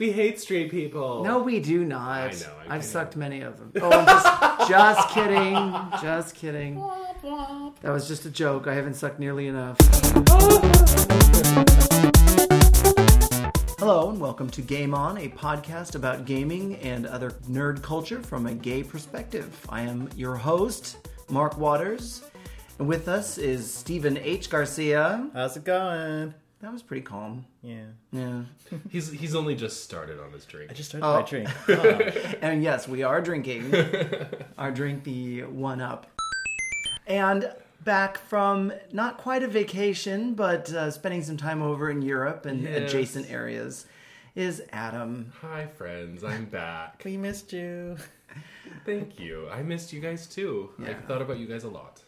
We 0.00 0.12
hate 0.12 0.40
straight 0.40 0.70
people. 0.70 1.22
No, 1.22 1.40
we 1.40 1.60
do 1.60 1.84
not. 1.84 2.30
I 2.30 2.30
know, 2.30 2.46
I 2.60 2.74
I've 2.76 2.80
know. 2.80 2.86
sucked 2.86 3.16
many 3.16 3.42
of 3.42 3.58
them. 3.58 3.70
Oh, 3.82 3.90
I'm 3.90 4.06
just, 4.06 4.70
just 4.70 5.08
kidding. 5.10 5.74
Just 6.00 6.34
kidding. 6.36 6.76
That 7.82 7.92
was 7.92 8.08
just 8.08 8.24
a 8.24 8.30
joke. 8.30 8.66
I 8.66 8.72
haven't 8.72 8.94
sucked 8.94 9.18
nearly 9.18 9.48
enough. 9.48 9.76
Hello, 13.78 14.08
and 14.08 14.18
welcome 14.18 14.48
to 14.48 14.62
Game 14.62 14.94
On, 14.94 15.18
a 15.18 15.28
podcast 15.28 15.94
about 15.94 16.24
gaming 16.24 16.76
and 16.76 17.04
other 17.04 17.32
nerd 17.50 17.82
culture 17.82 18.22
from 18.22 18.46
a 18.46 18.54
gay 18.54 18.82
perspective. 18.82 19.54
I 19.68 19.82
am 19.82 20.08
your 20.16 20.36
host, 20.36 21.10
Mark 21.28 21.58
Waters, 21.58 22.22
and 22.78 22.88
with 22.88 23.06
us 23.06 23.36
is 23.36 23.70
Stephen 23.70 24.16
H. 24.16 24.48
Garcia. 24.48 25.28
How's 25.34 25.58
it 25.58 25.64
going? 25.64 26.32
That 26.62 26.72
was 26.72 26.82
pretty 26.82 27.02
calm. 27.02 27.46
Yeah. 27.62 27.84
Yeah. 28.12 28.42
He's 28.90 29.10
he's 29.10 29.34
only 29.34 29.54
just 29.54 29.82
started 29.82 30.20
on 30.20 30.30
his 30.32 30.44
drink. 30.44 30.70
I 30.70 30.74
just 30.74 30.90
started 30.90 31.06
Oh. 31.06 31.14
my 31.20 31.22
drink. 31.22 31.48
And 32.42 32.62
yes, 32.62 32.86
we 32.86 33.02
are 33.02 33.20
drinking 33.22 33.72
our 34.58 34.70
drink, 34.70 35.04
the 35.04 35.44
One 35.44 35.80
Up. 35.80 36.06
And 37.06 37.50
back 37.82 38.18
from 38.18 38.72
not 38.92 39.16
quite 39.16 39.42
a 39.42 39.48
vacation, 39.48 40.34
but 40.34 40.70
uh, 40.72 40.90
spending 40.90 41.22
some 41.22 41.38
time 41.38 41.62
over 41.62 41.90
in 41.90 42.02
Europe 42.02 42.44
and 42.44 42.62
Yes. 42.62 42.76
adjacent 42.90 43.30
areas 43.30 43.86
is 44.34 44.62
Adam. 44.70 45.32
Hi 45.40 45.66
friends, 45.66 46.22
I'm 46.22 46.44
back. 46.44 47.00
we 47.06 47.16
missed 47.16 47.52
you. 47.54 47.96
Thank 48.84 49.18
you. 49.18 49.48
I 49.50 49.62
missed 49.62 49.92
you 49.94 50.00
guys 50.00 50.26
too. 50.26 50.70
I 50.84 50.92
thought 50.92 51.22
about 51.22 51.38
you 51.38 51.46
guys 51.46 51.64
a 51.64 51.68
lot. 51.70 52.02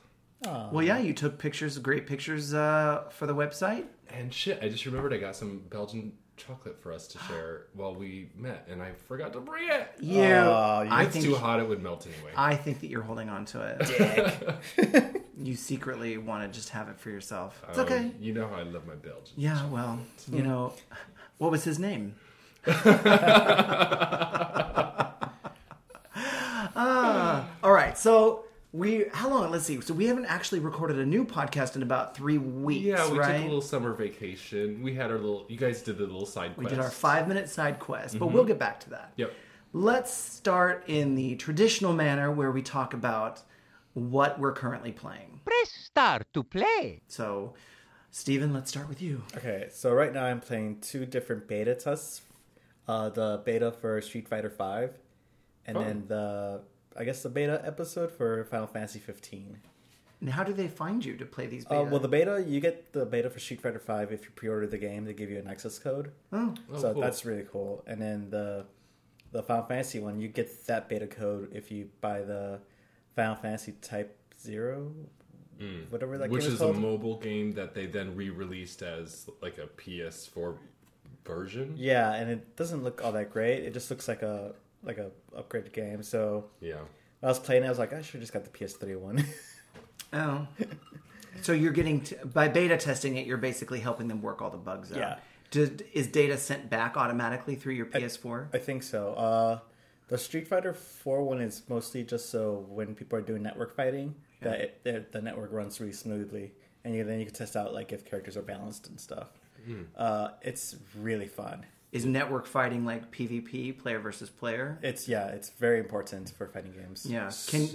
Aw. 0.47 0.71
Well, 0.71 0.85
yeah, 0.85 0.99
you 0.99 1.13
took 1.15 1.39
pictures, 1.39 1.79
great 1.79 2.07
pictures 2.07 2.53
uh, 2.53 3.05
for 3.11 3.27
the 3.27 3.35
website. 3.35 3.85
And 4.15 4.33
shit, 4.33 4.59
I 4.63 4.69
just 4.69 4.85
remembered 4.87 5.13
I 5.13 5.19
got 5.19 5.35
some 5.37 5.63
Belgian 5.71 6.13
chocolate 6.37 6.81
for 6.83 6.93
us 6.93 7.07
to 7.09 7.19
share 7.29 7.67
while 7.75 7.95
we 7.95 8.31
met, 8.37 8.67
and 8.71 8.83
I 8.83 8.93
forgot 9.09 9.33
to 9.35 9.41
bring 9.41 9.69
it. 9.69 9.89
You, 10.01 10.23
Aw, 10.23 10.83
you- 10.83 10.91
I 10.91 11.03
it's 11.05 11.13
think, 11.13 11.25
too 11.25 11.35
hot; 11.37 11.61
it 11.61 11.69
would 11.69 11.83
melt 11.83 12.07
anyway. 12.07 12.33
I 12.37 12.55
think 12.57 12.81
that 12.81 12.89
you're 12.89 13.03
holding 13.03 13.29
on 13.29 13.45
to 13.47 13.61
it. 13.63 13.79
Dick. 14.77 15.23
you 15.39 15.55
secretly 15.57 16.19
want 16.19 16.45
to 16.51 16.57
just 16.57 16.69
have 16.71 16.89
it 16.89 16.99
for 17.01 17.11
yourself. 17.11 17.63
It's 17.69 17.79
Um, 17.79 17.85
okay. 17.87 18.11
You 18.21 18.33
know 18.35 18.47
how 18.49 18.57
I 18.57 18.63
love 18.63 18.87
my 18.87 18.95
Belgian. 18.95 19.35
Yeah, 19.37 19.65
well, 19.67 19.99
you 20.31 20.43
know, 20.43 20.73
what 21.39 21.51
was 21.51 21.65
his 21.65 21.79
name? 21.79 22.15
ah, 26.77 27.47
all 27.63 27.73
right. 27.73 27.97
So 27.97 28.42
we, 28.73 29.05
how 29.13 29.29
long? 29.29 29.51
Let's 29.51 29.65
see. 29.67 29.81
So 29.83 29.93
we 29.93 30.07
haven't 30.07 30.25
actually 30.27 30.61
recorded 30.61 30.99
a 30.99 31.05
new 31.07 31.25
podcast 31.27 31.77
in 31.77 31.83
about 31.83 32.17
three 32.17 32.39
weeks. 32.39 32.85
Yeah, 32.85 33.11
we 33.11 33.19
right? 33.19 33.33
took 33.35 33.41
a 33.43 33.45
little 33.45 33.61
summer 33.61 33.93
vacation. 33.93 34.83
We 34.83 34.95
had 34.95 35.11
our 35.11 35.19
little. 35.19 35.45
You 35.49 35.59
guys 35.59 35.83
did 35.83 35.99
the 35.99 36.07
little 36.07 36.25
side 36.27 36.53
we 36.57 36.65
quest. 36.65 36.77
did 36.77 36.83
our 36.83 36.91
five-minute 36.91 37.49
side 37.49 37.79
quest, 37.79 38.15
Mm-hmm. 38.15 38.25
but 38.25 38.33
we'll 38.33 38.45
get 38.45 38.59
back 38.59 38.81
to 38.81 38.91
that. 38.91 39.13
Yep. 39.17 39.33
Let's 39.75 40.13
start 40.13 40.85
in 40.87 41.15
the 41.15 41.37
traditional 41.37 41.93
manner 41.93 42.31
where 42.31 42.51
we 42.51 42.63
talk 42.63 42.95
about 42.95 43.43
what 43.95 44.39
we're 44.39 44.53
currently 44.53 44.93
playing. 44.93 45.41
Press 45.45 45.71
start 45.71 46.27
to 46.35 46.43
play. 46.43 47.03
So, 47.09 47.55
Steven, 48.11 48.53
let's 48.55 48.71
start 48.71 48.89
with 48.89 49.01
you. 49.03 49.23
Okay, 49.37 49.69
so 49.71 49.93
right 49.93 50.13
now 50.13 50.25
I'm 50.25 50.41
playing 50.41 50.81
two 50.81 51.05
different 51.07 51.47
beta 51.49 51.75
tests. 51.75 52.23
Uh, 52.89 53.09
the 53.11 53.41
beta 53.45 53.71
for 53.71 54.01
Street 54.01 54.29
Fighter 54.29 54.49
V, 54.49 54.93
and 55.67 55.77
Oh. 55.77 55.85
then 55.85 56.05
the 56.09 56.61
I 56.97 57.05
guess 57.05 57.23
the 57.23 57.29
beta 57.29 57.61
episode 57.65 58.11
for 58.13 58.45
Final 58.45 58.67
Fantasy 58.67 58.99
15. 58.99 59.59
And 60.21 60.31
how 60.31 60.45
do 60.45 60.53
they 60.53 60.69
find 60.69 61.05
you 61.05 61.17
to 61.17 61.25
play 61.27 61.47
these? 61.47 61.65
Uh, 61.67 61.85
well, 61.91 61.99
the 61.99 62.07
beta 62.09 62.45
you 62.47 62.61
get 62.61 62.93
the 62.93 63.05
beta 63.05 63.29
for 63.29 63.41
Street 63.41 63.61
Fighter 63.61 63.81
V 63.85 64.15
if 64.15 64.25
you 64.25 64.31
pre-order 64.35 64.67
the 64.69 64.79
game. 64.79 65.05
They 65.05 65.15
give 65.15 65.31
you 65.31 65.39
an 65.39 65.49
access 65.49 65.79
code, 65.79 66.13
oh, 66.33 66.55
Oh, 66.73 66.79
so 66.79 66.93
cool. 66.93 67.03
that's 67.03 67.25
really 67.25 67.47
cool. 67.51 67.83
And 67.87 68.01
then 68.01 68.31
the 68.31 68.67
the 69.33 69.43
Final 69.43 69.65
Fantasy 69.65 69.99
one, 69.99 70.21
you 70.21 70.29
get 70.29 70.67
that 70.67 70.89
beta 70.89 71.07
code 71.07 71.51
if 71.53 71.71
you 71.73 71.89
buy 72.01 72.21
the 72.21 72.61
Final 73.17 73.35
Fantasy 73.35 73.73
Type 73.81 74.17
Zero, 74.39 74.93
whatever 75.91 76.19
that 76.19 76.29
Mm. 76.29 76.33
Which 76.33 76.45
game 76.45 76.53
is 76.53 76.59
called. 76.59 76.77
a 76.77 76.79
mobile 76.79 77.19
game 77.19 77.53
that 77.53 77.75
they 77.75 77.87
then 77.87 78.15
re-released 78.15 78.83
as 78.83 79.29
like 79.41 79.59
a 79.59 79.67
PS4 79.67 80.57
version. 81.25 81.75
Yeah, 81.77 82.13
and 82.15 82.31
it 82.31 82.57
doesn't 82.57 82.83
look 82.85 83.05
all 83.05 83.13
that 83.13 83.31
great. 83.33 83.65
It 83.65 83.73
just 83.73 83.91
looks 83.91 84.07
like 84.09 84.23
a 84.23 84.55
like 84.83 84.99
a 84.99 85.11
upgraded 85.37 85.73
game. 85.73 86.03
So 86.03 86.47
Yeah. 86.61 86.81
I 87.23 87.27
was 87.27 87.39
playing, 87.39 87.63
it, 87.63 87.67
I 87.67 87.69
was 87.69 87.79
like, 87.79 87.93
I 87.93 88.03
should 88.03 88.15
have 88.15 88.21
just 88.23 88.33
got 88.33 88.45
the 88.45 88.51
PS3 88.51 88.99
one. 88.99 89.25
Oh. 90.15 90.47
So 91.41 91.53
you're 91.53 91.73
getting 91.73 92.03
to, 92.03 92.27
by 92.27 92.49
beta 92.49 92.77
testing 92.77 93.17
it, 93.17 93.27
you're 93.27 93.39
basically 93.39 93.81
helping 93.81 94.07
them 94.09 94.21
work 94.21 94.43
all 94.43 94.51
the 94.51 94.59
bugs 94.59 94.93
out. 94.93 94.99
Yeah. 94.99 95.19
Did, 95.51 95.87
is 95.95 96.07
data 96.07 96.37
sent 96.37 96.69
back 96.69 96.97
automatically 96.99 97.55
through 97.57 97.75
your 97.75 97.87
PS4? 97.87 98.49
I 98.55 98.59
think 98.59 98.83
so. 98.83 99.15
Uh, 99.15 99.59
the 100.09 100.19
Street 100.19 100.47
Fighter 100.49 100.75
4 100.75 101.23
one 101.23 101.41
is 101.41 101.63
mostly 101.69 102.05
just 102.05 102.29
so 102.29 102.67
when 102.69 102.95
people 102.95 103.19
are 103.19 103.23
doing 103.23 103.43
network 103.43 103.75
fighting, 103.75 104.15
that 104.43 104.61
it, 104.61 104.81
it- 104.85 105.13
the 105.13 105.23
network 105.23 105.51
runs 105.53 105.81
really 105.81 105.93
smoothly, 105.95 106.53
and 106.85 106.95
you, 106.95 107.05
then 107.05 107.19
you 107.19 107.25
can 107.25 107.35
test 107.35 107.57
out 107.57 107.73
like 107.73 107.93
if 107.93 108.05
characters 108.05 108.37
are 108.37 108.43
balanced 108.43 108.89
and 108.89 109.01
stuff. 109.01 109.29
Uh, 109.97 110.29
it's 110.43 110.77
really 111.01 111.29
fun. 111.29 111.65
Is 111.93 112.05
network 112.07 112.47
fighting 112.47 112.85
like 112.85 113.11
PvP, 113.13 113.79
player 113.79 113.99
versus 114.01 114.31
player? 114.31 114.79
It's 114.83 115.07
yeah, 115.09 115.27
it's 115.29 115.51
very 115.51 115.79
important 115.79 116.31
for 116.31 116.47
fighting 116.49 116.73
games. 116.73 117.07
Yeah. 117.09 117.31
Can 117.49 117.69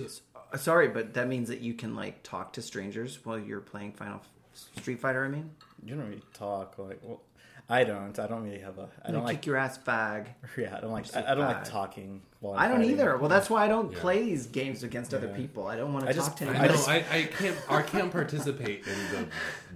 uh, 0.53 0.57
sorry, 0.57 0.88
but 0.88 1.13
that 1.13 1.28
means 1.28 1.47
that 1.50 1.61
you 1.61 1.73
can 1.73 1.95
like 1.95 2.23
talk 2.23 2.53
to 2.53 2.61
strangers 2.61 3.19
while 3.23 3.38
you're 3.39 3.61
playing 3.61 3.94
Final 3.94 4.22
Street 4.53 5.00
Fighter. 5.00 5.23
I 5.25 5.28
mean, 5.28 5.51
you 5.83 5.95
don't 5.95 6.07
really 6.07 6.22
talk 6.33 6.78
like 6.78 7.00
well. 7.03 7.22
I 7.69 7.83
don't. 7.83 8.17
I 8.17 8.28
don't 8.28 8.44
really 8.45 8.59
have 8.59 8.78
a. 8.79 8.88
I 9.05 9.11
don't 9.11 9.23
kick 9.23 9.28
like. 9.28 9.45
your 9.45 9.57
ass, 9.57 9.78
fag. 9.78 10.28
Yeah, 10.57 10.78
I 10.78 10.79
don't 10.79 10.91
like. 10.94 11.13
I, 11.13 11.34
I 11.34 11.35
don't 11.35 11.45
like 11.45 11.66
talking. 11.66 12.22
While 12.39 12.53
I'm 12.53 12.59
I 12.59 12.67
don't 12.73 12.85
either. 12.85 13.17
Well, 13.17 13.28
that's 13.28 13.49
why 13.49 13.66
I 13.66 13.67
don't 13.67 13.91
Yeah. 13.91 13.99
play 13.99 14.23
these 14.23 14.45
games 14.47 14.84
against 14.84 15.13
other 15.13 15.28
people. 15.28 15.67
I 15.67 15.75
don't 15.75 15.91
want 15.91 16.05
to 16.05 16.09
I 16.11 16.13
talk 16.13 16.28
just- 16.28 16.38
to 16.38 16.49
I 16.57 16.63
I 16.63 16.67
just- 16.69 16.88
I, 16.88 17.03
I 17.11 17.23
can't. 17.23 17.57
I 17.69 17.81
can't 17.81 18.09
participate 18.09 18.85
in 18.88 18.95
the 19.11 19.28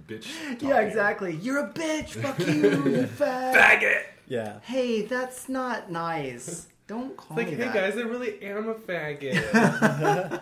bitch. 0.14 0.62
yeah, 0.62 0.80
exactly. 0.80 1.34
You're 1.36 1.58
a 1.66 1.68
bitch. 1.70 2.10
Fuck 2.22 2.38
you, 2.46 2.46
you 2.54 3.06
fag. 3.08 3.54
Faggot. 3.54 4.02
Yeah. 4.32 4.60
Hey, 4.62 5.02
that's 5.02 5.50
not 5.50 5.90
nice. 5.90 6.66
Don't 6.86 7.14
call 7.18 7.36
Like, 7.36 7.48
me 7.48 7.52
hey 7.54 7.64
that. 7.64 7.74
guys, 7.74 7.98
I 7.98 8.00
really 8.00 8.42
am 8.42 8.66
a 8.70 8.74
faggot. 8.74 10.40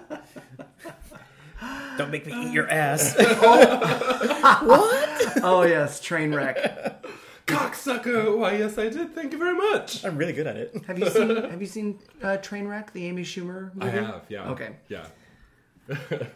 Don't 1.99 2.11
make 2.13 2.25
me 2.25 2.33
eat 2.47 2.53
your 2.53 2.69
ass. 2.85 3.17
What? 3.19 5.09
Oh 5.43 5.63
yes, 5.63 6.01
train 6.01 6.33
wreck. 6.35 6.57
Cocksucker. 7.47 8.37
Why, 8.39 8.57
yes, 8.59 8.79
I 8.79 8.89
did. 8.89 9.13
Thank 9.15 9.33
you 9.33 9.39
very 9.39 9.55
much. 9.57 10.05
I'm 10.05 10.17
really 10.17 10.33
good 10.33 10.47
at 10.47 10.57
it. 10.57 10.75
Have 10.87 10.99
you 10.99 11.11
seen 11.11 11.37
Have 11.51 11.61
you 11.61 11.67
seen 11.67 11.99
uh, 12.23 12.39
Trainwreck, 12.41 12.93
the 12.93 13.07
Amy 13.07 13.23
Schumer 13.25 13.75
movie? 13.75 13.99
I 13.99 14.03
have. 14.03 14.23
Yeah. 14.29 14.51
Okay. 14.51 14.71
Yeah. 14.89 15.07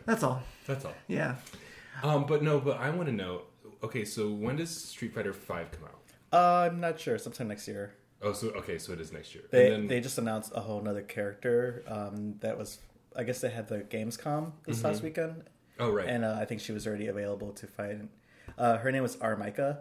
That's 0.07 0.23
all. 0.25 0.43
That's 0.67 0.85
all. 0.85 0.95
Yeah. 1.07 1.37
Um, 2.03 2.27
but 2.27 2.43
no, 2.43 2.59
but 2.61 2.79
I 2.79 2.91
want 2.91 3.07
to 3.09 3.15
know. 3.15 3.43
Okay, 3.85 4.05
so 4.05 4.31
when 4.31 4.57
does 4.57 4.71
Street 4.71 5.15
Fighter 5.15 5.33
Five 5.33 5.71
come 5.71 5.85
out? 5.85 5.94
Uh, 6.35 6.69
I'm 6.71 6.81
not 6.81 6.99
sure. 6.99 7.17
Sometime 7.19 7.49
next 7.49 7.69
year. 7.69 7.95
Oh, 8.23 8.33
so 8.33 8.49
okay, 8.49 8.79
so 8.79 8.93
it 8.93 9.01
is 9.01 9.13
next 9.13 9.35
year. 9.35 9.45
They 9.51 9.67
and 9.67 9.83
then, 9.83 9.87
they 9.87 10.01
just 10.01 10.19
announced 10.19 10.53
a 10.55 10.61
whole 10.61 10.81
nother 10.81 11.03
character. 11.03 11.85
Um, 11.87 12.37
that 12.41 12.59
was 12.59 12.79
I 13.15 13.23
guess 13.23 13.41
they 13.41 13.51
had 13.51 13.69
the 13.69 13.81
Gamescom 13.81 14.53
this 14.67 14.83
last 14.83 15.03
weekend, 15.03 15.45
oh 15.79 15.91
right. 15.91 16.09
and 16.09 16.25
uh, 16.25 16.37
I 16.41 16.47
think 16.47 16.61
she 16.61 16.73
was 16.73 16.87
already 16.87 17.07
available 17.07 17.53
to 17.53 17.67
fight. 17.67 17.99
Uh, 18.57 18.79
her 18.79 18.91
name 18.91 19.03
was 19.03 19.17
R. 19.17 19.37
Mika, 19.37 19.81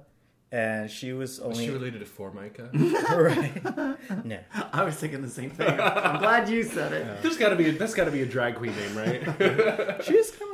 and 0.51 0.89
she 0.89 1.13
was 1.13 1.31
Is 1.31 1.39
only 1.39 1.65
she 1.65 1.71
related 1.71 1.99
to 1.99 2.05
Formica? 2.05 2.69
right. 3.09 4.25
no, 4.25 4.39
I 4.73 4.83
was 4.83 4.95
thinking 4.95 5.21
the 5.21 5.29
same 5.29 5.49
thing. 5.49 5.79
I'm 5.79 6.19
glad 6.19 6.47
you 6.47 6.63
said 6.63 6.93
it. 6.93 7.23
There's 7.23 7.37
got 7.37 7.49
to 7.49 7.55
be. 7.55 7.69
A, 7.69 7.71
that's 7.71 7.95
got 7.95 8.05
to 8.05 8.11
be 8.11 8.21
a 8.21 8.25
drag 8.25 8.55
queen 8.55 8.75
name, 8.75 8.95
right? 8.95 9.21
she 10.03 10.15
was 10.15 10.31
kind 10.31 10.51
of 10.51 10.52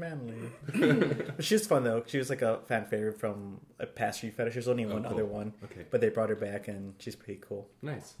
manly. 0.00 0.50
but 1.36 1.44
she 1.44 1.54
was 1.54 1.66
fun 1.66 1.84
though. 1.84 2.02
She 2.06 2.18
was 2.18 2.30
like 2.30 2.42
a 2.42 2.60
fan 2.66 2.86
favorite 2.86 3.20
from 3.20 3.60
a 3.78 3.86
past 3.86 4.18
Street 4.18 4.34
Fighter. 4.36 4.50
She 4.50 4.58
was 4.58 4.68
only 4.68 4.84
oh, 4.86 4.94
one 4.94 5.02
cool. 5.04 5.12
other 5.12 5.24
one, 5.26 5.52
Okay. 5.64 5.84
but 5.90 6.00
they 6.00 6.08
brought 6.08 6.30
her 6.30 6.36
back, 6.36 6.66
and 6.68 6.94
she's 6.98 7.14
pretty 7.16 7.40
cool. 7.46 7.68
nice. 7.82 8.14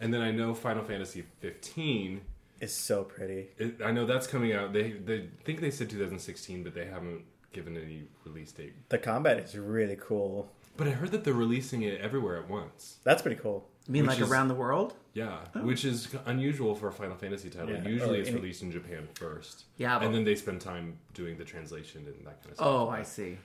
And 0.00 0.12
then 0.12 0.20
I 0.22 0.32
know 0.32 0.54
Final 0.54 0.82
Fantasy 0.84 1.24
15. 1.40 2.20
is 2.60 2.74
so 2.74 3.04
pretty. 3.04 3.50
It, 3.58 3.76
I 3.82 3.92
know 3.92 4.04
that's 4.06 4.26
coming 4.26 4.52
out. 4.52 4.72
They 4.72 4.90
they 4.92 5.28
think 5.44 5.60
they 5.60 5.70
said 5.70 5.88
2016, 5.88 6.64
but 6.64 6.74
they 6.74 6.86
haven't 6.86 7.22
given 7.52 7.76
any 7.76 8.02
release 8.24 8.50
date. 8.52 8.74
The 8.88 8.98
combat 8.98 9.38
is 9.38 9.56
really 9.56 9.96
cool. 9.98 10.50
But 10.76 10.88
I 10.88 10.90
heard 10.90 11.12
that 11.12 11.22
they're 11.22 11.32
releasing 11.32 11.82
it 11.82 12.00
everywhere 12.00 12.36
at 12.36 12.50
once. 12.50 12.96
That's 13.04 13.22
pretty 13.22 13.40
cool. 13.40 13.68
You 13.86 13.92
mean 13.92 14.06
like 14.06 14.20
is- 14.20 14.30
around 14.30 14.48
the 14.48 14.54
world? 14.54 14.94
Yeah, 15.12 15.38
oh. 15.54 15.62
which 15.62 15.84
is 15.84 16.08
unusual 16.26 16.74
for 16.74 16.88
a 16.88 16.92
Final 16.92 17.16
Fantasy 17.16 17.48
title. 17.50 17.70
Yeah, 17.70 17.86
Usually 17.86 18.18
or 18.18 18.22
it's 18.22 18.30
released 18.32 18.62
in 18.62 18.72
Japan 18.72 19.06
first. 19.14 19.64
Yeah, 19.76 19.98
but- 19.98 20.06
and 20.06 20.14
then 20.14 20.24
they 20.24 20.34
spend 20.34 20.60
time 20.60 20.98
doing 21.12 21.36
the 21.36 21.44
translation 21.44 22.04
and 22.06 22.26
that 22.26 22.40
kind 22.42 22.50
of 22.50 22.54
stuff. 22.56 22.66
Oh, 22.66 22.88
I 22.88 23.02
see. 23.02 23.38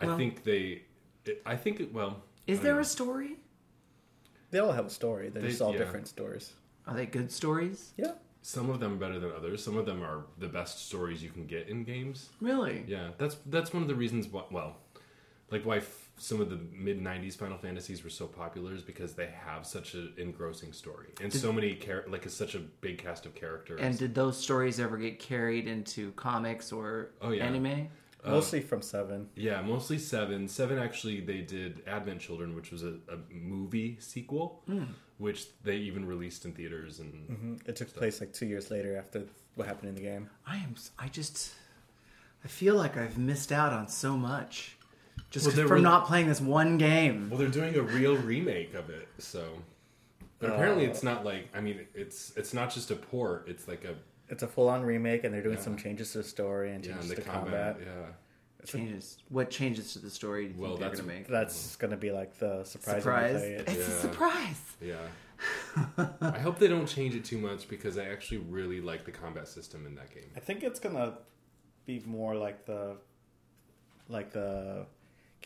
I 0.00 0.06
well- 0.06 0.16
think 0.16 0.44
they. 0.44 0.82
It, 1.24 1.42
I 1.44 1.56
think 1.56 1.80
it. 1.80 1.92
Well, 1.92 2.22
Is 2.46 2.60
there 2.60 2.74
don't 2.74 2.82
a 2.82 2.84
story? 2.84 3.36
They 4.52 4.60
all 4.60 4.72
have 4.72 4.86
a 4.86 4.90
story. 4.90 5.28
They're 5.28 5.42
They- 5.42 5.48
just 5.48 5.60
all 5.60 5.72
yeah. 5.72 5.78
different 5.78 6.06
stories. 6.08 6.52
Are 6.86 6.94
they 6.94 7.04
good 7.06 7.32
stories? 7.32 7.92
Yeah. 7.96 8.12
Some 8.42 8.70
of 8.70 8.78
them 8.78 8.92
are 8.92 8.96
better 8.96 9.18
than 9.18 9.32
others. 9.32 9.64
Some 9.64 9.76
of 9.76 9.86
them 9.86 10.04
are 10.04 10.24
the 10.38 10.46
best 10.46 10.86
stories 10.86 11.20
you 11.20 11.30
can 11.30 11.46
get 11.46 11.68
in 11.68 11.82
games. 11.82 12.30
Really? 12.40 12.84
Yeah, 12.86 13.10
that's 13.18 13.36
that's 13.46 13.72
one 13.74 13.82
of 13.82 13.88
the 13.88 13.96
reasons 13.96 14.28
why. 14.28 14.44
Well, 14.52 14.76
like 15.50 15.66
why 15.66 15.78
F- 15.78 16.05
some 16.18 16.40
of 16.40 16.48
the 16.50 16.58
mid 16.72 17.00
'90s 17.00 17.36
Final 17.36 17.58
Fantasies 17.58 18.02
were 18.02 18.10
so 18.10 18.26
popular 18.26 18.74
is 18.74 18.82
because 18.82 19.14
they 19.14 19.28
have 19.44 19.66
such 19.66 19.94
an 19.94 20.14
engrossing 20.16 20.72
story 20.72 21.08
and 21.22 21.32
so 21.32 21.52
many 21.52 21.74
char- 21.74 22.04
like 22.08 22.24
it's 22.24 22.34
such 22.34 22.54
a 22.54 22.58
big 22.58 22.98
cast 22.98 23.26
of 23.26 23.34
characters. 23.34 23.80
And 23.82 23.96
did 23.98 24.14
those 24.14 24.36
stories 24.38 24.80
ever 24.80 24.96
get 24.96 25.18
carried 25.18 25.66
into 25.66 26.12
comics 26.12 26.72
or 26.72 27.10
Oh, 27.20 27.30
yeah. 27.30 27.44
anime? 27.44 27.88
Uh, 28.24 28.30
mostly 28.30 28.60
from 28.60 28.82
seven. 28.82 29.28
yeah, 29.36 29.60
mostly 29.62 29.98
seven. 29.98 30.48
Seven 30.48 30.78
actually 30.78 31.20
they 31.20 31.42
did 31.42 31.82
Advent 31.86 32.20
Children, 32.20 32.54
which 32.56 32.72
was 32.72 32.82
a, 32.82 32.94
a 33.08 33.18
movie 33.30 33.98
sequel, 34.00 34.62
hmm. 34.66 34.84
which 35.18 35.46
they 35.62 35.76
even 35.76 36.04
released 36.04 36.44
in 36.44 36.52
theaters 36.52 36.98
and 36.98 37.12
mm-hmm. 37.28 37.54
It 37.66 37.76
took 37.76 37.94
place 37.94 38.20
like 38.20 38.32
two 38.32 38.46
years 38.46 38.70
later 38.70 38.96
after 38.96 39.24
what 39.54 39.66
happened 39.68 39.90
in 39.90 39.94
the 39.94 40.00
game. 40.00 40.28
I 40.46 40.56
am. 40.56 40.74
i 40.98 41.08
just. 41.08 41.52
I 42.44 42.48
feel 42.48 42.76
like 42.76 42.96
I've 42.96 43.18
missed 43.18 43.50
out 43.50 43.72
on 43.72 43.88
so 43.88 44.16
much, 44.16 44.75
just 45.36 45.46
Well, 45.46 45.50
'cause- 45.52 45.56
there 45.56 45.68
from 45.68 45.76
were- 45.78 45.82
not 45.82 46.06
playing 46.06 46.26
this 46.28 46.40
one 46.40 46.78
game. 46.78 47.28
Well, 47.30 47.38
they're 47.38 47.48
doing 47.48 47.74
a 47.76 47.82
real 47.82 48.16
remake 48.16 48.74
of 48.74 48.88
it, 48.90 49.06
so. 49.18 49.62
But 50.38 50.50
apparently, 50.50 50.84
it's 50.84 51.02
oh. 51.04 51.08
not 51.12 51.24
like 51.24 51.48
I 51.54 51.60
mean, 51.60 51.86
it's 51.94 52.32
it's 52.36 52.52
not 52.54 52.72
just 52.72 52.90
a 52.90 52.96
port. 52.96 53.46
It's 53.48 53.68
like 53.68 53.84
a 53.84 53.94
It's 54.28 54.42
a 54.42 54.48
full 54.48 54.68
on 54.68 54.82
remake, 54.82 55.24
and 55.24 55.32
they're 55.32 55.42
doing 55.42 55.56
Yeah. 55.58 55.62
some 55.62 55.76
changes 55.76 56.12
to 56.12 56.18
the 56.18 56.24
story 56.24 56.72
and 56.72 56.84
yeah, 56.84 56.92
changes 56.92 57.10
and 57.10 57.18
the 57.18 57.22
to 57.22 57.28
combat. 57.28 57.76
combat. 57.78 57.86
Yeah, 57.86 58.12
Changes. 58.66 59.18
What 59.28 59.48
changes 59.50 59.92
to 59.92 60.00
the 60.00 60.10
story 60.10 60.48
do 60.48 60.54
you 60.54 60.60
Well, 60.60 60.70
think 60.70 60.80
they're 60.80 60.88
that's- 60.90 61.06
gonna 61.06 61.18
make? 61.20 61.28
That's 61.28 61.76
gonna 61.76 61.96
be 61.96 62.10
like 62.10 62.36
the 62.38 62.64
surprise. 62.64 63.02
Surprise! 63.02 63.34
When 63.40 63.50
you 63.52 63.62
play 63.62 63.74
it. 63.74 63.78
It's 63.78 63.88
a 63.88 64.00
surprise. 64.00 64.76
yeah. 64.80 65.06
I 66.20 66.38
hope 66.40 66.58
they 66.58 66.66
don't 66.66 66.86
change 66.86 67.14
it 67.14 67.24
too 67.24 67.38
much 67.38 67.68
because 67.68 67.96
I 67.98 68.06
actually 68.06 68.38
really 68.38 68.80
like 68.80 69.04
the 69.04 69.12
combat 69.12 69.46
system 69.48 69.86
in 69.86 69.94
that 69.94 70.10
game. 70.12 70.30
I 70.36 70.40
think 70.40 70.62
it's 70.64 70.80
gonna 70.80 71.18
be 71.84 72.00
more 72.06 72.34
like 72.34 72.64
the 72.66 72.96
like 74.08 74.32
the 74.32 74.86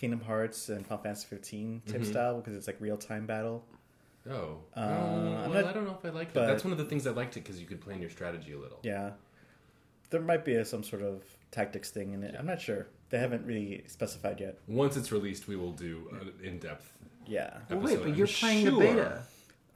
Kingdom 0.01 0.21
Hearts 0.23 0.71
and 0.71 0.87
Final 0.87 1.03
Fantasy 1.05 1.27
15 1.29 1.83
type 1.87 2.01
Mm-hmm. 2.01 2.11
style 2.11 2.37
because 2.41 2.57
it's 2.57 2.67
like 2.67 2.77
real 2.81 2.97
time 2.97 3.27
battle. 3.27 3.67
Oh, 4.31 4.59
Uh, 4.75 4.81
Uh, 4.81 4.83
I'm 4.83 5.51
well, 5.51 5.51
not- 5.51 5.65
I 5.67 5.73
don't 5.75 5.85
know 5.85 5.97
if 5.99 6.05
I 6.05 6.09
like 6.09 6.33
but- 6.33 6.41
that. 6.41 6.47
That's 6.47 6.65
one 6.65 6.73
of 6.73 6.79
the 6.79 6.87
things 6.87 7.07
I 7.07 7.11
liked 7.11 7.37
it 7.37 7.41
because 7.45 7.61
you 7.61 7.67
could 7.67 7.83
plan 7.83 8.01
your 8.01 8.09
strategy 8.09 8.53
a 8.53 8.59
little. 8.59 8.81
Yeah, 8.83 9.11
there 10.09 10.23
might 10.23 10.43
be 10.45 10.55
a, 10.55 10.65
some 10.65 10.83
sort 10.83 11.03
of 11.03 11.23
tactics 11.51 11.91
thing 11.91 12.13
in 12.15 12.23
it. 12.23 12.35
I'm 12.39 12.47
not 12.47 12.63
sure. 12.63 12.87
They 13.11 13.19
haven't 13.19 13.45
really 13.45 13.85
specified 13.89 14.41
yet. 14.41 14.59
Once 14.67 14.97
it's 14.97 15.13
released, 15.13 15.49
we 15.49 15.57
will 15.57 15.73
do 15.73 16.09
an 16.21 16.33
in-depth 16.43 16.93
Yeah, 17.27 17.59
Well, 17.69 17.81
wait, 17.81 17.93
episode, 17.93 18.05
but 18.09 18.17
you're 18.17 18.27
I'm 18.27 18.33
playing 18.33 18.65
the 18.65 18.71
beta. 18.73 19.23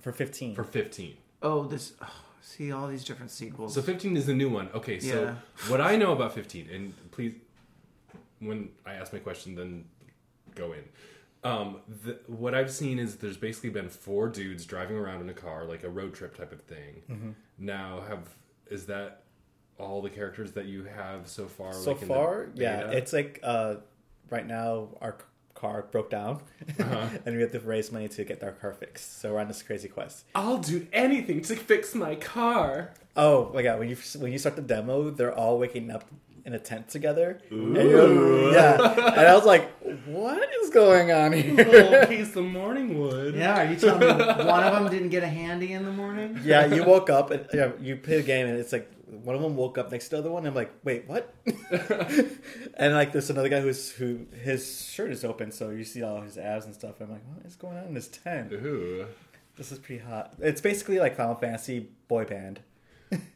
for 0.01 0.13
15. 0.13 0.55
for 0.55 0.65
15. 0.65 1.17
Oh, 1.43 1.65
this. 1.67 1.93
Oh, 2.01 2.09
see 2.41 2.73
all 2.73 2.89
these 2.89 3.05
different 3.05 3.31
sequels. 3.31 3.75
So 3.75 3.83
15 3.83 4.17
is 4.17 4.25
the 4.27 4.35
new 4.35 4.49
one. 4.49 4.71
Okay, 4.75 4.99
so 5.01 5.23
Yeah. 5.25 5.35
what 5.69 5.81
I 5.83 5.97
know 5.97 6.13
about 6.13 6.33
15, 6.35 6.71
and 6.71 6.95
please, 7.11 7.35
when 8.41 8.71
I 8.87 8.95
ask 8.95 9.13
my 9.13 9.19
question, 9.21 9.55
then 9.55 9.85
go 10.55 10.73
in. 10.73 10.85
Um, 11.43 11.77
the, 12.05 12.19
what 12.27 12.55
I've 12.55 12.71
seen 12.71 12.99
is 12.99 13.17
there's 13.17 13.37
basically 13.37 13.69
been 13.71 13.91
four 13.91 14.29
dudes 14.29 14.65
driving 14.65 14.97
around 14.97 15.21
in 15.21 15.29
a 15.29 15.35
car, 15.35 15.65
like 15.67 15.85
a 15.85 15.91
road 15.91 16.15
trip 16.15 16.37
type 16.37 16.53
of 16.53 16.63
thing. 16.63 17.03
Mm-hmm. 17.11 17.31
Now, 17.59 18.03
have 18.09 18.29
is 18.71 18.87
that 18.87 19.25
all 19.79 20.01
the 20.01 20.09
characters 20.09 20.53
that 20.53 20.65
you 20.67 20.85
have 20.85 21.29
so 21.29 21.47
far? 21.47 21.73
so 21.75 21.93
like, 21.93 22.05
far, 22.07 22.49
yeah, 22.55 22.91
it's 22.91 23.13
like 23.13 23.41
uh, 23.43 23.75
right 24.31 24.47
now 24.47 24.89
our 25.03 25.17
car 25.55 25.87
broke 25.91 26.09
down, 26.11 26.41
Uh-huh. 26.81 27.09
and 27.27 27.37
we 27.37 27.43
have 27.43 27.53
to 27.53 27.61
raise 27.61 27.93
money 27.93 28.09
to 28.09 28.25
get 28.25 28.43
our 28.43 28.53
car 28.53 28.73
fixed. 28.73 29.21
So 29.21 29.35
we're 29.35 29.41
on 29.41 29.49
this 29.49 29.63
crazy 29.63 29.89
quest. 29.89 30.25
I'll 30.35 30.59
do 30.59 30.87
anything 30.95 31.43
to 31.43 31.57
fix 31.57 31.95
my 31.95 32.15
car. 32.15 32.95
Oh 33.17 33.51
my 33.55 33.63
god! 33.63 33.79
When 33.79 33.89
you 33.91 33.97
when 34.19 34.33
you 34.33 34.39
start 34.39 34.57
the 34.57 34.63
demo, 34.63 35.11
they're 35.11 35.35
all 35.35 35.59
waking 35.59 35.91
up 35.91 36.05
in 36.45 36.53
a 36.53 36.59
tent 36.59 36.89
together. 36.89 37.39
And 37.51 37.77
yeah, 37.77 39.13
and 39.13 39.21
I 39.21 39.35
was 39.35 39.45
like, 39.47 39.71
"What 40.07 40.49
is 40.63 40.71
going 40.71 41.11
on 41.13 41.33
here?" 41.33 41.55
Little 41.55 42.07
piece 42.07 42.35
of 42.37 42.45
morning 42.45 42.99
wood. 42.99 43.35
yeah, 43.35 43.63
are 43.67 43.71
you 43.71 43.77
telling 43.77 44.01
me 44.01 44.25
one 44.45 44.63
of 44.65 44.73
them 44.75 44.91
didn't 44.91 45.11
get 45.11 45.23
a 45.23 45.29
handy 45.29 45.73
in 45.73 45.85
the 45.85 45.93
morning? 45.93 46.39
yeah, 46.45 46.67
you 46.67 46.85
woke 46.93 47.11
up 47.11 47.31
and 47.31 47.47
yeah, 47.53 47.73
you 47.81 47.97
play 47.97 48.19
a 48.19 48.23
game, 48.23 48.47
and 48.47 48.59
it's 48.59 48.73
like 48.73 48.91
one 49.23 49.37
of 49.37 49.43
them 49.43 49.57
woke 49.57 49.79
up 49.79 49.91
next 49.93 50.07
to 50.09 50.17
the 50.17 50.19
other 50.19 50.31
one. 50.31 50.41
And 50.45 50.49
I'm 50.49 50.55
like, 50.55 50.73
"Wait, 50.85 51.07
what?" 51.07 51.33
and 52.77 52.95
like, 52.95 53.13
there's 53.13 53.31
another 53.31 53.49
guy 53.49 53.61
who's 53.61 53.91
who 53.93 54.27
his 54.43 54.85
shirt 54.91 55.11
is 55.11 55.25
open, 55.25 55.53
so 55.53 55.71
you 55.71 55.85
see 55.85 56.03
all 56.03 56.21
his 56.21 56.37
abs 56.39 56.65
and 56.67 56.75
stuff. 56.75 57.01
I'm 57.01 57.11
like, 57.11 57.23
"What 57.35 57.45
is 57.47 57.57
going 57.57 57.77
on 57.77 57.85
in 57.85 57.95
this 57.95 58.09
tent? 58.09 58.53
Ooh. 58.53 59.07
This 59.57 59.71
is 59.73 59.79
pretty 59.79 60.03
hot." 60.03 60.35
It's 60.41 60.61
basically 60.61 60.99
like 60.99 61.17
Final 61.17 61.35
Fantasy 61.37 61.89
boy 62.09 62.25
band. 62.25 62.61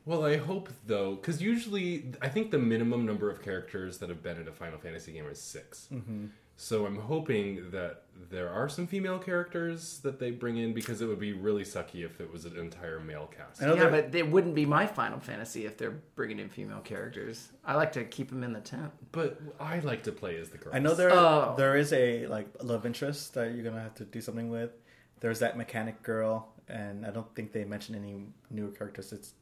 Well, 0.05 0.25
I 0.25 0.38
hope 0.38 0.71
though, 0.87 1.14
because 1.14 1.41
usually 1.41 2.06
I 2.21 2.29
think 2.29 2.50
the 2.50 2.59
minimum 2.59 3.06
number 3.06 3.31
of 3.31 3.43
characters 3.43 3.99
that 3.99 4.09
have 4.09 4.23
been 4.25 4.37
in 4.41 4.49
a 4.49 4.53
Final 4.53 4.79
Fantasy 4.79 5.12
game 5.12 5.26
is 5.26 5.41
6 5.41 5.88
Mm-hmm. 5.93 6.26
So 6.60 6.87
I'm 6.87 6.96
hoping 6.99 7.70
that 7.70 8.02
there 8.31 8.50
are 8.50 8.69
some 8.69 8.88
female 8.88 9.20
characters 9.20 10.00
that 10.00 10.19
they 10.19 10.32
bring 10.32 10.56
in 10.56 10.75
because 10.75 11.00
it 11.00 11.06
would 11.06 11.20
be 11.20 11.32
really 11.32 11.62
sucky 11.62 12.05
if 12.05 12.20
it 12.20 12.32
was 12.32 12.46
an 12.46 12.58
entire 12.58 12.99
male 12.99 13.31
cast. 13.34 13.60
Yeah, 13.62 13.75
they're- 13.75 13.90
but 13.90 14.12
it 14.12 14.28
wouldn't 14.28 14.56
be 14.56 14.66
my 14.66 14.84
Final 14.84 15.20
Fantasy 15.20 15.66
if 15.66 15.78
they're 15.78 16.00
bringing 16.16 16.40
in 16.40 16.49
female 16.49 16.81
characters. 16.81 17.52
I 17.64 17.76
like 17.76 17.93
to 17.93 18.05
keep 18.05 18.31
them 18.31 18.43
in 18.43 18.52
the 18.52 18.60
tent. 18.60 18.90
But 19.12 19.40
I 19.60 19.78
like 19.78 20.02
to 20.02 20.12
play 20.12 20.37
as 20.37 20.49
the 20.50 20.58
girls. 20.58 20.75
I 20.75 20.81
know 20.81 20.94
there 20.94 21.12
Oh. 21.12 21.55
there 21.56 21.76
is 21.76 21.93
a 21.93 22.26
like 22.26 22.49
love 22.61 22.84
interest 22.84 23.34
that 23.34 23.54
you're 23.54 23.62
gonna 23.64 23.81
have 23.81 23.94
to 23.94 24.04
do 24.04 24.20
something 24.20 24.50
with. 24.50 24.72
There's 25.20 25.38
that 25.38 25.56
mechanic 25.56 26.02
girl, 26.02 26.52
and 26.69 27.06
I 27.06 27.11
don't 27.12 27.32
think 27.37 27.52
they 27.52 27.64
mentioned 27.64 27.96
any 27.99 28.26
newer 28.50 28.72
characters. 28.72 29.12
It's 29.12 29.32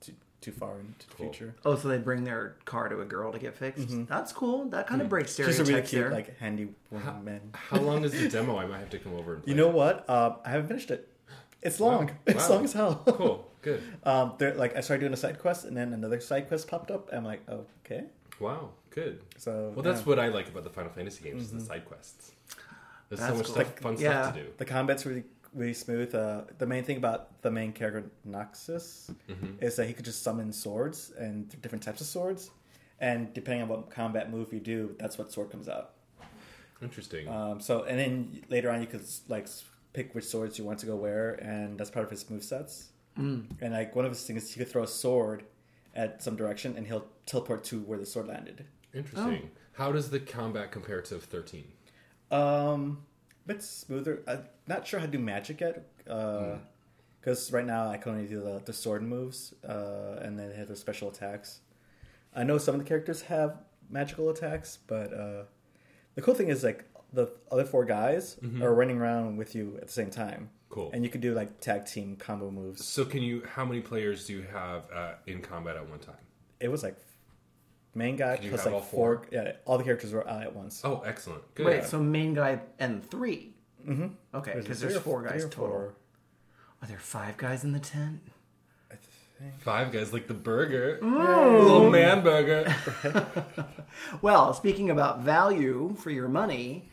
too, 0.40 0.50
too 0.52 0.56
far 0.58 0.78
into 0.78 1.08
the 1.08 1.14
future. 1.16 1.54
Oh, 1.64 1.76
so 1.76 1.88
they 1.88 1.98
bring 1.98 2.24
their 2.24 2.56
car 2.64 2.88
to 2.88 3.00
a 3.00 3.04
girl 3.04 3.32
to 3.32 3.38
get 3.38 3.54
fixed. 3.56 3.88
That's 4.08 4.32
cool. 4.32 4.66
That 4.70 4.86
kind 4.86 5.00
of 5.02 5.08
breaks 5.08 5.34
She's 5.36 5.46
a 5.48 5.52
stereotypes 5.52 5.68
really 5.68 5.82
cute, 5.82 6.02
there. 6.02 6.10
like 6.10 6.38
handy 6.38 6.68
woman. 6.90 7.40
How 7.54 7.78
long 7.78 8.04
is 8.04 8.12
the 8.12 8.28
demo? 8.30 8.56
I 8.58 8.66
might 8.66 8.78
have 8.78 8.90
to 8.90 8.98
come 8.98 9.14
over 9.14 9.34
and 9.34 9.42
play. 9.44 9.50
You 9.52 9.56
know 9.56 9.68
it. 9.70 9.74
what? 9.74 10.04
Uh, 10.08 10.36
I 10.44 10.50
haven't 10.50 10.68
finished 10.68 10.90
it. 10.90 11.08
It's 11.62 11.80
long. 11.80 12.06
Wow. 12.06 12.12
It's 12.26 12.48
Wow. 12.48 12.54
long 12.54 12.64
as 12.64 12.72
hell. 12.72 13.02
Cool. 13.06 13.50
Good. 13.62 13.82
um, 14.04 14.34
like 14.56 14.76
I 14.76 14.80
started 14.80 15.00
doing 15.00 15.12
a 15.12 15.16
side 15.16 15.38
quest, 15.40 15.64
and 15.64 15.76
then 15.76 15.92
another 15.92 16.20
side 16.20 16.48
quest 16.48 16.68
popped 16.68 16.90
up. 16.90 17.08
I'm 17.12 17.24
like, 17.24 17.42
oh, 17.48 17.64
okay. 17.84 18.04
Wow. 18.38 18.70
Good. 18.90 19.20
So 19.38 19.72
Well, 19.74 19.82
that's 19.82 20.00
yeah. 20.00 20.06
what 20.06 20.18
I 20.18 20.28
like 20.28 20.48
about 20.48 20.64
the 20.64 20.70
Final 20.70 20.90
Fantasy 20.92 21.24
games 21.24 21.42
is 21.44 21.50
the 21.52 21.60
side 21.60 21.84
quests. 21.86 22.32
There's 23.08 23.20
so 23.20 23.34
much 23.36 23.46
cool. 23.46 23.54
stuff, 23.54 23.78
fun 23.78 23.96
Yeah. 23.98 24.22
stuff 24.22 24.34
to 24.34 24.42
do. 24.42 24.48
the 24.58 24.64
combat's 24.64 25.06
really 25.06 25.24
really 25.56 25.74
smooth. 25.74 26.14
Uh, 26.14 26.42
the 26.58 26.66
main 26.66 26.84
thing 26.84 26.96
about 26.98 27.42
the 27.42 27.50
main 27.50 27.72
character 27.72 28.10
Noctis 28.24 29.10
Mm-hmm. 29.28 29.64
is 29.64 29.76
that 29.76 29.86
he 29.88 29.92
could 29.94 30.04
just 30.04 30.22
summon 30.22 30.52
swords 30.52 31.12
and 31.18 31.48
different 31.62 31.82
types 31.82 32.00
of 32.00 32.06
swords, 32.06 32.50
and 33.00 33.32
depending 33.34 33.62
on 33.62 33.68
what 33.68 33.90
combat 33.90 34.30
move 34.30 34.52
you 34.52 34.60
do, 34.60 34.94
that's 34.98 35.18
what 35.18 35.32
sword 35.32 35.50
comes 35.50 35.68
out. 35.68 35.92
Interesting. 36.82 37.28
Um, 37.28 37.60
so 37.60 37.84
and 37.84 37.98
then 37.98 38.42
later 38.48 38.70
on, 38.70 38.80
you 38.80 38.86
could 38.86 39.04
like 39.28 39.48
pick 39.92 40.14
which 40.14 40.24
swords 40.24 40.58
you 40.58 40.64
want 40.64 40.78
to 40.80 40.86
go 40.86 40.94
where, 40.96 41.32
and 41.34 41.78
that's 41.78 41.90
part 41.90 42.04
of 42.04 42.10
his 42.10 42.28
move 42.30 42.44
sets. 42.44 42.88
Mm. 43.18 43.46
And 43.62 43.72
like 43.72 43.96
one 43.96 44.04
of 44.04 44.10
his 44.12 44.22
things 44.24 44.44
is 44.44 44.52
he 44.52 44.58
could 44.58 44.70
throw 44.70 44.82
a 44.82 44.86
sword 44.86 45.44
at 45.94 46.22
some 46.22 46.36
direction, 46.36 46.74
and 46.76 46.86
he'll 46.86 47.06
teleport 47.24 47.64
to 47.64 47.80
where 47.80 47.98
the 47.98 48.04
sword 48.06 48.26
landed. 48.28 48.66
Interesting. 48.94 49.50
How 49.72 49.90
does 49.92 50.10
the 50.10 50.20
combat 50.20 50.70
compare 50.70 51.00
to 51.02 51.18
13? 51.18 51.64
Um, 52.30 52.38
a 52.38 53.15
bit 53.46 53.62
smoother. 53.62 54.22
I'm 54.26 54.44
not 54.66 54.86
sure 54.86 55.00
how 55.00 55.06
to 55.06 55.12
do 55.12 55.18
magic 55.18 55.60
yet. 55.60 55.86
Because 56.04 57.52
right 57.52 57.66
now 57.66 57.88
I 57.88 57.96
can 57.96 58.12
only 58.12 58.26
do 58.26 58.40
the, 58.40 58.62
the 58.64 58.72
sword 58.72 59.02
moves, 59.02 59.52
uh, 59.68 60.20
and 60.20 60.38
then 60.38 60.50
they 60.50 60.56
have 60.56 60.68
the 60.68 60.76
special 60.76 61.08
attacks. 61.08 61.60
I 62.34 62.44
know 62.44 62.58
some 62.58 62.74
of 62.74 62.80
the 62.80 62.86
characters 62.86 63.22
have 63.22 63.58
magical 63.90 64.28
attacks, 64.30 64.78
but 64.86 65.12
uh, 65.12 65.42
the 66.14 66.22
cool 66.22 66.34
thing 66.34 66.48
is 66.48 66.62
like 66.62 66.84
the 67.12 67.28
other 67.50 67.64
four 67.64 67.84
guys 67.84 68.36
are 68.62 68.74
running 68.74 68.98
around 68.98 69.36
with 69.36 69.54
you 69.54 69.76
at 69.80 69.86
the 69.86 69.92
same 69.92 70.10
time. 70.10 70.50
Cool. 70.68 70.90
And 70.92 71.02
you 71.04 71.10
can 71.10 71.20
do 71.20 71.34
like 71.34 71.60
tag 71.60 71.86
team 71.86 72.16
combo 72.16 72.50
moves. 72.50 72.84
So, 72.84 73.04
can 73.04 73.22
you? 73.22 73.42
How 73.54 73.64
many 73.64 73.80
players 73.80 74.26
do 74.26 74.34
you 74.34 74.42
have 74.52 74.82
uh, 74.94 75.12
in 75.26 75.40
combat 75.40 75.76
at 75.76 75.88
one 75.88 76.00
time? 76.00 76.16
It 76.60 76.68
was 76.68 76.82
like 76.82 76.96
main 77.96 78.16
guy 78.16 78.36
Did 78.36 78.44
you 78.44 78.50
plus 78.50 78.64
have 78.64 78.72
like 78.72 78.82
all 78.82 78.88
four. 78.88 79.16
four? 79.16 79.26
Yeah, 79.32 79.52
all 79.64 79.78
the 79.78 79.84
characters 79.84 80.12
were 80.12 80.28
out 80.28 80.42
at 80.42 80.54
once. 80.54 80.82
Oh, 80.84 81.02
excellent. 81.04 81.42
Good. 81.54 81.66
Wait, 81.66 81.84
so 81.84 81.98
main 82.00 82.34
guy 82.34 82.60
and 82.78 83.08
3 83.10 83.52
Mm-hmm. 83.86 84.06
Okay, 84.34 84.52
There's 84.52 84.64
because 84.64 84.80
three 84.80 84.88
there's 84.88 84.98
or- 84.98 85.02
four 85.04 85.20
three 85.22 85.30
guys 85.30 85.44
or 85.44 85.48
total. 85.48 85.68
four. 85.68 85.94
Are 86.82 86.88
there 86.88 86.98
five 86.98 87.36
guys 87.36 87.62
in 87.64 87.70
the 87.72 87.78
tent? 87.78 88.20
I 88.90 88.96
think. 89.38 89.60
Five 89.60 89.92
guys 89.92 90.12
like 90.12 90.26
the 90.26 90.34
burger, 90.34 90.98
Mm. 91.02 91.62
little 91.62 91.90
man 91.90 92.22
burger. 92.22 92.74
Well, 94.22 94.52
speaking 94.54 94.90
about 94.90 95.20
value 95.20 95.94
for 95.98 96.10
your 96.10 96.28
money, 96.28 96.88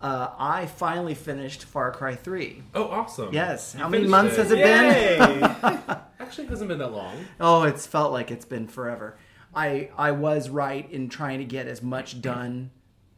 uh, 0.00 0.28
I 0.38 0.66
finally 0.66 1.14
finished 1.14 1.64
Far 1.64 1.90
Cry 1.92 2.14
3. 2.14 2.62
Oh, 2.74 2.84
awesome. 2.84 3.32
Yes. 3.32 3.74
You 3.74 3.80
How 3.82 3.88
many 3.88 4.04
finished 4.04 4.10
months 4.10 4.36
has 4.36 4.50
it 4.50 4.56
been? 4.56 5.42
Actually, 6.20 6.44
it 6.44 6.50
hasn't 6.50 6.68
been 6.68 6.78
that 6.78 6.92
long. 6.92 7.14
Oh, 7.40 7.64
it's 7.64 7.86
felt 7.86 8.12
like 8.12 8.30
it's 8.30 8.44
been 8.44 8.66
forever. 8.68 9.16
I 9.56 9.88
I 9.96 10.12
was 10.12 10.50
right 10.50 10.88
in 10.92 11.08
trying 11.08 11.38
to 11.38 11.44
get 11.44 11.66
as 11.66 11.82
much 11.82 12.20
done 12.20 12.70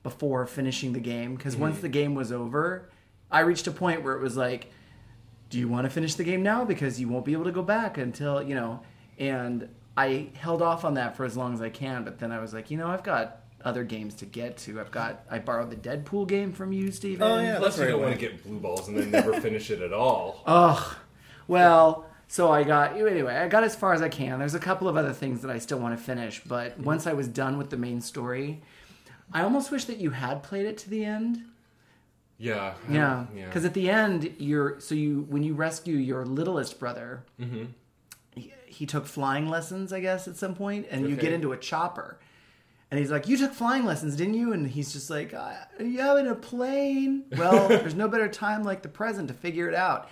before 0.03 0.47
finishing 0.47 0.93
the 0.93 1.01
game 1.01 1.35
because 1.35 1.57
once 1.57 1.81
the 1.81 1.89
game 1.89 2.15
was 2.15 2.33
over, 2.33 2.89
I 3.31 3.41
reached 3.41 3.67
a 3.67 3.73
point 3.73 4.05
where 4.05 4.15
it 4.15 4.23
was 4.23 4.37
like, 4.37 4.71
do 5.51 5.59
you 5.59 5.69
want 5.69 5.85
to 5.85 5.91
finish 5.91 6.15
the 6.15 6.25
game 6.25 6.43
now 6.43 6.65
because 6.65 7.01
you 7.01 7.09
won't 7.09 7.25
be 7.25 7.33
able 7.33 7.45
to 7.45 7.53
go 7.53 7.63
back 7.63 7.99
until, 7.99 8.43
you 8.43 8.55
know, 8.55 8.81
and 9.19 9.69
I 9.97 10.29
held 10.35 10.63
off 10.63 10.85
on 10.85 10.95
that 10.95 11.17
for 11.17 11.25
as 11.25 11.37
long 11.37 11.53
as 11.55 11.61
I 11.61 11.71
can, 11.71 12.05
but 12.05 12.21
then 12.21 12.31
I 12.31 12.39
was 12.39 12.55
like, 12.55 12.71
you 12.71 12.79
know, 12.79 12.87
I've 12.87 13.03
got 13.03 13.41
other 13.65 13.83
games 13.83 14.15
to 14.15 14.25
get 14.25 14.57
to. 14.59 14.81
I've 14.81 14.93
got 14.93 15.25
I 15.29 15.41
borrowed 15.41 15.71
the 15.71 15.77
Deadpool 15.77 16.29
game 16.29 16.53
from 16.53 16.73
you, 16.73 16.93
Steven. 16.93 17.23
Oh, 17.23 17.41
yeah. 17.41 17.59
Plus, 17.59 17.77
that's 17.77 17.79
you 17.79 17.83
right 17.85 17.91
don't 17.91 18.03
want 18.03 18.15
to 18.15 18.21
get 18.21 18.45
blue 18.45 18.61
balls 18.61 18.87
and 18.87 18.97
then 18.97 19.11
never 19.11 19.41
finish 19.41 19.71
it 19.71 19.83
at 19.83 19.93
all. 19.93 20.43
Ugh. 20.47 20.97
Well, 21.49 22.08
so 22.29 22.53
I 22.53 22.63
got 22.63 22.97
anyway. 22.97 23.35
I 23.35 23.49
got 23.49 23.65
as 23.65 23.75
far 23.75 23.93
as 23.95 24.03
I 24.03 24.09
can. 24.09 24.39
There's 24.39 24.55
a 24.55 24.61
couple 24.61 24.87
of 24.89 24.97
other 24.97 25.13
things 25.13 25.41
that 25.43 25.51
I 25.51 25.59
still 25.59 25.79
want 25.79 25.97
to 25.99 26.03
finish, 26.03 26.41
but 26.45 26.79
once 26.79 27.07
I 27.07 27.13
was 27.15 27.27
done 27.27 27.59
with 27.59 27.71
the 27.71 27.77
main 27.77 28.01
story, 28.01 28.61
I 29.33 29.43
almost 29.43 29.71
wish 29.71 29.85
that 29.87 29.97
you 29.99 30.11
had 30.11 30.43
played 30.43 30.67
it 30.67 30.79
to 30.79 30.91
the 30.91 31.05
end. 31.05 31.43
Yeah. 32.39 32.75
Yeah, 32.89 33.25
don't- 33.27 33.37
yeah. 33.37 33.47
because 33.47 33.65
at 33.65 33.75
the 33.75 33.91
end, 33.91 34.35
you're 34.39 34.79
so 34.81 34.95
you 34.95 35.27
when 35.29 35.43
you 35.43 35.55
rescue 35.55 35.97
your 35.97 36.25
littlest 36.25 36.79
brother, 36.79 37.25
he, 38.35 38.53
he 38.67 38.87
took 38.87 39.07
flying 39.07 39.49
lessons, 39.49 39.93
I 39.93 40.01
guess, 40.01 40.29
at 40.29 40.37
some 40.37 40.55
point, 40.55 40.87
and 40.91 41.09
you 41.09 41.17
get 41.17 41.33
into 41.33 41.53
a 41.53 41.57
chopper, 41.57 42.19
and 42.91 43.01
he's 43.01 43.11
like, 43.11 43.27
"You 43.27 43.37
took 43.37 43.53
flying 43.55 43.85
lessons, 43.85 44.15
didn't 44.17 44.35
you?" 44.35 44.53
And 44.53 44.69
he's 44.69 44.93
just 44.93 45.11
like, 45.11 45.35
uh, 45.35 45.53
"Yeah, 45.81 46.17
in 46.19 46.29
a 46.29 46.35
plane." 46.37 47.25
Well, 47.37 47.69
there's 47.69 47.95
no 47.97 48.07
better 48.07 48.29
time 48.29 48.63
like 48.63 48.83
the 48.83 48.89
present 48.89 49.29
to 49.29 49.35
figure 49.35 49.69
it 49.69 49.75
out. 49.75 50.09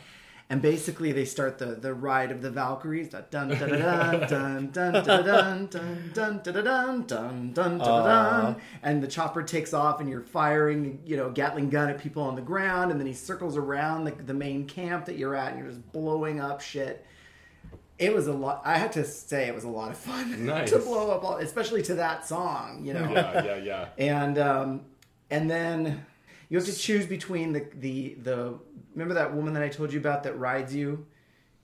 And 0.49 0.62
basically, 0.62 1.11
they 1.11 1.25
start 1.25 1.59
the, 1.59 1.75
the 1.75 1.93
ride 1.93 2.31
of 2.31 2.41
the 2.41 2.50
Valkyries. 2.53 3.09
Dun 3.09 3.25
dun 3.31 3.49
dun 3.49 3.69
dun 3.69 4.29
dun 4.29 4.71
dun 4.71 5.03
dun 5.03 5.03
dun 5.03 5.67
dun 5.67 6.12
dun 6.12 6.12
dun 6.15 6.47
dun 6.47 7.07
dun 7.09 7.53
dun 7.53 7.79
dun 7.79 8.57
And 8.85 9.03
the 9.03 9.09
chopper 9.09 9.43
takes 9.43 9.75
off, 9.75 10.00
and 10.00 10.09
you're 10.09 10.21
firing, 10.23 11.00
you 11.05 11.17
know, 11.17 11.31
Gatling 11.31 11.69
gun 11.69 11.88
at 11.91 11.99
people 11.99 12.23
on 12.23 12.37
the 12.37 12.43
ground. 12.43 12.93
And 12.93 13.00
then 13.00 13.09
he 13.09 13.12
circles 13.12 13.57
around 13.57 14.05
the, 14.05 14.12
the 14.12 14.35
main 14.35 14.69
camp 14.69 15.07
that 15.07 15.17
you're 15.19 15.35
at, 15.35 15.49
and 15.53 15.59
you're 15.59 15.69
just 15.69 15.91
blowing 15.91 16.38
up 16.41 16.61
shit. 16.61 17.05
It 17.99 18.15
was 18.15 18.29
a 18.29 18.33
lot. 18.33 18.62
I 18.65 18.79
have 18.79 18.93
to 18.93 19.05
say, 19.05 19.49
it 19.49 19.55
was 19.55 19.65
a 19.65 19.69
lot 19.69 19.91
of 19.91 19.97
fun 19.97 20.47
Nice. 20.47 20.71
to 20.71 20.79
blow 20.79 21.11
up, 21.11 21.25
all, 21.25 21.38
especially 21.38 21.83
to 21.85 21.95
that 21.95 22.25
song. 22.25 22.85
You 22.85 22.93
know, 22.95 23.11
Yeah, 23.11 23.45
yeah, 23.45 23.57
yeah. 23.57 23.88
and 23.99 24.38
um, 24.38 24.83
and 25.31 25.50
then 25.50 26.05
you 26.49 26.59
have 26.59 26.67
to 26.67 26.75
choose 26.75 27.07
between 27.07 27.53
the 27.53 27.67
the 27.79 28.15
the 28.23 28.59
remember 28.95 29.15
that 29.15 29.35
woman 29.35 29.55
that 29.55 29.62
I 29.62 29.69
told 29.69 29.93
you 29.93 29.99
about 29.99 30.23
that 30.25 30.38
rides 30.38 30.75
you. 30.75 31.07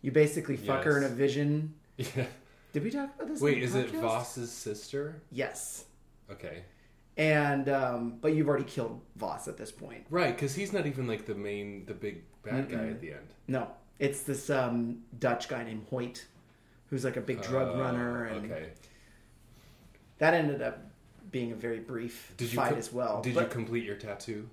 You 0.01 0.11
basically 0.11 0.57
fuck 0.57 0.83
her 0.85 0.99
in 0.99 1.05
a 1.05 1.09
vision. 1.09 1.75
yeah. 1.97 2.27
Did 2.73 2.83
we 2.85 2.91
talk 2.91 3.15
about 3.15 3.29
this? 3.29 3.41
Wait, 3.41 3.63
is 3.63 3.75
it? 3.75 3.91
Vaas's 3.91 4.51
sister? 4.51 5.21
Yes. 5.31 5.85
Okay. 6.31 6.65
And 7.17 7.69
um, 7.69 8.15
but 8.21 8.35
you've 8.35 8.49
already 8.49 8.65
killed 8.65 9.01
Vaas 9.17 9.47
at 9.47 9.57
this 9.59 9.71
point. 9.71 10.07
Right, 10.11 10.35
because 10.35 10.55
he's 10.55 10.73
not 10.73 10.87
even 10.87 11.07
like 11.07 11.27
the 11.27 11.35
main, 11.35 11.85
the 11.85 11.93
big 11.95 12.23
bad 12.43 12.71
guy 12.71 12.87
at 12.87 13.01
the 13.03 13.13
end. 13.13 13.35
No, 13.47 13.69
it's 13.99 14.23
this 14.23 14.49
um, 14.49 15.03
Dutch 15.21 15.47
guy 15.49 15.63
named 15.63 15.87
Hoyt, 15.91 16.25
who's 16.89 17.05
like 17.05 17.19
a 17.19 17.21
big 17.21 17.43
drug 17.43 17.69
Oh, 17.75 17.79
runner, 17.79 18.25
and 18.25 18.51
Okay. 18.51 18.71
that 20.19 20.33
ended 20.35 20.63
up 20.63 20.79
being 21.31 21.53
a 21.53 21.55
very 21.55 21.81
brief 21.81 22.33
Did 22.39 22.51
you 22.53 22.57
fight 22.57 22.71
com- 22.71 22.79
as 22.79 22.93
well. 22.93 23.21
Did 23.21 23.35
But- 23.35 23.45
you 23.45 23.49
complete 23.51 23.85
your 23.85 23.97
tattoo? 23.97 24.49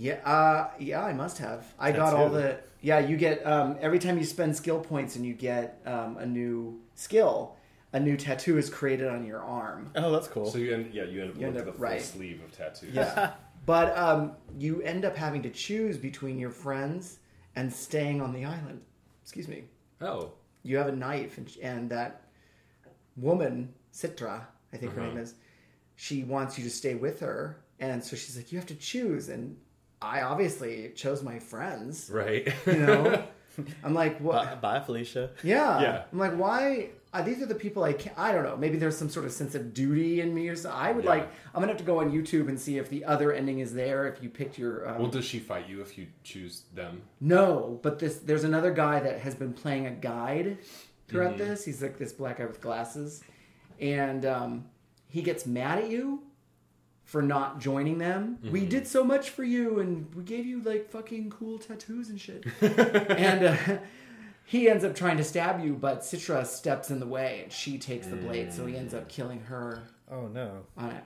Yeah, 0.00 0.14
uh, 0.24 0.70
yeah, 0.78 1.02
I 1.04 1.12
must 1.12 1.38
have. 1.38 1.66
I 1.78 1.90
got 1.92 2.14
all 2.14 2.30
Tattoo. 2.30 2.34
the. 2.42 2.60
Yeah, 2.80 3.00
you 3.00 3.16
get 3.16 3.44
um, 3.44 3.76
every 3.80 3.98
time 3.98 4.16
you 4.16 4.24
spend 4.24 4.56
skill 4.56 4.78
points 4.78 5.16
and 5.16 5.26
you 5.26 5.34
get 5.34 5.82
um, 5.84 6.16
a 6.18 6.24
new 6.24 6.80
skill, 6.94 7.56
a 7.92 7.98
new 7.98 8.16
tattoo 8.16 8.56
is 8.58 8.70
created 8.70 9.08
on 9.08 9.26
your 9.26 9.42
arm. 9.42 9.90
Oh, 9.96 10.12
that's 10.12 10.28
cool. 10.28 10.46
So 10.48 10.58
you 10.58 10.72
end, 10.74 10.94
yeah, 10.94 11.02
you 11.02 11.20
end 11.22 11.30
up 11.32 11.36
You 11.40 11.46
end 11.48 11.54
going 11.56 11.58
up- 11.58 11.64
the 11.66 11.72
full 11.72 11.80
right. 11.88 12.00
sleeve 12.00 12.40
of 12.44 12.52
tattoos. 12.52 12.94
Yeah, 12.94 13.32
but 13.66 13.98
um, 13.98 14.32
you 14.56 14.80
end 14.82 15.04
up 15.04 15.16
having 15.16 15.42
to 15.42 15.50
choose 15.50 15.96
between 15.98 16.38
your 16.38 16.50
friends 16.50 17.18
and 17.56 17.72
staying 17.72 18.20
on 18.22 18.32
the 18.32 18.44
island. 18.44 18.80
Excuse 19.24 19.48
me. 19.48 19.64
Oh, 20.00 20.30
You 20.62 20.76
have 20.76 20.86
a 20.86 20.92
knife, 20.94 21.38
and, 21.38 21.50
and 21.60 21.90
that 21.90 22.22
woman, 23.16 23.74
Citra, 23.92 24.42
I 24.72 24.76
think 24.76 24.92
her 24.92 25.00
Uh-huh. 25.00 25.08
name 25.10 25.18
is, 25.18 25.34
she 25.96 26.22
wants 26.22 26.56
you 26.56 26.62
to 26.62 26.70
stay 26.70 26.94
with 26.94 27.18
her, 27.18 27.64
and 27.80 28.02
so 28.04 28.14
she's 28.14 28.36
like, 28.36 28.52
you 28.52 28.58
have 28.58 28.68
to 28.68 28.76
choose, 28.76 29.28
and 29.28 29.56
I 30.00 30.22
obviously 30.22 30.92
chose 30.94 31.22
my 31.22 31.38
friends. 31.38 32.10
right. 32.12 32.52
You 32.66 32.74
know, 32.78 33.24
I'm 33.84 33.94
like, 33.94 34.20
what? 34.20 34.60
Bye, 34.62 34.78
bye, 34.78 34.84
Felicia. 34.84 35.30
Yeah. 35.42 35.80
Yeah. 35.80 36.02
I'm 36.12 36.18
like, 36.18 36.34
why? 36.36 36.90
Uh, 37.12 37.22
these 37.22 37.40
are 37.42 37.46
the 37.46 37.54
people 37.54 37.82
I 37.84 37.94
can't. 37.94 38.16
I 38.18 38.32
don't 38.32 38.44
know. 38.44 38.56
Maybe 38.56 38.76
there's 38.76 38.96
some 38.96 39.08
sort 39.08 39.24
of 39.24 39.32
sense 39.32 39.54
of 39.54 39.72
duty 39.72 40.20
in 40.20 40.34
me 40.34 40.48
or 40.48 40.54
something. 40.56 40.78
I 40.78 40.92
would 40.92 41.04
Yeah. 41.04 41.10
like. 41.10 41.28
I'm 41.54 41.60
gonna 41.60 41.68
have 41.68 41.78
to 41.78 41.84
go 41.84 42.00
on 42.00 42.12
YouTube 42.12 42.48
and 42.48 42.60
see 42.60 42.76
if 42.78 42.90
the 42.90 43.04
other 43.06 43.32
ending 43.32 43.60
is 43.60 43.72
there. 43.74 44.06
If 44.06 44.22
you 44.22 44.28
picked 44.28 44.58
your. 44.58 44.88
Um, 44.88 44.98
well, 44.98 45.08
does 45.10 45.24
she 45.24 45.38
fight 45.38 45.68
you 45.68 45.80
if 45.80 45.96
you 45.98 46.06
choose 46.22 46.62
them? 46.74 47.02
no, 47.20 47.80
but 47.82 47.98
this 47.98 48.18
there's 48.18 48.44
another 48.44 48.70
guy 48.72 49.00
that 49.00 49.20
has 49.20 49.34
been 49.34 49.52
playing 49.54 49.86
a 49.86 49.90
guide 49.90 50.58
throughout 51.08 51.30
Mm-hmm. 51.36 51.38
this. 51.48 51.64
He's 51.64 51.82
like 51.82 51.98
this 51.98 52.12
black 52.12 52.38
guy 52.38 52.44
with 52.44 52.60
glasses, 52.60 53.24
and 53.80 54.26
um, 54.26 54.66
he 55.08 55.22
gets 55.22 55.46
mad 55.46 55.78
at 55.78 55.88
you 55.90 56.22
for 57.08 57.22
not 57.22 57.58
joining 57.58 57.96
them. 57.96 58.36
We 58.42 58.60
Mm-hmm. 58.60 58.68
did 58.68 58.86
so 58.86 59.02
much 59.02 59.30
for 59.30 59.42
you, 59.42 59.80
and 59.80 60.14
we 60.14 60.22
gave 60.22 60.44
you 60.44 60.60
like 60.60 60.90
fucking 60.90 61.30
cool 61.30 61.58
tattoos 61.58 62.10
and 62.10 62.20
shit. 62.20 62.44
and 62.60 63.44
uh, 63.46 63.56
he 64.44 64.68
ends 64.68 64.84
up 64.84 64.94
trying 64.94 65.16
to 65.16 65.24
stab 65.24 65.64
you, 65.64 65.72
but 65.72 66.00
Citra 66.02 66.44
steps 66.44 66.90
in 66.90 67.00
the 67.00 67.06
way, 67.06 67.40
and 67.44 67.50
she 67.52 67.78
takes 67.78 68.06
the 68.08 68.16
blade, 68.16 68.52
so 68.52 68.66
he 68.66 68.76
ends 68.76 68.92
up 68.92 69.08
killing 69.08 69.40
her 69.44 69.82
Oh 70.12 70.26
no. 70.28 70.66
on 70.76 70.90
it. 70.90 71.04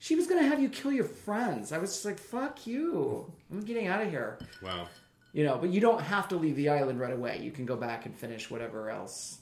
She 0.00 0.16
was 0.16 0.26
gonna 0.26 0.42
have 0.42 0.60
you 0.60 0.68
kill 0.68 0.90
your 0.92 1.04
friends. 1.04 1.70
I 1.70 1.78
was 1.78 1.92
just 1.92 2.04
like, 2.04 2.18
"Fuck 2.18 2.66
you! 2.66 3.32
I'm 3.52 3.60
getting 3.60 3.86
out 3.86 4.02
of 4.02 4.10
here." 4.10 4.38
Wow. 4.62 4.88
You 5.32 5.44
know, 5.44 5.58
but 5.58 5.70
you 5.70 5.80
don't 5.80 6.00
have 6.02 6.26
to 6.28 6.36
leave 6.36 6.56
the 6.56 6.68
island 6.70 6.98
right 6.98 7.12
away. 7.12 7.38
You 7.40 7.52
can 7.52 7.66
go 7.66 7.76
back 7.76 8.04
and 8.04 8.14
finish 8.16 8.50
whatever 8.50 8.90
else 8.90 9.38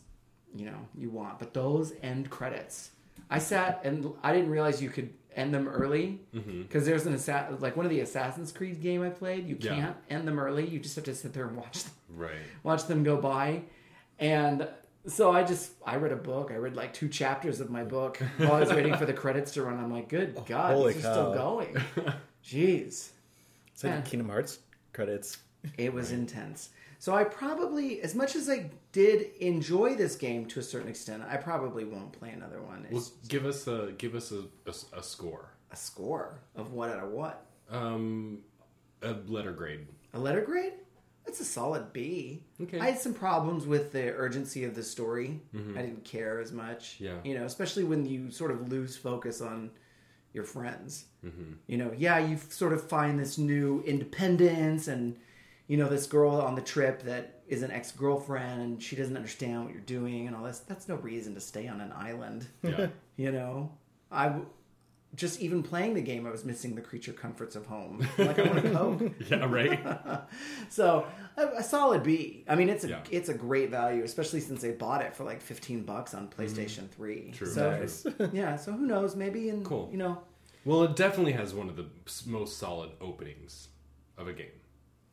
you 0.55 0.67
know 0.67 0.79
you 0.97 1.09
want. 1.09 1.39
But 1.39 1.55
those 1.55 1.95
end 2.03 2.29
credits, 2.31 2.91
I 3.31 3.39
sat 3.39 3.81
and 3.85 4.13
I 4.23 4.33
didn't 4.33 4.51
realize 4.51 4.83
you 4.83 4.91
could 4.91 5.11
end 5.35 5.55
them 5.55 5.67
early 5.67 6.21
mm-hmm. 6.35 6.63
because 6.63 6.85
there's 6.85 7.07
an 7.07 7.15
assa- 7.15 7.57
like 7.61 7.77
one 7.77 7.87
of 7.87 7.91
the 7.91 8.01
Assassin's 8.01 8.53
Creed 8.53 8.83
game 8.83 9.03
I 9.03 9.09
played. 9.09 9.47
You 9.49 9.57
Yeah. 9.59 9.75
can't 9.75 9.97
end 10.11 10.29
them 10.29 10.39
early. 10.39 10.67
You 10.69 10.79
just 10.79 10.95
have 10.97 11.05
to 11.05 11.15
sit 11.15 11.33
there 11.33 11.47
and 11.47 11.57
watch 11.57 11.85
them, 11.85 11.93
Right. 12.11 12.33
watch 12.63 12.85
them 12.87 13.03
go 13.05 13.17
by, 13.17 13.63
and. 14.19 14.69
So 15.05 15.33
I 15.33 15.43
just 15.43 15.73
I 15.85 15.97
read 15.97 16.13
a 16.13 16.17
book. 16.17 16.53
I 16.53 16.59
read 16.59 16.77
like 16.77 16.93
two 16.95 17.09
chapters 17.09 17.59
of 17.59 17.71
my 17.71 17.83
book 17.83 18.19
while 18.37 18.53
I 18.53 18.61
was 18.61 18.71
waiting 18.73 18.95
for 18.97 19.05
the 19.05 19.13
credits 19.13 19.51
to 19.55 19.65
run. 19.65 19.77
I'm 19.77 19.91
like, 19.93 20.09
good 20.09 20.35
oh, 20.37 20.45
God, 20.47 20.75
Holy 20.75 20.93
these 20.93 21.05
are 21.05 21.13
still 21.13 21.35
going. 21.35 21.77
Jeez. 22.47 23.09
It's 23.73 23.83
like 23.83 23.95
Yeah. 23.95 24.01
Kingdom 24.03 24.29
Hearts 24.29 24.61
credits. 24.93 25.39
It 25.77 25.93
was 25.93 26.13
intense. 26.13 26.69
So 27.03 27.17
I 27.17 27.25
probably, 27.25 28.01
as 28.01 28.15
much 28.15 28.37
as 28.37 28.49
I 28.49 28.71
did 28.93 29.35
enjoy 29.41 29.97
this 29.97 30.15
game 30.15 30.47
to 30.47 30.61
a 30.61 30.63
certain 30.63 30.89
extent, 30.89 31.25
I 31.29 31.37
probably 31.37 31.85
won't 31.85 32.13
play 32.13 32.31
another 32.31 32.63
one. 32.63 32.87
Well, 32.93 33.05
give 33.27 33.45
us 33.45 33.67
a 33.67 33.91
give 33.99 34.15
us 34.15 34.31
a, 34.31 34.45
a, 34.67 34.99
a 34.99 35.03
score. 35.03 35.49
a 35.73 35.77
score 35.77 36.39
of 36.55 36.73
what 36.73 36.91
out 36.91 37.03
of 37.03 37.11
what? 37.11 37.45
Um, 37.69 38.43
a 39.03 39.15
letter 39.27 39.51
grade. 39.51 39.89
A 40.15 40.21
letter 40.21 40.43
grade? 40.43 40.75
That's 41.27 41.41
a 41.41 41.45
solid 41.45 41.93
B. 41.93 42.45
Okay. 42.61 42.79
I 42.79 42.91
had 42.93 43.01
some 43.01 43.15
problems 43.15 43.67
with 43.67 43.91
the 43.91 44.13
urgency 44.13 44.63
of 44.63 44.77
the 44.77 44.85
story. 44.85 45.41
I 45.77 45.83
didn't 45.83 46.05
care 46.05 46.39
as 46.39 46.53
much. 46.53 46.99
Yeah. 47.01 47.17
You 47.25 47.35
know, 47.37 47.47
especially 47.47 47.83
when 47.83 48.07
you 48.07 48.31
sort 48.31 48.53
of 48.53 48.71
lose 48.71 48.97
focus 48.97 49.41
on 49.41 49.73
your 50.33 50.45
friends. 50.45 51.07
You 51.67 51.79
know, 51.79 51.93
yeah, 51.97 52.21
you 52.21 52.37
sort 52.37 52.73
of 52.73 52.89
find 52.89 53.19
this 53.19 53.39
new 53.39 53.83
independence 53.85 54.87
and, 54.87 55.17
you 55.73 55.79
know, 55.79 55.89
this 55.89 56.07
girl 56.07 56.33
on 56.49 56.55
the 56.55 56.61
trip 56.75 57.03
that 57.05 57.25
is 57.49 57.63
an 57.63 57.71
ex 57.71 57.93
girlfriend 57.93 58.61
and 58.61 58.83
she 58.83 58.95
doesn't 58.95 59.17
understand 59.17 59.65
what 59.65 59.73
you're 59.73 59.89
doing 59.99 60.27
and 60.27 60.37
all 60.37 60.45
this. 60.45 60.59
That's 60.71 60.87
no 60.87 60.97
reason 60.97 61.33
to 61.35 61.41
stay 61.41 61.67
on 61.67 61.81
an 61.81 61.93
island. 62.09 62.47
Yeah. 62.63 62.89
You 63.25 63.31
know, 63.39 63.71
I 64.11 64.25
w- 64.29 64.47
just 65.15 65.41
even 65.43 65.63
playing 65.63 65.93
the 65.95 66.01
game, 66.01 66.27
I 66.27 66.31
was 66.31 66.45
missing 66.45 66.75
the 66.75 66.81
creature 66.91 67.13
comforts 67.13 67.55
of 67.57 67.65
home. 67.67 67.95
Like 68.19 68.39
I 68.39 68.43
want 68.51 68.63
to 68.65 68.71
cope. 68.71 69.31
yeah. 69.31 69.45
Right. 69.61 69.81
So 70.69 71.07
a, 71.37 71.47
a 71.59 71.63
solid 71.63 72.03
B. 72.03 72.45
I 72.49 72.55
mean, 72.55 72.69
it's 72.75 72.85
a 72.85 72.89
Yeah. 72.89 73.01
it's 73.11 73.29
a 73.31 73.35
great 73.35 73.71
value, 73.71 74.03
especially 74.05 74.41
since 74.41 74.61
they 74.63 74.73
bought 74.73 75.01
it 75.07 75.15
for 75.17 75.25
like 75.25 75.41
fifteen 75.41 75.81
bucks 75.93 76.13
on 76.15 76.29
PlayStation 76.29 76.89
Three. 76.97 77.21
Mm-hmm. 77.21 77.33
True. 77.33 77.47
So 77.59 77.71
Nice. 77.81 78.07
yeah. 78.33 78.57
So 78.57 78.73
who 78.73 78.87
knows? 78.87 79.15
Maybe 79.25 79.49
in 79.51 79.63
Cool. 79.65 79.89
you 79.93 79.99
know, 79.99 80.15
Well, 80.65 80.83
it 80.85 80.97
definitely 80.97 81.33
has 81.33 81.55
one 81.55 81.69
of 81.69 81.77
the 81.77 81.87
most 82.27 82.59
solid 82.59 82.91
openings 83.01 83.69
of 84.19 84.27
a 84.29 84.33
game. 84.33 84.57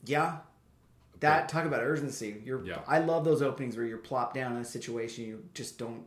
yeah. 0.06 0.38
That 1.22 1.50
talk 1.50 1.66
about 1.66 1.82
urgency. 1.84 2.42
You're. 2.46 2.64
Yeah. 2.66 2.80
I 2.88 3.00
love 3.00 3.26
those 3.26 3.42
openings 3.42 3.76
where 3.76 3.86
you're 3.86 3.98
plopped 3.98 4.36
down 4.36 4.56
in 4.56 4.62
a 4.62 4.66
situation 4.66 5.26
you 5.26 5.44
just 5.54 5.78
don't 5.78 6.04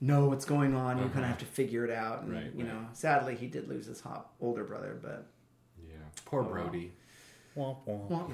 know 0.00 0.26
what's 0.26 0.44
going 0.44 0.74
on. 0.74 0.98
You 0.98 1.04
kind 1.08 1.20
of 1.24 1.30
have 1.30 1.38
to 1.38 1.46
figure 1.46 1.84
it 1.84 1.90
out. 1.90 2.22
And, 2.22 2.32
Uh-huh. 2.32 2.42
Right, 2.44 2.54
You 2.54 2.64
right. 2.64 2.72
know, 2.74 2.88
sadly, 2.92 3.34
he 3.34 3.46
did 3.46 3.68
lose 3.68 3.86
his 3.86 4.00
hop 4.00 4.34
older 4.40 4.64
brother, 4.64 4.98
but. 5.00 5.26
Yeah. 5.88 5.94
Poor 6.26 6.42
Brody. 6.42 6.92
Womp 7.56 7.78
womp. 7.88 8.10
Wah, 8.10 8.26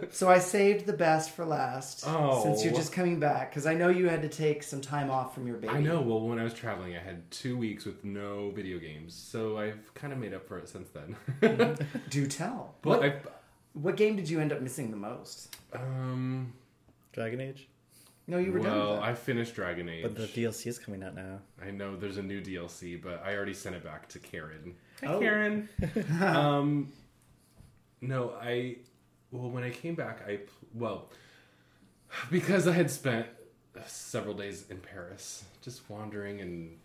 wah. 0.00 0.08
so 0.10 0.30
I 0.30 0.38
saved 0.38 0.86
the 0.86 0.94
best 0.94 1.32
for 1.32 1.44
last. 1.44 2.04
Oh. 2.06 2.42
Since 2.42 2.64
you're 2.64 2.72
just 2.72 2.94
coming 2.94 3.20
back, 3.20 3.50
because 3.50 3.66
I 3.66 3.74
know 3.74 3.90
you 3.90 4.08
had 4.08 4.22
to 4.22 4.28
take 4.30 4.62
some 4.62 4.80
time 4.80 5.10
off 5.10 5.34
from 5.34 5.46
your 5.46 5.56
baby. 5.58 5.74
I 5.74 5.80
know. 5.82 6.00
Well, 6.00 6.22
when 6.26 6.38
I 6.38 6.44
was 6.44 6.54
traveling, 6.54 6.96
I 6.96 7.00
had 7.00 7.30
two 7.30 7.58
weeks 7.58 7.84
with 7.84 8.02
no 8.06 8.50
video 8.52 8.78
games, 8.78 9.12
so 9.14 9.58
I've 9.58 9.92
kind 9.92 10.14
of 10.14 10.18
made 10.18 10.32
up 10.32 10.48
for 10.48 10.56
it 10.58 10.70
since 10.70 10.88
then. 10.88 11.76
Do 12.08 12.26
tell. 12.26 12.76
but 12.80 13.00
what, 13.00 13.04
I, 13.04 13.16
what 13.74 13.96
game 13.96 14.16
did 14.16 14.28
you 14.28 14.40
end 14.40 14.52
up 14.52 14.60
missing 14.60 14.90
the 14.90 14.96
most? 14.96 15.54
um, 15.74 16.52
Dragon 17.12 17.40
Age. 17.40 17.68
No, 18.26 18.38
you 18.38 18.52
were 18.52 18.58
done. 18.60 18.74
well. 18.78 19.00
I 19.02 19.12
finished 19.14 19.54
Dragon 19.54 19.88
Age. 19.88 20.02
But 20.02 20.16
the 20.16 20.22
DLC 20.26 20.66
is 20.68 20.78
coming 20.78 21.02
out 21.04 21.14
now. 21.14 21.40
I 21.62 21.70
know 21.70 21.94
there's 21.94 22.16
a 22.16 22.22
new 22.22 22.40
DLC, 22.40 23.00
but 23.00 23.22
I 23.24 23.36
already 23.36 23.52
sent 23.52 23.76
it 23.76 23.84
back 23.84 24.08
to 24.10 24.18
Karen. 24.18 24.74
Hi, 25.02 25.08
Oh. 25.12 25.20
Karen. 25.20 25.68
um, 26.22 26.90
no, 28.00 28.32
I. 28.40 28.76
Well, 29.30 29.50
when 29.50 29.62
I 29.64 29.70
came 29.70 29.94
back, 29.94 30.22
I 30.26 30.38
well, 30.72 31.10
because 32.30 32.66
I 32.68 32.72
had 32.72 32.90
spent 32.90 33.26
several 33.86 34.34
days 34.34 34.64
in 34.70 34.78
Paris, 34.78 35.44
just 35.60 35.88
wandering, 35.90 36.40
and 36.40 36.78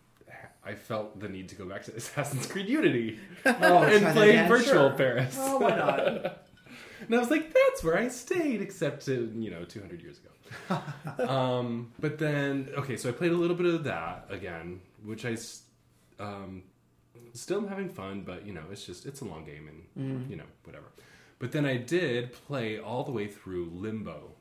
I 0.65 0.74
felt 0.74 1.19
the 1.19 1.29
need 1.29 1.48
to 1.50 1.55
go 1.55 1.65
back 1.65 1.84
to 1.84 1.91
Assassin's 1.96 2.48
Creed 2.48 2.67
Unity 2.67 3.19
Oh, 3.46 3.84
and 3.84 4.05
play 4.15 4.46
virtual 4.48 4.74
Sure. 4.74 4.89
Paris. 4.91 5.36
Oh, 5.39 5.60
why 5.60 5.69
not? 5.75 6.48
And 7.01 7.15
I 7.15 7.20
was 7.20 7.29
like, 7.29 7.53
that's 7.53 7.84
where 7.84 7.98
I 7.98 8.08
stayed, 8.10 8.62
except 8.62 9.06
to, 9.06 9.32
you 9.36 9.51
know, 9.51 9.63
200 9.63 10.01
years 10.01 10.18
ago. 10.20 10.82
um, 11.29 11.91
but 12.00 12.18
then, 12.18 12.70
okay, 12.77 12.98
so 12.98 13.10
I 13.10 13.12
played 13.12 13.32
a 13.32 13.36
little 13.38 13.56
bit 13.56 13.68
of 13.68 13.84
that 13.86 14.25
again, 14.29 14.82
which 15.03 15.25
I 15.25 15.38
um, 16.20 16.63
still 17.34 17.60
am 17.60 17.68
having 17.68 17.89
fun, 17.89 18.22
but, 18.22 18.46
you 18.46 18.53
know, 18.53 18.63
it's 18.72 18.86
just, 18.86 19.06
it's 19.06 19.22
a 19.22 19.25
long 19.25 19.46
game 19.46 19.70
and, 19.96 20.29
you 20.29 20.36
know, 20.36 20.44
whatever. 20.63 20.88
But 21.39 21.51
then 21.53 21.65
I 21.65 21.77
did 21.77 22.34
play 22.34 22.79
all 22.79 23.03
the 23.03 23.12
way 23.12 23.27
through 23.27 23.72
Limbo 23.74 24.32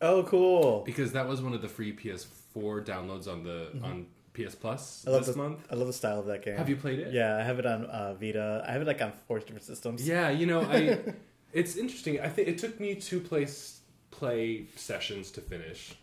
Oh, 0.00 0.22
cool! 0.24 0.82
because 0.84 1.12
that 1.12 1.26
was 1.26 1.40
one 1.40 1.54
of 1.54 1.62
the 1.62 1.68
free 1.68 1.92
PS4 1.94 2.84
downloads 2.84 3.26
on 3.26 3.42
the 3.42 3.70
on 3.82 4.06
PS 4.34 4.54
Plus 4.54 5.04
I 5.06 5.10
love 5.10 5.24
this 5.24 5.34
the 5.34 5.42
month. 5.42 5.66
I 5.70 5.74
love 5.74 5.86
the 5.86 5.92
style 5.92 6.20
of 6.20 6.26
that 6.26 6.44
game. 6.44 6.56
Have 6.56 6.68
you 6.68 6.76
played 6.76 6.98
it? 6.98 7.12
Yeah, 7.14 7.36
I 7.36 7.42
have 7.42 7.58
it 7.58 7.66
on 7.66 7.86
uh, 7.86 8.14
Vita. 8.14 8.62
I 8.68 8.72
have 8.72 8.82
it 8.82 8.86
like 8.86 9.00
on 9.00 9.12
four 9.26 9.38
different 9.38 9.62
systems. 9.64 10.06
Yeah, 10.06 10.28
you 10.28 10.44
know, 10.46 10.60
I 10.62 10.98
it's 11.56 11.76
interesting. 11.76 12.20
I 12.20 12.28
think 12.28 12.48
it 12.48 12.58
took 12.58 12.78
me 12.78 12.94
two 12.94 13.20
place 13.20 13.80
play 14.10 14.66
sessions 14.76 15.30
to 15.32 15.40
finish. 15.40 15.94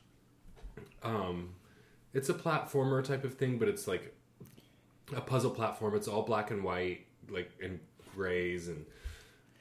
Um, 1.03 1.55
it's 2.13 2.29
a 2.29 2.33
platformer 2.33 3.03
type 3.03 3.23
of 3.23 3.35
thing, 3.35 3.57
but 3.57 3.67
it's 3.67 3.87
like 3.87 4.13
a 5.15 5.21
puzzle 5.21 5.51
platform. 5.51 5.95
It's 5.95 6.07
all 6.07 6.23
black 6.23 6.51
and 6.51 6.63
white, 6.63 7.05
like 7.29 7.51
and 7.61 7.79
grays 8.15 8.67
and 8.67 8.85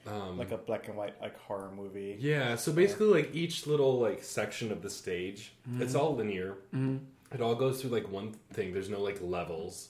um, 0.06 0.36
like 0.38 0.50
a 0.50 0.58
black 0.58 0.88
and 0.88 0.96
white 0.96 1.20
like 1.20 1.38
horror 1.38 1.70
movie. 1.74 2.16
yeah. 2.20 2.56
So 2.56 2.72
basically, 2.72 3.06
like 3.08 3.34
each 3.34 3.66
little 3.66 3.98
like 4.00 4.22
section 4.22 4.72
of 4.72 4.82
the 4.82 4.90
stage, 4.90 5.52
it's 5.78 5.94
all 5.94 6.14
linear. 6.16 6.56
It 7.34 7.40
all 7.40 7.54
goes 7.54 7.80
through 7.80 7.90
like 7.90 8.08
one 8.10 8.32
thing. 8.52 8.72
There's 8.72 8.90
no 8.90 9.00
like 9.00 9.18
levels, 9.22 9.88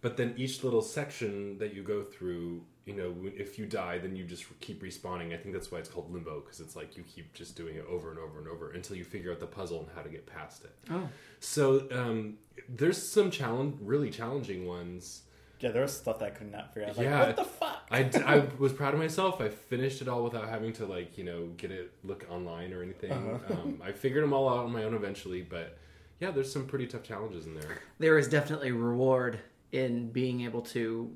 but 0.00 0.16
then 0.16 0.34
each 0.36 0.62
little 0.64 0.82
section 0.82 1.58
that 1.58 1.72
you 1.74 1.82
go 1.82 2.02
through, 2.02 2.62
you 2.86 2.94
know, 2.94 3.14
if 3.36 3.58
you 3.58 3.64
die, 3.66 3.98
then 3.98 4.14
you 4.14 4.24
just 4.24 4.44
keep 4.60 4.82
respawning. 4.82 5.32
I 5.32 5.36
think 5.38 5.54
that's 5.54 5.70
why 5.72 5.78
it's 5.78 5.88
called 5.88 6.12
limbo 6.12 6.40
because 6.40 6.60
it's 6.60 6.76
like 6.76 6.96
you 6.96 7.02
keep 7.04 7.32
just 7.32 7.56
doing 7.56 7.76
it 7.76 7.84
over 7.88 8.10
and 8.10 8.18
over 8.18 8.38
and 8.38 8.46
over 8.48 8.72
until 8.72 8.96
you 8.96 9.04
figure 9.04 9.32
out 9.32 9.40
the 9.40 9.46
puzzle 9.46 9.80
and 9.80 9.88
how 9.94 10.02
to 10.02 10.08
get 10.10 10.26
past 10.26 10.64
it. 10.64 10.72
Oh. 10.90 11.08
So 11.40 11.86
um, 11.92 12.34
there's 12.68 13.10
some 13.10 13.30
challenge, 13.30 13.76
really 13.80 14.10
challenging 14.10 14.66
ones. 14.66 15.22
Yeah, 15.60 15.70
there 15.70 15.80
was 15.82 15.96
stuff 15.96 16.18
that 16.18 16.26
I 16.26 16.30
could 16.30 16.52
not 16.52 16.74
figure 16.74 16.90
out. 16.90 16.96
Like, 16.98 17.04
Yeah. 17.06 17.26
what 17.28 17.36
the 17.36 17.44
fuck? 17.44 17.86
I, 17.90 18.10
I 18.26 18.46
was 18.58 18.72
proud 18.74 18.92
of 18.92 19.00
myself. 19.00 19.40
I 19.40 19.48
finished 19.48 20.02
it 20.02 20.08
all 20.08 20.22
without 20.22 20.48
having 20.48 20.72
to 20.74 20.84
like 20.84 21.16
you 21.16 21.24
know 21.24 21.48
get 21.56 21.70
it 21.70 21.92
look 22.02 22.26
online 22.30 22.72
or 22.74 22.82
anything. 22.82 23.12
Um, 23.12 23.80
I 23.82 23.92
figured 23.92 24.22
them 24.24 24.32
all 24.34 24.46
out 24.48 24.64
on 24.66 24.72
my 24.72 24.84
own 24.84 24.92
eventually, 24.94 25.40
but 25.40 25.78
yeah, 26.20 26.30
there's 26.32 26.52
some 26.52 26.66
pretty 26.66 26.86
tough 26.86 27.02
challenges 27.02 27.46
in 27.46 27.54
there. 27.54 27.78
there 27.98 28.18
is 28.18 28.28
definitely 28.28 28.72
reward 28.72 29.38
in 29.72 30.10
being 30.10 30.42
able 30.42 30.60
to 30.62 31.10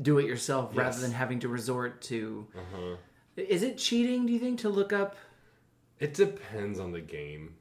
do 0.00 0.18
it 0.18 0.26
yourself 0.26 0.70
rather 0.76 1.00
than 1.00 1.12
having 1.12 1.40
to 1.40 1.48
resort 1.48 2.02
to. 2.02 2.46
Uh-huh. 2.56 2.96
Is 3.36 3.62
it 3.62 3.78
cheating? 3.78 4.26
Do 4.26 4.32
you 4.32 4.38
think 4.38 4.60
to 4.60 4.68
look 4.68 4.92
up? 4.92 5.16
It 6.00 6.14
depends 6.14 6.78
on 6.78 6.92
the 6.92 7.00
game. 7.00 7.54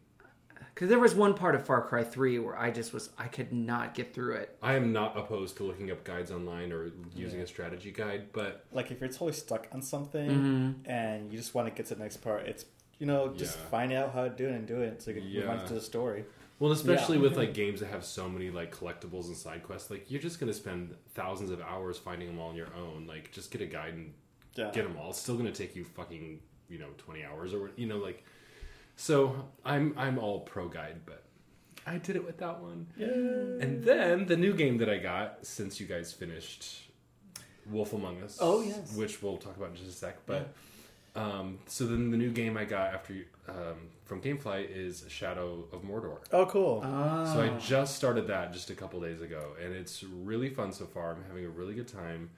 Because 0.74 0.90
there 0.90 0.98
was 1.00 1.14
one 1.14 1.36
part 1.36 1.54
of 1.54 1.64
Far 1.66 1.84
Cry 1.84 2.04
Three 2.04 2.40
where 2.40 2.58
I 2.58 2.72
just 2.72 2.94
was 2.94 3.12
I 3.18 3.28
could 3.28 3.54
not 3.54 3.94
get 3.94 4.12
through 4.14 4.34
it. 4.38 4.58
I 4.62 4.74
am 4.74 4.92
not 4.92 5.16
opposed 5.16 5.56
to 5.58 5.64
looking 5.64 5.92
up 5.92 6.04
guides 6.04 6.32
online 6.32 6.72
or 6.72 6.90
using 7.16 7.42
a 7.42 7.48
strategy 7.48 7.92
guide, 7.92 8.30
but 8.34 8.66
like 8.72 8.90
if 8.90 9.00
you're 9.00 9.10
totally 9.10 9.34
stuck 9.34 9.68
on 9.72 9.84
something 9.84 10.30
Mm-hmm. 10.32 10.90
and 10.90 11.32
you 11.32 11.38
just 11.38 11.54
want 11.54 11.68
to 11.68 11.74
get 11.74 11.86
to 11.88 11.96
the 11.96 12.02
next 12.02 12.18
part, 12.18 12.48
it's 12.48 12.66
you 12.98 13.06
know 13.06 13.32
just 13.38 13.56
Yeah. 13.60 13.66
find 13.66 13.94
out 13.94 14.14
how 14.14 14.24
to 14.24 14.32
do 14.32 14.48
it 14.48 14.54
and 14.54 14.66
do 14.68 14.82
it 14.82 15.04
so 15.04 15.12
you 15.12 15.22
can 15.22 15.32
move 15.34 15.50
on 15.50 15.66
to 15.68 15.74
the 15.76 15.82
story. 15.82 16.26
Well, 16.64 16.72
especially 16.72 17.18
with 17.18 17.36
like 17.36 17.50
mm-hmm. 17.50 17.56
games 17.56 17.80
that 17.82 17.88
have 17.88 18.06
so 18.06 18.30
many 18.30 18.50
like 18.50 18.74
collectibles 18.74 19.26
and 19.26 19.36
side 19.36 19.64
quests, 19.64 19.92
like 19.92 20.10
you're 20.10 20.22
just 20.22 20.40
gonna 20.40 20.54
spend 20.54 20.96
thousands 21.14 21.52
of 21.52 21.60
hours 21.60 21.98
finding 21.98 22.30
them 22.30 22.40
all 22.40 22.52
on 22.52 22.56
your 22.56 22.74
own. 22.74 23.06
Like, 23.06 23.34
just 23.34 23.52
get 23.52 23.60
a 23.60 23.66
guide 23.66 23.94
and 23.96 24.14
Yeah. 24.56 24.72
get 24.72 24.86
them 24.88 24.96
all. 24.96 25.10
It's 25.10 25.20
still 25.20 25.36
gonna 25.36 25.52
take 25.52 25.76
you 25.76 25.84
fucking 25.84 26.40
you 26.70 26.80
know 26.80 26.88
twenty 26.98 27.26
hours 27.26 27.54
or 27.54 27.72
you 27.76 27.86
know 27.86 27.98
like. 27.98 28.24
So 28.96 29.50
I'm 29.66 29.94
I'm 29.98 30.18
all 30.18 30.40
pro 30.40 30.70
guide, 30.70 31.02
but 31.06 31.24
I 31.86 31.98
did 31.98 32.16
it 32.16 32.26
with 32.26 32.38
that 32.38 32.62
one. 32.62 32.88
And 32.98 33.84
then 33.84 34.26
the 34.28 34.38
new 34.38 34.54
game 34.54 34.78
that 34.78 34.88
I 34.88 35.00
got 35.00 35.46
since 35.46 35.82
you 35.82 35.86
guys 35.86 36.14
finished 36.14 36.84
Wolf 37.66 37.92
Among 37.92 38.24
Us. 38.24 38.38
Oh, 38.40 38.62
yes. 38.62 38.96
which 38.96 39.22
we'll 39.22 39.36
talk 39.36 39.58
about 39.58 39.72
in 39.72 39.76
just 39.76 39.90
a 39.90 39.92
sec. 39.92 40.26
But 40.26 40.54
um, 41.16 41.60
so 41.68 41.86
then 41.86 42.12
the 42.12 42.18
new 42.18 42.32
game 42.32 42.58
I 42.58 42.66
got 42.66 42.94
after 42.94 43.14
um, 43.48 43.90
from 44.06 44.22
GameFly 44.22 44.68
is 44.70 45.06
Shadow 45.10 45.66
of 45.72 45.82
Mordor. 45.84 46.18
Oh, 46.32 46.46
cool. 46.46 46.82
So 46.82 47.42
I 47.42 47.58
just 47.60 47.96
started 47.96 48.28
that 48.28 48.52
just 48.54 48.70
a 48.70 48.76
couple 48.76 49.00
days 49.02 49.22
ago, 49.22 49.52
and 49.64 49.74
it's 49.74 50.04
really 50.04 50.50
fun 50.50 50.72
so 50.72 50.86
far. 50.86 51.12
I'm 51.12 51.24
having 51.28 51.46
a 51.46 51.50
really 51.50 51.74
good 51.76 51.88
time. 51.88 52.30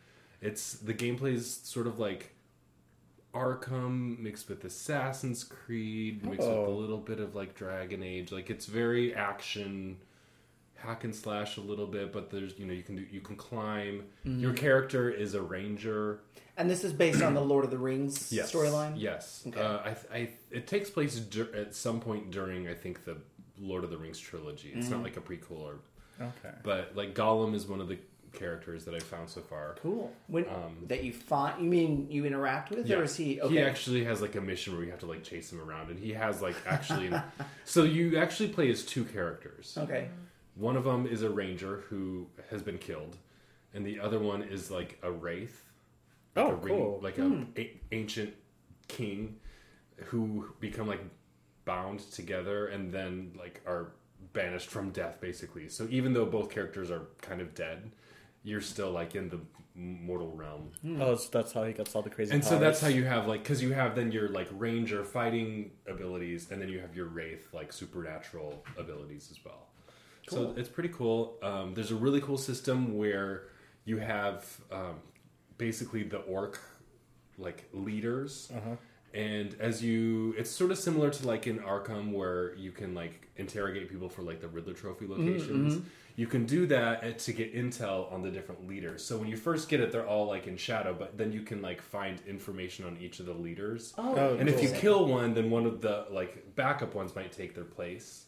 It's 0.42 0.74
the 0.74 0.94
gameplay 0.94 1.34
is 1.34 1.52
sort 1.64 1.88
of 1.88 2.00
like 2.00 2.32
Arkham 3.34 4.18
mixed 4.20 4.48
with 4.50 4.64
Assassin's 4.64 5.44
Creed, 5.44 6.24
mixed 6.24 6.40
with 6.48 6.48
a 6.48 6.52
Oh. 6.66 6.72
little 6.76 6.98
bit 7.00 7.20
of 7.20 7.36
like 7.36 7.56
Dragon 7.56 8.02
Age. 8.04 8.32
Like 8.32 8.50
it's 8.50 8.66
very 8.66 9.14
action, 9.14 9.98
hack 10.76 11.04
and 11.04 11.16
slash 11.16 11.58
a 11.58 11.62
little 11.62 11.88
bit, 11.88 12.12
but 12.14 12.30
there's 12.30 12.58
you 12.60 12.66
know 12.66 12.74
you 12.74 12.84
can 12.84 12.96
do 12.96 13.06
you 13.10 13.22
can 13.22 13.36
climb. 13.36 14.04
Your 14.24 14.54
character 14.54 15.10
is 15.10 15.34
a 15.34 15.42
ranger. 15.42 16.22
And 16.58 16.70
this 16.70 16.86
is 16.86 16.94
based 16.94 17.22
on 17.22 17.34
the 17.34 17.42
Lord 17.42 17.66
of 17.66 17.72
the 17.72 17.78
Rings 17.78 18.32
Yes. 18.32 18.52
storyline. 18.52 18.94
Yes. 18.96 19.44
Okay. 19.48 19.60
Uh, 19.60 19.80
I, 19.80 19.96
I, 20.18 20.30
it 20.52 20.68
takes 20.68 20.90
place 20.90 21.18
dur- 21.20 21.54
at 21.54 21.76
some 21.76 22.00
point 22.00 22.32
during 22.32 22.70
I 22.70 22.74
think 22.74 23.04
the 23.04 23.18
Lord 23.60 23.84
of 23.84 23.90
the 23.90 23.98
Rings 23.98 24.20
trilogy. 24.20 24.72
It's 24.74 24.90
not 24.90 25.04
like 25.04 25.18
a 25.18 25.22
prequel 25.22 25.60
or 25.60 25.80
okay. 26.22 26.56
but 26.64 26.94
like 26.96 27.14
Gollum 27.14 27.56
is 27.56 27.68
one 27.68 27.82
of 27.82 27.90
the 27.90 27.98
characters 28.32 28.86
that 28.86 28.94
I 28.96 29.00
found 29.00 29.30
so 29.30 29.42
far. 29.42 29.76
Cool. 29.82 30.14
When 30.28 30.46
Um, 30.46 30.78
that 30.88 31.04
you 31.04 31.12
find, 31.12 31.62
you 31.62 31.70
mean 31.70 32.08
you 32.10 32.26
interact 32.26 32.70
with, 32.70 32.86
Yeah. 32.88 32.98
or 32.98 33.04
is 33.04 33.16
he? 33.18 33.42
Okay. 33.42 33.56
He 33.56 33.60
actually 33.62 34.06
has 34.06 34.22
like 34.22 34.36
a 34.36 34.42
mission 34.42 34.76
where 34.76 34.84
you 34.86 34.92
have 34.92 35.00
to 35.02 35.06
like 35.08 35.24
chase 35.24 35.52
him 35.52 35.60
around, 35.62 35.90
and 35.90 36.00
he 36.00 36.14
has 36.14 36.42
like 36.42 36.56
actually. 36.66 37.12
so 37.66 37.84
you 37.84 38.18
actually 38.18 38.50
play 38.50 38.70
as 38.70 38.84
two 38.86 39.04
characters. 39.06 39.78
okay. 39.78 40.08
One 40.56 40.76
of 40.78 40.84
them 40.86 41.06
is 41.06 41.22
a 41.22 41.30
ranger 41.30 41.84
who 41.90 42.28
has 42.50 42.62
been 42.62 42.78
killed, 42.78 43.18
and 43.74 43.86
the 43.86 44.00
other 44.00 44.20
one 44.20 44.42
is 44.42 44.72
like 44.72 44.98
a 45.04 45.12
wraith. 45.12 45.64
Like 46.36 46.46
Oh, 46.46 46.52
a 46.52 46.56
ring- 46.56 46.76
cool. 46.76 47.00
like 47.04 47.18
a, 47.18 47.24
hmm. 47.24 47.44
a 47.58 47.80
ancient 47.92 48.34
king 48.88 49.38
who 50.06 50.50
become 50.60 50.88
like 50.88 51.02
bound 51.66 52.00
together 52.12 52.68
and 52.68 52.92
then 52.94 53.34
like 53.38 53.62
are 53.66 53.94
banished 54.34 54.70
from 54.70 54.90
death 54.92 55.20
basically. 55.22 55.70
So 55.70 55.88
even 55.90 56.14
though 56.14 56.26
both 56.26 56.50
characters 56.52 56.92
are 56.92 57.08
kind 57.22 57.42
of 57.42 57.54
dead, 57.56 57.92
you're 58.44 58.62
still 58.62 58.92
like 58.92 59.16
in 59.16 59.30
the 59.30 59.40
mortal 59.76 60.32
realm. 60.36 60.72
Hmm. 60.82 61.02
Oh, 61.02 61.16
so 61.16 61.30
that's 61.32 61.52
how 61.54 61.64
he 61.64 61.74
gets 61.74 61.96
all 61.96 62.02
the 62.02 62.10
crazy. 62.10 62.34
And 62.34 62.44
so 62.44 62.60
that's 62.60 62.80
how 62.82 62.88
you 62.90 63.04
have 63.06 63.28
like 63.28 63.44
because 63.44 63.62
you 63.64 63.74
have 63.74 63.96
then 63.96 64.12
your 64.12 64.30
like 64.30 64.48
ranger 64.52 65.04
fighting 65.04 65.72
abilities, 65.88 66.52
and 66.52 66.62
then 66.62 66.70
you 66.70 66.80
have 66.80 66.96
your 66.96 67.08
wraith 67.08 67.48
like 67.54 67.72
supernatural 67.74 68.64
abilities 68.78 69.30
as 69.32 69.40
well. 69.44 69.68
So 70.30 70.54
it's 70.58 70.70
pretty 70.70 70.90
cool. 70.90 71.38
Um, 71.44 71.74
there's 71.74 71.92
a 71.92 71.96
really 71.96 72.22
cool 72.22 72.38
system 72.38 72.98
where 72.98 73.44
you 73.86 73.98
have 73.98 74.46
um, 74.72 74.96
basically 75.58 76.04
the 76.04 76.18
orc 76.20 76.60
like 77.38 77.68
leaders. 77.74 78.52
And 79.14 79.56
as 79.62 79.82
you, 79.82 80.34
it's 80.38 80.50
sort 80.50 80.72
of 80.72 80.78
similar 80.78 81.10
to 81.10 81.28
like 81.28 81.48
in 81.48 81.60
Arkham, 81.60 82.12
where 82.12 82.54
you 82.56 82.72
can 82.72 82.94
like 82.94 83.30
interrogate 83.38 83.90
people 83.90 84.10
for 84.10 84.24
like 84.24 84.42
the 84.42 84.48
Riddler 84.48 84.74
Trophy 84.74 85.08
locations. 85.08 85.76
You 86.18 86.28
can 86.28 86.46
do 86.46 86.66
that 86.68 87.04
uh, 87.04 87.12
to 87.12 87.34
get 87.34 87.54
intel 87.54 88.12
on 88.12 88.22
the 88.22 88.32
different 88.32 88.68
leaders. 88.68 89.04
So 89.06 89.18
when 89.18 89.28
you 89.28 89.36
first 89.38 89.68
get 89.70 89.80
it, 89.82 89.92
they're 89.92 90.08
all 90.08 90.28
like 90.28 90.48
in 90.48 90.56
shadow, 90.58 90.94
but 90.98 91.18
then 91.18 91.32
you 91.34 91.42
can 91.42 91.62
like 91.62 91.82
find 91.82 92.22
information 92.28 92.86
on 92.86 92.98
each 93.02 93.20
of 93.20 93.26
the 93.26 93.34
leaders. 93.34 93.94
Oh, 93.98 94.36
and 94.38 94.50
if 94.50 94.62
you 94.64 94.70
kill 94.70 95.06
one, 95.08 95.34
then 95.34 95.50
one 95.50 95.66
of 95.66 95.82
the 95.82 96.08
like 96.10 96.56
backup 96.56 96.96
ones 96.96 97.16
might 97.16 97.32
take 97.32 97.54
their 97.54 97.66
place. 97.66 98.26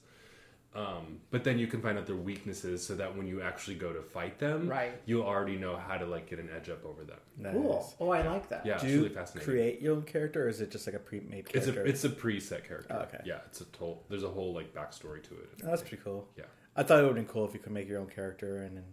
Um, 0.77 1.19
but 1.31 1.43
then 1.43 1.57
you 1.57 1.65
can 1.67 1.81
find 1.81 1.97
out 1.97 2.05
their 2.05 2.15
weaknesses, 2.15 2.85
so 2.85 2.93
that 2.95 3.15
when 3.17 3.25
you 3.27 3.41
actually 3.41 3.75
go 3.75 3.91
to 3.91 4.01
fight 4.03 4.37
them, 4.37 4.67
Right. 4.69 4.91
you 5.05 5.23
already 5.23 5.55
know 5.57 5.75
how 5.75 5.97
to 5.97 6.05
like 6.05 6.29
get 6.29 6.37
an 6.39 6.49
edge 6.55 6.69
up 6.69 6.85
over 6.85 7.03
them. 7.03 7.17
Nice. 7.37 7.53
Cool. 7.53 7.93
Oh, 7.99 8.09
I 8.11 8.21
like 8.27 8.47
that. 8.49 8.65
Yeah, 8.65 8.77
Do 8.77 8.85
it's 8.85 8.93
you 8.93 9.01
really 9.03 9.13
fascinating. 9.15 9.51
create 9.51 9.81
your 9.81 9.95
own 9.95 10.03
character, 10.03 10.45
or 10.45 10.49
is 10.49 10.61
it 10.61 10.69
just 10.69 10.85
like 10.85 10.95
a 10.95 10.99
pre-made 10.99 11.47
It's 11.53 11.65
character? 11.65 11.83
a 11.83 11.85
it's 11.87 12.03
a 12.03 12.09
preset 12.09 12.63
character. 12.67 12.87
Oh, 12.93 12.99
okay. 13.03 13.21
Yeah, 13.25 13.39
it's 13.47 13.61
a 13.61 13.65
whole. 13.79 14.03
There's 14.09 14.23
a 14.23 14.29
whole 14.29 14.53
like 14.53 14.73
backstory 14.73 15.23
to 15.23 15.33
it. 15.33 15.49
Oh, 15.63 15.67
that's 15.67 15.81
pretty 15.81 15.97
cool. 16.03 16.27
Yeah. 16.37 16.45
I 16.75 16.83
thought 16.83 16.99
it 16.99 17.01
would 17.07 17.17
have 17.17 17.25
been 17.25 17.25
cool 17.33 17.45
if 17.45 17.53
you 17.55 17.59
could 17.59 17.71
make 17.73 17.87
your 17.89 17.99
own 17.99 18.07
character 18.07 18.57
and 18.61 18.77
then 18.77 18.83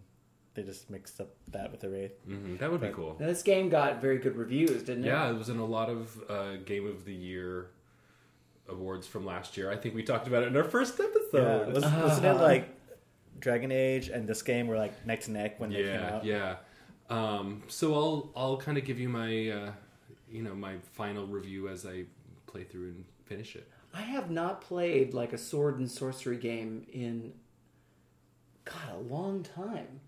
they 0.55 0.63
just 0.63 0.89
mixed 0.89 1.19
up 1.21 1.35
that 1.49 1.69
with 1.71 1.81
the 1.81 1.89
wraith. 1.89 2.13
hmm 2.25 2.55
That 2.55 2.71
would 2.71 2.81
be 2.81 2.89
cool. 2.89 3.15
Now, 3.19 3.27
this 3.27 3.43
game 3.43 3.69
got 3.69 4.01
very 4.01 4.17
good 4.17 4.35
reviews, 4.37 4.81
didn't 4.83 5.03
it? 5.03 5.07
Yeah, 5.07 5.29
it 5.29 5.33
was 5.37 5.49
in 5.49 5.59
a 5.59 5.65
lot 5.65 5.89
of 5.89 6.17
uh, 6.29 6.55
game 6.65 6.87
of 6.87 7.05
the 7.05 7.13
year 7.13 7.67
awards 8.69 9.05
from 9.07 9.25
last 9.25 9.57
year. 9.57 9.71
I 9.71 9.75
think 9.75 9.95
we 9.95 10.03
talked 10.03 10.27
about 10.27 10.43
it 10.43 10.47
in 10.47 10.57
our 10.57 10.63
first 10.63 10.99
Yeah, 10.99 11.05
episode. 11.05 11.73
was, 11.73 11.83
wasn't 11.83 12.25
it 12.25 12.33
like 12.41 12.69
Dragon 13.39 13.71
Age 13.71 14.09
and 14.09 14.27
this 14.27 14.41
game 14.41 14.67
were 14.67 14.77
like 14.77 15.05
neck 15.05 15.21
to 15.21 15.31
neck 15.31 15.59
when 15.59 15.69
they 15.71 15.83
came 15.83 15.99
out? 16.01 16.25
yeah. 16.25 16.55
Um, 17.09 17.61
so 17.67 17.93
I'll 17.93 18.31
I'll 18.35 18.57
kind 18.57 18.77
of 18.77 18.85
give 18.85 18.99
you 18.99 19.09
my 19.09 19.49
uh, 19.49 19.71
you 20.29 20.41
know 20.41 20.55
my 20.55 20.77
final 20.93 21.27
review 21.27 21.67
as 21.69 21.85
I 21.85 22.05
play 22.47 22.63
through 22.63 22.87
and 22.89 23.05
finish 23.25 23.55
it. 23.55 23.69
I 23.93 24.01
have 24.01 24.29
not 24.31 24.61
played 24.61 25.13
like 25.13 25.31
a 25.31 25.37
sword 25.37 25.77
and 25.79 25.89
sorcery 25.89 26.37
game 26.37 26.85
in 26.91 27.33
God 28.65 28.95
a 28.95 28.97
long 29.13 29.43
time. 29.43 29.99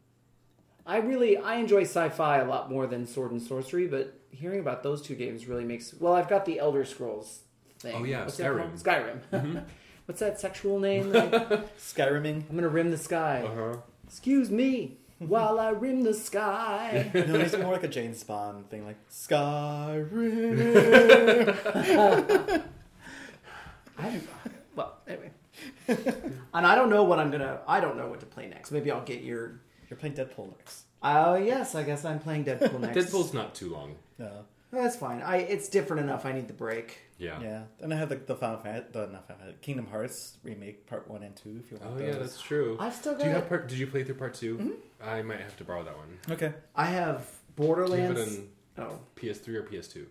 I 0.85 0.97
really 0.97 1.37
I 1.37 1.55
enjoy 1.57 1.81
sci-fi 1.83 2.39
a 2.39 2.45
lot 2.47 2.71
more 2.71 2.87
than 2.87 3.05
sword 3.05 3.31
and 3.31 3.41
sorcery, 3.41 3.87
but 3.87 4.19
hearing 4.31 4.59
about 4.59 4.81
those 4.83 5.01
two 5.01 5.15
games 5.15 5.45
really 5.47 5.65
makes 5.65 5.93
well. 5.99 6.13
I've 6.13 6.29
got 6.29 6.45
the 6.45 6.59
Elder 6.59 6.83
Scrolls 6.85 7.41
thing. 7.79 7.95
Oh, 7.95 8.03
yeah, 8.03 8.23
What's 8.25 8.37
that 8.37 8.45
Skyrim. 8.51 8.71
Mm-hmm. 9.31 9.57
Skyrim. 9.57 9.63
What's 10.05 10.19
that 10.21 10.39
sexual 10.39 10.79
name? 10.79 11.09
that 11.13 11.33
I- 11.33 11.57
Skyriming. 11.79 12.49
I'm 12.49 12.55
gonna 12.55 12.69
rim 12.69 12.91
the 12.91 12.97
sky. 12.97 13.43
huh. 13.53 13.77
Excuse 14.07 14.49
me, 14.49 14.97
while 15.19 15.59
I 15.59 15.69
rim 15.71 16.03
the 16.03 16.13
sky. 16.13 17.11
no, 17.13 17.35
it's 17.35 17.57
more 17.57 17.73
like 17.73 17.83
a 17.83 17.87
James 17.89 18.23
Bond 18.23 18.69
thing, 18.69 18.85
like 18.85 18.97
Skyrim. 19.09 20.57
I, 23.99 24.19
well, 24.75 24.97
anyway. 25.07 25.31
and 25.87 26.67
I 26.67 26.75
don't 26.75 26.89
know 26.89 27.03
what 27.03 27.19
I'm 27.19 27.31
gonna. 27.31 27.59
I 27.67 27.79
don't 27.79 27.97
know 27.97 28.07
what 28.07 28.19
to 28.21 28.25
play 28.25 28.47
next. 28.47 28.71
Maybe 28.71 28.91
I'll 28.91 29.03
get 29.03 29.23
your. 29.23 29.59
You're 29.89 29.97
playing 29.97 30.15
Deadpool 30.15 30.49
next. 30.57 30.83
Oh 31.01 31.35
yes, 31.35 31.75
I 31.75 31.83
guess 31.83 32.05
I'm 32.05 32.19
playing 32.19 32.45
Deadpool 32.45 32.79
next. 32.79 32.97
Deadpool's 32.97 33.33
not 33.33 33.55
too 33.55 33.69
long. 33.71 33.95
No. 34.19 34.45
Oh, 34.73 34.81
that's 34.81 34.95
fine. 34.97 35.21
I 35.21 35.37
it's 35.37 35.69
different 35.69 36.03
enough. 36.03 36.25
I 36.25 36.33
need 36.33 36.47
the 36.47 36.53
break. 36.53 36.99
Yeah. 37.17 37.39
Yeah, 37.41 37.63
and 37.81 37.93
I 37.93 37.97
have 37.97 38.09
the, 38.09 38.15
the 38.17 38.35
Final 38.35 38.59
Fantasy, 38.59 38.87
the 38.91 39.07
not 39.07 39.25
Final 39.27 39.39
Fantasy, 39.41 39.57
Kingdom 39.61 39.87
Hearts 39.87 40.37
remake 40.43 40.85
part 40.87 41.09
one 41.09 41.23
and 41.23 41.35
two. 41.35 41.59
If 41.63 41.71
you 41.71 41.77
want 41.77 41.93
Oh 41.95 41.97
those. 41.97 42.13
yeah, 42.13 42.19
that's 42.19 42.41
true. 42.41 42.77
I've 42.79 42.93
still 42.93 43.13
Do 43.15 43.19
you 43.23 43.25
got- 43.31 43.35
have 43.41 43.49
part? 43.49 43.67
Did 43.69 43.79
you 43.79 43.87
play 43.87 44.03
through 44.03 44.15
part 44.15 44.33
2 44.35 44.77
I 45.01 45.21
might 45.21 45.39
have 45.39 45.55
to 45.57 45.63
borrow 45.63 45.83
that 45.83 45.95
one. 45.97 46.19
okay. 46.31 46.53
I 46.75 46.85
have 46.85 46.91
Do 46.91 46.93
you 46.93 47.15
have 47.23 47.29
it 47.29 47.55
Borderlands. 47.55 48.35
in 48.37 48.49
Oh, 48.77 48.99
PS3 49.15 49.47
or 49.55 49.63
PS2 49.63 50.05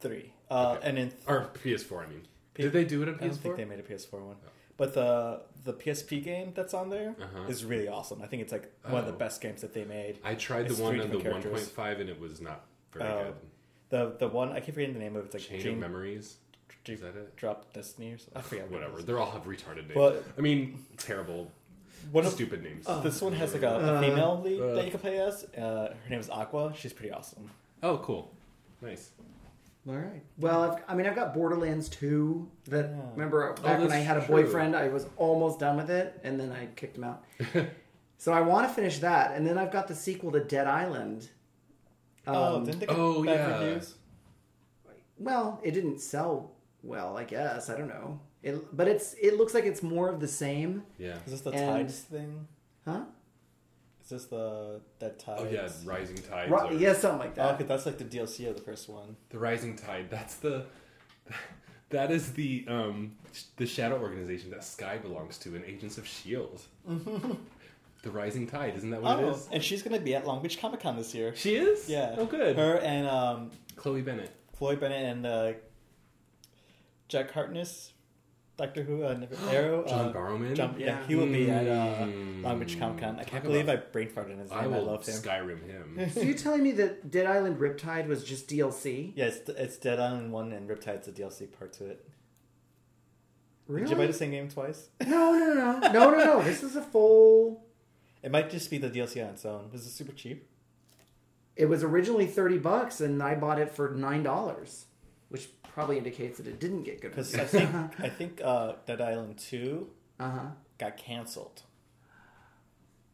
Three. 0.00 0.32
Uh, 0.50 0.72
Okay. 0.76 0.88
and 0.88 0.96
then 0.98 1.12
or 1.26 1.48
PS4? 1.62 2.04
I 2.04 2.08
mean, 2.08 2.22
P- 2.54 2.64
did 2.64 2.72
they 2.72 2.84
do 2.84 3.02
it 3.02 3.08
on 3.08 3.14
I 3.14 3.18
don't 3.28 3.30
think 3.36 3.54
PS4? 3.54 3.56
they 3.56 3.64
made 3.64 3.78
a 3.78 3.82
PS4 3.82 4.20
one. 4.26 4.36
But 4.76 4.92
the 4.94 5.42
the 5.64 5.72
PSP 5.74 6.22
game 6.24 6.52
that's 6.54 6.72
on 6.74 6.88
there 6.90 7.14
is 7.48 7.60
Uh-huh. 7.62 7.68
really 7.70 7.86
awesome. 7.88 8.20
I 8.22 8.26
think 8.26 8.42
it's 8.42 8.52
like 8.52 8.70
one 8.82 8.96
of 8.96 9.06
the 9.06 9.12
Oh. 9.12 9.16
best 9.16 9.40
games 9.42 9.60
that 9.60 9.72
they 9.74 9.84
made. 9.84 10.18
I 10.24 10.34
tried 10.34 10.66
It's 10.66 10.76
the 10.78 10.82
one 10.82 10.94
three 10.94 11.02
on 11.02 11.10
the 11.10 11.18
1.5 11.18 12.00
and 12.00 12.08
it 12.10 12.18
was 12.18 12.40
not 12.40 12.66
very 12.92 13.08
Oh. 13.10 13.24
good. 13.24 13.34
The 13.90 14.14
the 14.18 14.28
one 14.28 14.52
I 14.52 14.60
keep 14.60 14.74
forgetting 14.74 14.94
the 14.94 15.00
name 15.00 15.16
of 15.16 15.22
it. 15.22 15.26
It's 15.26 15.34
like 15.34 15.42
Chain 15.44 15.60
Dream, 15.60 15.74
of 15.74 15.80
Memories. 15.80 16.36
Dream- 16.84 16.94
Is 16.96 17.02
that 17.02 17.16
it? 17.16 17.36
Drop 17.36 17.72
Destiny 17.74 18.12
or 18.12 18.18
something. 18.18 18.36
I 18.38 18.40
forget. 18.40 18.70
Whatever. 18.70 18.98
is. 18.98 19.04
They 19.04 19.12
all 19.12 19.30
have 19.30 19.44
retarded 19.44 19.82
names. 19.88 19.92
But- 19.94 20.24
I 20.38 20.40
mean, 20.40 20.82
terrible, 20.96 21.50
One 22.12 22.24
of 22.24 22.32
stupid 22.32 22.62
names. 22.62 22.86
this 23.02 23.20
one 23.20 23.32
has 23.34 23.52
like 23.52 23.62
a, 23.64 23.76
a 23.96 24.00
female 24.00 24.40
lead 24.42 24.60
that 24.76 24.84
you 24.86 24.90
can 24.90 25.00
play 25.00 25.18
as. 25.18 25.44
Uh, 25.56 25.92
her 26.04 26.10
name 26.10 26.20
is 26.20 26.30
Aqua. 26.30 26.72
She's 26.76 26.92
pretty 26.92 27.12
awesome. 27.12 27.50
oh, 27.82 27.98
cool. 27.98 28.32
Nice. 28.80 29.10
all 29.86 29.94
right. 29.96 30.22
Well, 30.38 30.62
I've, 30.72 30.82
I 30.88 30.94
mean, 30.94 31.06
I've 31.06 31.14
got 31.16 31.34
Borderlands 31.34 31.88
2. 31.90 32.48
That 32.68 32.86
Yeah. 32.90 32.96
remember 33.12 33.52
back 33.54 33.78
when 33.80 33.92
I 33.92 33.96
had 33.98 34.16
a 34.16 34.24
true. 34.24 34.36
boyfriend, 34.42 34.74
I 34.74 34.88
was 34.88 35.06
almost 35.18 35.58
done 35.60 35.76
with 35.76 35.90
it, 35.90 36.18
and 36.24 36.40
then 36.40 36.50
I 36.52 36.66
kicked 36.76 36.96
him 36.96 37.04
out. 37.04 37.22
so 38.18 38.32
I 38.32 38.40
want 38.40 38.66
to 38.68 38.72
finish 38.72 39.00
that, 39.00 39.32
and 39.36 39.46
then 39.46 39.58
I've 39.58 39.70
got 39.72 39.86
the 39.88 39.94
sequel 39.94 40.32
to 40.32 40.40
Dead 40.42 40.66
Island. 40.66 41.28
Oh, 42.34 42.56
Um, 42.56 42.64
didn't 42.64 42.80
they 42.80 42.86
get 42.86 42.96
oh, 42.98 43.24
bad 43.24 43.34
yeah. 43.34 43.58
reviews? 43.58 43.94
Well, 45.18 45.60
it 45.62 45.72
didn't 45.72 46.00
sell 46.00 46.52
well, 46.82 47.16
I 47.16 47.24
guess. 47.24 47.68
I 47.68 47.76
don't 47.76 47.88
know. 47.88 48.20
It, 48.42 48.74
but 48.74 48.88
it's 48.88 49.14
it 49.20 49.36
looks 49.36 49.52
like 49.52 49.64
it's 49.64 49.82
more 49.82 50.08
of 50.08 50.18
the 50.20 50.28
same, 50.28 50.84
Yeah. 50.98 51.16
Is 51.26 51.32
this 51.32 51.40
the 51.42 51.50
And- 51.50 51.70
tides 51.86 51.98
thing? 52.00 52.46
huh? 52.86 53.02
Is 54.02 54.08
this 54.08 54.24
the 54.24 54.80
that 54.98 55.18
tides? 55.18 55.42
Oh 55.42 55.48
yeah, 55.50 55.68
Rising 55.84 56.16
Tide. 56.16 56.50
Right, 56.50 56.72
yeah, 56.78 56.94
something 56.94 57.18
like 57.20 57.32
Oh, 57.32 57.42
that. 57.42 57.54
okay, 57.56 57.64
that's 57.64 57.84
like 57.86 57.98
the 57.98 58.04
DLC 58.04 58.48
of 58.48 58.56
the 58.56 58.62
first 58.62 58.88
one. 58.88 59.16
The 59.28 59.38
Rising 59.38 59.76
Tide. 59.76 60.08
That's 60.10 60.36
the. 60.36 60.64
That 61.90 62.12
is 62.12 62.34
the 62.34 62.64
um 62.68 63.16
the 63.56 63.66
shadow 63.66 64.00
organization 64.00 64.50
that 64.52 64.62
Skye 64.62 64.98
belongs 64.98 65.38
to 65.38 65.56
in 65.56 65.64
Agents 65.64 65.98
of 65.98 66.06
Shield. 66.06 66.62
the 68.02 68.10
Rising 68.10 68.46
Tide, 68.46 68.74
isn't 68.76 68.90
that 68.90 69.02
what 69.02 69.18
it 69.20 69.24
Oh, 69.24 69.30
is? 69.30 69.48
and 69.52 69.62
she's 69.62 69.82
gonna 69.82 70.00
be 70.00 70.14
at 70.14 70.26
Long 70.26 70.42
Beach 70.42 70.60
Comic 70.60 70.80
Con 70.80 70.96
this 70.96 71.14
year. 71.14 71.34
She 71.36 71.56
is. 71.56 71.88
Yeah. 71.88 72.14
Oh, 72.18 72.24
good. 72.26 72.56
Her 72.56 72.78
and 72.78 73.06
um, 73.06 73.50
Chloe 73.76 74.02
Bennet. 74.02 74.30
Chloe 74.56 74.76
Bennet 74.76 75.04
and 75.04 75.26
uh, 75.26 75.52
Jack 77.08 77.30
Harkness, 77.32 77.92
Doctor 78.56 78.82
Who, 78.82 79.02
uh, 79.02 79.18
Arrow. 79.50 79.84
John 79.88 80.08
uh, 80.08 80.12
Barrowman. 80.12 80.54
John, 80.54 80.76
yeah, 80.78 80.86
Yeah. 80.86 81.06
he 81.06 81.14
will 81.14 81.26
be 81.26 81.50
at 81.50 81.66
uh, 81.66 82.06
Mm. 82.06 82.42
Long 82.42 82.58
Beach 82.60 82.78
Comic 82.78 83.00
Con. 83.00 83.18
I 83.18 83.24
can't 83.24 83.42
believe 83.44 83.68
I 83.68 83.72
about- 83.74 83.92
brain 83.92 84.08
farted 84.08 84.38
his 84.38 84.50
name. 84.50 84.58
I 84.58 84.62
I, 84.64 84.66
love 84.78 85.06
him. 85.06 85.14
Skyrim 85.14 85.66
him. 85.66 86.10
So 86.14 86.20
you're 86.20 86.36
telling 86.36 86.62
me 86.62 86.72
that 86.72 87.10
Dead 87.10 87.26
Island 87.26 87.58
Riptide 87.58 88.06
was 88.06 88.22
just 88.24 88.48
DLC? 88.48 89.12
Yeah, 89.16 89.26
it's, 89.26 89.48
it's 89.48 89.76
Dead 89.76 89.98
Island 90.00 90.32
1 90.32 90.52
and 90.52 90.68
Riptide's 90.68 91.08
a 91.08 91.12
DLC 91.12 91.50
part 91.50 91.72
to 91.74 91.86
it. 91.86 92.06
Really? 93.66 93.84
Did 93.84 93.90
you 93.90 93.96
buy 93.96 94.06
the 94.06 94.12
same 94.12 94.30
game 94.32 94.48
twice? 94.48 94.88
No, 95.06 95.32
no, 95.32 95.54
no, 95.54 95.78
no, 95.78 95.78
no, 95.92 96.10
no, 96.10 96.18
no. 96.24 96.42
This 96.42 96.62
is 96.62 96.74
a 96.76 96.82
full. 96.82 97.64
It 98.22 98.30
might 98.30 98.50
just 98.50 98.70
be 98.70 98.78
the 98.78 98.90
DLC 98.90 99.22
on 99.22 99.30
its 99.30 99.44
own. 99.44 99.70
Was 99.72 99.86
it 99.86 99.90
super 99.90 100.12
cheap? 100.12 100.46
It 101.56 101.66
was 101.66 101.82
originally 101.82 102.26
thirty 102.26 102.58
bucks, 102.58 103.00
and 103.00 103.22
I 103.22 103.34
bought 103.34 103.58
it 103.58 103.70
for 103.70 103.90
nine 103.90 104.22
dollars, 104.22 104.86
which 105.28 105.48
probably 105.62 105.98
indicates 105.98 106.38
that 106.38 106.46
it 106.46 106.58
didn't 106.60 106.82
get 106.84 107.00
good. 107.00 107.10
Because 107.10 107.34
I 107.34 107.44
think 107.44 107.70
I 108.00 108.08
think 108.08 108.40
uh, 108.42 108.74
Dead 108.86 109.00
Island 109.00 109.38
2 109.38 109.88
Uh 110.18 110.30
huh. 110.30 110.46
got 110.78 110.96
canceled. 110.96 111.62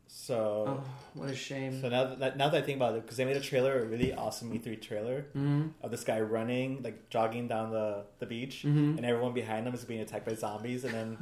So 0.09 0.64
Oh, 0.81 0.85
what 1.14 1.31
a 1.31 1.35
shame. 1.35 1.81
So 1.81 1.88
now 1.88 2.14
that 2.14 2.37
now 2.37 2.49
that 2.49 2.62
I 2.62 2.66
think 2.66 2.77
about 2.77 2.95
it, 2.95 3.03
because 3.03 3.16
they 3.16 3.25
made 3.25 3.37
a 3.37 3.40
trailer, 3.40 3.81
a 3.83 3.85
really 3.85 4.12
awesome 4.14 4.53
E3 4.53 4.81
trailer 4.81 5.27
Mhm. 5.37 5.73
of 5.83 5.90
this 5.90 6.05
guy 6.05 6.21
running, 6.21 6.83
like 6.83 7.09
jogging 7.11 7.49
down 7.49 7.71
the, 7.71 8.05
the 8.19 8.27
beach, 8.27 8.64
Mhm. 8.66 8.97
and 8.97 9.05
everyone 9.05 9.35
behind 9.35 9.66
him 9.66 9.75
is 9.75 9.85
being 9.85 10.01
attacked 10.01 10.25
by 10.27 10.35
zombies, 10.35 10.85
and 10.85 10.95
then 10.95 11.19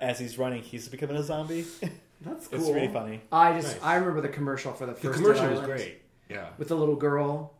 as 0.00 0.18
he's 0.18 0.38
running, 0.38 0.62
he's 0.62 0.88
becoming 0.88 1.16
a 1.16 1.22
zombie. 1.22 1.66
That's 2.20 2.48
cool. 2.48 2.58
it's 2.60 2.68
really 2.70 2.88
funny. 2.92 3.20
I 3.30 3.52
just 3.60 3.76
Nice. 3.76 3.84
I 3.84 3.94
remember 3.96 4.20
the 4.20 4.28
commercial 4.28 4.72
for 4.72 4.86
the 4.86 4.92
The 4.92 4.98
first. 5.00 5.20
commercial 5.20 5.48
was 5.50 5.60
great. 5.60 6.02
Yeah. 6.28 6.48
with 6.58 6.68
the 6.68 6.74
little 6.76 6.96
girl, 6.96 7.54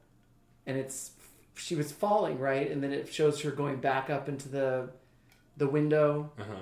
and 0.67 0.77
it's 0.77 1.13
she 1.55 1.75
was 1.75 1.91
falling 1.93 2.39
right, 2.39 2.71
and 2.71 2.83
then 2.83 2.93
it 2.93 3.13
shows 3.13 3.41
her 3.43 3.51
going 3.51 3.77
back 3.77 4.11
up 4.11 4.29
into 4.29 4.49
the 4.49 4.91
the 5.57 5.67
window. 5.69 6.33
Uh 6.39 6.43
huh. 6.45 6.55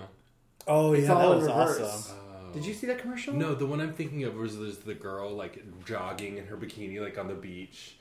Oh 0.69 0.93
It's 0.95 1.07
yeah, 1.09 1.15
that 1.15 1.29
was 1.29 1.47
reverse. 1.47 1.81
awesome. 1.81 2.17
Did 2.53 2.65
you 2.65 2.73
see 2.75 2.87
that 2.87 2.99
commercial? 2.99 3.35
No, 3.35 3.55
the 3.55 3.67
one 3.67 3.81
I'm 3.81 3.93
thinking 3.93 4.25
of 4.25 4.35
was 4.37 4.59
there's 4.59 4.79
the 4.79 4.95
girl 4.95 5.31
like 5.31 5.63
jogging 5.85 6.39
in 6.39 6.47
her 6.47 6.57
bikini 6.57 7.01
like 7.01 7.19
on 7.19 7.29
the 7.29 7.35
beach, 7.35 7.97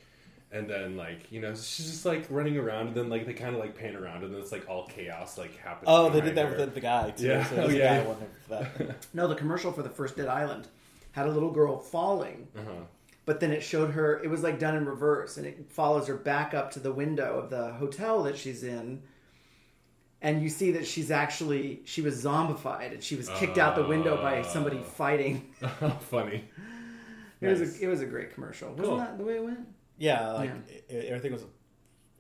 and 0.56 0.70
then 0.70 0.96
like 0.98 1.32
you 1.32 1.42
know 1.42 1.54
she's 1.54 1.86
just 1.92 2.06
like 2.06 2.26
running 2.30 2.58
around, 2.58 2.88
and 2.88 2.96
then 2.96 3.10
like 3.10 3.26
they 3.26 3.34
kind 3.34 3.54
of 3.54 3.60
like 3.60 3.78
pan 3.78 3.96
around, 3.96 4.24
and 4.24 4.34
then 4.34 4.40
it's 4.42 4.52
like 4.52 4.68
all 4.70 4.88
chaos 4.88 5.38
like 5.38 5.58
happening. 5.58 5.86
Oh, 5.88 6.10
they 6.10 6.22
did 6.22 6.36
that 6.36 6.46
her. 6.46 6.52
with 6.52 6.60
the, 6.60 6.66
the 6.68 6.80
guy 6.82 7.12
too. 7.12 7.28
Yeah. 7.28 7.46
So 7.46 7.56
Oh, 7.64 7.70
yeah. 7.70 8.00
guy 8.02 8.08
one 8.08 8.18
for 8.48 8.50
that. 8.50 8.96
No, 9.14 9.28
the 9.28 9.36
commercial 9.36 9.72
for 9.72 9.84
the 9.84 9.90
first 9.90 10.16
Dead 10.18 10.28
Island 10.28 10.68
had 11.12 11.28
a 11.28 11.32
little 11.32 11.52
girl 11.52 11.78
falling, 11.80 12.48
Uh-huh. 12.58 12.72
but 13.26 13.40
then 13.40 13.52
it 13.52 13.62
showed 13.64 13.92
her. 13.92 14.22
It 14.24 14.30
was 14.30 14.44
like 14.44 14.60
done 14.60 14.76
in 14.76 14.86
reverse, 14.86 15.38
and 15.38 15.46
it 15.46 15.72
follows 15.72 16.08
her 16.08 16.16
back 16.18 16.54
up 16.54 16.72
to 16.72 16.80
the 16.80 16.92
window 16.92 17.38
of 17.40 17.50
the 17.50 17.74
hotel 17.74 18.24
that 18.24 18.38
she's 18.38 18.64
in. 18.64 19.02
And 20.22 20.42
you 20.42 20.50
see 20.50 20.72
that 20.72 20.88
she's 20.88 21.12
actually 21.12 21.82
she 21.86 22.02
was 22.02 22.24
zombified, 22.24 22.94
and 22.94 23.04
she 23.04 23.16
was 23.16 23.30
kicked 23.30 23.58
out 23.60 23.76
the 23.76 23.86
window 23.86 24.16
by 24.18 24.42
somebody 24.42 24.80
fighting. 24.82 25.54
Funny. 26.10 26.46
It 27.42 27.48
was 27.50 27.62
a, 27.62 27.84
it 27.84 27.88
was 27.88 28.02
a 28.02 28.06
great 28.06 28.34
commercial. 28.34 28.70
Wasn't 28.70 28.88
Cool. 28.88 28.98
that 28.98 29.18
the 29.20 29.24
way 29.24 29.36
it 29.36 29.44
went? 29.44 29.60
Yeah, 29.98 30.32
like 30.34 30.50
Yeah. 30.50 30.76
It, 30.98 31.06
everything 31.06 31.32
was 31.32 31.46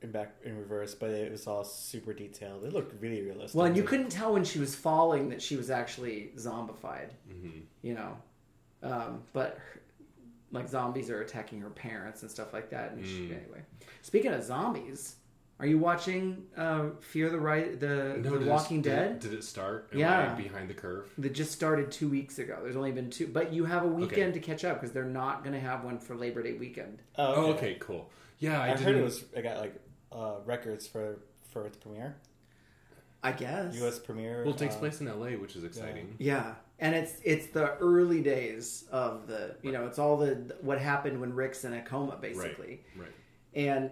in 0.01 0.11
back 0.11 0.35
in 0.43 0.57
reverse, 0.57 0.93
but 0.95 1.09
it 1.09 1.31
was 1.31 1.47
all 1.47 1.63
super 1.63 2.13
detailed. 2.13 2.63
It 2.63 2.73
looked 2.73 3.01
really 3.01 3.21
realistic. 3.21 3.57
Well, 3.57 3.65
and 3.65 3.75
you 3.75 3.83
couldn't 3.83 4.09
tell 4.09 4.33
when 4.33 4.43
she 4.43 4.59
was 4.59 4.75
falling 4.75 5.29
that 5.29 5.41
she 5.41 5.55
was 5.55 5.69
actually 5.69 6.31
zombified. 6.37 7.09
Mm-hmm. 7.29 7.59
You 7.81 7.93
know, 7.95 8.17
um, 8.83 9.23
but 9.33 9.57
her, 9.57 9.81
like 10.51 10.67
zombies 10.69 11.09
are 11.09 11.21
attacking 11.21 11.59
her 11.61 11.69
parents 11.69 12.21
and 12.21 12.29
stuff 12.31 12.53
like 12.53 12.69
that. 12.69 12.91
And 12.91 13.05
she, 13.05 13.27
Mm. 13.29 13.41
anyway, 13.43 13.61
speaking 14.03 14.31
of 14.31 14.43
zombies, 14.43 15.15
are 15.59 15.65
you 15.65 15.77
watching 15.77 16.43
uh, 16.57 16.89
Fear 16.99 17.29
the 17.29 17.39
Right 17.39 17.79
the, 17.79 18.19
No, 18.21 18.37
the 18.37 18.45
Walking 18.49 18.79
it- 18.79 18.83
Dead? 18.83 19.19
Did 19.19 19.33
it 19.33 19.43
start? 19.43 19.89
Am 19.93 19.99
Yeah. 19.99 20.31
I 20.33 20.35
behind 20.41 20.69
the 20.69 20.73
curve. 20.73 21.09
That 21.17 21.33
just 21.33 21.51
started 21.51 21.91
two 21.91 22.09
weeks 22.09 22.39
ago. 22.39 22.59
There's 22.61 22.75
only 22.75 22.91
been 22.91 23.09
two, 23.09 23.27
but 23.27 23.53
you 23.53 23.65
have 23.65 23.83
a 23.83 23.87
weekend 23.87 24.33
to 24.33 24.39
catch 24.39 24.65
up 24.65 24.79
because 24.81 24.91
they're 24.93 25.05
not 25.05 25.43
going 25.43 25.53
to 25.53 25.59
have 25.59 25.83
one 25.83 25.97
for 25.99 26.15
Labor 26.15 26.43
Day 26.43 26.53
weekend. 26.53 27.01
Oh, 27.17 27.33
Oh, 27.35 27.45
okay, 27.53 27.77
cool. 27.79 28.09
Yeah, 28.39 28.59
I, 28.61 28.65
I, 28.65 28.69
heard 28.71 28.79
didn't. 28.79 28.97
it 28.97 29.03
was. 29.03 29.23
I 29.37 29.41
got 29.41 29.57
like 29.59 29.75
uh, 30.11 30.35
records 30.45 30.85
for 30.87 31.19
for 31.51 31.65
its 31.65 31.77
premiere, 31.77 32.15
I 33.23 33.31
guess. 33.31 33.73
U.S. 33.77 33.97
premiere. 33.97 34.43
Well, 34.43 34.53
it 34.53 34.57
takes 34.57 34.75
uh, 34.75 34.79
place 34.79 34.99
in 34.99 35.07
L.A., 35.07 35.37
which 35.37 35.55
is 35.55 35.63
exciting. 35.63 36.15
Yeah, 36.19 36.55
and 36.79 36.93
it's 36.93 37.13
it's 37.23 37.47
the 37.47 37.75
early 37.77 38.21
days 38.21 38.83
of 38.91 39.27
the 39.27 39.55
you 39.63 39.71
know 39.71 39.85
it's 39.87 39.99
all 39.99 40.17
the 40.17 40.53
what 40.59 40.79
happened 40.81 41.21
when 41.21 41.33
Rick's 41.33 41.63
in 41.63 41.71
a 41.73 41.81
coma 41.81 42.17
basically, 42.19 42.81
Right. 42.97 43.07
and 43.55 43.89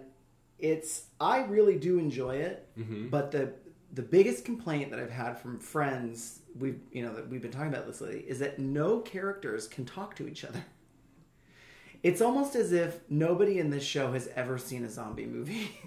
it's 0.72 1.04
I 1.20 1.36
really 1.44 1.78
do 1.78 1.98
enjoy 1.98 2.36
it, 2.36 2.66
Mm-hmm. 2.78 3.08
but 3.08 3.30
the 3.30 3.44
the 3.92 4.02
biggest 4.02 4.44
complaint 4.44 4.90
that 4.90 4.98
I've 4.98 5.10
had 5.24 5.34
from 5.38 5.58
friends 5.60 6.40
we've 6.58 6.80
you 6.92 7.02
know 7.04 7.14
that 7.14 7.28
we've 7.28 7.42
been 7.42 7.50
talking 7.52 7.72
about 7.74 7.86
this 7.86 8.00
lately 8.00 8.20
is 8.26 8.38
that 8.40 8.58
no 8.58 9.00
characters 9.00 9.68
can 9.68 9.84
talk 9.84 10.16
to 10.16 10.26
each 10.26 10.44
other. 10.44 10.64
It's 12.02 12.20
almost 12.20 12.54
as 12.54 12.72
if 12.72 13.00
nobody 13.08 13.58
in 13.58 13.70
this 13.70 13.82
show 13.84 14.12
has 14.12 14.28
ever 14.36 14.58
seen 14.58 14.84
a 14.84 14.90
zombie 14.90 15.26
movie. 15.26 15.70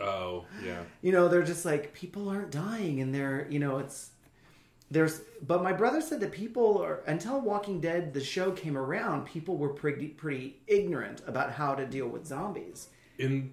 Oh, 0.00 0.44
yeah. 0.64 0.82
you 1.02 1.10
know, 1.10 1.26
they're 1.26 1.42
just 1.42 1.64
like 1.64 1.92
people 1.92 2.28
aren't 2.28 2.52
dying 2.52 3.00
and 3.00 3.12
they're, 3.12 3.48
you 3.50 3.58
know, 3.58 3.78
it's 3.78 4.10
there's 4.92 5.22
but 5.44 5.60
my 5.64 5.72
brother 5.72 6.00
said 6.00 6.20
that 6.20 6.30
people 6.30 6.80
are 6.80 7.00
until 7.08 7.40
Walking 7.40 7.80
Dead 7.80 8.14
the 8.14 8.22
show 8.22 8.52
came 8.52 8.78
around, 8.78 9.26
people 9.26 9.56
were 9.56 9.70
pretty 9.70 10.06
pretty 10.06 10.60
ignorant 10.68 11.22
about 11.26 11.50
how 11.50 11.74
to 11.74 11.84
deal 11.84 12.06
with 12.06 12.24
zombies. 12.26 12.88
In 13.18 13.52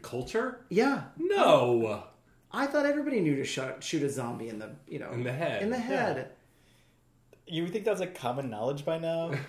culture? 0.00 0.60
Yeah. 0.68 1.04
No. 1.16 2.04
I 2.50 2.66
thought 2.66 2.86
everybody 2.86 3.20
knew 3.20 3.36
to 3.36 3.44
shot, 3.44 3.82
shoot 3.84 4.02
a 4.02 4.10
zombie 4.10 4.48
in 4.48 4.58
the, 4.58 4.70
you 4.88 4.98
know, 4.98 5.10
In 5.12 5.22
the 5.22 5.32
head. 5.32 5.62
In 5.62 5.70
the 5.70 5.78
head. 5.78 6.30
You 7.46 7.66
think 7.68 7.84
that's 7.84 8.00
like 8.00 8.14
common 8.14 8.50
knowledge 8.50 8.84
by 8.84 8.98
now? 8.98 9.32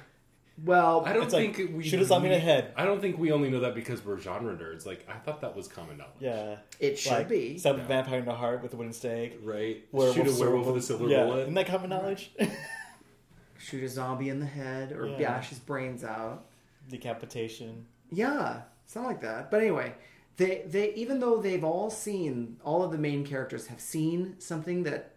Well, 0.66 1.04
I 1.06 1.14
don't 1.14 1.24
It's 1.24 1.34
like, 1.34 1.56
think 1.56 1.76
we 1.76 1.84
shoot 1.84 2.02
a 2.02 2.06
zombie 2.06 2.28
in 2.28 2.34
the 2.34 2.40
head. 2.40 2.74
I 2.76 2.86
don't 2.86 3.00
think 3.00 3.18
we 3.18 3.32
only 3.32 3.50
know 3.50 3.62
that 3.62 3.76
because 3.76 4.04
we're 4.04 4.20
genre 4.20 4.54
nerds. 4.56 4.86
Like 4.86 5.08
I 5.10 5.18
thought 5.18 5.42
that 5.42 5.56
was 5.56 5.68
common 5.68 5.98
knowledge. 5.98 6.16
Yeah. 6.20 6.58
It 6.80 7.00
should 7.00 7.12
like, 7.14 7.30
be. 7.30 7.58
Stab 7.58 7.76
a 7.78 7.84
vampire 7.84 8.20
in 8.20 8.26
the 8.26 8.34
heart 8.34 8.62
with 8.62 8.74
a 8.74 8.76
wooden 8.76 8.94
stake. 8.94 9.40
Right. 9.44 9.86
Werewolf, 9.92 10.16
Shoot 10.16 10.28
a 10.28 10.40
werewolf 10.40 10.68
with 10.68 10.78
a 10.78 10.82
silver 10.82 11.08
yeah. 11.08 11.24
bullet. 11.24 11.42
Isn't 11.44 11.54
that 11.54 11.68
common 11.68 11.90
knowledge? 11.90 12.32
shoot 13.58 13.84
a 13.84 13.88
zombie 13.90 14.30
in 14.30 14.40
the 14.40 14.46
head 14.46 14.92
or 14.92 15.08
Yeah. 15.08 15.18
bash 15.18 15.50
his 15.50 15.60
brains 15.60 16.04
out. 16.04 16.46
Decapitation. 16.90 17.86
Yeah, 18.12 18.62
something 18.86 19.12
like 19.12 19.22
that. 19.22 19.52
But 19.52 19.62
anyway, 19.62 19.94
they 20.40 20.64
they 20.66 20.94
even 20.96 21.20
though 21.20 21.38
they've 21.38 21.64
all 21.64 21.90
seen 21.90 22.58
all 22.64 22.82
of 22.84 22.92
the 22.92 22.98
main 22.98 23.26
characters 23.26 23.68
have 23.68 23.80
seen 23.82 24.36
something 24.40 24.84
that 24.84 25.14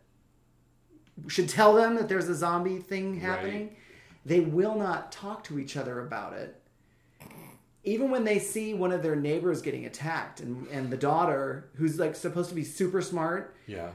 should 1.28 1.48
tell 1.48 1.74
them 1.74 1.94
that 1.94 2.08
there's 2.08 2.28
a 2.28 2.34
zombie 2.34 2.78
thing 2.78 3.20
happening, 3.20 3.76
they 4.26 4.40
will 4.40 4.74
not 4.74 5.12
talk 5.12 5.44
to 5.44 5.58
each 5.58 5.76
other 5.76 6.00
about 6.00 6.32
it. 6.34 6.60
Even 7.84 8.10
when 8.10 8.24
they 8.24 8.38
see 8.38 8.74
one 8.74 8.92
of 8.92 9.02
their 9.02 9.16
neighbors 9.16 9.60
getting 9.62 9.86
attacked 9.86 10.40
and, 10.40 10.66
and 10.68 10.90
the 10.90 10.96
daughter, 10.96 11.68
who's 11.76 11.98
like 11.98 12.14
supposed 12.14 12.48
to 12.48 12.54
be 12.54 12.64
super 12.64 13.00
smart, 13.02 13.56
Yeah. 13.66 13.90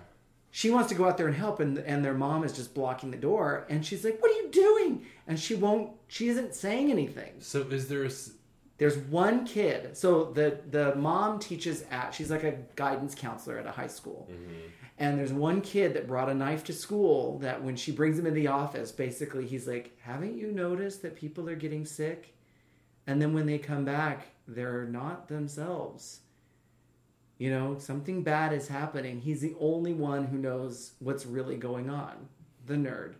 she 0.52 0.70
wants 0.70 0.90
to 0.90 0.96
go 0.96 1.06
out 1.08 1.18
there 1.18 1.28
and 1.28 1.36
help 1.36 1.60
and, 1.60 1.78
and 1.80 2.04
their 2.06 2.14
mom 2.14 2.44
is 2.44 2.54
just 2.54 2.74
blocking 2.74 3.12
the 3.12 3.18
door 3.18 3.66
and 3.70 3.86
she's 3.86 4.04
like, 4.06 4.22
What 4.22 4.32
are 4.32 4.36
you 4.42 4.50
doing? 4.52 5.06
And 5.28 5.40
she 5.40 5.56
won't 5.56 5.92
she 6.08 6.30
isn't 6.30 6.54
saying 6.56 6.90
anything 6.92 7.34
So 7.40 7.62
is 7.62 7.88
there 7.90 8.04
a 8.06 8.12
there's 8.78 8.98
one 8.98 9.46
kid 9.46 9.98
so 9.98 10.26
the 10.26 10.60
the 10.70 10.96
mom 10.96 11.40
teaches 11.40 11.84
at 11.90 12.12
she's 12.14 12.30
like 12.30 12.44
a 12.44 12.58
guidance 12.76 13.16
counselor 13.16 13.58
at 13.58 13.66
a 13.66 13.72
high 13.72 13.88
school. 13.88 14.28
Mm-hmm. 14.32 14.54
And 15.00 15.20
there's 15.20 15.32
one 15.32 15.62
kid 15.62 15.94
that 15.94 16.08
brought 16.08 16.28
a 16.28 16.34
knife 16.34 16.64
to 16.66 16.74
school 16.74 17.38
that 17.40 17.64
when 17.64 17.76
she 17.76 17.92
brings 17.92 18.18
him 18.18 18.26
in 18.26 18.34
the 18.34 18.48
office 18.48 18.92
basically 18.92 19.46
he's 19.46 19.68
like 19.68 19.98
haven't 20.02 20.38
you 20.38 20.52
noticed 20.52 21.02
that 21.02 21.16
people 21.16 21.50
are 21.50 21.56
getting 21.56 21.86
sick? 21.86 22.36
And 23.06 23.22
then 23.22 23.34
when 23.34 23.46
they 23.46 23.58
come 23.58 23.86
back 23.86 24.28
they're 24.48 24.86
not 24.86 25.28
themselves. 25.28 26.22
You 27.38 27.52
know 27.52 27.78
something 27.80 28.24
bad 28.24 28.54
is 28.54 28.68
happening. 28.68 29.22
He's 29.22 29.42
the 29.42 29.56
only 29.60 29.94
one 29.94 30.26
who 30.26 30.38
knows 30.38 30.94
what's 31.00 31.26
really 31.26 31.58
going 31.58 31.90
on 31.90 32.30
the 32.66 32.76
nerd 32.76 33.14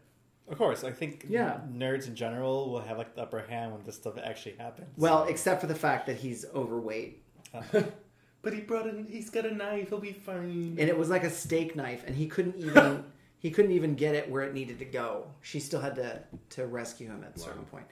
Of 0.50 0.58
course, 0.58 0.84
I 0.84 0.92
think 0.92 1.26
Yeah. 1.28 1.60
nerds 1.72 2.08
in 2.08 2.16
general 2.16 2.70
will 2.72 2.80
have 2.82 2.98
like 2.98 3.16
the 3.16 3.24
upper 3.24 3.42
hand 3.42 3.74
when 3.74 3.84
this 3.84 3.96
stuff 3.96 4.18
actually 4.24 4.56
happens. 4.58 4.90
well 4.98 5.26
except 5.26 5.62
for 5.62 5.68
the 5.68 5.76
fact 5.76 6.06
that 6.08 6.18
he's 6.18 6.46
overweight 6.56 7.24
oh. 7.54 7.64
But 8.44 8.54
he 8.54 8.62
brought 8.62 8.88
in 8.88 9.08
he's 9.08 9.30
got 9.30 9.46
a 9.46 9.54
knife, 9.54 9.90
he'll 9.90 10.00
be 10.00 10.14
fine. 10.14 10.78
and 10.80 10.88
it 10.90 10.98
was 10.98 11.10
like 11.10 11.24
a 11.26 11.30
steak 11.30 11.76
knife 11.76 12.04
and 12.08 12.16
he 12.16 12.28
couldn't 12.28 12.56
even 12.58 13.04
he 13.40 13.52
couldn't 13.52 13.72
even 13.72 13.96
get 13.96 14.16
it 14.16 14.30
where 14.32 14.44
it 14.44 14.54
needed 14.54 14.80
to 14.80 14.86
go 14.86 15.28
she 15.42 15.60
still 15.60 15.82
had 15.82 15.96
to 15.96 16.22
to 16.52 16.66
rescue 16.66 17.08
him 17.08 17.24
at 17.24 17.36
a 17.36 17.40
certain 17.40 17.66
point 17.66 17.86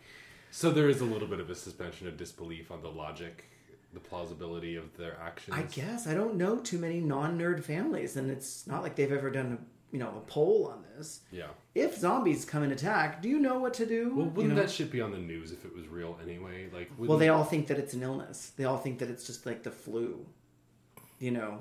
So 0.51 0.71
there 0.71 0.87
is 0.87 1.01
a 1.01 1.05
little 1.05 1.27
bit 1.27 1.39
of 1.41 1.49
a 1.49 1.55
suspension 1.55 2.07
of 2.07 2.15
disbelief 2.15 2.71
on 2.71 2.81
the 2.81 2.87
logic, 2.89 3.45
the 3.93 3.99
plausibility 3.99 4.77
of 4.77 4.95
their 4.97 5.17
actions. 5.19 5.57
i 5.57 5.63
guess 5.63 6.07
i 6.07 6.13
don't 6.13 6.35
know 6.35 6.57
too 6.57 6.77
many 6.79 6.99
non-nerd 7.01 7.61
families 7.63 8.15
and 8.15 8.31
it's 8.31 8.65
not 8.65 8.81
like 8.81 8.95
they've 8.95 9.11
ever 9.11 9.29
done 9.29 9.57
a 9.57 9.57
you 9.91 9.99
know 9.99 10.09
a 10.17 10.29
poll 10.29 10.67
on 10.73 10.83
this 10.97 11.21
Yeah. 11.31 11.47
if 11.73 11.97
zombies 11.97 12.43
come 12.45 12.63
and 12.63 12.71
attack 12.71 13.21
do 13.21 13.29
you 13.29 13.39
know 13.39 13.59
what 13.59 13.73
to 13.75 13.85
do 13.85 14.13
Well, 14.15 14.25
wouldn't 14.27 14.55
know? 14.55 14.61
that 14.61 14.69
shit 14.71 14.91
be 14.91 15.01
on 15.01 15.11
the 15.11 15.17
news 15.17 15.51
if 15.51 15.63
it 15.65 15.73
was 15.75 15.87
real 15.87 16.17
anyway? 16.23 16.69
Like, 16.73 16.91
well 16.97 17.17
they 17.17 17.29
all 17.29 17.43
think 17.43 17.67
that 17.67 17.77
it's 17.77 17.93
an 17.93 18.03
illness 18.03 18.51
they 18.57 18.65
all 18.65 18.77
think 18.77 18.99
that 18.99 19.09
it's 19.09 19.25
just 19.25 19.45
like 19.45 19.63
the 19.63 19.71
flu 19.71 20.25
you 21.19 21.31
know 21.31 21.59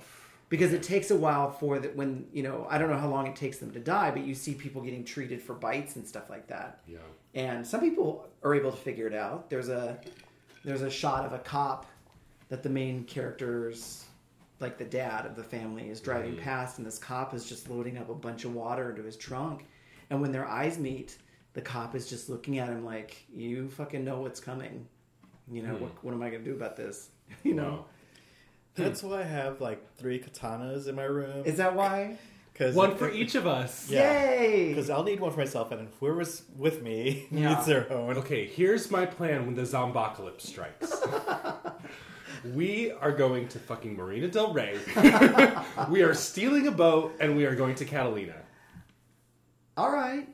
because 0.49 0.73
it 0.73 0.83
takes 0.83 1.11
a 1.11 1.17
while 1.17 1.51
for 1.51 1.79
that 1.79 1.95
when 1.97 2.27
you 2.33 2.43
know 2.43 2.67
i 2.71 2.77
don't 2.79 2.91
know 2.91 2.99
how 2.99 3.09
long 3.09 3.27
it 3.27 3.37
takes 3.37 3.59
them 3.59 3.71
to 3.71 3.79
die 3.81 4.11
but 4.11 4.23
you 4.25 4.35
see 4.35 4.55
people 4.55 4.83
getting 4.83 5.05
treated 5.05 5.41
for 5.43 5.55
bites 5.55 5.97
and 5.97 6.07
stuff 6.07 6.29
like 6.31 6.47
that 6.49 6.81
Yeah. 6.89 6.99
and 7.35 7.67
some 7.67 7.81
people 7.81 8.29
are 8.43 8.55
able 8.55 8.71
to 8.71 8.77
figure 8.77 9.07
it 9.07 9.15
out. 9.15 9.49
There's 9.49 9.69
a 9.69 9.99
there's 10.65 10.83
a 10.83 10.91
shot 10.91 11.25
of 11.25 11.33
a 11.33 11.39
cop 11.39 11.87
that 12.51 12.63
the 12.63 12.69
main 12.69 13.05
characters, 13.05 14.05
like 14.65 14.79
the 14.79 14.85
dad 14.85 15.27
of 15.27 15.37
the 15.37 15.45
family, 15.45 15.91
is 15.91 16.01
driving 16.01 16.37
past, 16.37 16.79
and 16.79 16.87
this 16.87 16.99
cop 16.99 17.35
is 17.35 17.45
just 17.45 17.69
loading 17.69 17.99
up 17.99 18.09
a 18.09 18.15
bunch 18.15 18.45
of 18.45 18.55
water 18.55 18.91
into 18.91 19.03
his 19.03 19.17
trunk. 19.17 19.67
And 20.11 20.21
when 20.23 20.33
their 20.33 20.47
eyes 20.47 20.79
meet, 20.79 21.19
the 21.53 21.61
cop 21.61 21.95
is 21.95 22.09
just 22.09 22.29
looking 22.31 22.59
at 22.59 22.69
him 22.69 22.85
like, 22.85 23.25
"You 23.33 23.69
fucking 23.69 24.03
know 24.05 24.21
what's 24.23 24.41
coming. 24.41 24.87
You 25.51 25.63
know 25.63 25.75
what? 25.75 25.91
Hmm. 25.91 26.07
What 26.07 26.15
am 26.15 26.23
I 26.23 26.31
gonna 26.31 26.43
do 26.45 26.55
about 26.55 26.77
this? 26.77 27.11
you 27.45 27.55
know." 27.55 27.71
Wow. 27.71 27.85
That's 28.77 29.03
why 29.05 29.21
I 29.21 29.25
have 29.25 29.61
like 29.61 29.95
three 29.97 30.19
katanas 30.19 30.89
in 30.89 30.95
my 30.97 31.05
room. 31.05 31.45
Is 31.45 31.59
that 31.59 31.77
why? 31.77 32.19
Cause 32.55 32.75
One 32.77 32.97
for 32.97 33.11
each 33.11 33.35
of 33.35 33.47
us. 33.49 33.91
Yeah. 33.91 34.31
Yay! 34.31 34.69
Because 34.69 34.89
I'll 34.89 35.03
need 35.03 35.19
one 35.19 35.33
for 35.33 35.39
myself, 35.41 35.73
and 35.73 35.89
whoever's 35.99 36.43
with 36.57 36.83
me 36.83 37.27
Yeah. 37.33 37.55
needs 37.55 37.67
their 37.67 37.93
own. 37.93 38.17
Okay, 38.19 38.47
here's 38.47 38.91
my 38.93 39.07
plan 39.07 39.45
when 39.47 39.55
the 39.57 39.63
zombocalypse 39.63 40.43
strikes. 40.43 40.93
we 42.53 42.93
are 42.93 43.13
going 43.13 43.49
to 43.49 43.59
fucking 43.59 43.97
Marina 43.97 44.29
Del 44.29 44.53
Rey. 44.53 44.79
we 45.91 46.03
are 46.03 46.15
stealing 46.15 46.67
a 46.67 46.71
boat 46.71 47.15
and 47.21 47.37
we 47.37 47.45
are 47.47 47.55
going 47.55 47.75
to 47.77 47.85
Catalina. 47.85 48.35
All 49.77 49.91
right. 49.91 50.29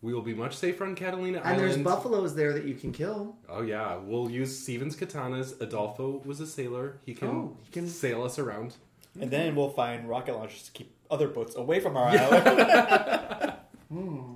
We 0.00 0.14
will 0.14 0.22
be 0.22 0.34
much 0.34 0.56
safer 0.56 0.84
on 0.84 0.94
Catalina 0.94 1.40
And 1.44 1.58
there's 1.58 1.76
buffaloes 1.76 2.34
there 2.36 2.52
that 2.52 2.64
you 2.64 2.74
can 2.74 2.92
kill. 2.92 3.36
Oh 3.48 3.62
yeah, 3.62 3.96
we'll 3.96 4.30
use 4.30 4.56
Steven's 4.56 4.94
katanas. 4.96 5.60
Adolfo 5.60 6.22
was 6.24 6.38
a 6.40 6.46
sailor. 6.46 6.98
He 7.04 7.14
can, 7.14 7.28
Oh, 7.28 7.56
he 7.64 7.72
can- 7.72 7.88
sail 7.88 8.22
us 8.22 8.38
around. 8.38 8.76
And 9.20 9.30
then 9.30 9.56
we'll 9.56 9.70
find 9.70 10.08
rocket 10.08 10.34
launchers 10.36 10.62
to 10.64 10.70
keep 10.72 10.94
other 11.10 11.26
boats 11.26 11.56
away 11.56 11.80
from 11.80 11.96
our 11.96 12.06
island. 12.08 13.54
Hmm. 13.90 14.34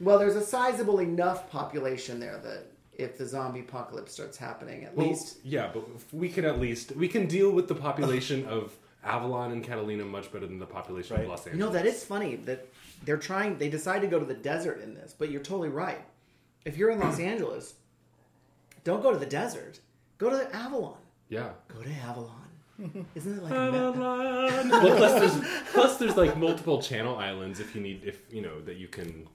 Well, 0.00 0.18
there's 0.18 0.34
a 0.34 0.40
sizable 0.44 0.98
enough 0.98 1.48
population 1.48 2.18
there 2.18 2.38
that 2.38 2.72
if 2.98 3.18
the 3.18 3.26
zombie 3.26 3.60
apocalypse 3.60 4.12
starts 4.12 4.36
happening, 4.38 4.84
at 4.84 4.96
Well, 4.96 5.08
least 5.08 5.38
yeah, 5.44 5.70
but 5.72 5.84
we 6.12 6.28
can 6.28 6.44
at 6.44 6.60
least 6.60 6.94
we 6.96 7.08
can 7.08 7.26
deal 7.26 7.50
with 7.50 7.68
the 7.68 7.74
population 7.74 8.46
of 8.46 8.72
Avalon 9.04 9.52
and 9.52 9.62
Catalina 9.62 10.04
much 10.04 10.32
better 10.32 10.46
than 10.46 10.58
the 10.58 10.66
population 10.66 11.16
Right. 11.16 11.24
of 11.24 11.28
Los 11.30 11.40
angeles 11.46 11.58
you 11.58 11.64
Angeles. 11.64 11.74
know 11.74 11.82
that 11.82 11.86
is 11.96 12.04
funny 12.04 12.36
that 12.36 12.68
they're 13.04 13.16
trying. 13.18 13.58
They 13.58 13.68
decide 13.68 14.00
to 14.02 14.06
go 14.06 14.18
to 14.18 14.24
the 14.24 14.34
desert 14.34 14.80
in 14.82 14.94
this, 14.94 15.14
but 15.18 15.30
you're 15.30 15.42
totally 15.42 15.68
right. 15.68 16.02
If 16.64 16.76
you're 16.78 16.90
in 16.90 17.00
Los 17.00 17.18
Angeles, 17.32 17.74
don't 18.84 19.02
go 19.02 19.12
to 19.12 19.18
the 19.18 19.26
desert. 19.26 19.80
Go 20.18 20.30
to 20.30 20.54
Avalon. 20.56 20.96
yeah. 21.28 21.50
Go 21.68 21.82
to 21.82 21.90
Avalon. 21.90 22.30
Isn't 23.14 23.38
it 23.38 23.42
like 23.42 23.52
a 23.52 23.70
me- 23.70 24.70
well, 24.70 24.96
plus 24.96 25.12
there's 25.20 25.48
plus 25.72 25.96
there's 25.98 26.16
like 26.16 26.36
multiple 26.36 26.82
channel 26.82 27.16
islands 27.16 27.60
if 27.60 27.74
you 27.74 27.80
need 27.80 28.02
if 28.04 28.22
you 28.32 28.42
know 28.42 28.60
that 28.62 28.76
you 28.78 28.88
can 28.88 29.28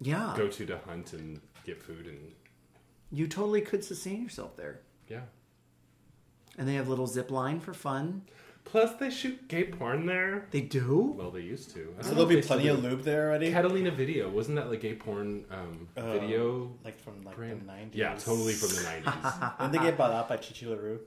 yeah? 0.00 0.32
go 0.36 0.48
to 0.48 0.64
to 0.64 0.78
hunt 0.86 1.12
and 1.12 1.40
get 1.64 1.82
food 1.82 2.06
and 2.06 2.18
You 3.12 3.26
totally 3.26 3.60
could 3.60 3.84
sustain 3.84 4.22
yourself 4.22 4.56
there. 4.56 4.80
yeah. 5.08 5.22
And 6.58 6.68
they 6.68 6.74
have 6.74 6.88
little 6.88 7.06
zip 7.06 7.30
line 7.30 7.60
for 7.60 7.72
fun. 7.72 8.22
Plus 8.64 8.92
they 8.96 9.08
shoot 9.10 9.48
gay 9.48 9.64
porn 9.64 10.04
there. 10.06 10.46
They 10.50 10.60
do. 10.60 11.14
Well, 11.16 11.30
they 11.30 11.40
used 11.40 11.70
to. 11.74 11.94
I 11.98 12.02
so 12.02 12.08
don't 12.10 12.10
know 12.10 12.10
there'll 12.10 12.22
if 12.24 12.28
be 12.28 12.34
they 12.36 12.42
still 12.42 12.56
plenty 12.58 12.68
do. 12.68 12.74
of 12.74 12.84
lube 12.84 13.02
there 13.02 13.28
already. 13.28 13.50
Catalina 13.50 13.90
Video 13.90 14.28
wasn't 14.28 14.56
that 14.56 14.68
like 14.68 14.80
gay 14.80 14.94
porn 14.94 15.44
um, 15.50 15.88
Uh, 15.96 16.12
video? 16.18 16.70
like 16.84 17.00
from 17.00 17.22
like 17.22 17.36
brand? 17.36 17.62
the 17.62 17.66
nineties. 17.66 17.94
Yeah, 17.98 18.14
totally 18.16 18.52
from 18.52 18.68
the 18.76 18.82
nineties. 18.82 19.32
Didn't 19.60 19.72
they 19.72 19.78
get 19.78 19.96
bought 19.96 20.12
out 20.12 20.28
by 20.28 20.36
Chichi 20.36 20.66
LaRue? 20.66 21.00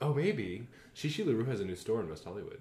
oh, 0.00 0.12
maybe. 0.12 0.66
Chichi 0.94 1.22
LaRue 1.24 1.44
has 1.44 1.60
a 1.60 1.64
new 1.64 1.76
store 1.76 2.00
in 2.00 2.08
West 2.08 2.24
Hollywood. 2.24 2.60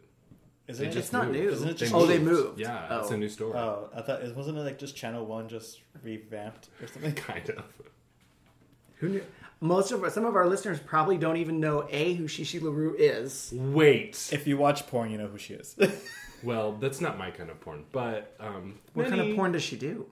Is 0.68 0.78
They 0.78 0.86
it? 0.86 0.90
just 0.92 0.98
It's 1.06 1.14
not 1.14 1.28
moved. 1.28 1.40
new. 1.40 1.50
Isn't 1.50 1.70
it 1.70 1.78
just- 1.78 1.94
oh, 1.94 2.06
they 2.06 2.20
moved. 2.20 2.60
Yeah, 2.60 3.00
it's 3.00 3.12
Oh. 3.12 3.14
a 3.16 3.18
new 3.18 3.30
store. 3.30 3.56
Oh, 3.58 3.90
I 3.96 4.02
thought 4.02 4.22
it 4.22 4.36
wasn't 4.36 4.58
it 4.58 4.62
like 4.62 4.78
just 4.78 4.96
Channel 4.96 5.26
One 5.26 5.50
just 5.50 5.82
revamped 6.04 6.70
or 6.82 6.88
something. 6.88 7.14
kind 7.16 7.50
of. 7.50 7.64
Who 8.98 9.10
knew? 9.10 9.24
Most 9.62 9.92
of 9.92 10.04
our, 10.04 10.10
some 10.10 10.26
of 10.26 10.36
our 10.36 10.46
listeners 10.48 10.80
probably 10.80 11.18
don't 11.18 11.38
even 11.38 11.60
know 11.60 11.88
a 11.90 12.14
who 12.14 12.28
Chichi 12.28 12.60
LaRue 12.60 12.96
is. 12.98 13.52
Wait. 13.56 14.30
If 14.32 14.46
you 14.48 14.58
watch 14.58 14.86
porn, 14.88 15.10
you 15.12 15.18
know 15.18 15.28
who 15.28 15.38
she 15.38 15.54
is. 15.56 15.76
Well, 16.44 16.74
that's 16.74 17.02
not 17.02 17.18
my 17.18 17.32
kind 17.32 17.50
of 17.50 17.60
porn, 17.62 17.86
but 17.92 18.36
um, 18.40 18.76
What 18.94 19.08
kind 19.08 19.20
of 19.20 19.36
porn 19.36 19.54
does 19.54 19.64
she 19.64 19.78
do? 19.78 20.06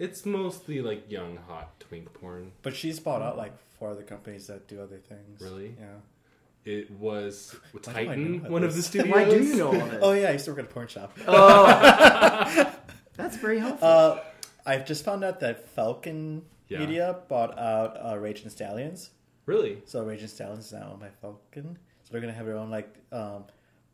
It's 0.00 0.26
mostly 0.26 0.80
like 0.82 1.08
young, 1.08 1.38
hot 1.46 1.78
twink 1.78 2.12
porn. 2.14 2.50
but 2.62 2.74
she's 2.74 2.98
bought 2.98 3.22
out 3.22 3.36
like 3.36 3.52
four 3.78 3.90
other 3.90 4.02
companies 4.02 4.48
that 4.48 4.66
do 4.66 4.80
other 4.82 4.96
things. 4.98 5.40
Really? 5.40 5.76
Yeah. 5.78 6.72
it 6.72 6.90
was 6.90 7.54
do 7.72 7.90
I 7.94 8.02
know 8.02 8.08
Titan, 8.08 8.34
about 8.36 8.50
one 8.50 8.64
of 8.64 8.70
the 8.70 8.76
this? 8.78 8.86
studios. 8.86 9.14
Why 9.14 9.24
do 9.26 9.40
you 9.44 9.54
know 9.54 9.66
all 9.68 9.72
this? 9.90 9.98
Oh 10.02 10.12
yeah, 10.12 10.28
I 10.28 10.32
used 10.32 10.46
to 10.46 10.50
work 10.52 10.60
at 10.60 10.64
a 10.64 10.68
porn 10.68 10.88
shop. 10.88 11.16
That's 13.16 13.36
very 13.36 13.58
helpful. 13.60 13.86
Uh, 13.86 14.20
I've 14.64 14.86
just 14.86 15.04
found 15.04 15.22
out 15.24 15.38
that 15.40 15.68
Falcon 15.70 16.42
Yeah. 16.68 16.78
Media 16.80 17.16
bought 17.28 17.58
out 17.58 17.96
uh, 18.04 18.16
Raging 18.18 18.50
Stallions. 18.50 19.10
Really? 19.46 19.78
So 19.84 20.04
Raging 20.04 20.28
Stallions 20.28 20.66
is 20.66 20.72
now 20.72 20.88
owned 20.90 21.00
by 21.00 21.08
Falcon. 21.20 21.78
So 22.02 22.12
they're 22.12 22.20
gonna 22.20 22.32
have 22.32 22.46
their 22.46 22.56
own 22.56 22.70
like 22.70 22.92
um, 23.12 23.44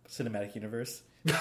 cinematic 0.08 0.54
universe. 0.54 1.02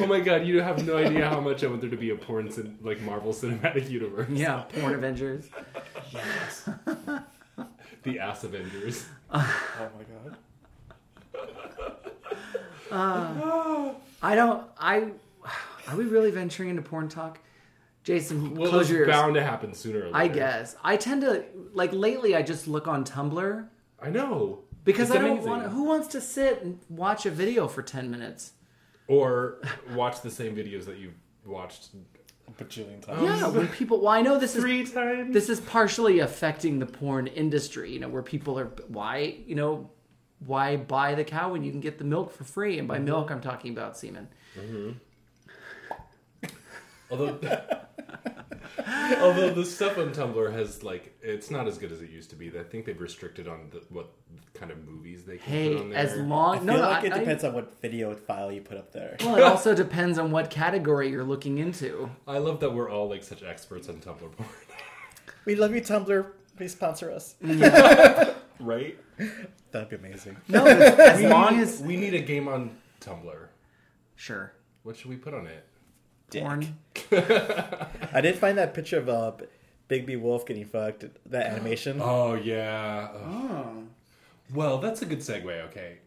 Oh 0.00 0.06
my 0.06 0.18
god, 0.20 0.44
you 0.46 0.60
have 0.60 0.84
no 0.86 0.96
idea 0.96 1.28
how 1.28 1.40
much 1.40 1.62
I 1.62 1.68
want 1.68 1.80
there 1.80 1.90
to 1.90 1.96
be 1.96 2.10
a 2.10 2.16
porn 2.16 2.50
cin- 2.50 2.78
like 2.82 3.00
Marvel 3.02 3.32
Cinematic 3.32 3.88
Universe. 3.88 4.28
yeah, 4.30 4.62
porn 4.62 4.94
Avengers. 4.94 5.48
Yes. 6.12 6.68
The 8.02 8.18
Ass 8.18 8.44
Avengers. 8.44 9.06
oh 9.32 9.48
my 9.78 10.04
god. 12.90 12.90
I 14.22 14.34
don't. 14.34 14.64
I 14.78 15.08
are 15.88 15.96
we 15.96 16.04
really 16.04 16.30
venturing 16.30 16.70
into 16.70 16.82
porn 16.82 17.08
talk? 17.08 17.38
Jason, 18.02 18.54
Well, 18.54 18.68
close 18.68 18.82
it's 18.82 18.90
your 18.90 19.00
ears. 19.00 19.08
bound 19.08 19.34
to 19.34 19.42
happen 19.42 19.72
sooner 19.72 20.00
or 20.00 20.04
later. 20.06 20.16
I 20.16 20.28
guess 20.28 20.76
I 20.84 20.96
tend 20.96 21.22
to 21.22 21.44
like 21.72 21.92
lately. 21.92 22.36
I 22.36 22.42
just 22.42 22.68
look 22.68 22.86
on 22.86 23.04
Tumblr 23.04 23.66
I 24.00 24.10
know. 24.10 24.60
because 24.84 25.08
It's 25.08 25.16
I 25.16 25.22
don't 25.22 25.32
amazing. 25.32 25.50
want. 25.50 25.72
Who 25.72 25.84
wants 25.84 26.08
to 26.08 26.20
sit 26.20 26.62
and 26.62 26.78
watch 26.90 27.24
a 27.24 27.30
video 27.30 27.66
for 27.66 27.82
ten 27.82 28.10
minutes? 28.10 28.52
Or 29.06 29.60
watch 29.94 30.20
the 30.20 30.30
same 30.30 30.54
videos 30.54 30.84
that 30.84 30.98
you've 30.98 31.14
watched 31.46 31.90
A 32.46 32.50
bajillion 32.62 33.00
times. 33.02 33.22
yeah, 33.22 33.46
um, 33.46 33.54
when 33.54 33.68
people. 33.68 34.00
Well, 34.00 34.08
I 34.08 34.20
know 34.20 34.38
this 34.38 34.54
is 34.54 34.62
three 34.62 34.84
times. 34.84 35.32
this 35.32 35.48
is 35.48 35.60
partially 35.60 36.18
affecting 36.20 36.78
the 36.78 36.86
porn 36.86 37.26
industry. 37.26 37.90
You 37.90 38.00
know, 38.00 38.08
where 38.08 38.22
people 38.22 38.58
are 38.58 38.70
why 38.88 39.36
you 39.46 39.54
know 39.54 39.90
why 40.40 40.76
buy 40.76 41.14
the 41.14 41.24
cow 41.24 41.52
when 41.52 41.64
you 41.64 41.70
can 41.70 41.80
get 41.80 41.96
the 41.96 42.04
milk 42.04 42.32
for 42.32 42.44
free? 42.44 42.78
And 42.78 42.86
by 42.86 42.96
mm-hmm. 42.96 43.06
milk, 43.06 43.30
I'm 43.30 43.40
talking 43.40 43.72
about 43.72 43.96
semen. 43.96 44.28
Mm-hmm. 44.58 44.92
Although, 47.18 47.38
although 49.20 49.50
the 49.54 49.64
stuff 49.64 49.98
on 49.98 50.12
Tumblr 50.12 50.52
has 50.52 50.82
like, 50.82 51.16
it's 51.22 51.50
not 51.50 51.66
as 51.68 51.78
good 51.78 51.92
as 51.92 52.00
it 52.02 52.10
used 52.10 52.30
to 52.30 52.36
be. 52.36 52.48
I 52.58 52.62
think 52.62 52.84
they've 52.86 53.00
restricted 53.00 53.46
on 53.48 53.68
the, 53.70 53.82
what 53.90 54.10
kind 54.54 54.70
of 54.70 54.86
movies 54.86 55.24
they 55.24 55.38
can 55.38 55.52
Hey, 55.52 55.72
put 55.74 55.80
on 55.82 55.90
there. 55.90 55.98
as 55.98 56.12
I 56.12 56.16
long 56.16 56.56
feel 56.58 56.64
no, 56.66 56.74
no, 56.76 56.80
like 56.82 57.04
I- 57.04 57.06
it 57.06 57.12
I- 57.12 57.18
depends 57.18 57.44
on 57.44 57.52
what 57.54 57.80
video 57.80 58.14
file 58.14 58.50
you 58.52 58.60
put 58.60 58.76
up 58.78 58.92
there. 58.92 59.16
Well, 59.20 59.36
it 59.36 59.42
also 59.42 59.74
depends 59.74 60.18
on 60.18 60.30
what 60.30 60.50
category 60.50 61.10
you're 61.10 61.24
looking 61.24 61.58
into. 61.58 62.10
I 62.26 62.38
love 62.38 62.60
that 62.60 62.72
we're 62.74 62.90
all 62.90 63.08
like 63.08 63.22
such 63.22 63.42
experts 63.42 63.88
on 63.88 63.96
Tumblr 63.96 64.18
porn. 64.32 64.48
We 65.44 65.54
love 65.56 65.74
you, 65.74 65.80
Tumblr. 65.82 66.26
Please 66.56 66.72
sponsor 66.72 67.10
us. 67.10 67.34
right? 68.60 68.98
That'd 69.72 69.88
be 69.90 69.96
amazing. 69.96 70.36
No, 70.48 70.64
as, 70.66 70.98
as 70.98 71.22
long 71.22 71.58
as 71.60 71.80
we 71.80 71.96
need 71.96 72.14
a 72.14 72.20
game 72.20 72.46
on 72.48 72.76
Tumblr. 73.00 73.48
sure 74.16 74.52
What 74.84 74.96
should 74.96 75.10
we 75.10 75.16
put 75.16 75.34
on 75.34 75.46
it? 75.46 75.66
Porn. 76.40 76.76
I 78.12 78.20
did 78.20 78.36
find 78.36 78.58
that 78.58 78.74
picture 78.74 78.98
of 78.98 79.08
uh, 79.08 79.32
Bigby 79.88 80.20
Wolf 80.20 80.46
getting 80.46 80.64
fucked. 80.64 81.04
That 81.30 81.46
animation. 81.46 82.00
Oh 82.02 82.34
yeah. 82.34 83.08
Ugh. 83.14 83.22
Oh. 83.24 83.82
Well, 84.52 84.78
that's 84.78 85.02
a 85.02 85.06
good 85.06 85.20
segue. 85.20 85.46
Okay, 85.68 85.98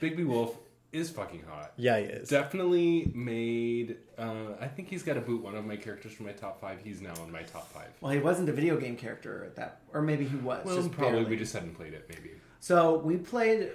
Bigby 0.00 0.26
Wolf 0.26 0.56
is 0.92 1.08
fucking 1.10 1.42
hot. 1.48 1.72
Yeah, 1.76 1.98
he 1.98 2.04
is. 2.04 2.28
Definitely 2.28 3.10
made. 3.14 3.96
Uh, 4.18 4.52
I 4.60 4.68
think 4.68 4.88
he's 4.88 5.02
got 5.02 5.14
to 5.14 5.20
boot 5.22 5.42
one 5.42 5.54
of 5.54 5.64
my 5.64 5.76
characters 5.76 6.12
from 6.12 6.26
my 6.26 6.32
top 6.32 6.60
five. 6.60 6.80
He's 6.84 7.00
now 7.00 7.14
in 7.24 7.32
my 7.32 7.42
top 7.42 7.72
five. 7.72 7.88
Well, 8.02 8.12
he 8.12 8.18
wasn't 8.18 8.50
a 8.50 8.52
video 8.52 8.76
game 8.78 8.96
character 8.96 9.44
at 9.44 9.56
that, 9.56 9.80
or 9.94 10.02
maybe 10.02 10.26
he 10.26 10.36
was. 10.36 10.66
Well, 10.66 10.76
just 10.76 10.92
probably 10.92 11.12
barely. 11.20 11.30
we 11.30 11.36
just 11.36 11.54
hadn't 11.54 11.74
played 11.74 11.94
it. 11.94 12.04
Maybe. 12.10 12.32
So 12.60 12.98
we 12.98 13.16
played 13.16 13.70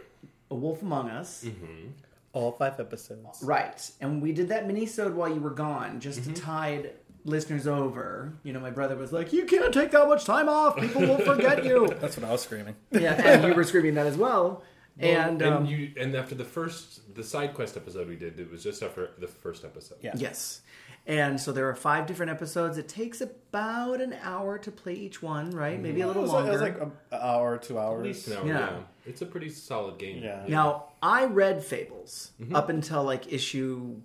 A 0.52 0.56
Wolf 0.56 0.82
Among 0.84 1.10
Us, 1.10 1.44
Mm-hmm. 1.46 1.88
All 2.34 2.52
five 2.52 2.80
episodes. 2.80 3.40
right? 3.42 3.90
And 4.02 4.22
we 4.22 4.32
did 4.32 4.50
that 4.50 4.68
mini-sode 4.68 5.16
while 5.16 5.30
you 5.34 5.40
were 5.40 5.50
gone, 5.52 6.00
just 6.00 6.22
Mm-hmm. 6.22 6.34
to 6.34 6.42
tide 6.42 6.92
listeners 7.24 7.68
over. 7.68 8.34
You 8.44 8.54
know, 8.54 8.60
my 8.60 8.70
brother 8.70 8.96
was 8.96 9.12
like, 9.12 9.34
"You 9.34 9.46
can't 9.46 9.74
take 9.74 9.92
that 9.92 10.08
much 10.08 10.24
time 10.26 10.48
off; 10.50 10.78
people 10.78 11.02
will 11.02 11.18
forget 11.20 11.64
you." 11.66 11.88
That's 12.00 12.16
what 12.18 12.26
I 12.28 12.32
was 12.32 12.42
screaming. 12.42 12.76
yeah, 12.92 13.14
and 13.14 13.44
you 13.48 13.54
were 13.54 13.64
screaming 13.64 13.96
that 13.96 14.06
as 14.08 14.18
well. 14.18 14.64
and 15.00 15.42
and 15.42 15.54
um, 15.54 15.66
you 15.66 15.94
and 16.00 16.16
after 16.16 16.36
the 16.36 16.44
first 16.46 17.14
the 17.16 17.24
side 17.24 17.54
quest 17.54 17.76
episode 17.78 18.08
we 18.08 18.16
did, 18.16 18.40
it 18.40 18.50
was 18.52 18.64
just 18.64 18.82
after 18.84 19.10
the 19.20 19.28
first 19.28 19.64
episode. 19.66 19.98
Yeah. 20.02 20.14
Yes. 20.18 20.62
And 21.08 21.40
so 21.40 21.54
there 21.54 21.70
are 21.70 21.74
five 21.74 22.06
different 22.06 22.32
episodes. 22.32 22.78
It 22.78 22.90
takes 22.90 23.22
about 23.22 24.02
an 24.02 24.14
hour 24.22 24.58
to 24.60 24.70
play 24.70 24.94
each 24.94 25.24
one, 25.24 25.52
right? 25.52 25.82
Maybe 25.82 26.02
a 26.02 26.04
It 26.04 26.08
little 26.08 26.24
was, 26.24 26.32
like, 26.34 26.40
it 26.46 26.50
longer. 26.50 26.52
was 26.52 26.62
like 26.62 26.82
an 26.82 26.92
hour, 27.14 27.58
two 27.58 27.80
At 27.80 27.86
hours. 27.86 28.04
least 28.06 28.28
an 28.28 28.38
hour. 28.38 28.46
Yeah. 28.48 28.60
Yeah. 28.60 28.80
it's 29.06 29.22
a 29.22 29.26
pretty 29.26 29.50
solid 29.50 29.98
game. 29.98 30.22
Yeah. 30.22 30.44
Now, 30.50 30.88
I 31.02 31.24
read 31.26 31.64
Fables 31.64 32.32
Mm-hmm. 32.42 32.54
up 32.56 32.68
until 32.68 33.04
like 33.04 33.32
issue, 33.32 34.02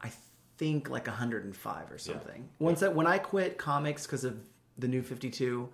I 0.00 0.10
think 0.58 0.90
like 0.90 1.06
105 1.06 1.92
or 1.92 1.98
something. 1.98 2.48
Once 2.58 2.82
I, 2.82 2.88
when 2.88 3.06
I 3.06 3.18
quit 3.18 3.56
comics 3.56 4.04
because 4.04 4.24
of 4.24 4.36
the 4.76 4.88
new 4.88 5.02
52, 5.02 5.68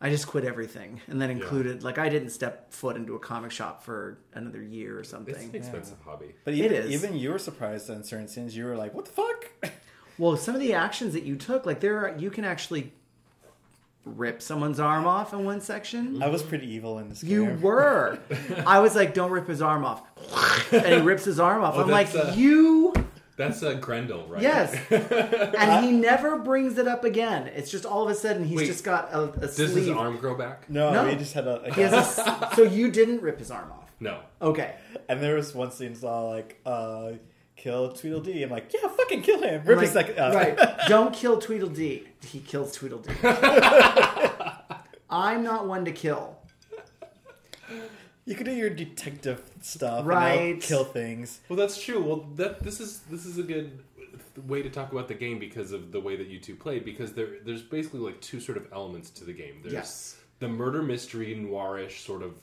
I 0.00 0.10
just 0.10 0.28
quit 0.28 0.44
everything, 0.44 1.00
and 1.08 1.20
then 1.20 1.28
included 1.30 1.82
like 1.82 1.98
I 1.98 2.08
didn't 2.08 2.30
step 2.30 2.72
foot 2.72 2.94
into 2.96 3.16
a 3.16 3.18
comic 3.18 3.50
shop 3.50 3.82
for 3.82 4.18
another 4.32 4.62
year 4.62 4.98
or 4.98 5.02
something. 5.04 5.34
It's 5.34 5.44
an 5.44 5.54
expensive 5.56 5.98
hobby. 6.04 6.34
But 6.44 6.54
It 6.54 6.58
even, 6.58 6.72
is. 6.72 6.90
even 6.92 7.16
you 7.18 7.30
were 7.32 7.38
surprised 7.38 7.90
in 7.90 8.04
certain 8.04 8.28
scenes. 8.28 8.56
You 8.56 8.64
were 8.66 8.76
like, 8.76 8.94
"What 8.94 9.06
the 9.06 9.12
fuck?" 9.12 9.50
Well, 10.18 10.36
some 10.36 10.56
of 10.56 10.60
the 10.60 10.74
actions 10.74 11.12
that 11.14 11.22
you 11.22 11.36
took, 11.36 11.64
like 11.64 11.78
there, 11.78 11.98
are, 12.08 12.18
you 12.18 12.28
can 12.28 12.44
actually 12.44 12.92
rip 14.04 14.42
someone's 14.42 14.80
arm 14.80 15.06
off 15.06 15.32
in 15.32 15.44
one 15.44 15.60
section. 15.60 16.20
I 16.22 16.26
was 16.28 16.42
pretty 16.42 16.66
evil 16.72 16.98
in 16.98 17.08
this 17.08 17.22
game. 17.22 17.30
You 17.30 17.44
were. 17.60 18.18
I 18.66 18.80
was 18.80 18.96
like, 18.96 19.14
"Don't 19.14 19.30
rip 19.30 19.46
his 19.46 19.62
arm 19.62 19.84
off," 19.84 20.02
and 20.72 20.86
he 20.86 21.00
rips 21.00 21.24
his 21.24 21.38
arm 21.38 21.62
off. 21.62 21.74
Oh, 21.76 21.82
I'm 21.82 21.88
like, 21.88 22.10
that's, 22.12 22.30
uh, 22.30 22.34
"You." 22.36 22.92
That's 23.38 23.62
uh, 23.62 23.74
Grendel, 23.74 24.26
right? 24.26 24.42
Yes, 24.42 24.74
and 24.90 25.84
he 25.86 25.92
never 25.92 26.38
brings 26.40 26.76
it 26.76 26.86
up 26.86 27.04
again. 27.04 27.46
It's 27.46 27.70
just 27.70 27.86
all 27.86 28.02
of 28.02 28.10
a 28.10 28.14
sudden 28.14 28.44
he's 28.44 28.58
Wait, 28.58 28.66
just 28.66 28.84
got 28.84 29.10
a, 29.14 29.22
a 29.32 29.40
Does 29.46 29.54
sleeve. 29.56 29.76
his 29.76 29.88
arm 29.88 30.18
grow 30.18 30.34
back? 30.34 30.68
No, 30.68 30.92
No. 30.92 31.06
we 31.08 31.14
just 31.14 31.32
had 31.34 31.46
a. 31.46 31.62
a 31.62 31.72
He 31.72 31.80
has 31.80 31.92
a 31.94 31.98
s- 31.98 32.56
so 32.56 32.64
you 32.64 32.90
didn't 32.90 33.22
rip 33.22 33.38
his 33.38 33.50
arm 33.50 33.70
off. 33.72 33.90
No. 34.00 34.18
Okay. 34.42 34.74
and 35.08 35.22
there 35.22 35.36
was 35.36 35.54
one 35.54 35.70
scene 35.70 35.94
saw 35.94 36.28
like, 36.28 36.60
uh, 36.66 37.12
"Kill 37.56 37.92
Tweedledee." 37.92 38.42
I'm 38.42 38.50
like, 38.50 38.72
"Yeah, 38.74 38.88
fucking 38.88 39.22
kill 39.22 39.40
him." 39.42 39.62
Rip 39.64 39.80
his 39.80 39.94
Like, 39.94 40.08
like, 40.08 40.18
uh, 40.18 40.32
right. 40.34 40.58
Don't 40.88 41.14
kill 41.14 41.38
Tweedledee. 41.40 42.06
He 42.24 42.40
kills 42.40 42.72
Tweedledee. 42.72 43.14
I'm 45.10 45.42
not 45.42 45.66
one 45.66 45.84
to 45.86 45.92
kill. 45.92 46.36
You 48.28 48.34
could 48.34 48.44
do 48.46 48.52
your 48.52 48.70
detective 48.70 49.42
stuff, 49.62 50.04
Right. 50.06 50.52
And, 50.54 50.62
kill 50.62 50.84
things. 50.84 51.40
Well, 51.48 51.56
that's 51.56 51.82
true. 51.82 52.02
Well, 52.02 52.26
that 52.36 52.62
this 52.62 52.78
is 52.80 53.00
this 53.10 53.24
is 53.24 53.38
a 53.38 53.42
good 53.42 53.78
way 54.46 54.62
to 54.62 54.70
talk 54.70 54.92
about 54.92 55.08
the 55.08 55.14
game 55.14 55.38
because 55.38 55.72
of 55.72 55.92
the 55.92 56.00
way 56.00 56.14
that 56.16 56.26
you 56.28 56.38
two 56.38 56.54
played. 56.54 56.84
Because 56.84 57.12
there 57.14 57.36
there's 57.44 57.62
basically 57.62 58.00
like 58.00 58.20
two 58.20 58.38
sort 58.40 58.58
of 58.58 58.66
elements 58.72 59.08
to 59.10 59.24
the 59.24 59.32
game. 59.32 59.60
There's 59.62 59.72
Yes. 59.72 60.16
the 60.40 60.48
murder 60.48 60.82
mystery 60.82 61.34
noirish 61.34 62.04
sort 62.04 62.22
of 62.22 62.34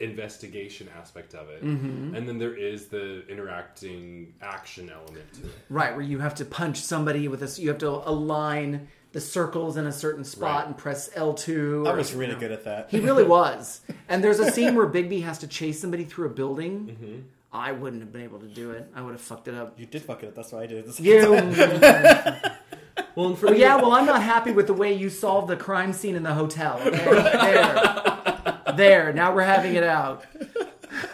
investigation 0.00 0.88
aspect 0.98 1.34
of 1.34 1.48
it, 1.50 1.62
Mm-hmm. 1.64 2.14
and 2.14 2.28
then 2.28 2.38
there 2.38 2.54
is 2.54 2.86
the 2.86 3.26
interacting 3.28 4.32
action 4.40 4.88
element 4.90 5.32
to 5.34 5.46
it. 5.46 5.52
Right, 5.68 5.92
where 5.94 6.04
you 6.04 6.20
have 6.20 6.36
to 6.36 6.44
punch 6.44 6.78
somebody 6.78 7.26
with 7.28 7.40
this. 7.40 7.58
You 7.58 7.68
have 7.68 7.78
to 7.78 7.88
align 8.08 8.88
the 9.12 9.20
circles 9.20 9.76
in 9.76 9.86
a 9.86 9.92
certain 9.92 10.22
spot 10.24 10.56
Right. 10.60 10.66
and 10.66 10.76
press 10.76 11.08
L2. 11.10 11.86
I 11.88 11.94
was 11.94 12.12
really 12.14 12.34
good 12.34 12.52
at 12.52 12.64
that. 12.64 12.88
He 12.90 13.00
really 13.00 13.24
was. 13.38 13.80
And 14.08 14.22
there's 14.22 14.38
a 14.38 14.50
scene 14.50 14.74
where 14.74 14.86
Bigby 14.86 15.22
has 15.24 15.38
to 15.38 15.46
chase 15.46 15.80
somebody 15.80 16.04
through 16.04 16.26
a 16.26 16.30
building. 16.30 16.86
Mm-hmm. 17.00 17.18
I 17.50 17.72
wouldn't 17.72 18.02
have 18.02 18.12
been 18.12 18.20
able 18.22 18.38
to 18.40 18.46
do 18.46 18.72
it. 18.72 18.90
I 18.94 19.00
would 19.00 19.12
have 19.12 19.20
fucked 19.22 19.48
it 19.48 19.54
up. 19.54 19.80
You 19.80 19.86
did 19.86 20.02
fuck 20.02 20.22
it 20.22 20.26
up. 20.28 20.34
That's 20.34 20.52
why 20.52 20.64
I 20.64 20.66
did. 20.66 20.86
This 20.86 21.00
You. 21.08 21.34
Well, 23.14 23.36
yeah, 23.54 23.74
well, 23.76 23.92
I'm 23.92 24.06
not 24.06 24.22
happy 24.22 24.52
with 24.52 24.68
the 24.68 24.72
way 24.74 24.92
you 24.92 25.08
solved 25.10 25.48
the 25.48 25.56
crime 25.56 25.92
scene 25.92 26.14
in 26.14 26.22
the 26.22 26.34
hotel. 26.34 26.80
Okay? 26.84 27.04
There. 27.04 28.76
There. 28.76 29.12
Now 29.12 29.34
we're 29.34 29.42
having 29.42 29.74
it 29.74 29.82
out. 29.82 30.24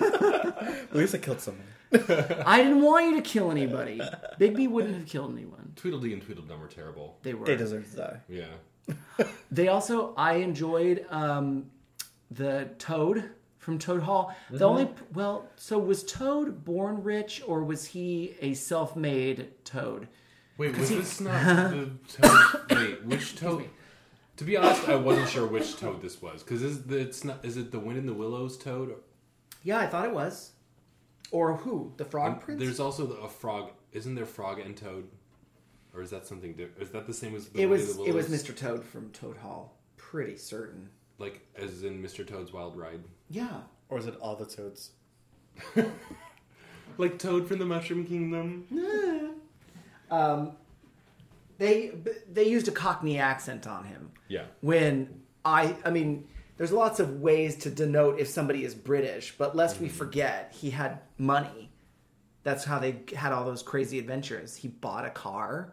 At 0.01 0.95
least 0.95 1.15
I 1.15 1.19
killed 1.19 1.41
someone. 1.41 1.65
I 2.47 2.63
didn't 2.63 2.83
want 2.83 3.07
you 3.07 3.17
to 3.17 3.23
kill 3.23 3.51
anybody. 3.51 4.01
Bigby 4.41 4.69
wouldn't 4.69 4.95
have 4.97 5.07
killed 5.07 5.33
anyone. 5.33 5.73
Tweedledee 5.77 6.13
and 6.13 6.23
Tweedledum 6.23 6.61
were 6.61 6.67
terrible. 6.69 7.19
They 7.23 7.35
were. 7.35 7.47
They 7.47 7.57
deserve 7.57 7.91
to 7.93 7.97
die. 7.97 8.21
Yeah. 8.29 8.47
They 9.51 9.69
also, 9.69 10.15
I 10.17 10.35
enjoyed 10.37 11.07
um, 11.11 11.67
the 12.31 12.71
Toad 12.79 13.31
from 13.59 13.79
Toad 13.79 14.03
Hall. 14.03 14.35
The 14.51 14.57
Mm-hmm. 14.57 14.65
only, 14.65 14.89
well, 15.13 15.47
so 15.57 15.79
was 15.79 16.03
Toad 16.03 16.65
born 16.65 17.03
rich 17.05 17.41
or 17.47 17.63
was 17.63 17.87
he 17.87 18.35
a 18.41 18.55
self-made 18.55 19.53
Toad? 19.65 20.09
Wait, 20.59 20.77
was 20.77 20.89
this 20.91 21.21
not 21.29 21.71
the 21.71 21.91
toad? 22.09 22.61
Wait, 22.71 23.05
which 23.05 23.37
toad? 23.37 23.69
To 24.37 24.45
be 24.45 24.57
honest, 24.57 24.89
I 24.89 24.97
wasn't 24.97 25.29
sure 25.29 25.47
which 25.47 25.77
toad 25.77 26.01
this 26.03 26.21
was 26.23 26.43
because 26.43 26.63
is 26.63 26.85
the, 26.85 26.99
it's 26.99 27.25
not. 27.25 27.45
Is 27.45 27.57
it 27.57 27.71
the 27.73 27.79
Wind 27.81 27.99
in 27.99 28.07
the 28.07 28.15
Willows 28.15 28.57
toad? 28.59 28.95
Yeah, 29.65 29.79
I 29.79 29.87
thought 29.89 30.05
it 30.05 30.13
was. 30.15 30.51
Or 31.35 31.57
who? 31.57 31.93
The 31.97 32.05
Frog 32.05 32.43
Prince? 32.43 32.61
There's 32.61 32.79
also 32.79 33.11
a 33.15 33.29
frog. 33.29 33.73
Isn't 33.93 34.15
there 34.15 34.25
frog 34.25 34.61
and 34.61 34.77
toad? 34.77 35.09
Or 35.93 36.01
is 36.01 36.11
that 36.11 36.29
something 36.29 36.53
different? 36.53 36.81
Is 36.81 36.91
that 36.91 37.09
the 37.09 37.13
same 37.13 37.35
as 37.35 37.49
the 37.49 37.61
it 37.61 37.67
was 37.67 37.97
the 37.97 38.05
it 38.05 38.15
was 38.15 38.29
Mr. 38.29 38.57
Toad 38.57 38.85
from 38.85 39.11
Toad 39.11 39.37
Hall. 39.39 39.77
Pretty 39.97 40.37
certain. 40.37 40.91
Like 41.19 41.45
as 41.57 41.83
in 41.83 42.01
Mr. 42.01 42.25
Toad's 42.25 42.53
Wild 42.53 42.77
Ride. 42.77 43.03
Yeah. 43.31 43.63
Or 43.89 43.99
is 43.99 44.07
it 44.07 44.17
all 44.21 44.37
the 44.37 44.47
toads? 44.47 44.93
Like 46.97 47.19
Toad 47.19 47.49
from 47.49 47.59
the 47.59 47.65
Mushroom 47.65 48.07
Kingdom. 48.07 48.67
Um, 50.11 50.53
they 51.59 51.93
they 52.31 52.45
used 52.45 52.69
a 52.69 52.71
Cockney 52.71 53.19
accent 53.19 53.67
on 53.67 53.85
him. 53.85 54.13
Yeah. 54.29 54.45
When 54.61 55.23
I 55.45 55.75
I 55.85 55.91
mean, 55.91 56.29
there's 56.57 56.73
lots 56.73 57.01
of 57.01 57.21
ways 57.21 57.57
to 57.59 57.71
denote 57.71 58.19
if 58.21 58.29
somebody 58.29 58.65
is 58.65 58.75
British, 58.75 59.35
but 59.37 59.57
lest 59.57 59.81
we 59.81 59.89
forget, 59.89 60.55
he 60.57 60.71
had 60.71 61.01
money. 61.19 61.71
That's 62.43 62.65
how 62.65 62.79
they 62.79 63.01
had 63.17 63.33
all 63.33 63.45
those 63.45 63.63
crazy 63.63 63.99
adventures. 63.99 64.55
He 64.57 64.69
bought 64.69 65.05
a 65.07 65.11
car 65.11 65.73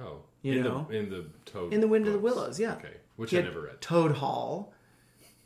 Oh. 0.00 0.22
You 0.42 0.54
in 0.58 0.62
know? 0.64 0.86
the 0.88 0.96
in 0.96 1.10
the 1.10 1.26
Toad 1.44 1.72
in 1.72 1.80
the 1.80 1.88
Wind 1.88 2.06
of 2.06 2.14
the. 2.14 2.18
Willows. 2.18 2.58
Yeah. 2.58 2.74
Okay. 2.74 2.94
Which 3.16 3.30
He 3.30 3.38
I 3.38 3.42
never 3.42 3.60
read. 3.62 3.80
Toad 3.80 4.12
Hall. 4.12 4.72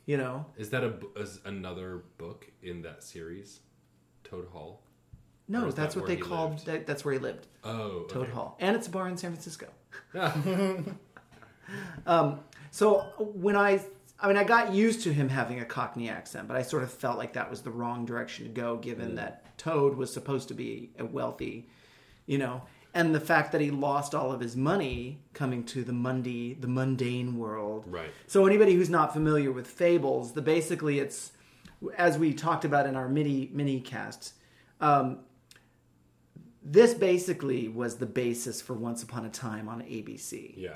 You 0.06 0.16
know, 0.16 0.46
Is 0.56 0.70
that 0.70 0.84
a 0.84 0.94
is 1.16 1.40
another 1.44 2.02
book 2.16 2.46
in 2.62 2.82
that 2.82 3.02
series? 3.02 3.58
Toad 4.22 4.46
Hall. 4.52 4.82
no, 5.48 5.70
that's 5.72 5.94
that 5.94 6.00
what 6.00 6.06
they 6.08 6.16
called. 6.16 6.64
That, 6.66 6.86
that's 6.86 7.04
where 7.04 7.14
he 7.14 7.18
lived. 7.18 7.48
Oh. 7.64 8.04
Toad 8.08 8.22
okay. 8.26 8.30
Hall, 8.32 8.56
and 8.60 8.76
it's 8.76 8.86
a 8.86 8.90
bar 8.90 9.08
in 9.08 9.16
San 9.16 9.32
Francisco. 9.32 9.66
Ah, 10.14 10.32
So 12.70 13.00
when 13.34 13.56
I, 13.56 13.80
I 14.18 14.28
mean, 14.28 14.36
I 14.38 14.44
got 14.44 14.72
used 14.72 15.02
to 15.02 15.12
him 15.12 15.28
having 15.28 15.60
a 15.60 15.64
Cockney 15.64 16.08
accent, 16.08 16.48
but 16.48 16.56
I 16.56 16.62
sort 16.62 16.82
of 16.82 16.90
felt 16.92 17.18
like 17.18 17.34
that 17.34 17.50
was 17.50 17.60
the 17.62 17.70
wrong 17.70 18.06
direction 18.06 18.46
to 18.46 18.50
go, 18.50 18.76
given 18.76 19.12
Mm. 19.12 19.16
that 19.16 19.58
Toad 19.58 19.96
was 19.96 20.12
supposed 20.12 20.48
to 20.48 20.54
be 20.54 20.90
a 20.98 21.04
wealthy, 21.04 21.68
you 22.26 22.38
know, 22.38 22.62
and 22.94 23.14
the 23.14 23.20
fact 23.20 23.52
that 23.52 23.60
he 23.60 23.70
lost 23.70 24.14
all 24.14 24.32
of 24.32 24.40
his 24.40 24.56
money 24.56 25.18
coming 25.34 25.64
to 25.64 25.84
the 25.84 25.92
Mundy, 25.92 26.54
the 26.54 26.66
mundane 26.68 27.36
world. 27.36 27.84
Right. 27.86 28.10
So 28.26 28.46
anybody 28.46 28.74
who's 28.74 28.88
not 28.88 29.12
familiar 29.12 29.52
with 29.52 29.66
fables, 29.66 30.32
the 30.32 30.40
basically 30.42 30.98
it's 30.98 31.32
as 31.98 32.16
we 32.16 32.32
talked 32.32 32.64
about 32.64 32.86
in 32.86 32.96
our 32.96 33.08
mini 33.08 33.50
mini 33.52 33.80
cast. 33.80 34.32
Um, 34.80 35.18
this 36.62 36.94
basically 36.94 37.68
was 37.68 37.96
the 37.96 38.06
basis 38.06 38.60
for 38.62 38.72
Once 38.72 39.02
Upon 39.02 39.24
a 39.26 39.30
Time 39.30 39.68
on 39.68 39.82
ABC. 39.82 40.54
yeah. 40.56 40.70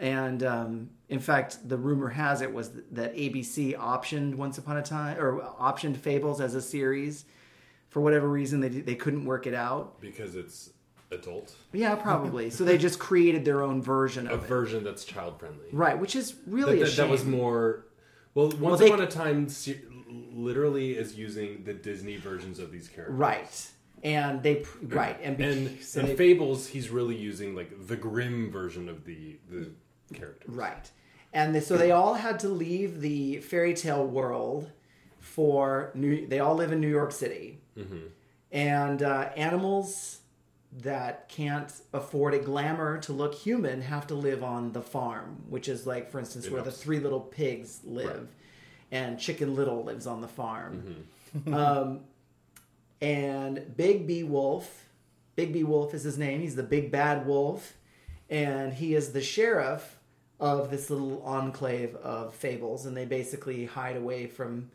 And 0.00 0.42
um, 0.42 0.90
in 1.10 1.18
fact, 1.20 1.68
the 1.68 1.76
rumor 1.76 2.08
has 2.08 2.40
it 2.40 2.52
was 2.52 2.70
that 2.92 3.14
ABC 3.14 3.76
optioned 3.78 4.34
Once 4.34 4.56
Upon 4.58 4.78
a 4.78 4.82
Time 4.82 5.18
or 5.18 5.40
optioned 5.60 5.96
Fables 5.98 6.40
as 6.40 6.54
a 6.54 6.62
series. 6.62 7.26
For 7.90 8.00
whatever 8.00 8.28
reason, 8.28 8.60
they 8.60 8.68
they 8.70 8.94
couldn't 8.94 9.24
work 9.26 9.46
it 9.46 9.52
out. 9.54 10.00
Because 10.00 10.36
it's 10.36 10.70
adult. 11.12 11.54
Yeah, 11.72 11.96
probably. 11.96 12.48
so 12.56 12.64
they 12.64 12.78
just 12.78 12.98
created 12.98 13.44
their 13.44 13.62
own 13.62 13.82
version 13.82 14.26
A 14.26 14.32
of 14.34 14.44
it, 14.44 14.46
version 14.48 14.82
that's 14.84 15.04
child 15.04 15.38
friendly. 15.38 15.66
right? 15.72 15.98
Which 15.98 16.16
is 16.16 16.32
That, 16.32 16.38
really 16.46 16.80
a 16.80 16.84
that, 16.84 16.90
shame. 16.92 17.06
that 17.06 17.10
was 17.12 17.24
more. 17.24 17.84
Well, 18.34 18.50
Once 18.58 18.80
they- 18.80 18.86
Upon 18.86 19.00
a 19.02 19.06
Time 19.06 19.48
se- 19.48 19.82
literally 20.32 20.92
is 20.92 21.14
using 21.18 21.64
the 21.64 21.74
Disney 21.74 22.16
versions 22.16 22.58
of 22.58 22.70
these 22.72 22.88
characters. 22.88 23.16
right, 23.18 23.70
and 24.02 24.42
they 24.42 24.64
right 24.82 25.18
and 25.22 25.36
be, 25.36 25.44
And 25.44 25.82
so 25.82 26.00
in 26.00 26.06
they- 26.06 26.16
Fables, 26.16 26.68
he's 26.68 26.88
really 26.90 27.16
using 27.16 27.54
like 27.54 27.86
the 27.86 27.96
grim 27.96 28.50
version 28.50 28.88
of 28.88 29.04
the 29.04 29.36
the 29.50 29.72
characters. 30.14 30.54
Right. 30.54 30.90
And 31.32 31.54
they, 31.54 31.60
so 31.60 31.76
they 31.76 31.92
all 31.92 32.14
had 32.14 32.40
to 32.40 32.48
leave 32.48 33.00
the 33.00 33.38
fairy 33.38 33.74
tale 33.74 34.04
world 34.04 34.70
for 35.20 35.90
New. 35.94 36.26
They 36.26 36.40
all 36.40 36.54
live 36.56 36.72
in 36.72 36.80
New 36.80 36.88
York 36.88 37.12
City, 37.12 37.60
and 38.50 39.02
uh, 39.02 39.28
animals 39.36 40.18
that 40.82 41.28
can't 41.28 41.72
afford 41.92 42.34
a 42.34 42.38
glamour 42.38 42.98
to 42.98 43.12
look 43.12 43.34
human 43.34 43.80
have 43.82 44.06
to 44.08 44.14
live 44.14 44.42
on 44.42 44.72
the 44.72 44.82
farm, 44.82 45.42
which 45.48 45.68
is 45.68 45.86
like, 45.86 46.10
for 46.10 46.18
instance, 46.18 46.46
In 46.46 46.52
where 46.52 46.62
the 46.62 46.70
three 46.72 47.00
little 47.00 47.20
pigs 47.20 47.80
live, 47.84 48.06
Right. 48.16 48.26
and 48.92 49.18
Chicken 49.18 49.54
Little 49.54 49.84
lives 49.84 50.06
on 50.06 50.20
the 50.20 50.28
farm. 50.28 51.06
um, 51.52 52.00
and 53.00 53.58
Bigby 53.76 54.26
Wolf, 54.26 54.86
Bigby 55.36 55.64
Wolf 55.64 55.94
is 55.94 56.02
his 56.02 56.18
name. 56.18 56.40
He's 56.40 56.56
the 56.56 56.62
big 56.64 56.90
bad 56.90 57.24
wolf, 57.26 57.74
and 58.28 58.74
he 58.74 58.94
is 58.94 59.12
the 59.12 59.22
sheriff 59.22 59.96
of 60.40 60.70
this 60.70 60.88
little 60.90 61.22
enclave 61.22 61.94
of 61.96 62.34
fables. 62.34 62.86
And 62.86 62.96
they 62.96 63.04
basically 63.04 63.66
hide 63.66 63.96
away 63.96 64.26
from, 64.26 64.70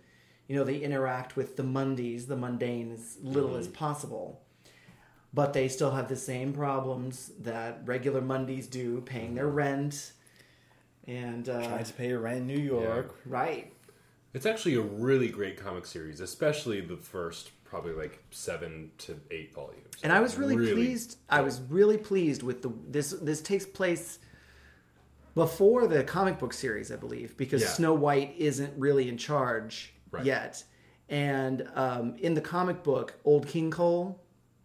you 0.47 0.55
know, 0.55 0.63
they 0.63 0.77
interact 0.77 1.35
with 1.35 1.57
the 1.57 1.63
Mundies, 1.63 2.27
the 2.27 2.35
mundane, 2.37 2.91
as 2.91 3.17
little 3.21 3.55
as 3.55 3.67
possible. 3.67 4.41
But 5.33 5.51
they 5.53 5.67
still 5.67 5.91
have 5.91 6.07
the 6.07 6.15
same 6.15 6.53
problems 6.53 7.31
that 7.41 7.81
regular 7.83 8.21
Mundies 8.21 8.69
do, 8.69 9.01
paying 9.01 9.35
their 9.35 9.49
rent. 9.49 10.13
And 11.07 11.49
uh, 11.49 11.67
Trying 11.67 11.83
to 11.83 11.93
pay 11.93 12.07
your 12.09 12.19
rent 12.19 12.37
in 12.37 12.47
New 12.47 12.57
York. 12.59 13.19
right, 13.25 13.71
It's 14.33 14.45
actually 14.45 14.75
a 14.75 14.81
really 14.81 15.27
great 15.27 15.57
comic 15.57 15.85
series, 15.85 16.19
especially 16.19 16.81
the 16.81 16.97
first 16.97 17.51
probably 17.63 17.93
like 17.93 18.23
seven 18.31 18.91
to 18.99 19.19
eight 19.31 19.53
volumes. 19.53 19.95
and 20.03 20.13
I 20.13 20.21
was 20.21 20.37
really, 20.37 20.55
pleased. 20.55 21.17
I 21.29 21.41
was 21.41 21.61
really 21.69 21.97
pleased 21.97 22.41
with 22.41 22.61
the 22.61 22.71
this. 22.87 23.11
This 23.11 23.41
takes 23.41 23.65
place 23.65 24.19
before 25.35 25.85
the 25.87 26.03
comic 26.03 26.39
book 26.39 26.53
series, 26.53 26.91
I 26.91 26.95
believe, 26.95 27.37
because 27.37 27.61
Yeah. 27.61 27.67
Snow 27.69 27.93
White 27.93 28.33
isn't 28.37 28.73
really 28.77 29.09
in 29.09 29.17
charge 29.17 29.93
Right. 30.11 30.25
yet. 30.25 30.63
And 31.09 31.69
um, 31.75 32.15
in 32.17 32.33
the 32.33 32.41
comic 32.41 32.81
book, 32.83 33.13
Old 33.25 33.47
King 33.47 33.69
Cole, 33.69 34.19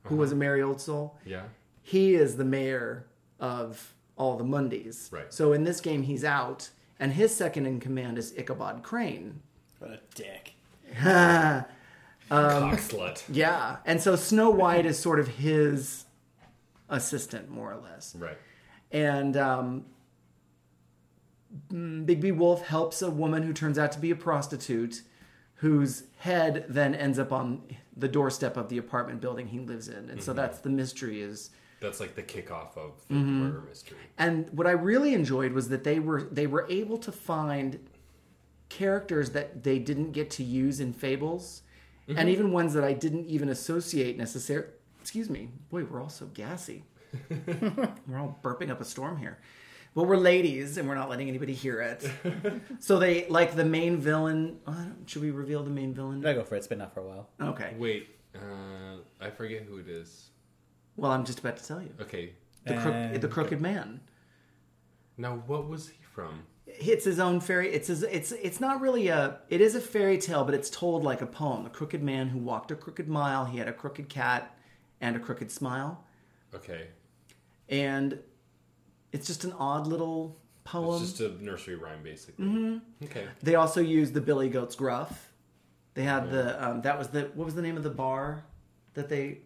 who 0.05 0.17
was 0.17 0.33
a 0.33 0.37
merry 0.37 0.63
old 0.63 0.81
soul, 0.81 1.19
Yeah. 1.27 1.43
he 1.83 2.15
is 2.15 2.37
the 2.37 2.45
mayor 2.45 3.05
of 3.39 3.95
all 4.17 4.37
the 4.37 4.45
Mundies. 4.45 5.13
Right. 5.13 5.33
So 5.33 5.53
in 5.53 5.65
this 5.65 5.81
game, 5.81 6.03
he's 6.05 6.25
out, 6.25 6.71
and 6.99 7.13
his 7.13 7.35
second 7.35 7.67
in 7.67 7.81
command 7.81 8.17
is 8.17 8.33
Ichabod 8.39 8.83
Crane. 8.83 9.43
What 9.79 9.91
a 9.91 10.01
dick. 10.15 10.55
Cock 11.03 11.69
slut. 12.79 13.23
Yeah, 13.29 13.77
and 13.85 14.01
so 14.01 14.15
Snow 14.17 14.51
White 14.51 14.87
is 14.87 14.99
sort 14.99 15.19
of 15.19 15.27
his 15.29 16.05
assistant, 16.89 17.51
more 17.51 17.73
or 17.73 17.77
less. 17.81 18.15
Right. 18.17 18.39
And 18.93 19.37
um, 19.37 19.87
mm, 21.73 22.07
Bigby 22.07 22.37
Wolf 22.37 22.67
helps 22.67 23.03
a 23.03 23.11
woman 23.11 23.43
who 23.43 23.53
turns 23.53 23.79
out 23.79 23.93
to 23.93 23.99
be 23.99 24.11
a 24.11 24.17
prostitute, 24.17 25.03
whose 25.57 26.05
head 26.19 26.65
then 26.69 26.95
ends 26.95 27.19
up 27.19 27.33
on 27.33 27.63
the 27.97 28.09
doorstep 28.09 28.57
of 28.57 28.69
the 28.69 28.79
apartment 28.79 29.21
building 29.21 29.49
he 29.49 29.59
lives 29.59 29.89
in. 29.89 30.09
And 30.11 30.23
so 30.23 30.33
that's 30.33 30.59
the 30.61 30.71
mystery 30.71 31.21
is. 31.21 31.51
That's 31.81 32.01
like 32.01 32.15
the 32.15 32.23
kickoff 32.23 32.77
of 32.77 32.93
the 33.09 33.15
Mm-hmm. 33.15 33.43
murder 33.45 33.63
mystery. 33.69 33.99
And 34.19 34.49
what 34.51 34.67
I 34.67 34.73
really 34.73 35.15
enjoyed 35.15 35.53
was 35.53 35.69
that 35.71 35.83
they 35.85 35.99
were 35.99 36.23
they 36.23 36.47
were 36.47 36.67
able 36.69 36.99
to 36.99 37.11
find 37.13 37.79
characters 38.69 39.31
that 39.31 39.63
they 39.65 39.79
didn't 39.79 40.13
get 40.13 40.31
to 40.31 40.45
use 40.45 40.81
in 40.81 40.93
fables, 40.93 41.63
and 42.09 42.29
even 42.29 42.53
ones 42.53 42.75
that 42.75 42.85
I 42.85 42.93
didn't 42.93 43.27
even 43.27 43.49
associate 43.49 44.17
necessarily. 44.19 44.69
Excuse 45.01 45.31
me, 45.31 45.49
boy, 45.71 45.85
we're 45.85 46.03
all 46.03 46.09
so 46.11 46.27
gassy. 46.35 46.85
we're 48.07 48.19
all 48.19 48.39
burping 48.43 48.71
up 48.71 48.81
a 48.81 48.85
storm 48.85 49.17
here. 49.17 49.39
Well, 49.95 50.07
we're 50.07 50.17
ladies, 50.17 50.77
and 50.77 50.89
we're 50.89 50.95
not 50.95 51.09
letting 51.11 51.29
anybody 51.29 51.53
hear 51.53 51.81
it. 51.81 52.09
so 52.79 52.99
they 52.99 53.27
like 53.29 53.57
the 53.57 53.65
main 53.65 53.97
villain. 53.99 54.59
Uh, 54.67 54.85
should 55.07 55.23
we 55.23 55.31
reveal 55.33 55.65
the 55.65 55.71
main 55.71 55.93
villain? 55.93 56.25
I 56.25 56.33
go 56.33 56.45
for 56.45 56.55
it. 56.55 56.59
It's 56.59 56.69
been 56.69 56.81
out 56.81 56.95
for 56.95 57.01
a 57.01 57.07
while. 57.07 57.29
Okay. 57.41 57.75
Wait, 57.77 58.09
uh, 58.37 58.99
I 59.21 59.31
forget 59.31 59.63
who 59.63 59.79
it 59.79 59.89
is. 59.89 60.31
Well, 60.97 61.11
I'm 61.11 61.25
just 61.25 61.41
about 61.41 61.57
to 61.57 61.67
tell 61.67 61.83
you. 61.83 61.93
Okay. 62.01 62.35
The, 62.67 62.75
crook, 62.75 62.95
And- 62.95 63.21
the 63.21 63.29
crooked 63.29 63.61
man. 63.61 64.01
Now, 65.17 65.43
what 65.47 65.69
was 65.69 65.89
he 65.89 65.99
from? 66.03 66.45
it's 66.67 67.05
his 67.05 67.19
own 67.19 67.41
fairy 67.41 67.69
it's 67.73 67.89
his, 67.89 68.05
it's 68.05 68.31
it's 68.31 68.61
not 68.61 68.81
really 68.81 69.09
a 69.09 69.41
it 69.49 69.61
is 69.61 69.75
a 69.75 69.81
fairy 69.81 70.17
tale 70.17 70.45
but 70.45 70.55
it's 70.55 70.71
told 70.71 71.03
like 71.03 71.21
a 71.21 71.27
poem 71.27 71.65
The 71.65 71.71
crooked 71.71 72.01
man 72.01 72.29
who 72.29 72.39
walked 72.39 72.71
a 72.71 72.77
crooked 72.77 73.09
mile 73.09 73.45
he 73.45 73.59
had 73.59 73.67
a 73.67 73.73
crooked 73.73 74.09
cat 74.09 74.57
and 75.01 75.17
a 75.17 75.19
crooked 75.19 75.51
smile 75.51 76.05
Okay. 76.55 76.87
and 77.69 78.21
it's 79.13 79.27
just 79.27 79.45
an 79.45 79.53
odd 79.59 79.87
little 79.87 80.37
poem 80.65 81.03
It's 81.03 81.13
just 81.13 81.21
a 81.21 81.43
nursery 81.43 81.75
rhyme, 81.77 82.03
basically. 82.03 82.45
Mm-hmm. 82.45 83.05
Okay. 83.05 83.27
they 83.43 83.55
also 83.55 83.81
used 83.81 84.15
the 84.15 84.21
billy 84.21 84.49
goat's 84.49 84.77
gruff 84.77 85.33
they 85.95 86.03
had 86.05 86.31
the 86.31 86.63
um, 86.65 86.83
that 86.83 86.99
was 86.99 87.09
the 87.09 87.23
what 87.35 87.45
was 87.45 87.55
the 87.55 87.63
name 87.63 87.77
of 87.77 87.83
the 87.83 87.91
bar 87.91 88.45
that 88.95 89.09
they 89.09 89.39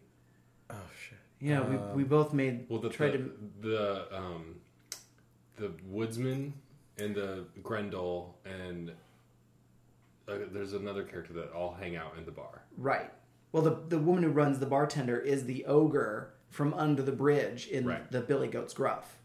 Oh 0.70 0.74
shit. 1.08 1.18
yeah 1.40 1.60
we, 1.62 1.76
we 1.94 2.04
both 2.04 2.32
made 2.32 2.66
Well, 2.68 2.80
the 2.80 2.90
tried 2.90 3.12
the, 3.12 3.18
to 3.18 3.30
the 3.62 4.16
um 4.16 4.56
the 5.56 5.70
woodsman 5.86 6.52
and 6.98 7.14
the 7.14 7.44
Grendel 7.62 8.36
and 8.44 8.90
uh, 10.26 10.34
there's 10.52 10.72
another 10.72 11.02
character 11.04 11.32
that 11.34 11.52
all 11.52 11.74
hang 11.78 11.96
out 11.96 12.14
in 12.18 12.24
the 12.24 12.30
bar. 12.32 12.62
Right. 12.78 13.10
Well, 13.52 13.62
the 13.62 13.76
the 13.88 13.98
woman 13.98 14.22
who 14.24 14.30
runs 14.30 14.58
the 14.58 14.66
bartender 14.66 15.18
is 15.18 15.44
the 15.44 15.64
ogre 15.66 16.34
from 16.48 16.72
Under 16.74 17.02
the 17.02 17.12
Bridge 17.12 17.68
in 17.68 17.84
Right. 17.86 18.10
the 18.10 18.20
Billy 18.20 18.48
Goat's 18.48 18.72
Gruff. 18.74 19.18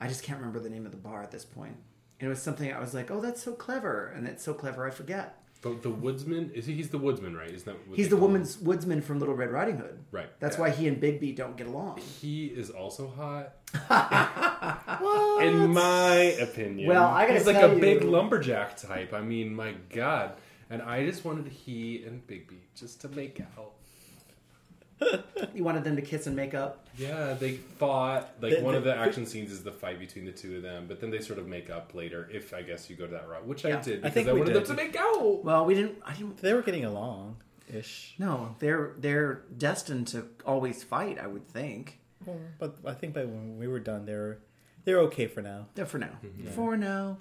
I 0.00 0.06
just 0.08 0.22
can't 0.22 0.38
remember 0.38 0.60
the 0.60 0.70
name 0.70 0.86
of 0.86 0.92
the 0.92 0.98
bar 0.98 1.22
at 1.22 1.30
this 1.30 1.44
point. 1.44 1.76
It 2.20 2.26
was 2.28 2.40
something 2.42 2.72
I 2.72 2.80
was 2.80 2.94
like, 2.94 3.10
"Oh, 3.10 3.20
that's 3.20 3.42
so 3.42 3.52
clever," 3.52 4.12
and 4.16 4.26
it's 4.26 4.42
so 4.42 4.52
clever 4.54 4.86
I 4.86 4.90
forget. 4.90 5.36
The, 5.60 5.70
the 5.82 5.90
woodsman 5.90 6.52
is 6.54 6.66
he? 6.66 6.74
He's 6.74 6.90
the 6.90 6.98
woodsman, 6.98 7.36
right? 7.36 7.50
Isn't 7.50 7.64
that 7.66 7.76
He's 7.96 8.08
the 8.08 8.14
call 8.16 8.26
him? 8.26 8.32
woman's 8.32 8.58
woodsman 8.58 9.02
from 9.02 9.18
Little 9.18 9.34
Red 9.34 9.50
Riding 9.50 9.78
Hood. 9.78 9.98
Right. 10.12 10.28
That's 10.38 10.56
Yeah. 10.56 10.60
why 10.62 10.70
he 10.70 10.86
and 10.86 11.02
Bigby 11.02 11.34
don't 11.34 11.56
get 11.56 11.66
along. 11.66 11.98
He 12.20 12.46
is 12.46 12.70
also 12.70 13.08
hot. 13.08 13.54
In 15.42 15.70
my 15.72 16.14
opinion. 16.40 16.88
Well, 16.88 17.04
I 17.04 17.22
gotta 17.26 17.38
He's 17.38 17.46
like 17.46 17.56
a 17.62 17.74
big 17.74 18.02
lumberjack 18.02 18.76
type. 18.76 19.12
I 19.12 19.20
mean, 19.20 19.54
my 19.54 19.74
God. 19.90 20.32
And 20.70 20.82
I 20.82 21.04
just 21.04 21.24
wanted 21.24 21.48
he 21.48 22.04
and 22.04 22.24
Bigby 22.26 22.58
just 22.76 23.00
to 23.02 23.08
make 23.08 23.40
out. 23.56 23.72
You 25.54 25.64
wanted 25.64 25.84
them 25.84 25.96
to 25.96 26.02
kiss 26.02 26.26
and 26.26 26.34
make 26.36 26.54
up. 26.54 26.86
Yeah, 26.96 27.34
they 27.34 27.52
fought. 27.52 28.30
Like 28.40 28.56
The- 28.58 28.62
one 28.62 28.74
of 28.74 28.84
the- 28.84 28.90
the 28.90 28.96
action 28.96 29.26
scenes 29.26 29.50
is 29.52 29.62
the 29.62 29.72
fight 29.72 29.98
between 29.98 30.24
the 30.24 30.32
two 30.32 30.56
of 30.56 30.62
them, 30.62 30.86
but 30.88 31.00
then 31.00 31.10
they 31.10 31.20
sort 31.20 31.38
of 31.38 31.46
make 31.46 31.70
up 31.70 31.94
later. 31.94 32.28
If 32.32 32.52
I 32.52 32.62
guess 32.62 32.88
you 32.90 32.96
go 32.96 33.06
to 33.06 33.12
that 33.12 33.28
route, 33.28 33.46
which 33.46 33.64
Yeah, 33.64 33.78
I 33.78 33.82
did 33.82 34.04
I 34.04 34.08
because 34.08 34.10
I, 34.10 34.14
think 34.14 34.26
we 34.26 34.32
wanted 34.40 34.52
did. 34.54 34.66
them 34.66 34.76
to 34.76 34.82
make 34.82 34.96
out. 34.96 35.44
Well, 35.44 35.64
we 35.64 35.74
didn't. 35.74 35.98
I 36.04 36.12
didn't. 36.14 36.38
They 36.38 36.52
were 36.52 36.62
getting 36.62 36.84
along 36.84 37.36
ish. 37.72 38.14
No, 38.18 38.56
they're 38.58 38.92
they're 38.98 39.42
destined 39.56 40.08
to 40.08 40.26
always 40.46 40.82
fight. 40.82 41.18
I 41.18 41.26
would 41.26 41.46
think. 41.48 41.98
But 42.58 42.76
I 42.84 42.92
think 42.92 43.14
by 43.14 43.24
when 43.24 43.56
we 43.58 43.66
were 43.68 43.80
done, 43.80 44.04
they 44.04 44.14
were 44.14 44.38
they're 44.84 45.00
okay 45.02 45.26
for 45.28 45.40
now. 45.42 45.66
They're 45.74 45.86
for 45.86 45.98
now. 45.98 46.18
Mm-hmm. 46.24 46.48
For 46.48 46.76
now. 46.76 47.18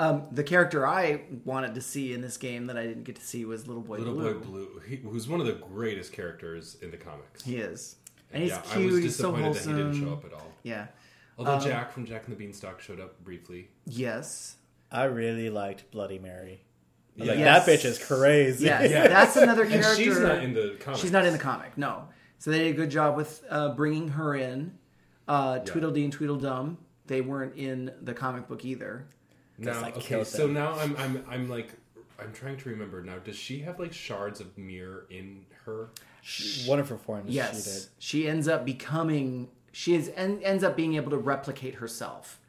Um, 0.00 0.28
the 0.30 0.44
character 0.44 0.86
I 0.86 1.22
wanted 1.44 1.74
to 1.74 1.80
see 1.80 2.12
in 2.12 2.20
this 2.20 2.36
game 2.36 2.66
that 2.68 2.78
I 2.78 2.86
didn't 2.86 3.02
get 3.02 3.16
to 3.16 3.22
see 3.24 3.44
was 3.44 3.66
Little 3.66 3.82
Boy 3.82 3.96
Little 3.98 4.14
Blue. 4.14 4.22
Little 4.24 4.40
Boy 4.40 4.46
Blue, 4.46 4.80
he, 4.86 4.96
who's 4.96 5.28
one 5.28 5.40
of 5.40 5.46
the 5.46 5.54
greatest 5.54 6.12
characters 6.12 6.76
in 6.82 6.90
the 6.92 6.96
comics. 6.96 7.42
He 7.42 7.56
is, 7.56 7.96
and 8.32 8.42
he's 8.42 8.52
yeah, 8.52 8.60
cute. 8.60 8.92
I 8.92 8.94
was 8.94 9.02
he's 9.04 9.16
so 9.16 9.32
disappointed 9.32 9.44
wholesome. 9.44 9.72
that 9.72 9.78
he 9.78 9.84
didn't 9.92 10.06
show 10.06 10.12
up 10.12 10.24
at 10.24 10.32
all. 10.32 10.52
Yeah. 10.62 10.86
Although 11.36 11.54
Um, 11.54 11.60
Jack 11.62 11.92
from 11.92 12.04
Jack 12.06 12.26
and 12.26 12.32
the 12.34 12.38
Beanstalk 12.38 12.80
showed 12.80 13.00
up 13.00 13.22
briefly. 13.24 13.68
Yes. 13.86 14.56
I 14.90 15.04
really 15.04 15.50
liked 15.50 15.90
Bloody 15.90 16.18
Mary. 16.18 16.62
Yeah. 17.16 17.24
Like 17.26 17.38
Yes. 17.38 17.66
that 17.66 17.72
bitch 17.80 17.84
is 17.84 17.98
crazy. 18.04 18.64
Yes. 18.66 18.90
Yeah. 18.90 19.08
That's 19.08 19.36
another 19.36 19.62
And 19.64 19.72
character. 19.72 19.94
she's 19.96 20.18
not 20.20 20.42
in 20.44 20.54
the 20.54 20.76
comics. 20.80 21.00
She's 21.02 21.10
not 21.12 21.26
in 21.26 21.32
the 21.32 21.38
comic. 21.38 21.76
No. 21.76 22.04
So 22.38 22.50
they 22.52 22.58
did 22.60 22.74
a 22.74 22.76
good 22.76 22.90
job 22.90 23.16
with 23.16 23.42
uh, 23.50 23.74
bringing 23.74 24.08
her 24.08 24.34
in. 24.36 24.78
Uh, 25.26 25.56
Yeah. 25.58 25.64
Tweedledee 25.72 26.04
and 26.04 26.12
Tweedledum. 26.12 26.78
They 27.06 27.20
weren't 27.20 27.56
in 27.56 27.92
the 28.00 28.14
comic 28.14 28.46
book 28.48 28.64
either. 28.64 29.06
Now, 29.58 29.80
I 29.84 29.90
okay, 29.92 30.22
so 30.24 30.42
them. 30.46 30.54
now 30.54 30.74
I'm 30.78 30.96
I'm 30.96 31.24
I'm 31.28 31.48
like 31.50 31.70
I'm 32.20 32.32
trying 32.32 32.56
to 32.58 32.68
remember 32.68 33.02
now. 33.02 33.18
Does 33.18 33.36
she 33.36 33.60
have 33.60 33.78
like 33.80 33.92
shards 33.92 34.40
of 34.40 34.56
mirror 34.58 35.06
in 35.10 35.44
her? 35.64 35.90
One 36.66 36.78
of 36.80 36.88
her 36.88 36.98
forms 36.98 37.30
Yes. 37.34 37.64
she 37.64 37.70
did. 37.70 37.88
She 37.98 38.28
ends 38.28 38.48
up 38.48 38.64
becoming. 38.64 39.48
She 39.72 39.94
is 39.94 40.10
en- 40.16 40.40
ends 40.42 40.64
up 40.64 40.76
being 40.76 40.94
able 40.94 41.10
to 41.10 41.18
replicate 41.18 41.76
herself. 41.76 42.40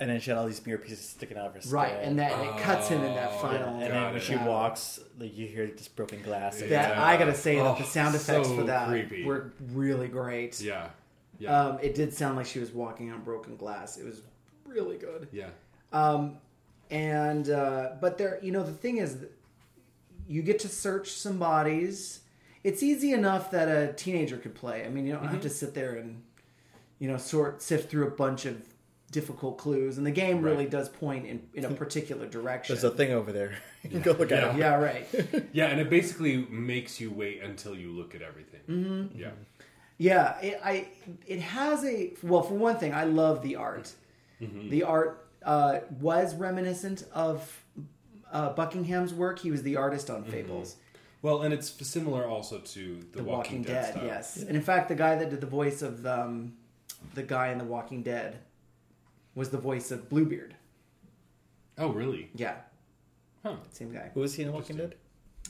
And 0.00 0.10
then 0.10 0.18
she 0.18 0.30
had 0.30 0.38
all 0.38 0.46
these 0.46 0.64
mirror 0.66 0.78
pieces 0.78 1.08
sticking 1.08 1.36
out 1.38 1.46
of 1.46 1.54
her 1.54 1.60
skin. 1.60 1.72
Right, 1.72 1.92
and 2.02 2.18
that 2.18 2.32
and 2.32 2.48
it 2.50 2.62
cuts 2.62 2.88
him 2.88 3.00
in 3.04 3.14
that 3.14 3.30
Oh, 3.34 3.38
final. 3.38 3.68
and 3.74 3.82
then 3.82 4.02
when 4.06 4.16
it. 4.16 4.22
she 4.22 4.34
walks, 4.36 4.98
like 5.20 5.36
you 5.36 5.46
hear 5.46 5.68
just 5.68 5.94
broken 5.94 6.20
glass. 6.20 6.60
Yeah. 6.60 6.66
That 6.68 6.98
I 6.98 7.16
gotta 7.16 7.34
say 7.34 7.56
that 7.56 7.64
Oh, 7.64 7.76
the 7.78 7.84
sound 7.84 8.14
effects 8.16 8.48
so 8.48 8.56
for 8.56 8.64
that 8.64 8.88
creepy. 8.88 9.24
were 9.24 9.52
really 9.72 10.08
great. 10.08 10.60
Yeah, 10.60 10.88
yeah, 11.38 11.56
Um, 11.66 11.78
it 11.80 11.94
did 11.94 12.12
sound 12.12 12.36
like 12.36 12.46
she 12.46 12.58
was 12.58 12.72
walking 12.72 13.12
on 13.12 13.22
broken 13.22 13.56
glass. 13.56 13.96
It 13.96 14.04
was 14.04 14.22
really 14.66 14.96
good. 14.98 15.28
yeah. 15.32 15.50
Um, 15.92 16.38
and 16.90 17.48
uh, 17.50 17.90
but 18.00 18.18
there, 18.18 18.38
you 18.42 18.52
know, 18.52 18.62
the 18.62 18.72
thing 18.72 18.98
is, 18.98 19.18
you 20.28 20.42
get 20.42 20.58
to 20.60 20.68
search 20.68 21.10
some 21.12 21.38
bodies. 21.38 22.20
It's 22.62 22.82
easy 22.82 23.12
enough 23.12 23.50
that 23.50 23.68
a 23.68 23.92
teenager 23.92 24.38
could 24.38 24.54
play. 24.54 24.84
I 24.84 24.88
mean, 24.88 25.06
you 25.06 25.12
don't 25.12 25.28
have 25.28 25.42
to 25.42 25.50
sit 25.50 25.74
there 25.74 25.96
and 25.96 26.22
you 26.98 27.08
know 27.08 27.16
sort 27.16 27.60
sift 27.62 27.90
through 27.90 28.06
a 28.06 28.10
bunch 28.10 28.46
of 28.46 28.62
difficult 29.10 29.58
clues, 29.58 29.98
and 29.98 30.06
the 30.06 30.10
game 30.10 30.42
really 30.42 30.66
does 30.66 30.88
point 30.88 31.26
in, 31.26 31.42
in 31.54 31.64
a 31.64 31.70
particular 31.84 32.26
direction. 32.26 32.74
There's 32.74 32.84
a 32.84 32.90
thing 32.90 33.12
over 33.12 33.32
there. 33.32 33.56
You 33.84 33.90
can 33.90 34.00
go 34.00 34.12
look 34.12 34.32
at 34.32 34.54
it. 34.54 34.58
yeah, 34.58 34.76
right. 34.76 35.06
Yeah, 35.52 35.66
and 35.66 35.78
it 35.78 35.90
basically 35.90 36.46
makes 36.48 37.00
you 37.02 37.10
wait 37.10 37.42
until 37.42 37.76
you 37.76 37.92
look 37.92 38.14
at 38.14 38.22
everything. 38.22 38.60
Mm-hmm. 38.66 39.20
Yeah, 39.20 39.30
Yeah, 39.98 40.40
it, 40.40 40.58
I 40.64 40.88
it 41.26 41.40
has 41.40 41.84
a 41.84 42.14
well. 42.22 42.42
For 42.42 42.54
one 42.54 42.78
thing, 42.78 42.94
I 42.94 43.04
love 43.04 43.42
the 43.42 43.56
art. 43.56 43.92
Mm-hmm. 44.40 44.70
The 44.70 44.84
art 44.84 45.23
uh, 45.44 45.80
was 46.00 46.34
reminiscent 46.34 47.04
of 47.12 47.62
uh, 48.32 48.50
Buckingham's 48.54 49.12
work. 49.14 49.38
He 49.38 49.50
was 49.50 49.62
the 49.62 49.76
artist 49.76 50.08
Mm-hmm. 50.08 50.24
on 50.24 50.30
Fables. 50.30 50.76
well, 51.22 51.42
and 51.42 51.52
it's 51.54 51.70
similar 51.86 52.26
also 52.26 52.58
to 52.58 53.00
the, 53.12 53.18
The 53.18 53.24
Walking, 53.24 53.58
Walking, 53.58 53.62
Dead, 53.62 53.92
style. 53.92 54.04
yes. 54.06 54.36
And 54.38 54.56
in 54.56 54.62
fact, 54.62 54.88
the 54.88 54.94
guy 54.94 55.16
that 55.16 55.30
did 55.30 55.40
the 55.40 55.46
voice 55.46 55.82
of 55.82 56.04
um, 56.06 56.54
the 57.14 57.22
guy 57.22 57.48
in 57.48 57.58
The 57.58 57.64
Walking 57.64 58.02
Dead 58.02 58.38
was 59.34 59.50
the 59.50 59.58
voice 59.58 59.90
of 59.90 60.08
Bluebeard. 60.08 60.54
Oh, 61.78 61.88
really? 61.88 62.30
Yeah, 62.34 62.54
Huh? 63.42 63.56
Same 63.72 63.92
guy. 63.92 64.10
Who 64.14 64.20
was 64.20 64.34
he 64.34 64.42
in 64.42 64.48
The 64.48 64.54
Walking 64.54 64.76
Dead? 64.76 64.94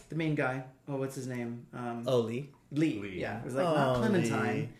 the 0.09 0.17
main 0.17 0.35
guy. 0.35 0.65
Oh, 0.89 0.97
what's 0.97 1.15
his 1.15 1.27
name? 1.29 1.67
Um, 1.73 2.03
Oh, 2.07 2.19
Lee. 2.21 2.51
Lee. 2.73 2.99
Lee. 3.01 3.21
Yeah, 3.21 3.39
it 3.39 3.45
was 3.45 3.55
like 3.55 3.65
not 3.65 3.97
Oh, 3.97 4.01
Clementine. 4.01 4.73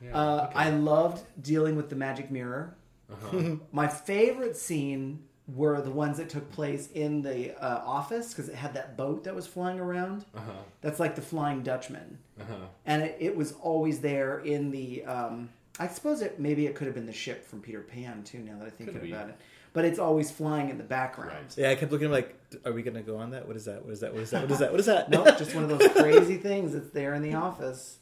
Yeah. 0.00 0.16
Uh, 0.16 0.44
okay. 0.46 0.52
I 0.54 0.70
loved 0.70 1.22
dealing 1.42 1.74
with 1.76 1.90
the 1.90 1.96
magic 1.96 2.30
mirror. 2.30 2.76
Uh-huh. 3.12 3.56
My 3.72 3.88
favorite 3.88 4.56
scene 4.56 5.24
were 5.48 5.80
the 5.80 5.90
ones 5.90 6.18
that 6.18 6.28
took 6.28 6.48
place 6.52 6.88
in 6.92 7.22
the 7.22 7.52
uh, 7.60 7.82
office 7.84 8.28
because 8.32 8.48
it 8.48 8.54
had 8.54 8.72
that 8.74 8.96
boat 8.96 9.24
that 9.24 9.34
was 9.34 9.46
flying 9.46 9.80
around. 9.80 10.24
Uh-huh. 10.34 10.52
That's 10.80 11.00
like 11.00 11.16
the 11.16 11.22
Flying 11.22 11.62
Dutchman, 11.62 12.18
Uh-huh. 12.40 12.54
and 12.86 13.02
it, 13.02 13.16
it 13.18 13.36
was 13.36 13.52
always 13.60 14.00
there 14.00 14.38
in 14.40 14.70
the. 14.70 15.04
Um, 15.04 15.48
I 15.78 15.88
suppose 15.88 16.20
it 16.22 16.38
maybe 16.38 16.66
it 16.66 16.74
could 16.74 16.86
have 16.86 16.94
been 16.94 17.06
the 17.06 17.12
ship 17.12 17.46
from 17.46 17.60
Peter 17.62 17.80
Pan 17.80 18.22
too. 18.22 18.38
Now 18.38 18.58
that 18.58 18.66
I 18.66 18.70
think 18.70 18.90
about 18.90 19.30
it, 19.30 19.36
but 19.72 19.84
it's 19.84 19.98
always 19.98 20.30
flying 20.30 20.68
in 20.68 20.78
the 20.78 20.84
background. 20.84 21.32
Right. 21.32 21.58
Yeah, 21.58 21.70
I 21.70 21.74
kept 21.74 21.90
looking 21.90 22.06
at 22.08 22.12
like, 22.12 22.38
are 22.64 22.72
we 22.72 22.82
gonna 22.82 23.02
go 23.02 23.16
on 23.16 23.30
that? 23.30 23.46
What 23.46 23.56
is 23.56 23.64
that? 23.64 23.82
What 23.84 23.92
is 23.92 24.00
that? 24.00 24.12
What 24.12 24.22
is 24.22 24.30
that? 24.30 24.42
What 24.42 24.50
is 24.52 24.58
that? 24.58 24.70
What 24.72 24.80
is 24.80 24.86
that? 24.86 25.10
No, 25.10 25.24
just 25.36 25.54
one 25.54 25.64
of 25.64 25.70
those 25.78 25.88
crazy 25.92 26.36
things 26.36 26.74
that's 26.74 26.90
there 26.90 27.14
in 27.14 27.22
the 27.22 27.34
office. 27.34 27.96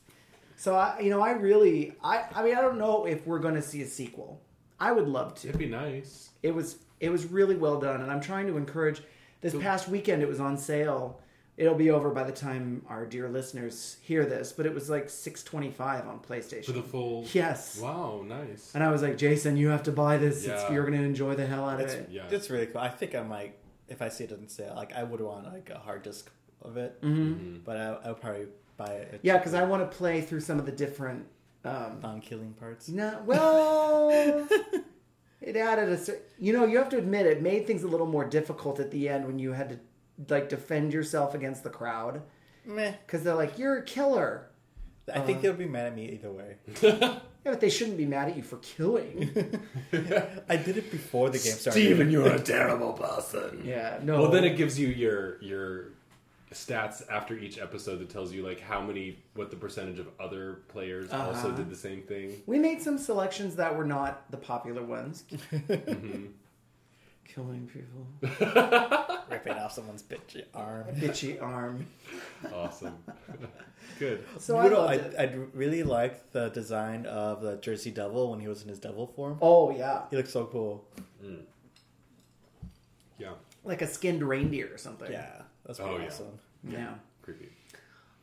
So 0.57 0.75
I, 0.75 0.99
you 1.01 1.09
know, 1.11 1.21
I 1.21 1.31
really, 1.33 1.95
I, 2.03 2.25
I 2.35 2.43
mean, 2.43 2.57
I 2.57 2.61
don't 2.61 2.79
know 2.79 3.05
if 3.07 3.25
we're 3.29 3.39
going 3.39 3.55
to 3.55 3.63
see 3.63 3.81
a 3.83 3.87
sequel. 3.87 4.41
I 4.81 4.93
would 4.93 5.09
love 5.09 5.35
to. 5.37 5.49
It'd 5.49 5.59
be 5.59 5.66
nice. 5.66 6.31
It 6.43 6.55
was 6.55 6.76
it 7.01 7.11
was 7.11 7.26
really 7.26 7.57
well 7.57 7.79
done, 7.81 8.01
and 8.01 8.11
I'm 8.11 8.20
trying 8.20 8.47
to 8.49 8.57
encourage. 8.57 9.03
This 9.41 9.55
past 9.55 9.89
weekend, 9.89 10.20
it 10.22 10.29
was 10.29 10.41
on 10.41 10.57
sale. 10.59 11.20
It'll 11.57 11.74
be 11.76 11.91
over 11.91 12.11
by 12.11 12.24
the 12.24 12.33
time 12.33 12.85
our 12.89 13.07
dear 13.07 13.29
listeners 13.29 13.97
hear 14.03 14.24
this, 14.26 14.51
but 14.53 14.66
it 14.66 14.74
was 14.74 14.91
like 14.91 15.09
six 15.11 15.43
twenty 15.45 15.70
five 15.70 16.07
on 16.09 16.18
PlayStation. 16.20 16.64
For 16.66 16.72
the 16.72 16.83
full. 16.83 17.24
yes, 17.33 17.79
Wow, 17.81 18.24
nice. 18.26 18.72
and 18.74 18.83
I 18.85 18.91
was 18.91 19.03
like, 19.03 19.16
Jason, 19.16 19.57
you 19.57 19.68
have 19.68 19.85
to 19.85 19.93
buy 19.93 20.16
this. 20.18 20.39
It's, 20.39 20.47
Yeah. 20.62 20.72
you're 20.72 20.85
going 20.87 20.99
to 20.99 21.05
enjoy 21.05 21.35
the 21.37 21.47
hell 21.47 21.68
out 21.68 21.81
of 21.81 21.89
it. 21.89 22.09
Yeah. 22.11 22.26
it's 22.31 22.49
really 22.51 22.66
cool. 22.66 22.81
I 22.81 22.89
think 22.89 23.14
I 23.16 23.22
might, 23.22 23.55
if 23.89 24.03
I 24.03 24.09
see 24.09 24.24
it 24.24 24.33
on 24.33 24.49
sale, 24.49 24.74
like 24.76 24.93
I 24.93 25.03
would 25.05 25.20
want 25.20 25.53
like 25.53 25.70
a 25.70 25.79
hard 25.79 26.03
disk 26.03 26.31
of 26.62 26.76
it, 26.76 27.01
Mm-hmm. 27.03 27.59
but 27.64 27.76
I, 27.76 27.99
I 28.05 28.09
would 28.09 28.20
probably 28.20 28.47
buy 28.76 28.93
it. 28.93 29.20
Yeah, 29.22 29.39
because 29.39 29.55
I 29.55 29.64
want 29.64 29.89
to 29.89 29.97
play 29.97 30.20
through 30.20 30.41
some 30.41 30.59
of 30.61 30.66
the 30.66 30.72
different. 30.72 31.26
Um, 31.65 31.99
non-killing 32.03 32.55
parts. 32.55 32.89
no, 32.89 33.21
well, 33.27 34.11
it 35.41 35.57
added 35.57 35.89
a. 36.09 36.13
You 36.39 36.53
know, 36.53 36.65
you 36.65 36.79
have 36.79 36.89
to 36.91 36.99
admit 36.99 37.27
it 37.27 37.43
made 37.43 37.67
things 37.67 37.83
a 37.83 37.89
little 37.89 38.07
more 38.07 38.25
difficult 38.25 38.79
at 38.81 38.91
the 38.91 39.09
end 39.09 39.27
when 39.27 39.39
you 39.39 39.53
had 39.53 39.69
to 39.71 39.79
like 40.33 40.49
defend 40.49 40.93
yourself 40.93 41.35
against 41.35 41.65
the 41.65 41.71
crowd 41.71 42.23
Meh. 42.65 42.93
because 43.07 43.23
they're 43.23 43.35
like, 43.35 43.59
"You're 43.59 43.79
a 43.79 43.83
killer." 43.85 44.49
I 45.13 45.21
think 45.21 45.41
they'll 45.41 45.55
be 45.55 45.67
mad 45.67 45.87
at 45.87 45.97
me 45.97 46.11
either 46.11 46.31
way. 46.31 46.57
Yeah, 47.45 47.53
but 47.53 47.61
they 47.61 47.71
shouldn't 47.71 47.97
be 47.97 48.05
mad 48.05 48.29
at 48.29 48.37
you 48.37 48.43
for 48.43 48.57
killing. 48.59 49.31
I 50.51 50.57
did 50.57 50.77
it 50.77 50.91
before 50.91 51.31
the 51.31 51.39
game 51.39 51.53
started. 51.55 51.81
Steven, 51.81 52.11
you're 52.11 52.27
a 52.27 52.41
terrible 52.41 52.93
person. 52.93 53.63
yeah, 53.65 54.01
no. 54.03 54.21
Well, 54.21 54.31
then 54.31 54.45
it 54.45 54.57
gives 54.57 54.79
you 54.79 54.89
your 54.89 55.41
your 55.41 55.93
stats 56.53 57.03
after 57.11 57.36
each 57.36 57.59
episode 57.59 57.99
that 57.99 58.09
tells 58.09 58.32
you 58.32 58.42
like 58.46 58.61
how 58.61 58.80
many, 58.80 59.18
what 59.34 59.51
the 59.51 59.57
percentage 59.57 59.99
of 59.99 60.09
other 60.18 60.61
players 60.68 61.12
also 61.12 61.49
Uh-huh. 61.49 61.57
did 61.57 61.70
the 61.70 61.76
same 61.76 62.03
thing. 62.03 62.42
we 62.46 62.59
made 62.59 62.80
some 62.80 62.96
selections 62.99 63.57
that 63.57 63.76
were 63.76 63.84
not 63.84 64.30
the 64.30 64.36
popular 64.38 64.82
ones. 64.82 65.24
Mm-hmm. 65.32 66.26
Killing 67.34 67.68
people, 67.68 68.07
ripping 69.30 69.53
off 69.53 69.72
someone's 69.72 70.03
bitchy 70.03 70.44
arm. 70.55 70.86
bitchy 70.96 71.40
arm. 71.40 71.86
Awesome. 72.55 72.96
Good. 73.99 74.24
So 74.38 74.55
you 74.55 74.66
I 74.66 74.68
know, 74.70 74.86
I. 74.86 74.94
I 75.22 75.24
really 75.53 75.82
liked 75.82 76.32
the 76.32 76.49
design 76.49 77.05
of 77.05 77.42
the 77.42 77.57
Jersey 77.59 77.90
Devil 77.90 78.30
when 78.30 78.40
he 78.40 78.49
was 78.49 78.62
in 78.62 78.68
his 78.70 78.78
devil 78.78 79.07
form. 79.07 79.36
Oh 79.42 79.70
yeah, 79.76 80.05
He 80.11 80.16
looked 80.16 80.30
so 80.30 80.46
cool. 80.46 80.86
Yeah. 83.18 83.32
like 83.62 83.82
a 83.82 83.86
skinned 83.86 84.22
reindeer 84.22 84.70
or 84.72 84.78
something. 84.78 85.12
Yeah, 85.12 85.42
that's 85.69 85.79
Oh, 85.79 85.85
pretty 85.85 86.01
yeah. 86.03 86.09
awesome. 86.09 86.39
yeah. 86.69 86.95
Creepy. 87.23 87.51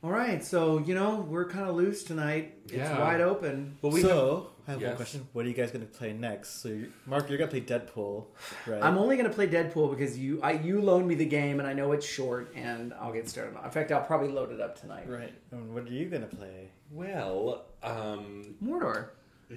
All 0.04 0.12
right, 0.12 0.44
so 0.44 0.78
you 0.80 0.94
know 0.94 1.22
we're 1.28 1.48
kind 1.50 1.68
of 1.70 1.76
loose 1.76 2.04
tonight. 2.04 2.58
It's 2.66 2.74
Yeah. 2.74 3.00
wide 3.00 3.22
open. 3.22 3.78
Well, 3.82 3.92
we 3.94 4.02
so, 4.02 4.52
I 4.68 4.72
have 4.72 4.82
Yes. 4.82 4.90
one 4.90 4.96
question. 4.98 5.28
What 5.34 5.46
are 5.46 5.48
you 5.48 5.56
guys 5.56 5.72
going 5.72 5.88
to 5.88 5.92
play 5.92 6.14
next? 6.14 6.62
So, 6.62 6.70
you, 6.70 6.92
Mark, 7.08 7.28
you're 7.30 7.40
going 7.40 7.50
to 7.50 7.60
play 7.60 7.66
Deadpool, 7.66 8.26
right? 8.68 8.84
I'm 8.84 8.98
only 9.00 9.16
going 9.16 9.28
to 9.28 9.34
play 9.34 9.48
Deadpool 9.48 9.90
because 9.92 10.18
you 10.20 10.40
I 10.44 10.52
you 10.54 10.80
loaned 10.82 11.08
me 11.08 11.16
the 11.16 11.26
game 11.26 11.60
and 11.60 11.68
I 11.68 11.74
know 11.74 11.92
it's 11.92 12.06
short 12.06 12.52
and 12.56 12.94
I'll 12.96 13.14
get 13.14 13.28
started. 13.30 13.56
In 13.64 13.72
fact, 13.72 13.92
I'll 13.92 14.04
probably 14.06 14.28
load 14.30 14.52
it 14.52 14.60
up 14.62 14.80
tonight. 14.80 15.10
right. 15.10 15.34
And 15.52 15.74
what 15.74 15.86
are 15.86 15.92
you 15.92 16.06
going 16.10 16.28
to 16.28 16.36
play? 16.36 16.70
well, 16.92 17.66
um, 17.82 18.56
Mordor. 18.64 19.08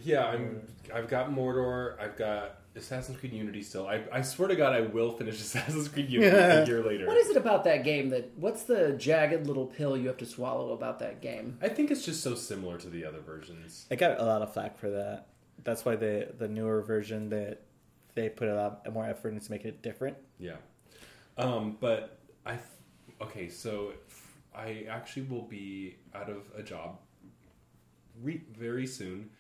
Yeah, 0.03 0.27
I'm. 0.27 0.63
I've 0.95 1.09
got 1.09 1.31
Mordor. 1.31 1.99
I've 2.01 2.17
got 2.17 2.59
Assassin's 2.77 3.19
Creed 3.19 3.33
Unity 3.33 3.63
still. 3.63 3.87
I, 3.87 4.03
I 4.13 4.23
swear 4.23 4.49
to 4.49 4.57
God, 4.57 4.73
I 4.73 4.83
will 4.83 5.13
finish 5.13 5.35
Assassin's 5.41 5.89
Creed 5.89 6.11
Unity 6.11 6.37
a 6.37 6.67
year 6.67 6.83
later. 6.83 7.07
What 7.07 7.17
is 7.17 7.31
it 7.31 7.37
about 7.37 7.65
that 7.65 7.85
game 7.85 8.11
that? 8.11 8.31
What's 8.37 8.65
the 8.65 8.93
jagged 8.93 9.47
little 9.47 9.67
pill 9.67 9.97
you 9.97 10.09
have 10.09 10.19
to 10.19 10.27
swallow 10.27 10.73
about 10.73 10.99
that 11.01 11.21
game? 11.21 11.59
I 11.61 11.69
think 11.69 11.91
it's 11.91 12.05
just 12.05 12.23
so 12.23 12.35
similar 12.35 12.79
to 12.79 12.89
the 12.89 13.05
other 13.05 13.21
versions. 13.21 13.87
I 13.91 13.97
got 13.97 14.21
a 14.21 14.25
lot 14.25 14.43
of 14.43 14.53
flack 14.53 14.79
for 14.79 14.91
that. 14.91 15.27
That's 15.65 15.85
why 15.85 15.97
the 15.97 16.33
the 16.39 16.49
newer 16.49 16.83
version 16.83 17.31
that 17.31 17.63
they 18.15 18.29
put 18.29 18.49
a 18.49 18.55
lot 18.55 18.93
more 18.93 19.05
effort 19.05 19.33
into 19.33 19.51
making 19.51 19.69
it 19.69 19.83
different. 19.83 20.17
Yeah. 20.39 20.57
Um, 21.37 21.77
but 21.81 22.19
I. 22.47 22.59
Okay, 23.21 23.49
so 23.49 23.95
I 24.55 24.87
actually 24.89 25.23
will 25.23 25.43
be 25.43 25.97
out 26.15 26.31
of 26.31 26.43
a 26.57 26.63
job 26.63 26.99
re- 28.23 28.43
very 28.57 28.87
soon. 28.87 29.31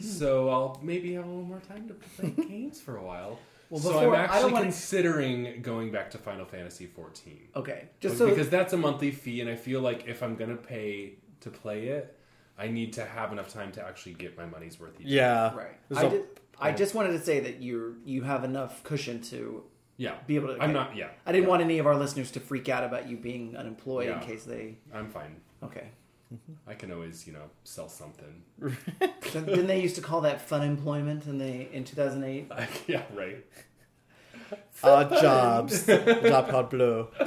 So 0.00 0.48
I'll 0.50 0.78
maybe 0.82 1.14
have 1.14 1.24
a 1.24 1.28
little 1.28 1.42
more 1.44 1.60
time 1.60 1.88
to 1.88 1.94
play 1.94 2.30
games 2.48 2.80
for 2.80 2.96
a 2.96 3.02
while. 3.02 3.38
Well, 3.70 3.80
so 3.80 3.92
before- 3.92 4.16
I'm 4.16 4.22
I 4.22 4.26
don't 4.26 4.30
actually 4.34 4.52
wanna- 4.52 4.64
considering 4.64 5.62
going 5.62 5.90
back 5.92 6.10
to 6.12 6.18
Final 6.18 6.46
Fantasy 6.46 6.86
14. 6.86 7.48
Okay, 7.56 7.88
just 8.00 8.16
so 8.18 8.28
because 8.28 8.48
that's 8.48 8.72
a 8.72 8.76
monthly 8.76 9.10
fee, 9.10 9.40
and 9.40 9.50
I 9.50 9.56
feel 9.56 9.80
like 9.80 10.06
if 10.06 10.22
I'm 10.22 10.36
gonna 10.36 10.56
pay 10.56 11.14
to 11.40 11.50
play 11.50 11.88
it, 11.88 12.16
I 12.58 12.68
need 12.68 12.92
to 12.94 13.04
have 13.04 13.30
enough 13.32 13.52
time 13.52 13.70
to 13.72 13.82
actually 13.84 14.14
get 14.14 14.36
my 14.36 14.46
money's 14.46 14.80
worth 14.80 14.98
each. 15.00 15.06
Yeah, 15.06 15.54
right. 15.54 15.76
There's 15.88 16.04
I, 16.04 16.06
a- 16.06 16.10
did, 16.10 16.24
I 16.60 16.72
just 16.72 16.94
wanted 16.94 17.12
to 17.12 17.20
say 17.20 17.40
that 17.40 17.60
you 17.60 17.96
you 18.04 18.22
have 18.22 18.42
enough 18.44 18.82
cushion 18.84 19.20
to 19.24 19.62
yeah. 19.96 20.14
be 20.26 20.36
able 20.36 20.54
to. 20.54 20.62
I'm 20.62 20.72
not. 20.72 20.96
Yeah, 20.96 21.08
I 21.26 21.32
didn't 21.32 21.48
want 21.48 21.62
any 21.62 21.78
of 21.78 21.86
our 21.86 21.94
listeners 21.96 22.30
to 22.32 22.40
freak 22.40 22.68
out 22.68 22.84
about 22.84 23.08
you 23.08 23.16
being 23.16 23.56
unemployed 23.56 24.06
in 24.08 24.14
Yeah. 24.14 24.20
case 24.20 24.44
they. 24.44 24.78
I'm 24.92 25.08
fine. 25.10 25.36
Okay. 25.62 25.88
I 26.66 26.74
can 26.74 26.92
always, 26.92 27.26
you 27.26 27.32
know, 27.32 27.50
sell 27.64 27.88
something. 27.88 28.42
So 29.32 29.40
didn't 29.42 29.66
they 29.66 29.80
used 29.82 29.96
to 29.96 30.00
call 30.00 30.22
that 30.22 30.40
fun 30.40 30.62
employment 30.62 31.26
in 31.26 31.36
the 31.38 31.70
in 31.74 31.84
2008? 31.84 32.50
yeah, 32.86 33.02
right. 33.14 33.44
Odd 34.82 35.10
jobs. 35.20 35.86
Job 35.86 36.48
called 36.48 36.70
Blue. 36.70 37.08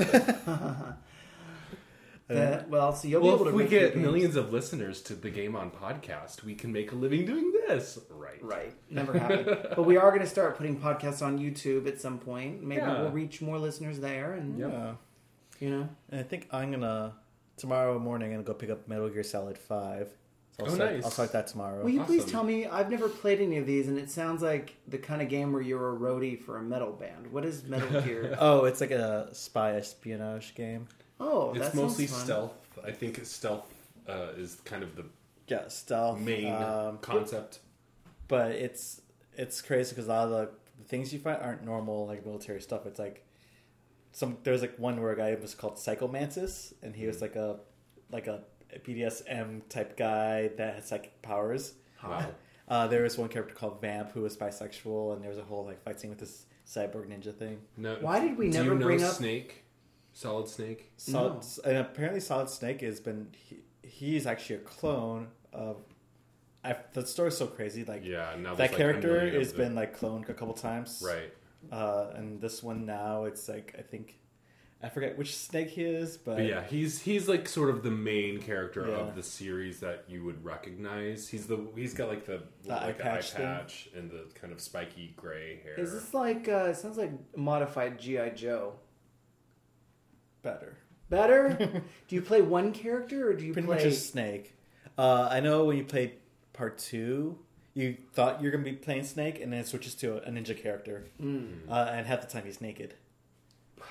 That, 2.28 2.70
well, 2.70 2.94
so 2.94 3.10
you'll 3.10 3.22
Well, 3.22 3.32
be 3.38 3.42
able 3.42 3.48
if 3.48 3.52
to 3.52 3.58
we 3.58 3.68
get 3.68 3.98
millions 3.98 4.38
of 4.38 4.54
listeners 4.54 5.02
to 5.02 5.16
the 5.16 5.30
Game 5.30 5.54
On 5.58 5.70
podcast, 5.70 6.44
we 6.46 6.56
can 6.56 6.72
make 6.72 6.94
a 6.94 6.96
living 6.96 7.26
doing 7.26 7.52
this. 7.68 8.00
Right. 8.10 8.42
Right. 8.42 8.74
Never 8.90 9.20
happened. 9.20 9.46
but 9.76 9.84
we 9.86 9.98
are 9.98 10.10
going 10.12 10.22
to 10.22 10.28
start 10.30 10.56
putting 10.56 10.80
podcasts 10.80 11.22
on 11.22 11.40
YouTube 11.40 11.88
at 11.88 12.00
some 12.00 12.20
point. 12.20 12.64
Maybe 12.64 12.80
Yeah. 12.82 13.02
we'll 13.02 13.12
reach 13.12 13.42
more 13.42 13.60
listeners 13.60 14.00
there, 14.00 14.32
and 14.34 14.58
Yeah. 14.58 14.94
you 15.60 15.72
know, 15.72 15.90
And 16.10 16.20
I 16.22 16.24
think 16.24 16.48
I'm 16.52 16.72
gonna 16.72 17.16
tomorrow 17.62 17.98
morning. 18.00 18.30
I'm 18.30 18.34
gonna 18.38 18.44
go 18.44 18.54
pick 18.54 18.70
up 18.70 18.88
Metal 18.88 19.08
Gear 19.10 19.24
Solid 19.24 19.58
Five. 19.58 20.10
So 20.58 20.66
I'll 20.66 20.72
Oh, 20.72 20.76
start, 20.76 20.94
nice. 20.94 21.06
I'll 21.06 21.12
start 21.12 21.32
that 21.32 21.48
tomorrow. 21.48 21.82
will 21.84 21.90
you 21.92 22.04
please 22.04 22.26
tell 22.26 22.44
me? 22.44 22.66
I've 22.66 22.90
never 22.92 23.08
played 23.08 23.40
any 23.40 23.58
of 23.58 23.66
these, 23.66 23.88
and 23.88 23.98
it 23.98 24.10
sounds 24.10 24.42
like 24.42 24.76
the 24.88 24.98
kind 24.98 25.22
of 25.22 25.30
game 25.30 25.54
where 25.54 25.62
you're 25.62 25.96
a 25.96 25.98
roadie 25.98 26.38
for 26.38 26.58
a 26.58 26.62
metal 26.62 26.92
band. 26.92 27.32
What 27.32 27.46
is 27.46 27.64
Metal 27.64 28.02
Gear? 28.06 28.36
Oh, 28.40 28.66
it's 28.66 28.82
like 28.82 28.92
a 28.92 29.30
spy 29.34 29.76
espionage 29.76 30.54
game. 30.56 30.88
Oh, 31.20 31.54
that 31.54 31.68
It's 31.68 31.76
mostly 31.76 32.08
fun. 32.08 32.20
stealth. 32.26 32.54
I 32.86 32.92
think 32.92 33.24
stealth 33.26 33.72
uh, 34.10 34.30
is 34.36 34.60
kind 34.66 34.84
of 34.84 34.96
the 34.96 35.06
Yeah, 35.48 35.68
stealth. 35.70 36.20
main 36.20 36.52
um, 36.54 36.98
concept. 36.98 37.60
but 38.28 38.52
it's 38.52 39.02
it's 39.38 39.62
crazy 39.62 39.92
because 39.92 40.08
a 40.08 40.10
lot 40.10 40.26
of 40.26 40.32
the, 40.32 40.50
the 40.80 40.84
things 40.90 41.14
you 41.14 41.20
find 41.20 41.42
aren't 41.42 41.64
normal 41.64 42.08
like 42.08 42.26
military 42.26 42.60
stuff. 42.60 42.86
It's 42.86 43.00
like 43.00 43.24
some 44.12 44.38
there's 44.44 44.62
like 44.62 44.78
one 44.78 45.02
where 45.02 45.12
a 45.12 45.18
guy 45.18 45.36
was 45.42 45.56
called 45.56 45.78
Psycho 45.80 46.08
Mantis, 46.08 46.74
and 46.82 46.96
he 46.96 47.08
was 47.08 47.22
like 47.22 47.36
a 47.36 47.60
like 48.12 48.28
a 48.28 48.42
BDSM 48.86 49.62
type 49.70 49.98
guy 49.98 50.50
that 50.58 50.76
had 50.76 50.86
psychic 50.86 51.22
powers. 51.22 51.74
Wow. 52.04 52.28
Uh, 52.68 52.88
there 52.88 53.04
was 53.04 53.18
one 53.18 53.28
character 53.30 53.54
called 53.54 53.82
Vamp 53.82 54.12
who 54.14 54.22
was 54.22 54.38
bisexual, 54.38 55.14
and 55.14 55.22
there 55.22 55.30
was 55.30 55.38
a 55.38 55.44
whole 55.44 55.66
like 55.66 55.84
fight 55.84 56.00
scene 56.00 56.10
with 56.10 56.20
this 56.20 56.46
cyborg 56.68 57.08
ninja 57.08 57.34
thing. 57.36 57.60
No. 57.78 57.96
Why 58.00 58.20
did 58.20 58.38
we 58.38 58.50
do 58.50 58.60
never 58.60 58.74
you 58.74 58.80
know 58.80 58.86
bring 58.86 59.04
up- 59.04 59.14
Snake? 59.14 59.64
Solid 60.14 60.48
Snake. 60.50 60.92
Solid, 60.98 61.46
and 61.66 61.78
apparently 61.78 62.20
Solid 62.20 62.50
Snake 62.50 62.82
has 62.82 63.00
been 63.00 63.30
he, 63.34 63.60
he's 63.82 64.26
actually 64.28 64.58
a 64.58 64.60
clone 64.60 65.28
of. 65.54 65.78
I, 66.64 66.76
the 66.94 67.06
story's 67.08 67.36
so 67.38 67.48
crazy. 67.48 67.84
Like 67.86 68.06
Yeah. 68.06 68.36
Now 68.38 68.54
that 68.54 68.58
there's, 68.58 68.60
like, 68.60 68.72
a 68.74 68.76
character 68.78 69.08
million 69.14 69.28
of 69.36 69.42
has 69.42 69.52
them. 69.54 69.58
been 69.62 69.76
like 69.76 69.98
cloned 69.98 70.30
a 70.30 70.34
couple 70.34 70.54
times. 70.54 71.02
right. 71.06 71.34
Uh, 71.72 72.12
and 72.16 72.40
this 72.40 72.64
one 72.64 72.86
now, 72.86 73.26
it's 73.26 73.50
like 73.50 73.76
I 73.78 73.82
think 73.82 74.18
I 74.84 74.90
forget 74.90 75.18
which 75.18 75.36
snake 75.38 75.70
he 75.70 75.84
is, 75.84 76.18
but, 76.18 76.38
But 76.38 76.46
yeah, 76.46 76.64
he's 76.64 77.02
he's 77.02 77.28
like 77.28 77.48
sort 77.48 77.70
of 77.70 77.84
the 77.84 77.92
main 77.92 78.42
character 78.42 78.88
Yeah. 78.88 78.96
of 78.96 79.16
the 79.16 79.22
series 79.24 79.80
that 79.82 80.06
you 80.08 80.24
would 80.24 80.44
recognize. 80.44 81.28
He's 81.28 81.46
the 81.46 81.68
he's 81.76 81.94
got 81.94 82.08
like 82.10 82.26
the, 82.26 82.42
The 82.64 82.74
eye 82.74 82.86
like 82.88 82.96
an 83.00 83.02
patch 83.04 83.36
eye 83.36 83.38
patch 83.38 83.90
and 83.96 84.10
the 84.10 84.26
kind 84.34 84.52
of 84.52 84.60
spiky 84.60 85.14
gray 85.16 85.60
hair. 85.64 85.80
Is 85.80 85.92
this 85.94 86.14
like? 86.14 86.48
Uh, 86.50 86.70
it 86.70 86.78
sounds 86.78 86.98
like 86.98 87.12
modified 87.36 88.00
GI 88.00 88.32
Joe. 88.36 88.74
better. 90.42 90.78
Better? 91.10 91.84
do 92.08 92.16
you 92.16 92.22
play 92.22 92.42
one 92.42 92.72
character 92.72 93.30
or 93.30 93.34
do 93.34 93.46
you 93.46 93.54
Pretty 93.54 93.66
play? 93.68 93.76
much 93.78 93.86
a 93.86 93.92
snake. 93.92 94.56
Uh, 94.98 95.28
I 95.30 95.42
know 95.42 95.66
when 95.66 95.78
you 95.78 95.84
played 95.84 96.14
part 96.54 96.78
two, 96.78 97.38
you 97.74 97.96
thought 98.14 98.42
you're 98.42 98.52
gonna 98.52 98.64
be 98.64 98.74
playing 98.74 99.04
Snake, 99.04 99.40
and 99.42 99.52
then 99.54 99.60
it 99.62 99.68
switches 99.68 99.96
to 99.96 100.14
a, 100.14 100.28
a 100.28 100.32
ninja 100.32 100.58
character, 100.60 101.06
Mm, 101.22 101.70
uh, 101.70 101.90
and 101.94 102.06
half 102.08 102.22
the 102.22 102.28
time 102.28 102.44
he's 102.46 102.62
naked. 102.62 102.96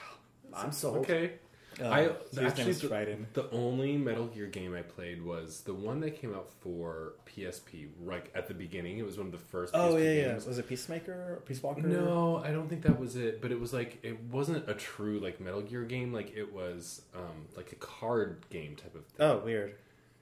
I'm 0.55 0.73
sold. 0.73 0.99
okay? 0.99 1.33
Uh, 1.81 1.89
I 1.89 2.05
so 2.07 2.13
his 2.13 2.37
name 2.37 2.47
actually 2.47 2.71
is 2.73 2.81
the, 2.81 3.17
the 3.33 3.51
only 3.53 3.97
Metal 3.97 4.27
Gear 4.27 4.47
game 4.49 4.75
I 4.75 4.83
played 4.83 5.25
was 5.25 5.61
the 5.61 5.73
one 5.73 6.01
that 6.01 6.21
came 6.21 6.35
out 6.35 6.51
for 6.61 7.15
PSP. 7.27 7.89
Like 8.05 8.31
at 8.35 8.49
the 8.49 8.55
beginning, 8.55 8.99
it 8.99 9.07
was 9.07 9.17
one 9.17 9.27
of 9.27 9.33
the 9.33 9.39
first. 9.39 9.73
Oh 9.75 9.95
PSP 9.95 10.05
yeah, 10.05 10.27
yeah. 10.27 10.35
Was 10.35 10.59
it 10.59 10.69
Peacemaker 10.69 11.13
or 11.13 11.43
Peace 11.47 11.63
Walker? 11.63 11.81
No, 11.81 12.43
I 12.45 12.51
don't 12.51 12.69
think 12.69 12.83
that 12.83 12.99
was 12.99 13.17
it. 13.17 13.41
But 13.41 13.51
it 13.53 13.59
was 13.61 13.73
like 13.73 13.99
it 14.03 14.21
wasn't 14.25 14.69
a 14.69 14.75
true 14.75 15.21
like 15.21 15.41
Metal 15.41 15.63
Gear 15.63 15.85
game. 15.85 16.13
Like 16.13 16.37
it 16.37 16.53
was 16.53 17.03
um, 17.15 17.47
like 17.57 17.73
a 17.73 17.77
card 17.77 18.45
game 18.51 18.77
type 18.77 18.95
of 18.95 19.07
thing. 19.07 19.27
Oh, 19.27 19.39
weird. 19.39 19.75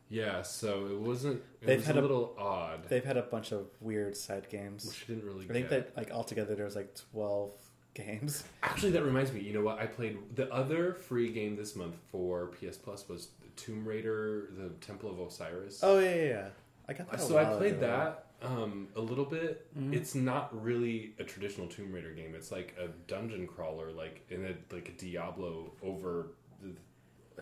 Yeah. 0.09 0.43
So 0.43 0.87
it 0.87 0.99
wasn't. 0.99 1.43
It 1.61 1.67
They've 1.67 1.79
was 1.79 1.87
had 1.87 1.97
a 1.97 2.01
a- 2.01 2.03
little 2.03 2.35
odd, 2.39 2.89
They've 2.89 3.05
had 3.05 3.17
a 3.17 3.23
bunch 3.23 3.53
of 3.53 3.67
weird 3.81 4.17
side 4.17 4.49
games. 4.49 4.87
which 4.87 5.05
I 5.05 5.13
didn't 5.15 5.25
really. 5.29 5.45
I 5.49 5.53
think 5.53 5.69
get. 5.71 5.95
that 5.95 5.97
like 5.97 6.11
altogether 6.11 6.55
there 6.55 6.65
was 6.65 6.77
like 6.77 6.95
twelve 7.13 7.53
games. 7.95 8.45
Actually, 8.63 8.93
that 8.93 9.03
reminds 9.05 9.33
me. 9.33 9.41
You 9.41 9.53
know 9.55 9.63
what? 9.63 9.79
I 9.79 9.87
played 9.87 10.19
the 10.35 10.53
other 10.53 10.95
free 10.95 11.31
game 11.31 11.57
this 11.57 11.75
month 11.77 11.97
for 12.11 12.49
PS 12.49 12.77
Plus 12.77 13.09
was 13.09 13.29
Tomb 13.57 13.87
Raider: 13.87 14.51
The 14.57 14.69
Temple 14.85 15.11
of 15.11 15.19
Osiris. 15.21 15.81
Oh 15.83 15.99
yeah, 15.99 16.15
yeah. 16.15 16.25
yeah. 16.25 16.49
I 16.89 16.93
got 16.95 17.11
that. 17.11 17.21
a 17.21 17.23
so 17.23 17.37
I 17.37 17.45
played 17.57 17.75
ago. 17.75 17.81
that 17.81 18.25
um, 18.41 18.89
a 18.97 19.01
little 19.01 19.25
bit. 19.27 19.67
Mm-hmm. 19.79 19.93
It's 19.93 20.15
not 20.15 20.63
really 20.65 21.13
a 21.19 21.25
traditional 21.25 21.67
Tomb 21.67 21.93
Raider 21.93 22.13
game. 22.13 22.35
It's 22.35 22.51
like 22.51 22.75
a 22.81 22.89
dungeon 23.09 23.47
crawler, 23.47 23.91
like 23.93 24.23
in 24.31 24.45
a 24.47 24.75
like 24.75 24.89
a 24.89 24.93
Diablo 24.93 25.73
over 25.83 26.29
the 26.63 26.71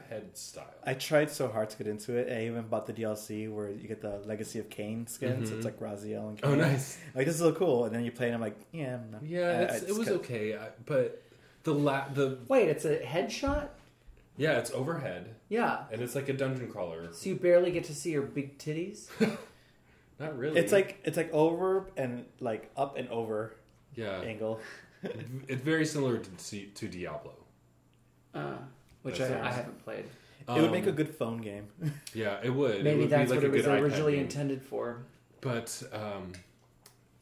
head 0.08 0.36
style. 0.36 0.72
I 0.84 0.94
tried 0.94 1.30
so 1.30 1.48
hard 1.48 1.70
to 1.70 1.76
get 1.78 1.86
into 1.86 2.14
it. 2.16 2.32
I 2.32 2.46
even 2.46 2.66
bought 2.68 2.86
the 2.86 2.92
DLC 2.92 3.52
where 3.52 3.70
you 3.70 3.86
get 3.88 4.00
the 4.00 4.18
Legacy 4.24 4.58
of 4.58 4.68
Kain 4.70 5.06
skins. 5.06 5.50
Mhm. 5.50 5.56
It's 5.56 5.64
like 5.64 5.78
Raziel 5.80 6.28
and 6.28 6.40
Kain. 6.40 6.52
Oh, 6.52 6.54
nice. 6.54 6.98
Like 7.14 7.26
this 7.26 7.34
is 7.36 7.40
so 7.40 7.52
cool. 7.52 7.84
And 7.84 7.94
then 7.94 8.04
you 8.04 8.10
play, 8.12 8.26
and 8.26 8.34
I'm 8.34 8.40
like, 8.40 8.56
yeah, 8.72 8.94
I'm 8.96 9.10
not- 9.10 9.22
Yeah, 9.24 9.40
I- 9.48 9.74
it's, 9.74 9.84
I 9.84 9.86
it 9.88 9.96
was 9.98 10.08
cut- 10.08 10.16
okay, 10.18 10.56
I, 10.56 10.68
but 10.84 11.22
the 11.64 11.74
la- 11.74 12.08
the 12.08 12.38
Wait, 12.48 12.68
it's 12.68 12.84
a 12.84 12.98
headshot? 13.00 13.68
yeah, 14.36 14.58
it's 14.58 14.70
overhead 14.72 15.34
Yeah. 15.48 15.84
and 15.90 16.00
it's 16.02 16.14
like 16.14 16.28
a 16.28 16.32
dungeon 16.32 16.70
crawler. 16.70 17.12
So 17.12 17.28
you 17.30 17.36
barely 17.36 17.70
get 17.70 17.84
to 17.84 17.94
see 17.94 18.10
your 18.12 18.22
big 18.22 18.58
titties? 18.58 19.08
Not 20.18 20.38
really. 20.38 20.58
It's 20.60 20.72
like 20.72 20.98
it's 21.04 21.16
like 21.16 21.32
over 21.32 21.90
and 21.96 22.24
like 22.40 22.70
up 22.76 22.96
and 22.96 23.08
over 23.10 23.54
yeah, 23.94 24.20
angle. 24.20 24.60
it's 25.02 25.62
very 25.62 25.84
similar 25.86 26.18
to 26.18 26.66
to 26.66 26.88
Diablo. 26.88 27.34
Uh, 28.34 28.56
which 29.06 29.20
I, 29.20 29.26
I 29.48 29.50
haven't 29.52 29.82
played. 29.84 30.04
it 30.48 30.60
would 30.60 30.70
make 30.72 30.86
a 30.86 30.90
Um, 30.90 30.96
good 30.96 31.14
phone 31.14 31.38
game. 31.38 31.68
Yeah, 32.14 32.38
it 32.42 32.50
would. 32.50 32.76
it 32.76 32.84
Maybe 32.84 33.00
would 33.02 33.10
that's 33.10 33.30
be 33.30 33.36
like 33.36 33.44
what 33.44 33.50
a 33.50 33.54
it 33.54 33.66
was 33.66 33.82
originally 33.82 34.12
game. 34.12 34.22
intended 34.22 34.62
for. 34.62 34.98
But 35.40 35.82
um, 35.92 36.32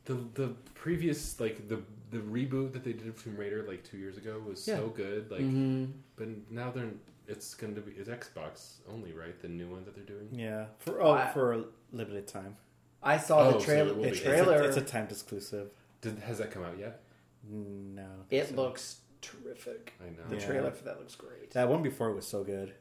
the 0.06 0.14
the 0.34 0.48
previous 0.74 1.38
like 1.40 1.68
the 1.68 1.80
the 2.10 2.18
reboot 2.18 2.72
that 2.72 2.84
they 2.84 2.92
did 2.92 3.08
of 3.08 3.22
Tomb 3.22 3.36
Raider 3.36 3.64
like 3.68 3.82
two 3.84 3.98
years 3.98 4.16
ago 4.16 4.40
was 4.46 4.66
Yeah. 4.66 4.76
so 4.76 4.88
good. 4.88 5.30
Like, 5.30 5.40
Mhm. 5.40 5.92
but 6.16 6.28
now 6.50 6.70
they're 6.70 6.90
it's 7.26 7.54
going 7.54 7.74
to 7.74 7.80
be 7.80 7.92
it's 7.92 8.08
Xbox 8.08 8.74
only, 8.88 9.12
right? 9.12 9.38
The 9.40 9.48
new 9.48 9.68
one 9.68 9.84
that 9.84 9.94
they're 9.94 10.04
doing. 10.04 10.28
Yeah, 10.32 10.66
for 10.78 11.00
oh 11.02 11.12
I- 11.12 11.30
for 11.32 11.52
a 11.54 11.64
limited 11.92 12.26
time. 12.26 12.56
I 13.02 13.18
saw 13.18 13.40
Oh, 13.48 13.52
the 13.52 13.58
so 13.60 13.64
trailer. 13.66 13.94
the. 13.94 14.02
It's, 14.08 14.20
trailer. 14.20 14.62
It's 14.62 14.76
a, 14.76 14.80
it's 14.80 14.90
a 14.90 14.92
timed 14.92 15.10
exclusive. 15.10 15.68
Did, 16.00 16.18
has 16.20 16.38
that 16.38 16.50
come 16.50 16.64
out 16.64 16.78
yet? 16.78 17.02
No, 17.50 18.06
it 18.30 18.54
looks 18.56 19.00
terrific. 19.24 19.92
I 20.04 20.10
know. 20.10 20.28
The 20.28 20.36
Yeah. 20.36 20.46
trailer 20.46 20.70
for 20.70 20.84
that 20.84 20.98
looks 20.98 21.14
great. 21.14 21.50
that 21.52 21.68
one 21.68 21.82
before 21.82 22.12
was 22.12 22.26
so 22.26 22.44
good. 22.44 22.74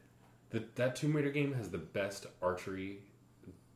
The, 0.50 0.62
that 0.76 0.94
Tomb 0.96 1.14
Raider 1.16 1.30
game 1.30 1.52
has 1.54 1.68
the 1.70 1.78
best 1.78 2.26
archery 2.42 2.98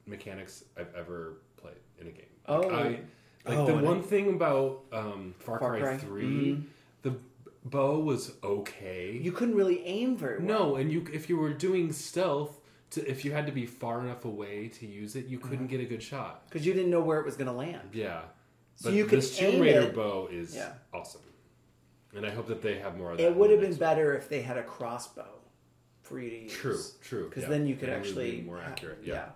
mechanics 0.07 0.65
I've 0.77 0.95
ever 0.95 1.39
played 1.57 1.75
in 2.01 2.07
a 2.07 2.11
game. 2.11 2.27
Like, 2.47 2.65
Oh. 2.65 2.71
I, 2.71 2.83
like 2.85 3.59
Oh, 3.59 3.67
the 3.67 3.77
and 3.77 3.83
one 3.87 4.03
thing 4.03 4.29
about 4.35 4.85
um, 4.93 5.35
Far, 5.39 5.59
Far 5.59 5.71
Cry, 5.71 5.81
Cry. 5.81 5.97
3 5.99 6.25
Mhm. 6.25 6.63
the 7.03 7.15
bow 7.65 7.99
was 7.99 8.33
okay. 8.43 9.13
You 9.17 9.33
couldn't 9.33 9.55
really 9.55 9.85
aim 9.85 10.17
very 10.17 10.39
well. 10.39 10.47
No, 10.47 10.77
and 10.77 10.91
you 10.93 11.05
if 11.13 11.29
you 11.29 11.37
were 11.37 11.53
doing 11.53 11.93
stealth, 11.93 12.61
to, 12.91 13.07
if 13.11 13.25
you 13.25 13.33
had 13.33 13.47
to 13.47 13.53
be 13.53 13.67
far 13.67 14.01
enough 14.01 14.25
away 14.25 14.69
to 14.69 14.87
use 14.87 15.15
it, 15.17 15.27
you 15.27 15.39
couldn't 15.39 15.67
get 15.67 15.81
a 15.81 15.85
good 15.85 16.03
shot. 16.03 16.49
because 16.49 16.67
you 16.67 16.73
didn't 16.73 16.91
know 16.91 17.01
where 17.03 17.19
it 17.21 17.25
was 17.27 17.37
going 17.37 17.47
to 17.49 17.53
land. 17.53 17.91
Yeah. 17.93 18.23
So 18.77 18.91
but 18.91 18.97
you 18.97 19.05
could 19.07 19.19
this 19.19 19.37
Tomb 19.37 19.61
Raider 19.61 19.81
it- 19.89 19.95
bow 19.95 20.29
is 20.31 20.55
Yeah. 20.55 20.73
awesome. 20.95 21.21
And 22.17 22.25
I 22.25 22.31
hope 22.31 22.47
that 22.49 22.63
they 22.63 22.79
have 22.79 22.97
more 22.97 23.13
of 23.13 23.19
that. 23.19 23.25
It 23.27 23.35
would 23.37 23.51
have 23.51 23.61
been 23.61 23.75
better 23.75 24.15
if 24.17 24.29
they 24.29 24.41
had 24.43 24.57
a 24.57 24.63
crossbow 24.63 25.29
for 26.03 26.19
you 26.19 26.31
to 26.31 26.37
use. 26.45 26.53
True, 26.53 26.81
true, 27.03 27.29
Because 27.29 27.43
yeah. 27.45 27.49
then 27.51 27.67
you 27.67 27.77
could 27.77 27.91
And 27.91 27.99
actually 27.99 28.37
be 28.37 28.43
more 28.43 28.61
accurate, 28.61 28.99
Yeah. 29.03 29.15
yeah. 29.15 29.29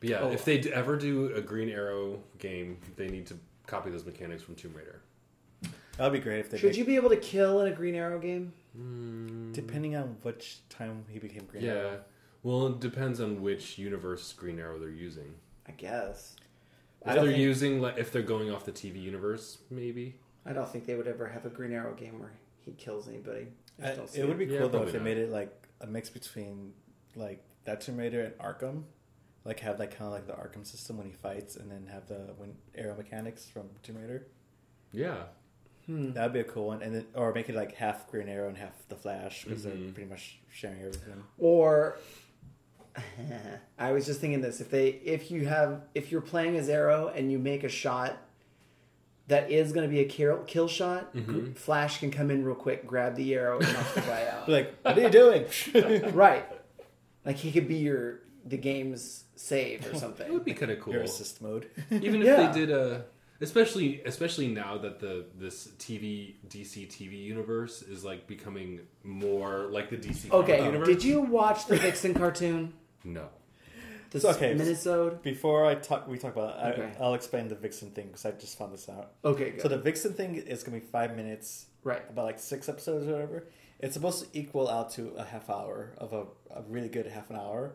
But 0.00 0.08
yeah, 0.08 0.18
Oh. 0.20 0.30
if 0.32 0.44
they 0.46 0.58
ever 0.72 0.96
do 0.96 1.34
a 1.34 1.42
Green 1.42 1.68
Arrow 1.68 2.22
game, 2.38 2.78
they 2.96 3.08
need 3.08 3.26
to 3.26 3.34
copy 3.66 3.90
those 3.90 4.06
mechanics 4.06 4.42
from 4.42 4.54
Tomb 4.54 4.72
Raider. 4.74 5.02
That'd 5.98 6.14
be 6.14 6.20
great 6.20 6.40
if 6.40 6.50
they. 6.50 6.56
Should 6.56 6.68
make- 6.70 6.78
you 6.78 6.84
be 6.86 6.96
able 6.96 7.10
to 7.10 7.16
kill 7.18 7.60
in 7.60 7.70
a 7.70 7.76
Green 7.76 7.94
Arrow 7.94 8.18
game? 8.18 8.52
Hmm. 8.76 9.50
depending 9.52 9.96
on 9.96 10.16
which 10.22 10.60
time 10.68 11.04
he 11.08 11.18
became 11.18 11.44
Green 11.44 11.64
Yeah. 11.64 11.72
Arrow. 11.72 12.00
Well, 12.44 12.68
it 12.68 12.78
depends 12.80 13.20
on 13.20 13.42
which 13.42 13.76
universe 13.78 14.32
Green 14.32 14.60
Arrow 14.60 14.78
they're 14.78 14.88
using. 14.88 15.34
I 15.66 15.72
guess. 15.72 16.36
If 17.02 17.08
I 17.08 17.14
they're 17.16 17.24
think- 17.26 17.38
using, 17.38 17.80
like, 17.80 17.98
if 17.98 18.12
they're 18.12 18.22
going 18.22 18.48
off 18.52 18.64
the 18.64 18.70
TV 18.72 19.00
universe, 19.00 19.58
maybe. 19.70 20.19
I 20.46 20.52
don't 20.52 20.68
think 20.68 20.86
they 20.86 20.94
would 20.94 21.06
ever 21.08 21.28
have 21.28 21.44
a 21.46 21.50
Green 21.50 21.72
Arrow 21.72 21.94
game 21.94 22.18
where 22.18 22.32
he 22.60 22.72
kills 22.72 23.08
anybody. 23.08 23.48
I 23.82 23.94
just 23.94 24.14
I- 24.14 24.18
don't 24.20 24.24
it 24.24 24.28
would 24.28 24.38
be 24.38 24.46
Yeah, 24.46 24.60
cool 24.60 24.68
though 24.70 24.82
if 24.82 24.92
they 24.92 24.98
not. 24.98 25.04
made 25.04 25.18
it 25.18 25.30
like 25.30 25.68
a 25.80 25.86
mix 25.86 26.08
between 26.10 26.72
like 27.14 27.42
that 27.64 27.80
Tomb 27.80 27.96
Raider 27.98 28.22
and 28.22 28.34
Arkham, 28.38 28.84
like 29.44 29.60
have 29.60 29.78
like 29.78 29.90
kind 29.90 30.06
of 30.06 30.12
like 30.12 30.26
the 30.26 30.32
Arkham 30.34 30.66
system 30.66 30.96
when 30.98 31.06
he 31.06 31.12
fights, 31.12 31.56
and 31.56 31.70
then 31.70 31.86
have 31.86 32.06
the 32.06 32.32
when 32.36 32.54
arrow 32.74 32.96
mechanics 32.96 33.46
from 33.48 33.68
Tomb 33.82 33.96
Raider. 33.96 34.26
Yeah. 34.92 35.24
Hmm. 35.86 36.12
That'd 36.12 36.32
be 36.34 36.40
a 36.40 36.44
cool 36.44 36.66
one, 36.68 36.82
and 36.82 36.94
then 36.94 37.06
or 37.14 37.32
make 37.34 37.48
it 37.48 37.54
like 37.54 37.74
half 37.74 38.08
Green 38.10 38.28
Arrow 38.28 38.48
and 38.48 38.56
half 38.58 38.86
the 38.88 38.96
Flash 38.96 39.44
because 39.44 39.64
Mhm. 39.64 39.82
they're 39.84 39.92
pretty 39.92 40.08
much 40.10 40.40
sharing 40.50 40.78
everything. 40.80 41.22
Or 41.38 41.96
I 43.78 43.92
was 43.92 44.04
just 44.06 44.20
thinking 44.20 44.40
this: 44.40 44.60
if 44.60 44.70
they, 44.70 44.88
if 44.88 45.30
you 45.30 45.46
have, 45.46 45.82
if 45.94 46.10
you're 46.12 46.20
playing 46.20 46.56
as 46.56 46.68
Arrow 46.68 47.08
and 47.08 47.30
you 47.30 47.38
make 47.38 47.64
a 47.64 47.68
shot 47.68 48.16
that 49.30 49.50
is 49.50 49.72
going 49.72 49.88
to 49.88 49.90
be 49.90 50.00
a 50.00 50.04
kill, 50.04 50.38
kill 50.46 50.68
shot, 50.68 51.14
Mm-hmm. 51.14 51.52
Flash 51.54 51.98
can 51.98 52.10
come 52.10 52.30
in 52.30 52.44
real 52.44 52.54
quick, 52.54 52.86
grab 52.86 53.16
the 53.16 53.34
arrow, 53.34 53.58
and 53.58 53.72
knock 53.72 53.94
the 53.94 54.00
guy 54.02 54.26
out. 54.28 54.48
Like, 54.56 54.74
what 54.82 54.98
are 54.98 55.00
you 55.00 55.10
doing? 55.10 55.44
right, 56.14 56.44
like 57.24 57.36
he 57.36 57.50
could 57.50 57.66
be 57.66 57.76
your 57.76 58.20
the 58.44 58.56
game's 58.56 59.24
save 59.36 59.86
or 59.90 59.94
something. 60.04 60.26
It 60.26 60.32
would 60.32 60.44
be 60.44 60.54
kind 60.54 60.70
of 60.72 60.80
cool. 60.80 60.92
Your 60.94 61.02
assist 61.02 61.42
mode. 61.42 61.68
Even 61.90 62.20
if 62.22 62.26
Yeah. 62.26 62.50
they 62.52 62.60
did 62.60 62.70
a, 62.70 63.04
especially 63.40 64.02
especially 64.04 64.48
now 64.48 64.78
that 64.78 65.00
the 65.00 65.26
this 65.38 65.68
TV 65.78 66.34
DC 66.48 66.88
TV 66.88 67.22
universe 67.22 67.82
is 67.82 68.04
like 68.04 68.26
becoming 68.26 68.80
more 69.04 69.68
like 69.70 69.90
the 69.90 69.96
DC 69.96 70.30
comic 70.30 70.48
Okay, 70.48 70.64
universe. 70.64 70.88
did 70.88 71.04
you 71.04 71.20
watch 71.20 71.66
the 71.66 71.76
Vixen 71.76 72.14
cartoon? 72.14 72.72
No. 73.04 73.28
The 74.10 74.20
So, 74.20 74.30
okay. 74.30 74.54
Minnesota. 74.54 75.16
Before 75.22 75.64
I 75.64 75.74
talk, 75.76 76.08
we 76.08 76.18
talk 76.18 76.34
about. 76.36 76.58
It, 76.58 76.78
Okay. 76.80 76.92
I, 76.98 77.02
I'll 77.02 77.14
explain 77.14 77.48
the 77.48 77.54
Vixen 77.54 77.90
thing 77.90 78.06
because 78.08 78.24
I 78.26 78.32
just 78.32 78.58
found 78.58 78.72
this 78.72 78.88
out. 78.88 79.12
Okay, 79.24 79.50
good. 79.50 79.62
So 79.62 79.68
the 79.68 79.78
Vixen 79.78 80.12
thing 80.14 80.34
is 80.36 80.62
gonna 80.62 80.78
be 80.80 80.84
five 80.86 81.16
minutes, 81.16 81.66
right. 81.84 82.02
about 82.10 82.24
like 82.24 82.38
six 82.38 82.68
episodes 82.68 83.06
or 83.06 83.12
whatever. 83.12 83.44
It's 83.78 83.94
supposed 83.94 84.24
to 84.24 84.38
equal 84.38 84.68
out 84.68 84.90
to 84.92 85.10
a 85.16 85.24
half 85.24 85.48
hour 85.48 85.94
of 85.98 86.12
a, 86.12 86.24
a 86.54 86.62
really 86.68 86.88
good 86.88 87.06
half 87.06 87.30
an 87.30 87.36
hour, 87.36 87.72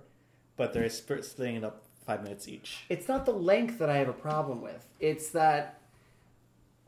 but 0.56 0.72
they're 0.74 0.90
sp- 0.92 1.24
splitting 1.24 1.56
it 1.56 1.64
up 1.64 1.82
five 2.06 2.22
minutes 2.22 2.48
each. 2.48 2.86
It's 2.90 3.08
not 3.08 3.26
the 3.26 3.34
length 3.34 3.80
that 3.80 3.90
I 3.90 3.98
have 3.98 4.10
a 4.10 4.14
problem 4.14 4.62
with. 4.62 4.86
It's 5.00 5.30
that, 5.32 5.82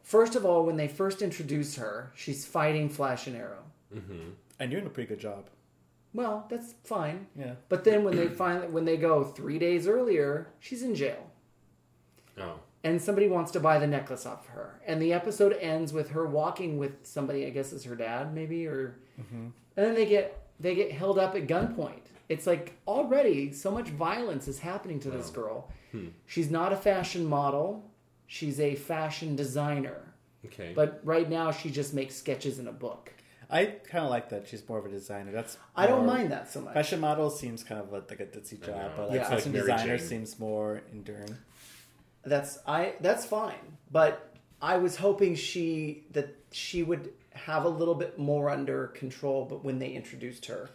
first 0.04 0.36
of 0.36 0.46
all, 0.46 0.66
when 0.66 0.78
they 0.78 0.88
first 0.88 1.22
introduce 1.24 1.76
her, 1.78 2.12
she's 2.16 2.46
fighting 2.46 2.90
Flash 2.90 3.26
and 3.26 3.36
Arrow. 3.36 3.64
Mm-hmm. 3.96 4.30
And 4.60 4.72
you're 4.72 4.82
doing 4.82 4.92
a 4.92 4.94
pretty 4.94 5.08
good 5.10 5.20
job. 5.20 5.46
Well, 6.18 6.48
that's 6.50 6.74
fine. 6.84 7.28
Yeah. 7.38 7.54
But 7.70 7.84
then 7.84 8.04
when 8.04 8.16
they 8.16 8.28
finally 8.28 8.70
when 8.70 8.86
they 8.86 8.98
go 8.98 9.24
three 9.24 9.60
days 9.60 9.88
earlier, 9.88 10.48
she's 10.60 10.82
in 10.82 10.96
jail, 10.96 11.30
Oh. 12.40 12.56
and 12.84 13.00
somebody 13.00 13.28
wants 13.28 13.52
to 13.52 13.60
buy 13.60 13.78
the 13.78 13.86
necklace 13.86 14.26
off 14.26 14.48
her, 14.48 14.82
and 14.88 15.00
the 15.00 15.14
episode 15.14 15.54
ends 15.62 15.94
with 15.94 16.10
her 16.10 16.26
walking 16.26 16.80
with 16.80 17.06
somebody. 17.06 17.46
I 17.46 17.52
guess 17.52 17.72
is 17.72 17.84
her 17.84 17.96
dad, 17.96 18.34
maybe, 18.34 18.66
or 18.66 18.98
mm-hmm. 19.22 19.36
and 19.76 19.86
then 19.86 19.94
they 19.94 20.08
get 20.08 20.42
they 20.60 20.74
get 20.74 20.92
held 20.92 21.20
up 21.20 21.36
at 21.36 21.46
gunpoint. 21.46 22.08
It's 22.30 22.48
like 22.48 22.74
already 22.88 23.54
so 23.54 23.70
much 23.70 23.90
violence 23.90 24.48
is 24.48 24.58
happening 24.58 25.00
to 25.02 25.12
this 25.12 25.30
girl. 25.30 25.70
Hmm. 25.92 26.08
She's 26.26 26.50
not 26.50 26.74
a 26.74 26.78
fashion 26.78 27.28
model. 27.28 27.92
She's 28.26 28.60
a 28.60 28.74
fashion 28.74 29.36
designer. 29.36 30.02
Okay. 30.48 30.74
But 30.76 31.00
right 31.04 31.30
now 31.30 31.52
she 31.52 31.70
just 31.70 31.94
makes 31.94 32.16
sketches 32.16 32.58
in 32.58 32.68
a 32.68 32.74
book. 32.74 33.14
I 33.50 33.66
kind 33.66 34.04
of 34.04 34.10
like 34.10 34.30
that 34.30 34.48
she's 34.48 34.68
more 34.68 34.78
of 34.78 34.86
a 34.86 34.90
designer. 34.90 35.32
That's 35.32 35.58
I 35.76 35.88
don't 35.88 36.06
more- 36.06 36.16
mind 36.16 36.32
that 36.32 36.52
so 36.52 36.62
much. 36.62 36.74
Fashion 36.74 37.00
model 37.00 37.30
seems 37.30 37.64
kind 37.64 37.80
of 37.82 37.92
like 37.94 38.20
a 38.20 38.26
ditzy 38.26 38.60
job, 38.60 38.76
know. 38.76 38.92
but 38.98 39.10
like 39.10 39.16
Yeah. 39.22 39.30
fashion 39.30 39.54
Like 39.54 39.66
Mary 39.66 39.72
designer 39.72 39.98
Jane. 39.98 40.08
seems 40.08 40.40
more 40.40 40.82
enduring. 40.92 41.38
That's 42.24 42.60
I 42.68 42.96
that's 43.00 43.26
fine. 43.26 43.78
But 43.92 44.36
I 44.62 44.78
was 44.78 44.98
hoping 44.98 45.36
she 45.36 46.06
that 46.12 46.36
she 46.52 46.84
would 46.84 47.14
have 47.34 47.64
a 47.66 47.70
little 47.70 47.96
bit 47.96 48.18
more 48.20 48.50
under 48.50 48.88
control 48.88 49.46
but 49.46 49.64
when 49.64 49.80
they 49.80 49.92
introduced 49.92 50.48
her. 50.48 50.70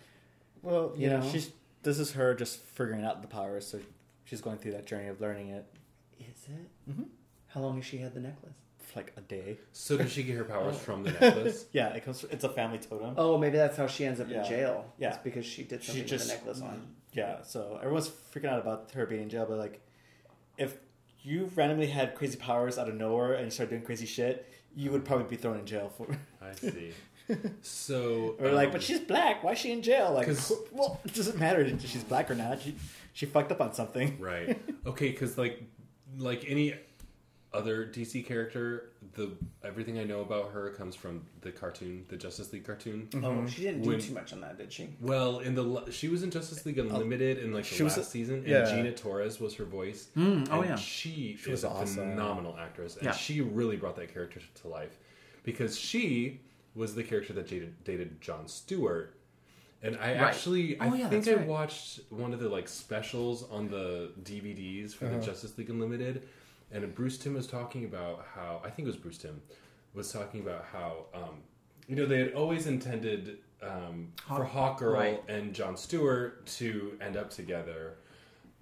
Well, 0.63 0.93
You 0.97 1.03
you 1.05 1.11
know, 1.11 1.21
know? 1.21 1.31
she's 1.31 1.51
this 1.83 1.99
is 1.99 2.13
her 2.13 2.35
just 2.35 2.59
figuring 2.61 3.05
out 3.05 3.21
the 3.23 3.29
powers, 3.29 3.67
so 3.67 3.81
she's 4.25 4.41
going 4.41 4.57
through 4.59 4.73
that 4.73 4.87
journey 4.87 5.09
of 5.09 5.21
learning 5.21 5.49
it 5.49 5.67
Is 6.21 6.47
it? 6.49 6.91
Mm-hmm. 6.91 7.03
How 7.49 7.61
long 7.61 7.77
has 7.77 7.85
she 7.85 7.99
had 7.99 8.15
the 8.15 8.21
necklace? 8.21 8.55
For 8.93 9.01
like 9.01 9.13
a 9.17 9.21
day. 9.23 9.59
so 9.73 9.97
does 9.97 10.13
she 10.13 10.23
get 10.23 10.37
her 10.37 10.45
powers 10.45 10.79
from 10.87 11.03
the 11.05 11.11
necklace? 11.13 11.67
Yeah, 11.73 11.89
it 11.89 12.05
comes. 12.05 12.25
It's 12.31 12.45
a 12.45 12.49
family 12.49 12.79
totem. 12.79 13.15
Oh, 13.17 13.39
maybe 13.39 13.57
that's 13.57 13.77
how 13.77 13.87
she 13.87 14.05
ends 14.05 14.21
up 14.21 14.29
Yeah. 14.31 14.43
in 14.43 14.49
jail. 14.49 14.85
Yeah. 14.99 15.09
It's 15.11 15.19
because 15.19 15.45
she 15.47 15.63
did 15.65 15.83
She 15.83 15.89
something 15.93 16.07
just- 16.07 16.25
with 16.29 16.39
the 16.45 16.47
necklace 16.47 16.61
on. 16.63 16.87
Yeah, 17.15 17.43
so 17.43 17.79
everyone's 17.83 18.09
freaking 18.09 18.47
out 18.49 18.61
about 18.61 18.91
her 18.93 19.05
being 19.05 19.23
in 19.23 19.29
jail, 19.29 19.45
but 19.47 19.59
like, 19.59 19.81
if 20.57 20.77
you 21.23 21.51
randomly 21.55 21.87
had 21.89 22.15
crazy 22.15 22.39
powers 22.39 22.79
out 22.79 22.89
of 22.89 22.95
nowhere 22.95 23.35
and 23.35 23.45
you 23.45 23.51
started 23.51 23.71
doing 23.71 23.83
crazy 23.83 24.07
shit, 24.07 24.51
you 24.75 24.91
would 24.91 25.05
probably 25.05 25.27
be 25.27 25.37
thrown 25.37 25.59
in 25.59 25.67
jail 25.67 25.93
for. 25.97 26.07
I 26.43 26.53
see. 26.55 26.93
So 27.63 28.37
or 28.41 28.51
like, 28.53 28.67
um, 28.69 28.73
but 28.73 28.83
she's 28.83 29.01
black. 29.01 29.43
Why 29.45 29.53
is 29.53 29.59
she 29.59 29.73
in 29.73 29.83
jail? 29.83 30.13
Like, 30.13 30.27
'Cause- 30.27 30.53
well, 30.73 31.01
it 31.05 31.15
doesn't 31.15 31.39
matter 31.39 31.61
if 31.61 31.87
she's 31.87 32.05
black 32.05 32.31
or 32.31 32.35
not. 32.35 32.61
She 32.61 32.77
she 33.13 33.27
fucked 33.27 33.53
up 33.53 33.61
on 33.61 33.75
something. 33.75 34.17
right. 34.19 34.59
Okay, 34.87 35.11
because 35.11 35.37
like 35.39 35.63
like 36.19 36.45
any 36.49 36.75
other 37.55 37.87
DC 37.87 38.25
character, 38.25 38.91
the 39.15 39.31
everything 39.63 39.99
I 39.99 40.05
know 40.05 40.21
about 40.23 40.53
her 40.53 40.71
comes 40.71 40.97
from 40.97 41.23
the 41.43 41.53
cartoon, 41.53 42.05
the 42.09 42.17
Justice 42.17 42.53
League 42.53 42.65
cartoon. 42.65 43.09
Oh, 43.23 43.47
she 43.47 43.63
didn't 43.63 43.83
do 43.83 43.91
When- 43.91 44.01
too 44.01 44.15
much 44.15 44.33
on 44.33 44.41
that, 44.41 44.57
did 44.57 44.73
she? 44.73 44.89
Well, 45.01 45.41
in 45.41 45.55
the 45.55 45.63
la- 45.63 45.91
she 45.91 46.09
was 46.09 46.23
in 46.23 46.31
Justice 46.31 46.65
League 46.65 46.79
Unlimited 46.79 47.39
in 47.39 47.53
like 47.53 47.65
the 47.65 47.75
She 47.75 47.83
was 47.83 47.97
last 47.99 48.07
a- 48.09 48.11
season, 48.11 48.45
and. 48.47 48.67
Gina 48.69 48.93
Torres 48.93 49.39
was 49.39 49.55
her 49.57 49.65
voice. 49.67 50.09
Mm, 50.17 50.49
oh, 50.51 50.61
and 50.61 50.71
yeah. 50.71 50.77
she, 50.77 51.37
She 51.37 51.51
is 51.51 51.63
was 51.63 51.65
a 51.65 51.69
awesome. 51.69 51.97
phenomenal 52.13 52.57
actress, 52.59 52.97
and 52.97 53.05
Yeah. 53.07 53.13
she 53.13 53.41
really 53.43 53.77
brought 53.77 53.97
that 53.97 54.13
character 54.15 54.41
to 54.63 54.69
life 54.69 54.97
because 55.45 55.79
she 55.79 56.41
was 56.75 56.95
the 56.95 57.03
character 57.03 57.35
that 57.35 57.49
dated, 57.49 57.85
dated 57.85 58.21
John 58.23 58.49
Stewart. 58.49 59.15
And 59.83 59.97
I 59.97 60.13
actually, 60.13 60.79
I 60.81 60.89
Oh, 60.89 60.95
yeah, 60.95 61.09
think 61.11 61.25
that's 61.25 61.37
I 61.37 61.41
right. 61.41 61.47
watched 61.49 62.01
one 62.11 62.33
of 62.33 62.39
the 62.41 62.49
like 62.49 62.69
specials 62.69 63.43
on 63.51 63.69
the 63.69 64.13
DVDs 64.23 64.95
for 64.95 65.07
Uh-huh. 65.07 65.19
the 65.19 65.27
Justice 65.27 65.59
League 65.59 65.69
Unlimited, 65.71 66.23
and 66.73 66.95
Bruce 66.95 67.19
Timm 67.19 67.35
was 67.35 67.47
talking 67.47 67.85
about 67.85 68.27
how 68.35 68.61
I 68.65 68.71
think 68.71 68.87
it 68.87 68.91
was 68.91 68.97
Bruce 68.97 69.19
Timm 69.19 69.41
was 69.95 70.11
talking 70.11 70.41
about 70.41 70.65
how 70.73 71.07
um, 71.15 71.43
you 71.87 71.97
know 71.97 72.07
they 72.07 72.19
had 72.19 72.33
always 72.33 72.67
intended 72.67 73.39
um, 73.63 74.13
for 74.27 74.45
Hawkgirl 74.45 74.95
right. 74.95 75.23
and 75.29 75.55
John 75.55 75.77
Stewart 75.77 76.47
to 76.47 76.97
end 77.01 77.17
up 77.17 77.31
together. 77.31 77.97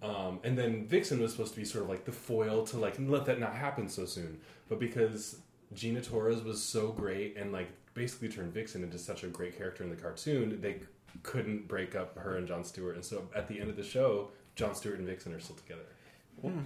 Um, 0.02 0.40
and 0.44 0.56
then 0.56 0.86
Vixen 0.86 1.20
was 1.20 1.32
supposed 1.32 1.52
to 1.52 1.60
be 1.60 1.64
sort 1.64 1.84
of 1.84 1.90
like 1.90 2.04
the 2.04 2.12
foil 2.12 2.64
to 2.66 2.78
like 2.78 2.96
let 2.98 3.26
that 3.26 3.38
not 3.38 3.54
happen 3.54 3.88
so 3.88 4.06
soon. 4.06 4.40
But 4.68 4.78
because 4.78 5.40
Gina 5.74 6.00
Torres 6.00 6.42
was 6.42 6.62
so 6.62 6.88
great 6.88 7.36
and 7.36 7.52
like 7.52 7.68
basically 7.94 8.28
turned 8.28 8.52
Vixen 8.52 8.82
into 8.82 8.98
such 8.98 9.24
a 9.24 9.26
great 9.26 9.56
character 9.56 9.84
in 9.84 9.90
the 9.90 9.96
cartoon, 9.96 10.60
they 10.60 10.80
couldn't 11.22 11.68
break 11.68 11.94
up 11.94 12.16
her 12.18 12.36
and 12.36 12.46
John 12.46 12.64
Stewart. 12.64 12.94
And 12.94 13.04
so 13.04 13.28
at 13.34 13.48
the 13.48 13.60
end 13.60 13.68
of 13.68 13.76
the 13.76 13.84
show, 13.84 14.30
John 14.54 14.74
Stewart 14.74 14.98
and 14.98 15.06
Vixen 15.06 15.32
are 15.34 15.40
still 15.40 15.56
together. 15.56 15.82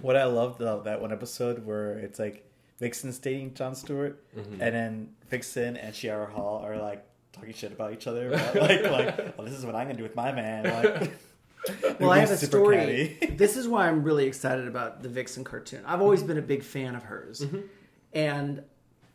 What 0.01 0.15
I 0.15 0.23
loved 0.25 0.59
though 0.59 0.81
that 0.85 1.01
one 1.01 1.11
episode 1.11 1.65
where 1.65 1.97
it's 1.99 2.17
like 2.19 2.49
Vixen's 2.79 3.19
dating 3.19 3.53
John 3.55 3.75
Stewart, 3.75 4.23
Mm-hmm. 4.35 4.61
and 4.61 4.75
then 4.75 5.09
Vixen 5.29 5.75
and 5.77 5.93
Shayera 5.93 6.29
Hol 6.31 6.59
are 6.65 6.77
like 6.77 7.05
talking 7.33 7.53
shit 7.53 7.71
about 7.73 7.91
each 7.93 8.07
other. 8.07 8.29
About, 8.29 8.55
like, 8.55 8.83
like, 8.91 9.37
well, 9.37 9.45
this 9.47 9.55
is 9.57 9.65
what 9.65 9.75
I'm 9.75 9.87
gonna 9.87 9.97
do 9.97 10.03
with 10.03 10.15
my 10.15 10.31
man. 10.31 10.63
Like, 10.63 11.11
Well, 11.99 12.11
I 12.11 12.19
have 12.19 12.29
a 12.29 12.37
story. 12.37 13.17
this 13.37 13.57
is 13.57 13.67
why 13.67 13.87
I'm 13.87 14.03
really 14.03 14.25
excited 14.27 14.67
about 14.67 15.01
the 15.01 15.09
Vixen 15.09 15.43
cartoon. 15.43 15.81
I've 15.85 16.01
always 16.01 16.21
been 16.21 16.37
a 16.37 16.41
big 16.41 16.63
fan 16.63 16.95
of 16.95 17.03
hers, 17.03 17.41
Mm-hmm. 17.41 17.59
and 18.13 18.63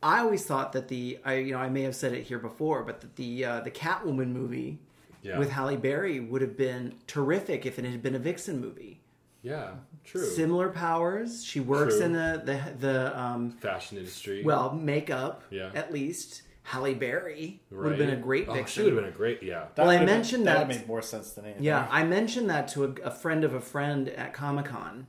I 0.03 0.21
always 0.21 0.45
thought 0.45 0.73
that 0.73 0.89
the 0.89 1.19
I 1.25 1.35
you 1.35 1.53
know 1.53 1.59
I 1.59 1.69
may 1.69 1.83
have 1.83 1.95
said 1.95 2.13
it 2.13 2.23
here 2.25 2.39
before, 2.39 2.83
but 2.85 3.01
that 3.03 3.17
the 3.17 3.45
uh, 3.45 3.61
the 3.61 3.71
Catwoman 3.71 4.29
movie 4.33 4.79
Yeah. 5.23 5.39
with 5.39 5.51
Halle 5.51 5.77
Berry 5.77 6.21
would 6.21 6.43
have 6.43 6.57
been 6.57 6.95
terrific 7.07 7.67
if 7.67 7.79
it 7.79 7.85
had 7.85 8.03
been 8.03 8.15
a 8.15 8.19
Vixen 8.19 8.61
movie. 8.61 9.00
Yeah, 9.43 9.71
true. 10.05 10.25
Similar 10.25 10.69
powers. 10.71 11.45
She 11.45 11.61
works 11.61 11.97
True. 11.97 12.07
in 12.07 12.13
the 12.13 12.43
the 12.45 12.61
the 12.79 13.19
um, 13.19 13.51
Fashion 13.53 13.97
industry. 13.99 14.43
well 14.45 14.73
makeup 14.73 15.45
Yeah. 15.51 15.71
at 15.75 15.93
least. 15.93 16.43
Halle 16.63 16.95
Berry 16.95 17.63
would 17.71 17.89
have 17.89 17.99
been 17.99 18.11
a 18.11 18.17
great 18.17 18.47
Oh, 18.49 18.53
vixen. 18.53 18.67
she 18.69 18.83
would 18.85 18.93
have 18.93 19.03
been 19.03 19.13
a 19.13 19.17
great, 19.17 19.43
yeah. 19.43 19.65
That 19.75 19.79
Well, 19.83 19.91
I 19.91 19.95
would've- 19.95 20.07
mentioned 20.07 20.47
that 20.47 20.59
that- 20.59 20.69
would 20.69 20.77
make 20.77 20.87
more 20.87 21.03
sense 21.03 21.33
than 21.33 21.47
anything. 21.47 21.65
Yeah, 21.65 21.89
I 21.91 22.05
mentioned 22.05 22.49
that 22.51 22.69
to 22.69 22.85
a, 22.85 22.89
a 23.07 23.11
friend 23.11 23.43
of 23.43 23.55
a 23.55 23.61
friend 23.61 24.09
at 24.11 24.33
Comic 24.35 24.67
Con, 24.67 25.09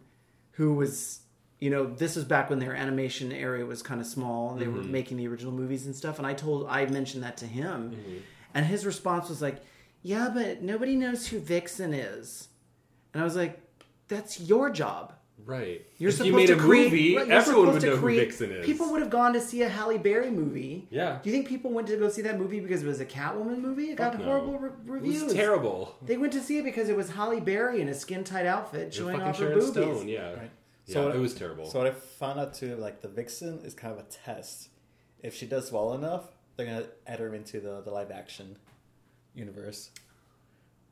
who 0.53 0.73
was, 0.73 1.19
you 1.59 1.69
know, 1.69 1.85
this 1.85 2.15
was 2.15 2.25
back 2.25 2.49
when 2.49 2.57
their 2.57 2.73
animation 2.73 3.31
area 3.31 3.63
was 3.65 3.83
kind 3.83 4.01
of 4.01 4.07
small. 4.07 4.51
and 4.53 4.61
They 4.61 4.67
were 4.67 4.81
making 4.81 5.17
the 5.17 5.27
original 5.27 5.51
movies 5.51 5.85
and 5.85 5.95
stuff, 5.95 6.17
and 6.17 6.25
I 6.25 6.33
told, 6.33 6.65
I 6.67 6.85
mentioned 6.87 7.21
that 7.23 7.37
to 7.37 7.45
him, 7.45 7.95
and 8.55 8.65
his 8.65 8.83
response 8.85 9.29
was 9.29 9.39
like, 9.41 9.57
"Yeah, 10.01 10.31
but 10.33 10.63
nobody 10.63 10.95
knows 10.95 11.27
who 11.27 11.37
Vixen 11.39 11.93
is," 11.93 12.47
and 13.13 13.21
I 13.21 13.23
was 13.25 13.35
like, 13.35 13.60
"That's 14.11 14.39
your 14.39 14.69
job." 14.69 15.13
Right. 15.43 15.83
You're 15.97 16.09
if 16.09 16.15
supposed 16.17 16.27
you 16.27 16.35
made 16.35 16.47
to 16.47 16.53
a 16.53 16.57
create, 16.57 16.91
movie, 16.91 17.17
right, 17.17 17.27
everyone 17.29 17.73
would 17.73 17.81
know 17.81 17.97
create- 17.97 18.19
who 18.19 18.25
Vixen 18.25 18.51
is. 18.51 18.63
People 18.65 18.91
would 18.91 19.01
have 19.01 19.09
gone 19.09 19.33
to 19.33 19.41
see 19.41 19.63
a 19.63 19.69
Halle 19.69 19.97
Berry 19.97 20.29
movie. 20.29 20.87
Yeah. 20.91 21.17
Do 21.23 21.29
you 21.31 21.35
think 21.35 21.47
people 21.47 21.71
went 21.71 21.87
to 21.87 21.97
go 21.97 22.09
see 22.09 22.21
that 22.21 22.37
movie 22.37 22.59
because 22.59 22.83
it 22.83 22.87
was 22.87 22.99
a 22.99 23.05
Catwoman 23.07 23.57
movie? 23.59 23.89
It 23.89 23.95
got 23.97 24.19
no. 24.19 24.23
horrible 24.25 24.59
re- 24.59 24.69
It 24.69 24.75
reviews. 24.85 25.23
was 25.23 25.33
terrible. 25.33 25.95
They 26.05 26.17
went 26.17 26.31
to 26.33 26.41
see 26.41 26.59
it 26.59 26.63
because 26.63 26.89
it 26.89 26.95
was 26.95 27.09
Halle 27.09 27.39
Berry 27.39 27.81
in 27.81 27.89
a 27.89 27.93
skin 27.95 28.23
tight 28.23 28.45
outfit 28.45 28.81
And 28.83 28.93
showing 28.93 29.15
fucking 29.17 29.29
off 29.29 29.39
her 29.39 29.45
Sharon 29.45 29.59
boobies. 29.59 29.71
Stone, 29.71 30.07
yeah. 30.09 30.33
Right. 30.33 30.51
Yeah, 30.85 30.93
So 30.93 31.07
what- 31.07 31.15
it 31.15 31.19
was 31.19 31.33
terrible. 31.33 31.65
So 31.65 31.79
what 31.79 31.87
I 31.87 31.91
found 31.91 32.39
out 32.39 32.53
too, 32.53 32.75
like 32.75 33.01
the 33.01 33.07
Vixen 33.07 33.61
is 33.65 33.73
kind 33.73 33.91
of 33.93 33.99
a 33.99 34.07
test. 34.09 34.69
If 35.23 35.33
she 35.33 35.47
does 35.47 35.71
well 35.71 35.93
enough, 35.95 36.25
they're 36.55 36.67
gonna 36.67 36.85
add 37.07 37.19
her 37.19 37.33
into 37.33 37.59
the, 37.59 37.81
the 37.81 37.89
live 37.89 38.11
action 38.11 38.57
universe. 39.33 39.89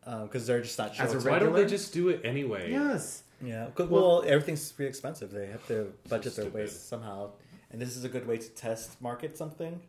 Uh, 0.06 0.24
because 0.24 0.48
they're 0.48 0.62
just 0.62 0.78
not 0.78 0.96
sure. 0.96 1.06
As 1.06 1.12
a 1.12 1.16
what's- 1.16 1.28
Why 1.28 1.40
don't 1.40 1.54
they 1.54 1.66
just 1.66 1.94
do 1.94 2.10
it 2.10 2.22
anyway? 2.24 2.72
Yes. 2.72 3.24
Yeah. 3.42 3.68
well, 3.78 4.24
everything's 4.26 4.72
pretty 4.72 4.90
expensive. 4.90 5.32
They 5.32 5.48
have 5.48 5.66
to 5.68 5.94
budget 6.10 6.36
their 6.36 6.50
ways 6.50 6.78
somehow, 6.78 7.32
and 7.72 7.82
this 7.82 7.96
is 7.96 8.04
a 8.04 8.10
good 8.10 8.28
way 8.28 8.38
to 8.38 8.50
test 8.50 9.02
market 9.02 9.38
something. 9.38 9.80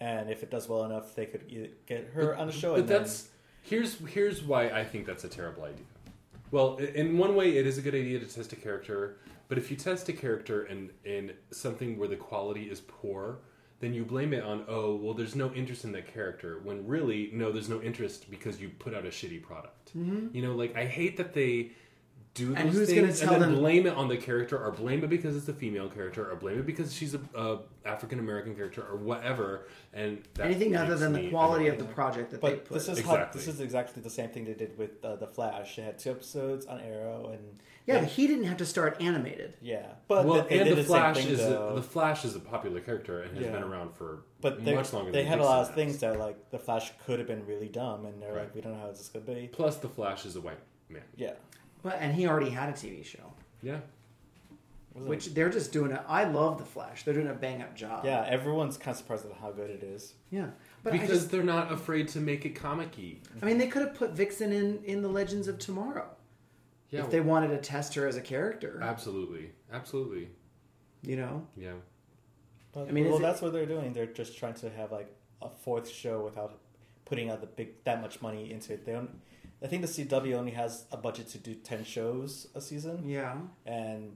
And 0.00 0.28
if 0.30 0.42
it 0.42 0.50
does 0.50 0.68
well 0.68 0.84
enough, 0.84 1.14
they 1.14 1.26
could 1.26 1.48
get 1.86 2.10
her 2.14 2.36
on 2.36 2.46
the 2.48 2.52
show. 2.52 2.72
But 2.72 2.80
and 2.80 2.88
then- 2.88 3.02
that's 3.02 3.28
here's 3.62 3.98
here's 4.08 4.42
why 4.42 4.68
I 4.70 4.84
think 4.84 5.06
that's 5.06 5.24
a 5.24 5.28
terrible 5.28 5.64
idea. 5.64 5.84
Well, 6.50 6.76
in 6.76 7.16
one 7.18 7.34
way, 7.36 7.56
it 7.56 7.66
is 7.66 7.78
a 7.78 7.82
good 7.82 7.94
idea 7.94 8.18
to 8.20 8.26
test 8.26 8.52
a 8.52 8.56
character, 8.56 9.16
but 9.48 9.58
if 9.58 9.70
you 9.70 9.76
test 9.76 10.08
a 10.08 10.12
character 10.12 10.64
and 10.64 10.90
in 11.04 11.32
something 11.50 11.98
where 11.98 12.08
the 12.08 12.16
quality 12.16 12.64
is 12.70 12.80
poor, 12.80 13.38
then 13.84 13.94
you 13.94 14.04
blame 14.04 14.32
it 14.32 14.42
on 14.42 14.64
oh 14.68 14.96
well, 14.96 15.14
there's 15.14 15.34
no 15.34 15.52
interest 15.52 15.84
in 15.84 15.92
that 15.92 16.12
character. 16.12 16.60
When 16.62 16.86
really, 16.86 17.30
no, 17.32 17.52
there's 17.52 17.68
no 17.68 17.82
interest 17.82 18.30
because 18.30 18.60
you 18.60 18.70
put 18.70 18.94
out 18.94 19.04
a 19.04 19.10
shitty 19.10 19.42
product. 19.42 19.96
Mm-hmm. 19.96 20.34
You 20.34 20.42
know, 20.42 20.54
like 20.54 20.76
I 20.76 20.86
hate 20.86 21.16
that 21.18 21.34
they 21.34 21.72
do 22.34 22.48
those 22.48 22.56
And 22.58 22.70
who's 22.70 22.92
gonna 22.92 23.12
tell 23.12 23.38
them- 23.38 23.54
blame 23.54 23.86
it 23.86 23.94
on 23.94 24.08
the 24.08 24.16
character, 24.16 24.58
or 24.58 24.72
blame 24.72 25.04
it 25.04 25.08
because 25.08 25.36
it's 25.36 25.48
a 25.48 25.52
female 25.52 25.88
character, 25.88 26.28
or 26.28 26.34
blame 26.34 26.58
it 26.58 26.66
because 26.66 26.92
she's 26.92 27.14
a, 27.14 27.20
a 27.36 27.60
African 27.84 28.18
American 28.18 28.56
character, 28.56 28.82
or 28.82 28.96
whatever. 28.96 29.66
And 29.92 30.22
that 30.34 30.46
Anything 30.46 30.74
other 30.76 30.96
than 30.96 31.12
the 31.12 31.30
quality 31.30 31.68
of 31.68 31.78
the 31.78 31.84
project 31.84 32.32
that 32.32 32.40
they 32.40 32.50
But 32.50 32.64
put. 32.64 32.74
this 32.74 32.88
is 32.88 32.98
Exactly. 32.98 33.18
how 33.26 33.32
this 33.32 33.46
is 33.46 33.60
exactly 33.60 34.02
the 34.02 34.10
same 34.10 34.30
thing 34.30 34.44
they 34.46 34.54
did 34.54 34.76
with 34.76 35.04
uh, 35.04 35.14
the 35.16 35.28
Flash. 35.28 35.76
They 35.76 35.82
had 35.82 35.98
two 35.98 36.10
episodes 36.10 36.66
on 36.66 36.80
Arrow, 36.80 37.30
and 37.32 37.60
yeah, 37.86 37.94
they- 37.94 38.00
but 38.00 38.08
he 38.08 38.26
didn't 38.26 38.44
have 38.44 38.56
to 38.56 38.66
start 38.66 39.00
animated. 39.00 39.54
yeah. 39.62 39.92
But 40.08 40.24
well, 40.24 40.42
they, 40.42 40.48
they 40.48 40.58
and 40.60 40.68
did 40.70 40.78
the 40.78 40.82
same 40.82 40.86
Flash 40.88 41.16
thing, 41.18 41.28
is 41.28 41.40
a, 41.40 41.48
though. 41.50 41.74
the 41.76 41.82
Flash 41.82 42.24
is 42.24 42.34
a 42.34 42.40
popular 42.40 42.80
character 42.80 43.22
and 43.22 43.36
has 43.36 43.46
Yeah. 43.46 43.52
been 43.52 43.62
around 43.62 43.94
for 43.94 44.24
But 44.40 44.64
they, 44.64 44.74
much 44.74 44.92
longer. 44.92 45.12
they 45.12 45.18
than 45.22 45.28
had 45.28 45.38
a 45.38 45.44
lot 45.44 45.60
of 45.68 45.74
things 45.76 45.98
that 46.00 46.18
like 46.18 46.50
the 46.50 46.58
Flash 46.58 46.90
could 47.06 47.20
have 47.20 47.28
been 47.28 47.46
really 47.46 47.68
dumb, 47.68 48.06
and 48.06 48.20
they're 48.20 48.32
Right. 48.32 48.40
like, 48.44 48.54
we 48.56 48.60
don't 48.60 48.72
know 48.72 48.80
how 48.80 48.88
this 48.90 49.02
is 49.02 49.08
gonna 49.08 49.24
be. 49.24 49.48
Plus, 49.52 49.76
the 49.76 49.88
Flash 49.88 50.26
is 50.26 50.34
a 50.34 50.40
white 50.40 50.58
man. 50.88 51.02
Yeah, 51.16 51.34
Well, 51.84 51.96
and 51.98 52.12
he 52.14 52.26
already 52.26 52.50
had 52.50 52.68
a 52.70 52.72
TV 52.72 53.04
show, 53.04 53.32
Yeah, 53.62 53.78
Wasn't 54.94 55.08
which 55.10 55.34
they're 55.34 55.50
just 55.50 55.70
doing 55.72 55.90
it. 55.92 56.00
I 56.08 56.24
love 56.24 56.58
the 56.58 56.64
Flash. 56.64 57.04
They're 57.04 57.14
doing 57.14 57.28
a 57.28 57.34
bang 57.34 57.62
up 57.62 57.76
job. 57.76 58.04
yeah, 58.04 58.24
everyone's 58.28 58.76
kind 58.76 58.94
of 58.94 58.98
surprised 58.98 59.26
at 59.26 59.32
how 59.36 59.52
good 59.52 59.70
it 59.70 59.82
is. 59.82 60.14
yeah. 60.30 60.48
But 60.82 60.92
I, 60.94 60.98
because 60.98 61.18
just, 61.18 61.30
they're 61.30 61.42
not 61.42 61.70
afraid 61.72 62.08
to 62.08 62.20
make 62.20 62.44
it 62.44 62.50
comic-y. 62.56 63.16
I 63.40 63.46
mean, 63.46 63.58
they 63.58 63.68
could 63.68 63.82
have 63.82 63.94
put 63.94 64.10
Vixen 64.12 64.52
in 64.52 64.82
in 64.84 65.00
the 65.02 65.08
Legends 65.08 65.46
of 65.48 65.58
Tomorrow 65.58 66.08
Yeah, 66.90 67.04
if 67.04 67.10
they 67.10 67.20
wanted 67.20 67.48
to 67.48 67.58
test 67.58 67.94
her 67.94 68.06
as 68.06 68.16
a 68.16 68.20
character. 68.20 68.80
absolutely, 68.82 69.50
absolutely. 69.72 70.28
You 71.02 71.16
know, 71.16 71.46
Yeah, 71.56 71.72
But, 72.72 72.88
I 72.88 72.92
mean, 72.92 73.04
well, 73.04 73.14
is 73.14 73.20
it- 73.20 73.22
that's 73.22 73.42
what 73.42 73.52
they're 73.52 73.66
doing. 73.66 73.92
They're 73.92 74.06
just 74.06 74.36
trying 74.38 74.54
to 74.54 74.70
have 74.70 74.90
like 74.92 75.10
a 75.42 75.48
fourth 75.50 75.88
show 75.88 76.22
without 76.24 76.58
putting 77.04 77.28
out 77.30 77.40
the 77.42 77.46
big 77.46 77.82
that 77.84 78.00
much 78.00 78.22
money 78.22 78.50
into 78.50 78.72
it. 78.72 78.86
They 78.86 78.92
don't. 78.92 79.20
I 79.64 79.66
think 79.66 79.80
the 79.80 79.88
CW 79.88 80.34
only 80.34 80.52
has 80.52 80.84
a 80.92 80.96
budget 80.98 81.28
to 81.28 81.38
do 81.38 81.54
ten 81.54 81.84
shows 81.84 82.48
a 82.54 82.60
season, 82.60 83.08
yeah. 83.08 83.34
and 83.64 84.12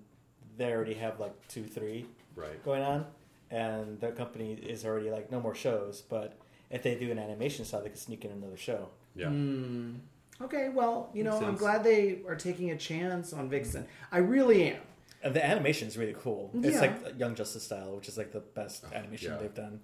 they 0.59 0.71
already 0.71 0.95
have 0.95 1.19
like 1.19 1.33
two, 1.49 1.65
three 1.65 2.05
right. 2.37 2.63
going 2.63 2.83
on, 2.83 3.07
and 3.51 3.99
their 3.99 4.13
company 4.13 4.53
is 4.53 4.85
already 4.85 5.11
like 5.11 5.33
no 5.33 5.41
more 5.41 5.55
shows. 5.55 6.03
But 6.03 6.37
if 6.71 6.83
they 6.83 6.97
do 6.97 7.11
an 7.11 7.19
animation 7.19 7.65
style, 7.65 7.83
they 7.83 7.89
could 7.89 7.99
sneak 7.99 8.27
in 8.27 8.31
another 8.31 8.59
show. 8.59 8.91
Yeah, 9.17 9.29
Hmm. 9.31 9.95
Okay, 10.41 10.69
well, 10.69 11.11
you 11.15 11.25
know, 11.25 11.33
Makes 11.33 11.45
I'm 11.47 11.57
glad 11.57 11.83
they 11.83 12.21
are 12.29 12.37
taking 12.37 12.71
a 12.71 12.77
chance 12.77 13.33
on 13.33 13.49
Vixen. 13.49 13.87
I 14.13 14.19
really 14.19 14.71
am. 14.71 14.83
And 15.23 15.35
the 15.35 15.45
animation 15.45 15.89
is 15.89 15.97
really 15.99 16.15
cool. 16.17 16.51
It's 16.55 16.75
Yeah. 16.75 16.81
like 16.83 17.19
Young 17.19 17.35
Justice 17.35 17.65
style, 17.65 17.97
which 17.97 18.07
is 18.07 18.17
like 18.17 18.31
the 18.31 18.39
best 18.41 18.85
animation 18.93 19.33
Yeah. 19.33 19.39
they've 19.39 19.55
done. 19.55 19.81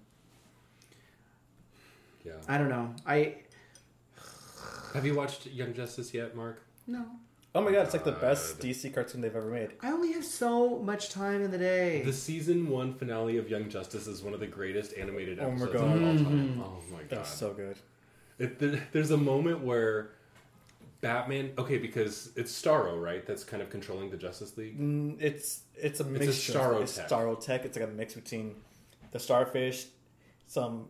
yeah. 2.23 2.33
I 2.47 2.57
don't 2.57 2.69
know. 2.69 2.93
I 3.05 3.35
Have 4.95 5.05
you 5.05 5.13
watched 5.15 5.45
Young 5.47 5.73
Justice 5.73 6.13
yet, 6.13 6.35
Mark? 6.35 6.61
no. 6.87 7.05
Oh 7.53 7.61
my 7.61 7.71
god, 7.71 7.83
it's 7.85 7.93
like 7.93 8.03
the 8.03 8.11
best 8.11 8.59
God. 8.59 8.67
DC 8.67 8.93
cartoon 8.93 9.21
they've 9.21 9.33
ever 9.33 9.49
made. 9.49 9.69
I 9.79 9.91
only 9.91 10.11
have 10.11 10.25
so 10.25 10.77
much 10.79 11.09
time 11.09 11.41
in 11.41 11.51
the 11.51 11.57
day. 11.57 12.01
The 12.03 12.11
season 12.11 12.67
one 12.69 12.93
finale 12.95 13.37
of 13.37 13.49
Young 13.49 13.69
Justice 13.69 14.07
is 14.07 14.21
one 14.21 14.33
of 14.33 14.41
the 14.41 14.47
greatest 14.47 14.93
animated 14.97 15.39
Oh 15.39 15.51
my 15.51 15.63
episodes 15.63 15.73
God. 15.73 15.83
of 15.85 16.03
all 16.03 16.13
Mm-hmm. 16.15 16.23
time. 16.25 16.61
Oh 16.61 16.83
my 16.91 16.99
god, 17.03 17.09
That's 17.09 17.33
so 17.33 17.53
good. 17.53 17.77
It, 18.39 18.59
there, 18.59 18.85
there's 18.91 19.11
a 19.11 19.17
moment 19.17 19.61
where 19.61 20.09
Batman. 20.99 21.51
Okay, 21.57 21.77
because 21.77 22.31
it's 22.35 22.51
Starro, 22.51 23.01
right? 23.01 23.25
That's 23.25 23.45
kind 23.45 23.63
of 23.63 23.69
controlling 23.69 24.09
the 24.09 24.17
Justice 24.17 24.57
League. 24.57 24.77
Mm, 24.77 25.15
it's 25.21 25.61
it's 25.75 26.01
a 26.01 26.03
mix. 26.03 26.25
Starro 26.35 26.81
it's 26.81 26.97
tech. 26.97 27.07
Starro 27.07 27.39
tech. 27.39 27.63
It's 27.63 27.77
like 27.77 27.87
a 27.87 27.91
mix 27.91 28.15
between 28.15 28.55
the 29.11 29.19
starfish, 29.19 29.85
some 30.45 30.89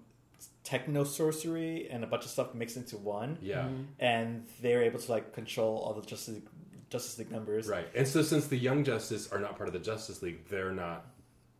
techno 0.66 1.05
sorcery, 1.05 1.88
and 1.89 2.03
a 2.03 2.07
bunch 2.07 2.26
of 2.26 2.32
stuff 2.32 2.53
mixed 2.53 2.76
into 2.76 2.97
one. 2.97 3.38
Yeah. 3.41 3.59
Mm-hmm. 3.63 3.82
And 3.99 4.45
they're 4.61 4.84
able 4.84 4.99
to 4.99 5.11
like 5.11 5.32
control 5.34 5.78
all 5.78 5.93
the 5.93 6.05
Justice 6.05 6.34
League, 6.36 6.47
Justice 6.89 7.18
League 7.20 7.32
members. 7.32 7.70
Right. 7.70 7.88
And 7.95 8.05
so 8.05 8.22
since 8.22 8.47
the 8.47 8.57
Young 8.57 8.84
Justice 8.84 9.32
are 9.32 9.39
not 9.39 9.55
part 9.55 9.70
of 9.70 9.74
the 9.74 9.80
Justice 9.80 10.22
League, 10.22 10.49
they're 10.49 10.74
not 10.74 11.05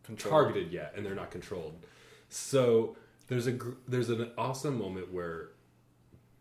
Control. 0.03 0.32
targeted 0.32 0.72
yet 0.74 0.93
and 0.97 1.06
they're 1.06 1.16
not 1.16 1.32
controlled. 1.32 1.76
So 2.30 2.97
there's 3.28 3.47
a 3.47 3.58
there's 3.88 4.10
an 4.10 4.32
awesome 4.38 4.78
moment 4.78 5.14
where 5.14 5.49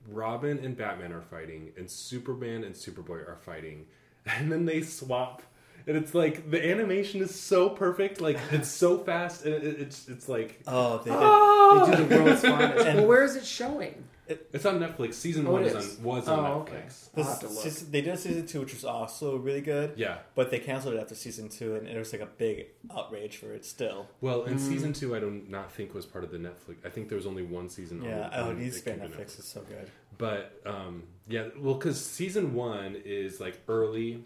Robin 0.08 0.58
and 0.58 0.76
Batman 0.76 1.12
are 1.12 1.22
fighting 1.22 1.72
and 1.78 1.90
Superman 1.90 2.64
and 2.64 2.74
Superboy 2.74 3.28
are 3.28 3.38
fighting 3.40 3.86
and 4.26 4.50
then 4.50 4.64
they 4.64 4.82
swap 4.82 5.42
and 5.86 5.96
it's 5.96 6.14
like 6.14 6.50
the 6.50 6.70
animation 6.70 7.20
is 7.22 7.34
so 7.38 7.68
perfect 7.68 8.20
like 8.20 8.38
it's 8.52 8.68
so 8.68 8.98
fast 8.98 9.44
and 9.44 9.54
it, 9.54 9.80
it's 9.80 10.08
it's 10.08 10.28
like 10.28 10.60
Oh, 10.66 10.98
they 10.98 11.10
did. 11.10 11.18
Ah! 11.20 11.84
they 11.86 11.96
do 11.96 12.04
the 12.06 12.16
world's 12.24 12.40
finest. 12.42 12.86
And- 12.86 12.98
well, 13.00 13.06
where 13.08 13.24
is 13.24 13.36
it 13.36 13.44
showing? 13.44 14.04
it's 14.26 14.64
on 14.64 14.80
Netflix. 14.80 15.14
Season 15.14 15.46
Oh, 15.46 15.52
one 15.52 15.64
it 15.64 15.76
is 15.76 15.84
is. 15.84 15.98
on 15.98 16.02
was 16.04 16.28
on 16.28 16.38
Oh, 16.38 16.42
Netflix. 16.42 16.60
okay. 16.72 16.82
This 17.14 17.26
I'll 17.26 17.32
have 17.32 17.40
to 17.40 17.48
look. 17.48 17.64
they 17.90 18.00
did 18.00 18.18
season 18.18 18.46
two, 18.46 18.60
which 18.60 18.72
was 18.72 18.82
also 18.82 19.36
really 19.36 19.60
good. 19.60 19.92
Yeah. 19.96 20.16
But 20.34 20.50
they 20.50 20.60
canceled 20.60 20.94
it 20.94 21.00
after 21.00 21.14
season 21.14 21.50
two, 21.50 21.74
and 21.74 21.86
it 21.86 21.98
was 21.98 22.10
like 22.10 22.22
a 22.22 22.26
big 22.38 22.68
outrage 22.96 23.36
for 23.36 23.52
it 23.52 23.66
still. 23.66 24.06
Well, 24.22 24.44
Mm. 24.44 24.52
in 24.52 24.58
season 24.58 24.92
two, 24.94 25.14
I 25.14 25.20
do 25.20 25.30
not 25.30 25.50
not 25.50 25.72
think 25.72 25.92
was 25.92 26.06
part 26.06 26.24
of 26.24 26.30
the 26.30 26.38
Netflix. 26.38 26.76
I 26.86 26.88
think 26.88 27.10
there 27.10 27.16
was 27.16 27.26
only 27.26 27.42
one 27.42 27.68
season. 27.68 28.02
Yeah, 28.02 28.28
on, 28.28 28.30
oh, 28.32 28.44
on 28.44 28.50
it 28.52 28.58
needs 28.60 28.78
to 28.80 28.84
be 28.86 28.92
on 28.92 29.00
came 29.00 29.10
to 29.10 29.16
Netflix. 29.18 29.38
is 29.38 29.44
so 29.44 29.60
good. 29.60 29.90
But 30.16 30.58
um, 30.64 31.02
yeah, 31.28 31.48
well, 31.58 31.74
because 31.74 32.02
season 32.02 32.54
one 32.54 32.96
is 33.04 33.40
like 33.40 33.60
early, 33.68 34.24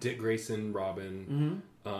Dick 0.00 0.18
Grayson, 0.18 0.72
Robin, 0.72 1.62
um, 1.86 1.94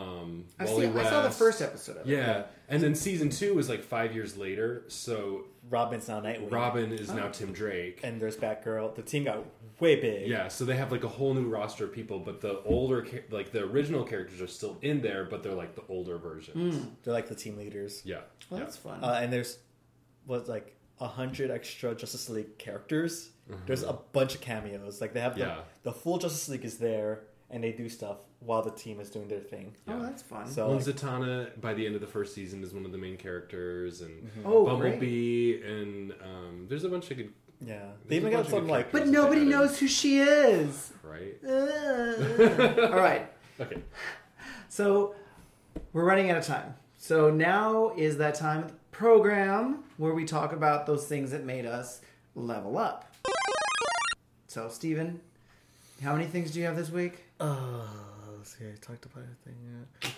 Mm-hmm. 0.59 0.63
I, 0.63 0.65
Wally 0.67 0.93
see, 0.93 0.99
I 0.99 1.05
saw 1.11 1.23
the 1.23 1.31
first 1.31 1.63
episode 1.63 1.97
of 1.99 2.07
it. 2.07 2.13
Yeah, 2.13 2.45
and 2.69 2.83
then 2.83 2.95
season 2.95 3.31
two 3.31 3.59
is 3.59 3.69
like 3.69 3.83
five 3.83 4.15
years 4.15 4.37
later. 4.37 4.83
So 4.89 5.45
Robin's 5.71 6.07
now 6.09 6.21
Nightwing. 6.21 6.53
Robin 6.53 6.93
is 6.93 7.09
Oh. 7.11 7.15
now 7.15 7.29
Tim 7.29 7.53
Drake. 7.53 8.01
and 8.03 8.21
there's 8.21 8.37
Batgirl. 8.37 8.95
The 8.95 9.03
team 9.03 9.25
got 9.25 9.45
way 9.81 9.97
big. 10.01 10.29
Yeah, 10.29 10.49
so 10.49 10.65
they 10.67 10.77
have 10.77 10.93
like 10.93 11.05
a 11.05 11.09
whole 11.09 11.33
new 11.33 11.49
roster 11.49 11.85
of 11.85 11.93
people, 11.93 12.19
but 12.19 12.41
the 12.43 12.61
older, 12.65 13.07
like 13.31 13.53
the 13.53 13.65
original 13.65 14.05
characters 14.05 14.41
are 14.43 14.47
still 14.47 14.77
in 14.83 15.01
there, 15.01 15.25
but 15.25 15.43
they're 15.43 15.55
like 15.55 15.75
the 15.75 15.83
older 15.89 16.19
versions. 16.19 16.87
They're 17.05 17.15
like 17.15 17.29
the 17.29 17.35
team 17.35 17.57
leaders. 17.57 18.03
Yeah, 18.05 18.21
Well, 18.51 18.61
yeah. 18.61 18.65
that's 18.67 18.77
fun. 18.77 19.03
Uh, 19.03 19.19
and 19.23 19.33
there's 19.33 19.59
what 20.27 20.49
like 20.49 20.77
a 21.01 21.07
hundred 21.07 21.51
extra 21.51 21.95
Justice 21.95 22.29
League 22.29 22.59
characters. 22.59 23.31
Mm-hmm. 23.51 23.61
There's 23.67 23.85
a 23.85 23.95
bunch 24.13 24.35
of 24.35 24.43
cameos. 24.43 25.01
Like 25.01 25.15
they 25.15 25.21
have 25.21 25.35
the, 25.37 25.41
Yeah. 25.41 25.61
the 25.83 25.93
full 25.93 26.19
Justice 26.19 26.49
League 26.51 26.65
is 26.67 26.77
there, 26.79 27.21
and 27.51 27.63
they 27.65 27.73
do 27.73 27.89
stuff 27.89 28.19
while 28.41 28.63
the 28.63 28.71
team 28.71 29.01
is 29.01 29.11
doing 29.11 29.29
their 29.29 29.41
thing. 29.41 29.75
oh, 29.89 30.03
that's 30.03 30.23
fun. 30.23 30.47
So 30.47 30.69
Well, 30.69 30.77
like, 30.77 30.85
Zatanna 30.85 31.61
by 31.61 31.75
the 31.75 31.87
end 31.87 31.95
of 31.95 32.01
the 32.01 32.07
first 32.07 32.35
season 32.35 32.63
is 32.63 32.73
one 32.73 32.85
of 32.85 32.93
the 32.93 32.99
main 32.99 33.17
characters, 33.17 34.01
and 34.03 34.31
oh, 34.45 34.67
Bumblebee, 34.67 35.61
and 35.63 36.13
um, 36.23 36.67
there's 36.69 36.85
a 36.85 36.89
bunch 36.89 37.11
of 37.11 37.17
good, 37.17 37.33
yeah, 37.61 37.81
they 38.07 38.17
even 38.17 38.31
got 38.31 38.49
some 38.49 38.69
like 38.69 38.93
but 38.93 39.09
nobody 39.09 39.41
added, 39.41 39.51
knows 39.51 39.79
who 39.79 39.89
she 39.89 40.21
is. 40.21 40.93
right? 41.03 41.35
Uh, 41.49 42.89
all 42.93 42.99
right. 43.01 43.31
Okay. 43.61 43.83
So 44.69 45.15
we're 45.93 46.05
running 46.05 46.31
out 46.31 46.39
of 46.39 46.47
time. 46.47 46.75
So 46.97 47.31
now 47.31 47.93
is 47.97 48.19
that 48.19 48.35
time 48.35 48.65
of 48.65 48.69
the 48.69 48.75
program 48.93 49.85
where 49.97 50.15
we 50.15 50.25
talk 50.25 50.53
about 50.53 50.87
those 50.87 51.07
things 51.07 51.31
that 51.31 51.45
made 51.45 51.67
us 51.67 52.01
level 52.35 52.79
up. 52.79 53.13
So, 54.47 54.69
Steven, 54.69 55.21
how 56.03 56.15
many 56.15 56.27
things 56.27 56.53
do 56.53 56.61
you 56.61 56.67
have 56.67 56.77
this 56.77 56.91
week? 56.91 57.25
Uh, 57.41 57.83
let's 58.37 58.57
see. 58.57 58.65
I 58.65 58.75
talked 58.81 59.05
about 59.07 59.25
everything. 59.25 59.57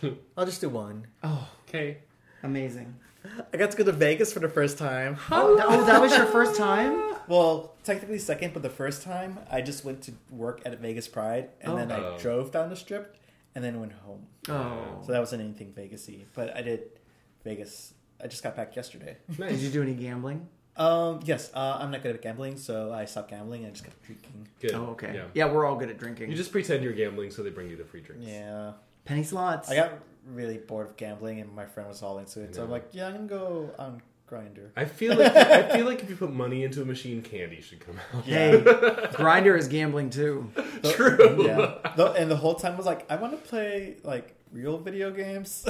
Yet. 0.03 0.15
I'll 0.37 0.47
just 0.47 0.61
do 0.61 0.69
one. 0.69 1.07
Oh, 1.23 1.49
Okay. 1.69 1.99
amazing. 2.43 2.95
I 3.53 3.57
got 3.59 3.71
to 3.73 3.77
go 3.77 3.85
to 3.85 3.93
Vegas 3.93 4.33
for 4.33 4.41
the 4.41 4.49
first 4.49 4.79
time. 4.79 5.19
Oh, 5.31 5.57
that, 5.57 5.67
oh, 5.69 5.85
that 5.85 6.01
was 6.01 6.17
your 6.17 6.27
first 6.27 6.57
time? 6.57 7.09
Well, 7.29 7.77
technically 7.85 8.19
second, 8.19 8.55
but 8.55 8.63
the 8.63 8.71
first 8.71 9.03
time 9.05 9.39
I 9.49 9.61
just 9.61 9.85
went 9.85 10.03
to 10.05 10.13
work 10.31 10.63
at 10.65 10.77
Vegas 10.81 11.07
Pride, 11.07 11.51
and 11.61 11.73
Oh. 11.73 11.77
then 11.77 11.93
Oh. 11.93 12.15
I 12.17 12.19
drove 12.19 12.51
down 12.51 12.71
the 12.71 12.77
strip, 12.77 13.17
and 13.55 13.63
then 13.63 13.79
went 13.79 13.93
home. 13.93 14.27
Oh. 14.49 15.01
So 15.07 15.13
that 15.13 15.21
wasn't 15.21 15.43
anything 15.43 15.73
Vegasy, 15.73 16.25
but 16.35 16.57
I 16.57 16.63
did 16.63 16.81
Vegas. 17.45 17.95
I 18.21 18.27
just 18.27 18.43
got 18.43 18.57
back 18.57 18.75
yesterday. 18.75 19.17
Did 19.37 19.61
you 19.61 19.71
do 19.71 19.81
any 19.83 19.95
gambling? 19.95 20.49
Um, 20.81 21.21
yes, 21.25 21.51
uh, 21.53 21.79
I'm 21.79 21.91
not 21.91 22.03
good 22.03 22.15
at 22.17 22.23
gambling, 22.23 22.57
so 22.57 22.91
I 22.91 23.05
stopped 23.05 23.31
gambling 23.31 23.65
and 23.65 23.69
I 23.69 23.73
just 23.73 23.85
kept 23.85 24.03
drinking. 24.03 24.49
Good. 24.61 24.75
Oh, 24.75 24.87
okay. 24.93 25.13
Yeah. 25.15 25.25
Yeah, 25.35 25.53
we're 25.53 25.67
all 25.67 25.77
good 25.77 25.91
at 25.91 25.99
drinking. 25.99 26.31
You 26.31 26.37
just 26.37 26.53
pretend 26.53 26.83
you're 26.83 26.95
gambling, 26.95 27.31
so 27.31 27.43
they 27.43 27.51
bring 27.51 27.69
you 27.69 27.77
the 27.77 27.85
free 27.85 28.01
drinks. 28.01 28.27
Yeah, 28.27 28.73
penny 29.05 29.23
slots. 29.23 29.71
I 29.71 29.77
got 29.77 29.93
really 30.27 30.57
bored 30.57 30.89
of 30.89 30.97
gambling, 30.97 31.41
and 31.41 31.55
my 31.55 31.67
friend 31.67 31.87
was 31.89 32.03
all 32.03 32.19
into 32.19 32.41
it, 32.41 32.55
so 32.55 32.63
I'm 32.65 32.71
like, 32.71 32.89
yeah, 32.93 33.09
I'm 33.09 33.13
gonna 33.15 33.27
go 33.27 33.71
on 33.79 34.01
Grindr. 34.31 34.71
I 34.75 34.87
feel 34.87 35.17
like 35.19 35.37
I 35.37 35.69
feel 35.77 35.85
like 35.85 36.03
if 36.03 36.09
you 36.09 36.17
put 36.17 36.33
money 36.33 36.65
into 36.65 36.81
a 36.81 36.85
machine, 36.87 37.21
candy 37.21 37.61
should 37.61 37.81
come 37.81 37.97
out. 38.15 38.25
Hey, 38.25 38.53
Grindr 38.65 39.59
is 39.59 39.69
gambling 39.69 40.09
too. 40.09 40.51
True. 40.93 41.45
Yeah, 41.45 41.93
the, 41.97 42.13
and 42.13 42.31
the 42.31 42.37
whole 42.37 42.55
time 42.55 42.73
I 42.73 42.77
was 42.77 42.87
like, 42.87 43.11
I 43.11 43.17
want 43.17 43.33
to 43.33 43.49
play 43.49 43.97
like 44.03 44.35
real 44.51 44.79
video 44.79 45.11
games. 45.11 45.67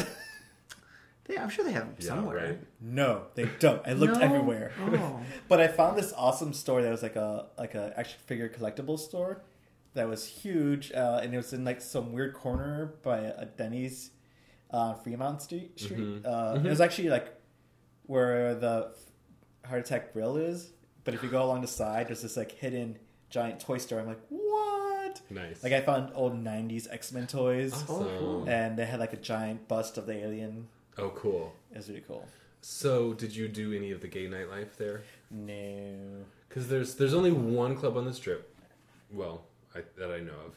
They, 1.31 1.39
I'm 1.39 1.49
sure 1.49 1.65
they 1.65 1.73
have 1.73 1.87
them 1.87 1.97
Yeah, 1.99 2.07
somewhere. 2.09 2.37
right? 2.37 2.59
no, 2.81 3.23
they 3.37 3.49
don't. 3.59 3.81
I 3.87 3.93
looked 3.93 4.15
No? 4.19 4.21
everywhere. 4.21 4.73
Oh. 4.81 5.21
But 5.49 5.61
I 5.61 5.69
found 5.69 5.97
this 5.97 6.13
awesome 6.17 6.53
store 6.53 6.83
that 6.83 6.91
was 6.91 7.03
like 7.03 7.17
a 7.17 7.47
like 7.59 7.75
a 7.75 7.93
action 7.97 8.19
figure 8.27 8.49
collectible 8.49 8.99
store 8.99 9.43
that 9.95 10.09
was 10.09 10.27
huge, 10.27 10.93
uh, 10.93 11.21
and 11.23 11.33
it 11.35 11.37
was 11.37 11.53
in 11.53 11.65
like 11.65 11.81
some 11.81 12.13
weird 12.13 12.35
corner 12.35 12.95
by 13.03 13.19
a 13.19 13.45
Denny's 13.47 14.11
uh, 14.71 14.95
Fremont 14.95 15.43
Street. 15.43 15.79
Street. 15.81 16.25
Uh, 16.25 16.59
It 16.65 16.69
was 16.69 16.81
actually 16.81 17.09
like 17.11 17.29
where 18.07 18.55
the 18.55 18.93
Heart 19.67 19.81
Attack 19.87 20.13
Grill 20.13 20.37
is, 20.37 20.73
but 21.05 21.15
if 21.15 21.23
you 21.23 21.29
go 21.29 21.43
along 21.43 21.61
the 21.63 21.67
side, 21.69 22.09
there's 22.09 22.23
this 22.23 22.37
like 22.37 22.53
hidden 22.53 22.99
giant 23.31 23.61
toy 23.61 23.79
store. 23.79 24.01
I'm 24.01 24.07
like, 24.09 24.21
what? 24.29 25.21
Nice. 25.31 25.63
Like 25.63 25.73
I 25.73 25.81
found 25.81 26.13
old 26.15 26.35
'90s 26.35 26.87
X 26.91 27.13
Men 27.13 27.27
toys, 27.27 27.73
Awesome. 27.89 28.49
and 28.49 28.77
they 28.79 28.87
had 28.87 29.01
like 29.01 29.13
a 29.13 29.17
giant 29.33 29.67
bust 29.69 29.99
of 29.99 30.07
the 30.07 30.15
alien. 30.15 30.69
Oh, 31.03 31.11
cool. 31.11 31.53
It 31.73 31.79
was 31.79 31.89
really 31.89 32.03
cool. 32.07 32.27
So, 32.63 33.15
did 33.15 33.35
you 33.35 33.49
do 33.49 33.73
any 33.73 33.91
of 33.91 34.01
the 34.01 34.09
gay 34.09 34.27
nightlife 34.27 34.77
there? 34.77 35.03
No. 35.31 36.25
Because 36.49 36.69
there's 36.69 36.95
there's 36.97 37.15
only 37.15 37.33
one 37.33 37.77
club 37.77 37.97
on 37.97 38.05
the 38.05 38.13
strip, 38.13 38.55
well, 39.11 39.45
I, 39.75 39.81
that 39.99 40.11
I 40.11 40.19
know 40.21 40.35
of, 40.47 40.55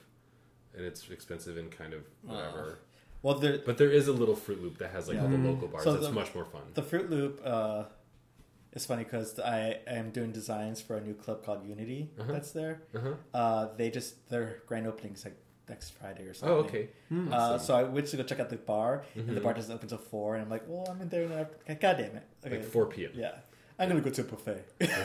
and 0.75 0.85
it's 0.85 1.09
expensive 1.09 1.57
and 1.57 1.71
kind 1.71 1.93
of 1.93 2.01
whatever. 2.23 2.79
Well, 3.21 3.35
there, 3.35 3.59
But 3.65 3.77
there 3.77 3.89
is 3.91 4.07
a 4.09 4.11
little 4.13 4.35
Fruit 4.35 4.61
Loop 4.61 4.79
that 4.79 4.91
has 4.91 5.07
like 5.07 5.17
all 5.21 5.29
the 5.29 5.37
local 5.37 5.69
bars. 5.69 5.85
So 5.85 5.93
It's 5.95 6.07
the- 6.07 6.11
much 6.11 6.35
more 6.35 6.43
fun. 6.45 6.61
The 6.73 6.81
Fruit 6.81 7.09
Loop 7.09 7.39
uh, 7.45 7.83
is 8.73 8.85
funny 8.85 9.05
because 9.05 9.39
I 9.39 9.79
am 9.87 10.09
doing 10.09 10.31
designs 10.33 10.81
for 10.81 10.97
a 10.97 11.01
new 11.01 11.13
club 11.13 11.45
called 11.45 11.65
Unity 11.65 12.09
that's 12.17 12.51
there. 12.51 12.81
Uh-huh. 12.93 13.13
Uh, 13.33 13.67
they 13.77 13.89
just 13.89 14.27
their 14.29 14.61
grand 14.67 14.87
opening 14.87 15.13
is 15.13 15.23
like 15.23 15.37
next 15.69 15.91
Friday 15.91 16.23
or 16.23 16.33
something. 16.33 16.55
Oh, 16.57 16.61
okay. 16.61 16.89
Uh, 17.31 17.57
so 17.57 17.75
I 17.75 17.83
went 17.83 18.07
to 18.07 18.17
go 18.17 18.23
check 18.23 18.39
out 18.39 18.49
the 18.49 18.57
bar, 18.57 19.03
and 19.15 19.29
the 19.35 19.41
bar 19.41 19.53
doesn't 19.53 19.71
open 19.73 19.85
until 19.85 19.97
four, 19.97 20.35
and 20.35 20.43
I'm 20.43 20.49
like, 20.49 20.63
well, 20.67 20.85
I'm 20.89 21.01
in 21.01 21.09
there 21.09 21.27
now. 21.27 21.47
God 21.75 21.97
damn 21.97 22.15
it. 22.15 22.27
Okay. 22.45 22.57
Like 22.57 22.65
4 22.65 22.85
p.m. 22.87 23.11
Yeah, 23.15 23.31
I'm 23.79 23.87
gonna 23.89 24.01
go 24.01 24.09
to 24.09 24.21
a 24.21 24.23
buffet. 24.25 24.65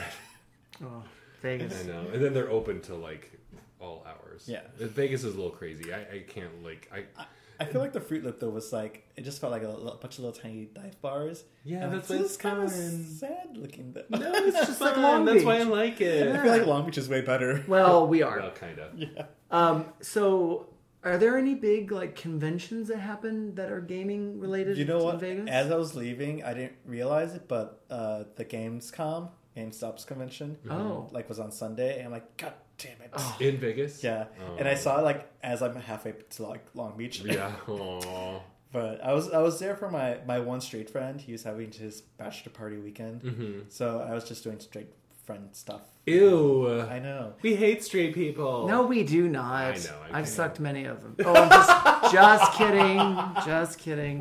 Oh, 0.81 1.03
Vegas. 1.43 1.83
I 1.85 1.87
know, 1.89 2.07
and 2.13 2.23
then 2.25 2.33
they're 2.35 2.51
open 2.51 2.81
to 2.83 2.95
like 2.95 3.33
all 3.81 4.07
hours. 4.07 4.45
Yeah. 4.47 4.61
Vegas 4.79 5.25
is 5.25 5.35
a 5.35 5.37
little 5.37 5.51
crazy. 5.51 5.93
I, 5.93 6.01
I 6.01 6.25
can't 6.29 6.63
like 6.65 6.89
I. 6.93 6.99
I 7.21 7.25
feel 7.65 7.81
like 7.81 7.93
the 7.93 8.01
Fruit 8.01 8.23
Loop 8.25 8.39
though 8.41 8.51
was 8.51 8.73
like 8.73 9.09
it 9.17 9.23
just 9.25 9.41
felt 9.41 9.51
like 9.53 9.63
a, 9.63 9.69
little- 9.69 9.99
bunch 10.01 10.19
of 10.19 10.25
little 10.25 10.41
tiny 10.41 10.67
dive 10.67 11.01
bars. 11.03 11.45
Yeah, 11.65 11.85
And 11.85 11.93
that's 11.95 12.09
this 12.09 12.21
it's 12.21 12.37
kind 12.37 12.63
of 12.63 12.71
sad 12.71 13.57
looking. 13.57 13.93
Though. 13.93 14.05
No, 14.11 14.33
it's 14.35 14.67
just 14.67 14.81
like 14.81 14.95
fun. 14.95 15.03
Long 15.03 15.25
That's 15.25 15.45
why 15.45 15.59
I 15.59 15.63
like 15.65 16.01
it. 16.01 16.29
I 16.29 16.43
feel 16.43 16.53
like 16.53 16.67
Long 16.67 16.87
Beach 16.87 16.99
is 16.99 17.09
way 17.09 17.21
better. 17.21 17.65
Well, 17.69 18.07
we 18.07 18.23
are. 18.23 18.39
Well, 18.39 18.51
kind 18.53 18.79
of. 18.79 18.97
Yeah. 18.97 19.25
Um, 19.51 19.87
so, 20.01 20.69
are 21.05 21.19
there 21.19 21.37
any 21.37 21.55
big 21.55 21.91
like 21.93 22.15
conventions 22.17 22.89
that 22.89 22.99
happen 22.99 23.55
that 23.57 23.71
are 23.73 23.81
gaming 23.81 24.39
related? 24.41 24.79
You 24.79 24.85
know 24.85 24.99
in 25.01 25.05
what? 25.05 25.21
Vegas? 25.21 25.49
As 25.51 25.71
I 25.71 25.77
was 25.77 25.95
leaving, 25.95 26.43
I 26.45 26.55
didn't 26.55 26.77
realize 26.87 27.35
it, 27.35 27.47
but 27.49 27.83
uh, 27.91 28.25
the 28.37 28.45
Gamescom, 28.45 29.31
GameStop's 29.57 30.05
convention, 30.05 30.57
oh, 30.71 31.09
like 31.13 31.29
was 31.29 31.41
on 31.41 31.51
Sunday, 31.53 31.97
and 31.99 32.07
I'm 32.07 32.13
like, 32.13 32.37
God 32.37 32.55
damn 32.79 32.97
it! 33.03 33.13
In 33.41 33.59
Vegas. 33.59 34.03
Yeah, 34.03 34.25
and 34.59 34.67
I 34.69 34.75
saw 34.75 34.99
it 35.01 35.03
like 35.03 35.29
as 35.43 35.63
I'm 35.63 35.75
halfway 35.77 36.13
to 36.31 36.43
like 36.47 36.65
Long 36.75 36.97
Beach. 36.97 37.21
Yeah. 37.21 37.53
Aww. 37.67 38.41
but 38.73 39.03
I 39.05 39.13
was 39.13 39.31
I 39.31 39.39
was 39.43 39.59
there 39.59 39.77
for 39.77 39.91
my 39.91 40.19
my 40.27 40.39
one 40.41 40.61
straight 40.61 40.89
friend. 40.91 41.21
He 41.21 41.33
was 41.33 41.43
having 41.43 41.73
his 41.73 42.01
bachelor 42.01 42.53
party 42.53 42.77
weekend, 42.79 43.23
Mm-hmm. 43.23 43.59
so 43.69 44.05
I 44.09 44.15
was 44.15 44.25
just 44.25 44.45
doing 44.45 44.61
straight 44.61 44.89
friend 45.27 45.49
stuff. 45.53 45.83
Ew. 46.07 46.81
I 46.81 46.99
know. 47.01 47.35
We 47.43 47.55
hate 47.55 47.85
straight 47.85 48.15
people. 48.15 48.67
no, 48.67 48.85
we 48.87 49.03
do 49.05 49.29
not. 49.29 49.75
I 49.75 49.77
know, 49.77 49.99
I 50.11 50.17
have 50.19 50.25
know. 50.25 50.25
sucked 50.25 50.59
many 50.59 50.87
of 50.87 51.03
them. 51.03 51.17
Oh, 51.23 51.35
I'm 51.35 51.51
just, 51.51 52.13
just 52.15 52.53
kidding. 52.55 52.97
Just 53.45 53.79
kidding. 53.79 54.19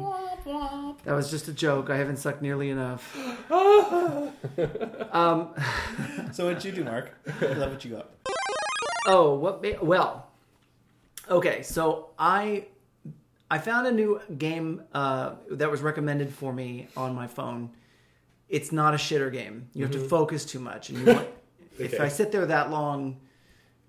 That 1.05 1.13
was 1.15 1.31
just 1.31 1.47
a 1.47 1.53
joke. 1.53 1.89
I 1.89 1.95
haven't 1.95 2.17
sucked 2.17 2.41
nearly 2.41 2.69
enough. 2.71 3.15
um, 5.13 5.53
So 6.33 6.45
what'd 6.47 6.65
you 6.65 6.73
do, 6.73 6.83
Mark? 6.83 7.11
I 7.41 7.53
love 7.53 7.71
what 7.71 7.85
you 7.85 7.91
got. 7.95 8.09
Oh, 9.07 9.35
what? 9.35 9.63
ma- 9.63 9.81
Well, 9.81 10.27
okay. 11.29 11.63
So 11.63 12.09
I 12.19 12.65
I 13.49 13.57
found 13.57 13.87
a 13.87 13.91
new 13.91 14.19
game 14.37 14.83
uh, 14.93 15.35
that 15.51 15.71
was 15.71 15.81
recommended 15.81 16.33
for 16.33 16.51
me 16.53 16.87
on 16.97 17.15
my 17.15 17.27
phone. 17.27 17.69
It's 18.49 18.71
not 18.71 18.93
a 18.93 18.97
shitter 18.97 19.31
game. 19.31 19.69
You 19.73 19.83
have 19.83 19.93
to 19.93 19.99
focus 20.07 20.45
too 20.45 20.59
much, 20.59 20.89
and 20.89 20.99
you 20.99 21.13
want, 21.13 21.27
if 21.79 21.99
I 21.99 22.07
sit 22.09 22.31
there 22.31 22.45
that 22.45 22.69
long, 22.69 23.19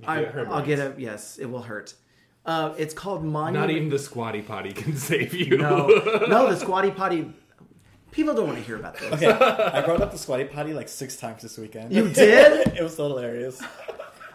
I, 0.07 0.23
get 0.23 0.37
I'll 0.49 0.64
get 0.64 0.79
a 0.79 0.95
yes. 0.99 1.39
It 1.39 1.47
will 1.47 1.62
hurt. 1.62 1.95
Uh, 2.47 2.75
it's 2.79 2.95
called 2.95 3.25
Monument. 3.25 3.55
Not 3.69 3.71
even 3.77 3.89
the 3.89 3.99
squatty 3.99 4.41
potty 4.43 4.73
can 4.73 4.97
save 5.11 5.35
you. 5.35 5.59
no, 5.59 5.89
no. 6.29 6.49
The 6.51 6.57
squatty 6.57 6.91
potty. 6.91 7.33
People 8.11 8.35
don't 8.35 8.47
want 8.47 8.59
to 8.59 8.64
hear 8.64 8.77
about 8.77 8.97
this. 8.99 9.12
Okay, 9.12 9.27
I 9.31 9.83
brought 9.83 10.01
up 10.01 10.12
the 10.12 10.19
squatty 10.19 10.45
potty 10.45 10.73
like 10.73 10.89
six 10.89 11.16
times 11.16 11.43
this 11.43 11.59
weekend. 11.59 11.93
You 11.93 12.09
did? 12.09 12.69
it 12.77 12.83
was 12.83 12.97
so 12.97 13.07
hilarious. 13.09 13.61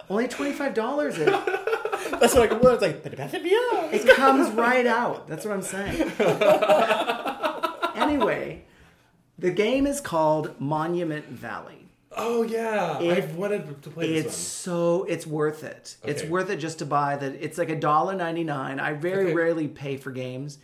Only 0.10 0.28
twenty 0.28 0.54
five 0.54 0.74
dollars. 0.74 1.18
It, 1.18 1.26
That's 2.20 2.36
what 2.36 2.52
I 2.52 2.56
was 2.56 2.82
like. 2.82 3.04
it 3.06 4.08
comes 4.16 4.50
right 4.52 4.86
out. 4.86 5.28
That's 5.28 5.46
what 5.46 5.54
I'm 5.54 5.62
saying. 5.62 6.12
anyway, 7.96 8.64
the 9.38 9.52
game 9.52 9.88
is 9.88 10.02
called 10.02 10.60
Monument 10.60 11.26
Valley. 11.28 11.80
Oh 12.16 12.44
yeah, 12.44 13.00
It- 13.00 13.18
I've 13.18 13.36
wanted 13.36 13.82
to 13.82 13.90
play 13.90 14.14
It's 14.16 14.28
this 14.28 14.38
so 14.38 15.04
it's 15.06 15.26
worth 15.26 15.64
it. 15.64 15.98
It's 16.04 16.22
Okay. 16.22 16.30
worth 16.30 16.50
it 16.52 16.58
just 16.58 16.80
to 16.80 16.86
buy 16.86 17.16
that. 17.18 17.34
It's 17.44 17.58
like 17.58 17.70
a 17.70 17.76
dollar 17.76 18.14
ninety 18.16 18.44
nine. 18.44 18.80
I 18.80 18.94
very 18.94 19.14
Okay. 19.24 19.30
Mm-hmm. 19.30 19.38
rarely 19.38 19.68
pay 19.68 19.98
for 19.98 20.12
games, 20.12 20.60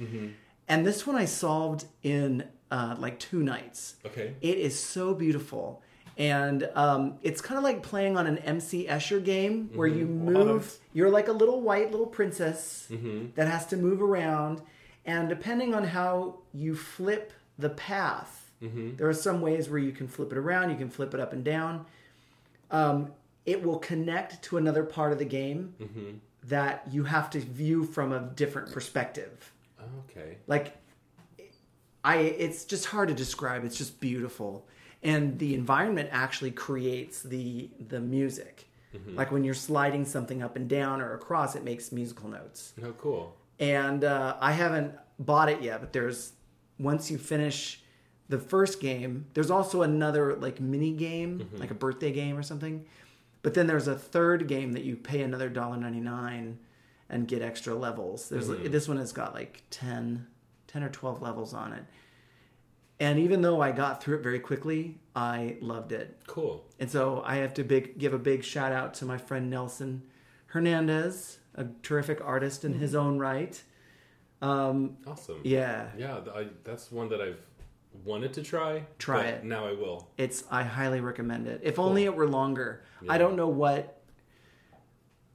and 0.68 0.86
this 0.86 1.08
one 1.08 1.16
I 1.16 1.26
solved 1.26 1.86
in 2.04 2.44
uh, 2.70 2.96
like 3.00 3.18
two 3.20 3.42
nights. 3.42 3.96
one. 4.04 4.12
Okay. 4.12 4.36
It 4.42 4.58
is 4.60 4.80
so 4.80 5.16
beautiful. 5.16 5.82
And 6.20 6.70
um, 6.76 7.18
it's 7.24 7.40
kind 7.42 7.58
of 7.58 7.64
like 7.64 7.82
playing 7.82 8.18
on 8.18 8.28
an 8.28 8.38
MC 8.40 8.86
Escher 8.88 9.24
game 9.24 9.70
where 9.74 9.88
you 9.88 10.06
Mm-hmm. 10.06 10.34
move. 10.34 10.78
You're 10.94 11.10
like 11.10 11.30
a 11.30 11.32
little 11.32 11.62
white 11.62 11.92
little 11.92 12.06
princess 12.08 12.88
Mm-hmm. 12.92 13.28
that 13.36 13.48
has 13.48 13.66
to 13.68 13.78
move 13.78 14.02
around. 14.02 14.62
And 15.06 15.30
depending 15.30 15.74
on 15.74 15.86
how 15.86 16.40
you 16.54 16.76
flip 16.76 17.34
the 17.58 17.70
path, 17.70 18.52
Mm-hmm. 18.62 18.98
there 18.98 19.08
are 19.08 19.14
some 19.14 19.40
ways 19.40 19.70
where 19.70 19.80
you 19.80 19.94
can 19.94 20.08
flip 20.10 20.34
it 20.34 20.38
around, 20.38 20.70
you 20.70 20.76
can 20.76 20.90
flip 20.90 21.14
it 21.14 21.20
up 21.22 21.32
and 21.32 21.46
down. 21.46 21.86
Um, 22.70 23.12
it 23.46 23.64
will 23.64 23.80
connect 23.80 24.44
to 24.44 24.58
another 24.58 24.84
part 24.84 25.14
of 25.14 25.18
the 25.20 25.26
game 25.26 25.74
Mm-hmm. 25.82 26.10
that 26.50 26.84
you 26.92 27.06
have 27.06 27.30
to 27.30 27.40
view 27.40 27.86
from 27.86 28.12
a 28.12 28.20
different 28.36 28.72
perspective 28.74 29.54
Okay. 30.10 30.38
like 30.48 30.76
i 32.04 32.16
it's 32.18 32.64
just 32.66 32.86
hard 32.86 33.08
to 33.10 33.14
describe 33.16 33.64
it's 33.66 33.78
just 33.78 34.00
beautiful 34.00 34.66
and 35.04 35.40
the 35.40 35.54
environment 35.56 36.10
actually 36.12 36.52
creates 36.52 37.22
the 37.22 37.70
the 37.88 38.00
music. 38.00 38.68
Mm-hmm. 38.94 39.16
Like 39.16 39.32
when 39.32 39.44
you're 39.44 39.54
sliding 39.54 40.06
something 40.06 40.42
up 40.42 40.56
and 40.56 40.68
down 40.68 41.02
or 41.02 41.14
across 41.14 41.56
it 41.56 41.64
makes 41.64 41.92
musical 41.92 42.30
notes. 42.30 42.74
Oh, 42.84 42.94
cool. 42.94 43.36
and 43.60 44.04
uh, 44.04 44.36
i 44.40 44.52
haven't 44.54 44.94
bought 45.20 45.50
it 45.50 45.62
yet 45.62 45.82
but 45.82 45.92
there's 45.92 46.32
once 46.80 47.12
you 47.12 47.18
finish 47.18 47.82
the 48.30 48.40
first 48.40 48.80
game 48.80 49.26
there's 49.34 49.52
also 49.52 49.82
another 49.82 50.36
like 50.36 50.62
mini 50.62 50.92
game 50.94 51.40
mm-hmm. 51.40 51.58
like 51.58 51.72
a 51.72 51.76
birthday 51.76 52.12
game 52.12 52.38
or 52.38 52.44
something. 52.44 52.86
But 53.42 53.54
then 53.54 53.68
there's 53.68 53.88
a 53.88 53.96
third 53.96 54.48
game 54.48 54.74
that 54.74 54.84
you 54.84 54.98
pay 54.98 55.22
another 55.22 55.50
$1.99 55.50 56.56
and 57.10 57.28
get 57.28 57.42
extra 57.42 57.74
levels. 57.74 58.28
There's 58.28 58.50
mm-hmm. 58.50 58.70
this 58.70 58.88
one 58.88 58.98
has 58.98 59.14
got 59.14 59.34
like 59.34 59.64
10 59.70 60.28
10 60.68 60.84
or 60.84 60.90
12 60.90 61.22
levels 61.22 61.54
on 61.54 61.74
it 61.74 61.84
And 63.00 63.18
even 63.20 63.42
though 63.42 63.62
I 63.62 63.72
got 63.72 64.04
through 64.04 64.18
it 64.18 64.24
very 64.24 64.40
quickly, 64.40 65.00
I 65.16 65.58
loved 65.62 65.92
it. 65.94 66.20
Cool. 66.28 66.66
And 66.80 66.92
so 66.92 67.24
I 67.26 67.38
have 67.38 67.54
to 67.56 67.64
big 67.64 67.98
give 67.98 68.14
a 68.14 68.20
big 68.20 68.44
shout 68.44 68.72
out 68.74 68.94
to 68.96 69.06
my 69.06 69.18
friend 69.18 69.50
Nelson 69.50 70.04
Hernandez, 70.48 71.40
a 71.56 71.66
terrific 71.84 72.20
artist 72.24 72.66
in 72.66 72.74
his 72.74 72.96
own 72.96 73.18
right. 73.20 73.62
Um, 74.42 74.98
Awesome. 75.06 75.42
yeah, 75.44 75.88
Yeah, 75.98 76.20
I, 76.34 76.48
that's 76.64 76.92
one 76.92 77.10
that 77.10 77.22
I've 77.22 77.40
wanted 78.06 78.34
to 78.34 78.42
try. 78.44 78.86
Try 78.98 79.18
but 79.18 79.26
it. 79.26 79.44
Now 79.44 79.68
I 79.68 79.74
will. 79.74 80.10
it's 80.18 80.44
I 80.50 80.64
highly 80.64 81.02
recommend 81.02 81.48
it. 81.48 81.62
If 81.64 81.80
only 81.80 82.06
it 82.06 82.16
were 82.16 82.28
longer. 82.28 82.84
Yeah. 83.02 83.14
I 83.14 83.18
don't 83.18 83.36
know 83.36 83.48
what 83.50 83.99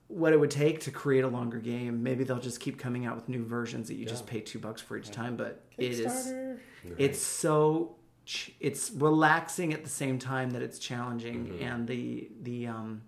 what 0.08 0.32
it 0.32 0.38
would 0.40 0.50
take 0.50 0.80
to 0.80 0.90
create 0.90 1.24
a 1.24 1.28
longer 1.28 1.58
game. 1.58 2.02
Maybe 2.02 2.24
they'll 2.24 2.38
just 2.38 2.60
keep 2.60 2.78
coming 2.78 3.06
out 3.06 3.16
with 3.16 3.28
new 3.28 3.44
versions 3.44 3.88
that 3.88 3.94
you 3.94 4.04
just 4.06 4.26
pay 4.26 4.40
two 4.40 4.58
bucks 4.58 4.80
for 4.80 4.96
each 4.96 5.10
time. 5.10 5.36
But 5.36 5.62
it 5.78 5.92
is 5.92 6.06
Kickstarter. 6.28 6.58
it's 6.98 7.20
so 7.22 7.96
ch- 8.26 8.52
it's 8.60 8.90
relaxing 8.92 9.72
at 9.72 9.82
the 9.82 9.90
same 9.90 10.18
time 10.18 10.50
that 10.50 10.62
it's 10.62 10.78
challenging, 10.78 11.46
Mm-hmm. 11.46 11.62
and 11.64 11.88
the 11.88 12.28
the 12.42 12.66
um 12.66 13.02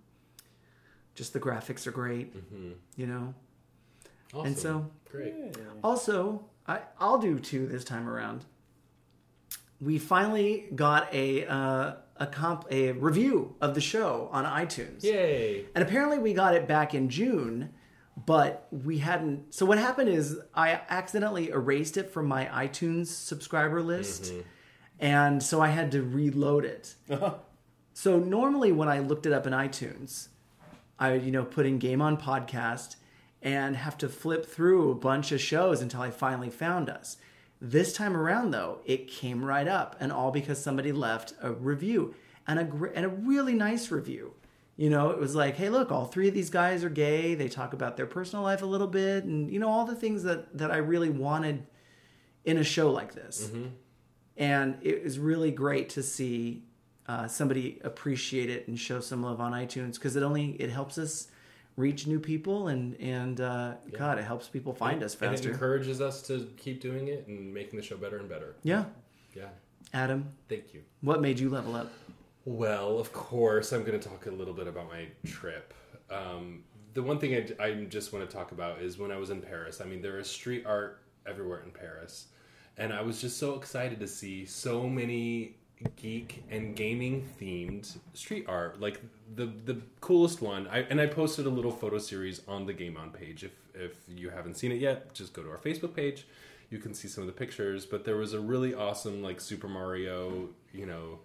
just 1.15 1.33
the 1.33 1.39
graphics 1.39 1.85
are 1.87 1.91
great. 1.91 2.33
You 2.95 3.07
know. 3.07 3.33
Awesome. 4.33 4.45
And 4.47 4.57
so 4.57 4.89
great. 5.09 5.33
Also, 5.83 6.45
I, 6.67 6.79
I'll 6.99 7.17
do 7.17 7.39
two 7.39 7.65
this 7.67 7.83
time 7.85 8.09
around. 8.09 8.43
We 9.79 9.99
finally 9.99 10.65
got 10.75 11.13
a 11.13 11.45
uh, 11.45 11.93
a 12.19 12.27
comp 12.27 12.65
a 12.71 12.91
review 12.93 13.55
of 13.61 13.75
the 13.75 13.81
show 13.81 14.29
on 14.31 14.45
iTunes, 14.45 15.03
Yay. 15.03 15.65
and 15.75 15.83
apparently 15.83 16.17
we 16.17 16.33
got 16.33 16.55
it 16.55 16.67
back 16.67 16.93
in 16.93 17.09
June, 17.09 17.69
but 18.25 18.67
we 18.71 18.99
hadn't. 18.99 19.53
So 19.53 19.65
what 19.65 19.77
happened 19.77 20.09
is 20.09 20.39
I 20.53 20.81
accidentally 20.89 21.49
erased 21.49 21.97
it 21.97 22.09
from 22.09 22.27
my 22.27 22.45
iTunes 22.45 23.07
subscriber 23.07 23.81
list, 23.81 24.25
mm-hmm. 24.25 24.41
and 24.99 25.41
so 25.41 25.61
I 25.61 25.69
had 25.69 25.91
to 25.91 26.01
reload 26.01 26.65
it. 26.65 26.95
Uh-huh. 27.09 27.35
So 27.93 28.19
normally 28.19 28.71
when 28.71 28.87
I 28.87 28.99
looked 28.99 29.25
it 29.25 29.33
up 29.33 29.47
in 29.47 29.53
iTunes, 29.53 30.27
I 30.99 31.13
would, 31.13 31.23
you 31.23 31.31
know, 31.31 31.43
put 31.43 31.65
in 31.65 31.79
game 31.79 32.01
on 32.01 32.17
podcast 32.17 32.95
and 33.41 33.75
have 33.75 33.97
to 33.99 34.09
flip 34.09 34.45
through 34.45 34.91
a 34.91 34.95
bunch 34.95 35.31
of 35.31 35.41
shows 35.41 35.81
until 35.81 36.01
I 36.01 36.11
finally 36.11 36.49
found 36.49 36.89
us. 36.89 37.17
This 37.59 37.93
time 37.93 38.15
around 38.15 38.51
though, 38.51 38.79
it 38.85 39.07
came 39.07 39.43
right 39.43 39.67
up 39.67 39.95
and 39.99 40.11
all 40.11 40.31
because 40.31 40.61
somebody 40.61 40.91
left 40.91 41.33
a 41.41 41.51
review 41.51 42.13
and 42.47 42.59
a 42.59 42.63
gr- 42.63 42.87
and 42.87 43.05
a 43.05 43.09
really 43.09 43.53
nice 43.53 43.89
review. 43.91 44.33
You 44.75 44.91
know, 44.91 45.09
it 45.09 45.17
was 45.19 45.33
like, 45.35 45.55
"Hey, 45.55 45.69
look, 45.69 45.91
all 45.91 46.05
three 46.05 46.27
of 46.27 46.35
these 46.35 46.51
guys 46.51 46.83
are 46.83 46.89
gay. 46.89 47.33
They 47.33 47.49
talk 47.49 47.73
about 47.73 47.97
their 47.97 48.05
personal 48.05 48.43
life 48.43 48.61
a 48.61 48.65
little 48.67 48.87
bit 48.87 49.23
and 49.23 49.51
you 49.51 49.59
know 49.59 49.69
all 49.69 49.85
the 49.85 49.95
things 49.95 50.23
that 50.23 50.55
that 50.57 50.69
I 50.71 50.77
really 50.77 51.09
wanted 51.09 51.65
in 52.45 52.57
a 52.57 52.63
show 52.63 52.91
like 52.91 53.13
this." 53.15 53.49
and 54.37 54.77
it 54.81 55.03
was 55.03 55.17
really 55.17 55.49
great 55.51 55.89
to 55.89 56.03
see 56.03 56.63
uh, 57.07 57.27
somebody 57.27 57.79
appreciate 57.83 58.49
it 58.51 58.67
and 58.67 58.77
show 58.79 58.99
some 58.99 59.23
love 59.23 59.39
on 59.41 59.51
iTunes 59.53 59.93
because 59.95 60.15
it 60.15 60.21
only 60.23 60.51
it 60.59 60.69
helps 60.69 60.97
us 60.99 61.27
reach 61.77 62.07
new 62.07 62.19
people 62.19 62.67
and 62.67 62.99
and 62.99 63.39
uh, 63.39 63.75
God, 63.97 64.17
it 64.17 64.25
helps 64.25 64.49
people 64.49 64.73
find 64.73 65.01
us 65.03 65.15
faster. 65.15 65.35
And 65.35 65.45
it 65.45 65.49
encourages 65.53 66.01
us 66.01 66.21
to 66.23 66.49
keep 66.57 66.81
doing 66.81 67.07
it 67.07 67.27
and 67.27 67.53
making 67.53 67.77
the 67.79 67.85
show 67.85 67.95
better 67.95 68.17
and 68.17 68.27
better. 68.27 68.55
yeah, 68.63 68.85
Yeah. 69.33 69.49
Adam, 69.93 70.27
Thank 70.49 70.73
you. 70.73 70.81
what 71.01 71.21
made 71.21 71.39
you 71.39 71.49
level 71.49 71.75
up? 71.75 71.89
Well, 72.43 72.99
of 72.99 73.13
course, 73.13 73.71
I'm 73.71 73.83
going 73.85 73.97
to 73.97 74.09
talk 74.09 74.25
a 74.25 74.31
little 74.31 74.53
bit 74.53 74.67
about 74.67 74.87
my 74.89 75.07
trip. 75.25 75.73
Um, 76.09 76.63
the 76.93 77.03
one 77.03 77.19
thing 77.19 77.35
I, 77.35 77.63
I 77.63 77.73
just 77.85 78.11
want 78.11 78.29
to 78.29 78.35
talk 78.35 78.51
about 78.51 78.81
is 78.81 78.97
when 78.97 79.11
I 79.11 79.17
was 79.17 79.29
in 79.29 79.41
Paris. 79.41 79.79
I 79.79 79.85
mean, 79.85 80.01
there 80.01 80.17
is 80.19 80.29
street 80.29 80.65
art 80.65 81.03
everywhere 81.25 81.61
in 81.63 81.71
Paris. 81.71 82.27
And 82.77 82.91
I 82.93 83.01
was 83.01 83.21
just 83.21 83.37
so 83.37 83.55
excited 83.55 83.99
to 83.99 84.07
see 84.07 84.45
so 84.45 84.87
many 84.89 85.57
geek 85.95 86.43
and 86.49 86.75
gaming 86.75 87.27
themed 87.39 87.97
street 88.13 88.45
art. 88.47 88.79
Like 88.79 89.01
the 89.35 89.45
the 89.65 89.81
coolest 90.01 90.41
one. 90.41 90.67
I, 90.67 90.79
and 90.79 90.99
I 90.99 91.07
posted 91.07 91.45
a 91.45 91.49
little 91.49 91.71
photo 91.71 91.97
series 91.97 92.41
on 92.47 92.65
the 92.65 92.73
Game 92.73 92.97
On 92.97 93.11
page. 93.11 93.43
If 93.43 93.51
if 93.73 93.97
you 94.07 94.29
haven't 94.29 94.55
seen 94.55 94.71
it 94.71 94.79
yet, 94.79 95.13
just 95.13 95.33
go 95.33 95.43
to 95.43 95.49
our 95.49 95.57
Facebook 95.57 95.95
page. 95.95 96.27
You 96.69 96.79
can 96.79 96.93
see 96.93 97.07
some 97.07 97.23
of 97.23 97.27
the 97.27 97.33
pictures. 97.33 97.85
But 97.85 98.05
there 98.05 98.17
was 98.17 98.33
a 98.33 98.39
really 98.39 98.73
awesome 98.73 99.21
like 99.21 99.39
Super 99.39 99.67
Mario, 99.67 100.49
you 100.73 100.85
know, 100.85 101.19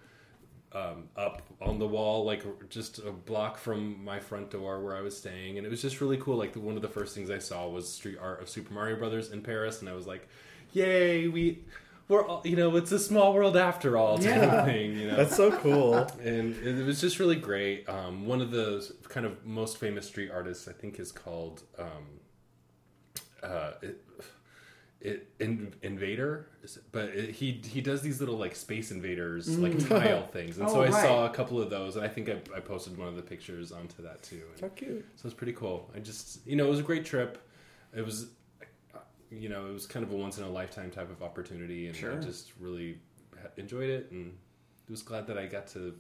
um, 0.75 1.09
up 1.17 1.43
on 1.61 1.79
the 1.79 1.87
wall, 1.87 2.25
like 2.25 2.45
just 2.69 2.99
a 2.99 3.11
block 3.11 3.59
from 3.59 4.03
my 4.05 4.19
front 4.21 4.51
door 4.51 4.81
where 4.81 4.97
I 4.97 5.01
was 5.01 5.17
staying, 5.17 5.59
and 5.59 5.67
it 5.67 5.71
was 5.71 5.83
just 5.83 6.01
really 6.01 6.17
cool. 6.17 6.37
Like 6.37 6.53
the, 6.53 6.61
one 6.61 6.77
of 6.77 6.83
the 6.83 6.89
first 6.89 7.15
things 7.15 7.31
I 7.31 7.39
saw 7.39 7.69
was 7.69 7.91
street 7.91 8.19
art 8.21 8.41
of 8.43 8.49
Super 8.49 8.73
Mario 8.73 8.97
Brothers 8.97 9.31
in 9.31 9.43
Paris, 9.43 9.81
and 9.81 9.89
I 9.89 9.95
was 9.95 10.07
like, 10.07 10.29
"Yay, 10.73 11.29
we, 11.29 11.61
we're 12.13 12.27
all, 12.27 12.43
you 12.45 12.55
know, 12.57 12.77
it's 12.77 12.93
a 12.93 12.99
small 12.99 13.33
world 13.35 13.57
after 13.57 13.97
all." 13.97 14.17
Type 14.19 14.27
Yeah. 14.37 14.59
of 14.61 14.65
thing, 14.67 14.97
you 14.99 15.07
know. 15.09 15.17
That's 15.17 15.35
so 15.37 15.51
cool. 15.51 15.95
and 16.23 16.55
it 16.65 16.85
was 16.87 17.01
just 17.01 17.19
really 17.19 17.37
great. 17.37 17.89
Um, 17.89 18.27
one 18.27 18.41
of 18.41 18.51
the 18.51 18.89
kind 19.09 19.27
of 19.27 19.45
most 19.45 19.79
famous 19.79 20.07
street 20.07 20.31
artists, 20.31 20.69
I 20.69 20.73
think, 20.73 21.01
is 21.01 21.11
called 21.11 21.63
um, 21.79 22.21
uh, 23.43 23.73
it, 23.83 24.05
it 25.01 25.29
in, 25.41 25.75
Invader, 25.83 26.47
but 26.93 27.07
it, 27.09 27.31
he 27.31 27.61
he 27.67 27.81
does 27.81 28.03
these 28.03 28.21
little 28.21 28.37
like 28.37 28.55
Space 28.55 28.93
Invaders 28.93 29.59
like 29.59 29.77
tile 29.89 30.27
things, 30.33 30.59
and 30.59 30.71
so 30.71 30.81
Oh, 30.81 30.85
I 30.85 30.91
saw 30.91 31.27
a 31.27 31.31
couple 31.31 31.61
of 31.61 31.71
those, 31.71 31.97
and 31.97 32.05
I 32.05 32.09
think 32.09 32.29
I, 32.29 32.37
I 32.57 32.61
posted 32.61 32.97
one 32.97 33.09
of 33.09 33.17
the 33.17 33.23
pictures 33.23 33.73
onto 33.73 34.01
that 34.03 34.23
too. 34.23 34.43
And 34.53 34.61
So 34.61 34.69
cute. 34.69 35.05
so 35.17 35.27
it's 35.27 35.35
pretty 35.35 35.55
cool. 35.55 35.91
I 35.97 35.99
just 35.99 36.47
you 36.47 36.55
know 36.57 36.67
it 36.67 36.71
was 36.71 36.79
a 36.79 36.85
great 36.85 37.05
trip. 37.05 37.39
It 37.97 38.05
was 38.05 38.27
you 39.33 39.49
know 39.49 39.67
it 39.67 39.73
was 39.73 39.87
kind 39.87 40.05
of 40.05 40.13
a 40.13 40.17
once 40.17 40.39
in 40.39 40.45
a 40.45 40.49
lifetime 40.51 40.91
type 40.91 41.11
of 41.11 41.23
opportunity, 41.23 41.87
and 41.89 41.97
Sure. 41.97 42.13
I 42.13 42.21
just 42.21 42.53
really 42.61 42.99
enjoyed 43.57 43.91
it 43.91 44.11
and 44.11 44.37
was 44.89 45.03
glad 45.03 45.27
that 45.27 45.39
I 45.39 45.47
got 45.47 45.67
to 45.69 45.95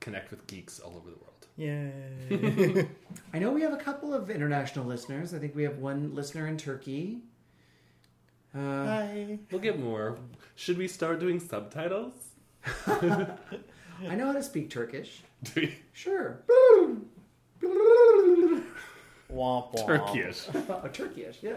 connect 0.00 0.30
with 0.30 0.46
geeks 0.46 0.80
all 0.80 0.96
over 0.96 1.10
the 1.10 1.16
world. 1.16 1.46
Yeah, 1.56 2.84
I 3.34 3.38
know 3.38 3.50
we 3.50 3.62
have 3.62 3.72
a 3.72 3.76
couple 3.78 4.14
of 4.14 4.30
international 4.30 4.84
listeners. 4.84 5.34
I 5.34 5.38
think 5.38 5.54
we 5.56 5.62
have 5.64 5.78
one 5.78 6.14
listener 6.14 6.46
in 6.46 6.56
Turkey. 6.56 7.22
Uh, 8.54 8.58
Hi. 8.86 9.38
We'll 9.50 9.60
get 9.60 9.78
more. 9.80 10.18
Should 10.54 10.78
we 10.78 10.88
start 10.88 11.20
doing 11.20 11.40
subtitles? 11.40 12.12
I 12.86 14.14
know 14.14 14.26
how 14.26 14.32
to 14.32 14.42
speak 14.42 14.70
Turkish. 14.70 15.22
Do 15.42 15.60
we? 15.62 15.78
Sure. 15.92 16.40
Womp 19.30 19.72
womp. 19.74 19.86
Turkish. 19.86 20.46
oh, 20.68 20.88
Turkish, 20.92 21.38
yeah. 21.42 21.56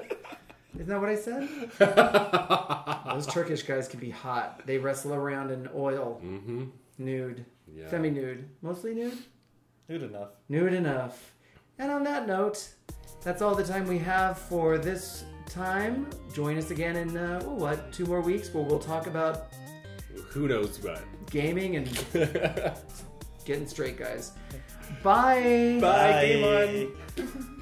Isn't 0.75 0.87
that 0.87 0.99
what 1.01 1.09
I 1.09 1.15
said? 1.15 1.49
Those 3.13 3.27
Turkish 3.27 3.63
guys 3.63 3.87
can 3.87 3.99
be 3.99 4.09
hot. 4.09 4.61
They 4.65 4.77
wrestle 4.77 5.13
around 5.13 5.51
in 5.51 5.69
oil, 5.75 6.21
Mm-hmm. 6.23 6.65
nude, 6.97 7.45
Yeah. 7.73 7.89
semi-nude, 7.89 8.47
mostly 8.61 8.93
nude, 8.93 9.17
nude 9.89 10.03
enough. 10.03 10.29
nude 10.49 10.73
enough. 10.73 11.33
And 11.77 11.91
on 11.91 12.03
that 12.05 12.27
note, 12.27 12.69
that's 13.23 13.41
all 13.41 13.55
the 13.55 13.63
time 13.63 13.85
we 13.87 13.97
have 13.99 14.37
for 14.37 14.77
this 14.77 15.25
time. 15.47 16.07
Join 16.33 16.57
us 16.57 16.71
again 16.71 16.95
in 16.95 17.17
uh, 17.17 17.41
oh, 17.45 17.55
what 17.55 17.91
two 17.91 18.05
more 18.05 18.21
weeks 18.21 18.53
where 18.53 18.63
we'll 18.63 18.79
talk 18.79 19.07
about 19.07 19.47
Who 20.29 20.47
knows 20.47 20.81
what? 20.83 21.01
gaming 21.29 21.75
and 21.77 21.87
getting 23.45 23.67
straight, 23.67 23.97
guys. 23.97 24.31
Bye. 25.03 25.79
Bye, 25.81 26.25
game 26.25 26.43
on. 27.17 27.57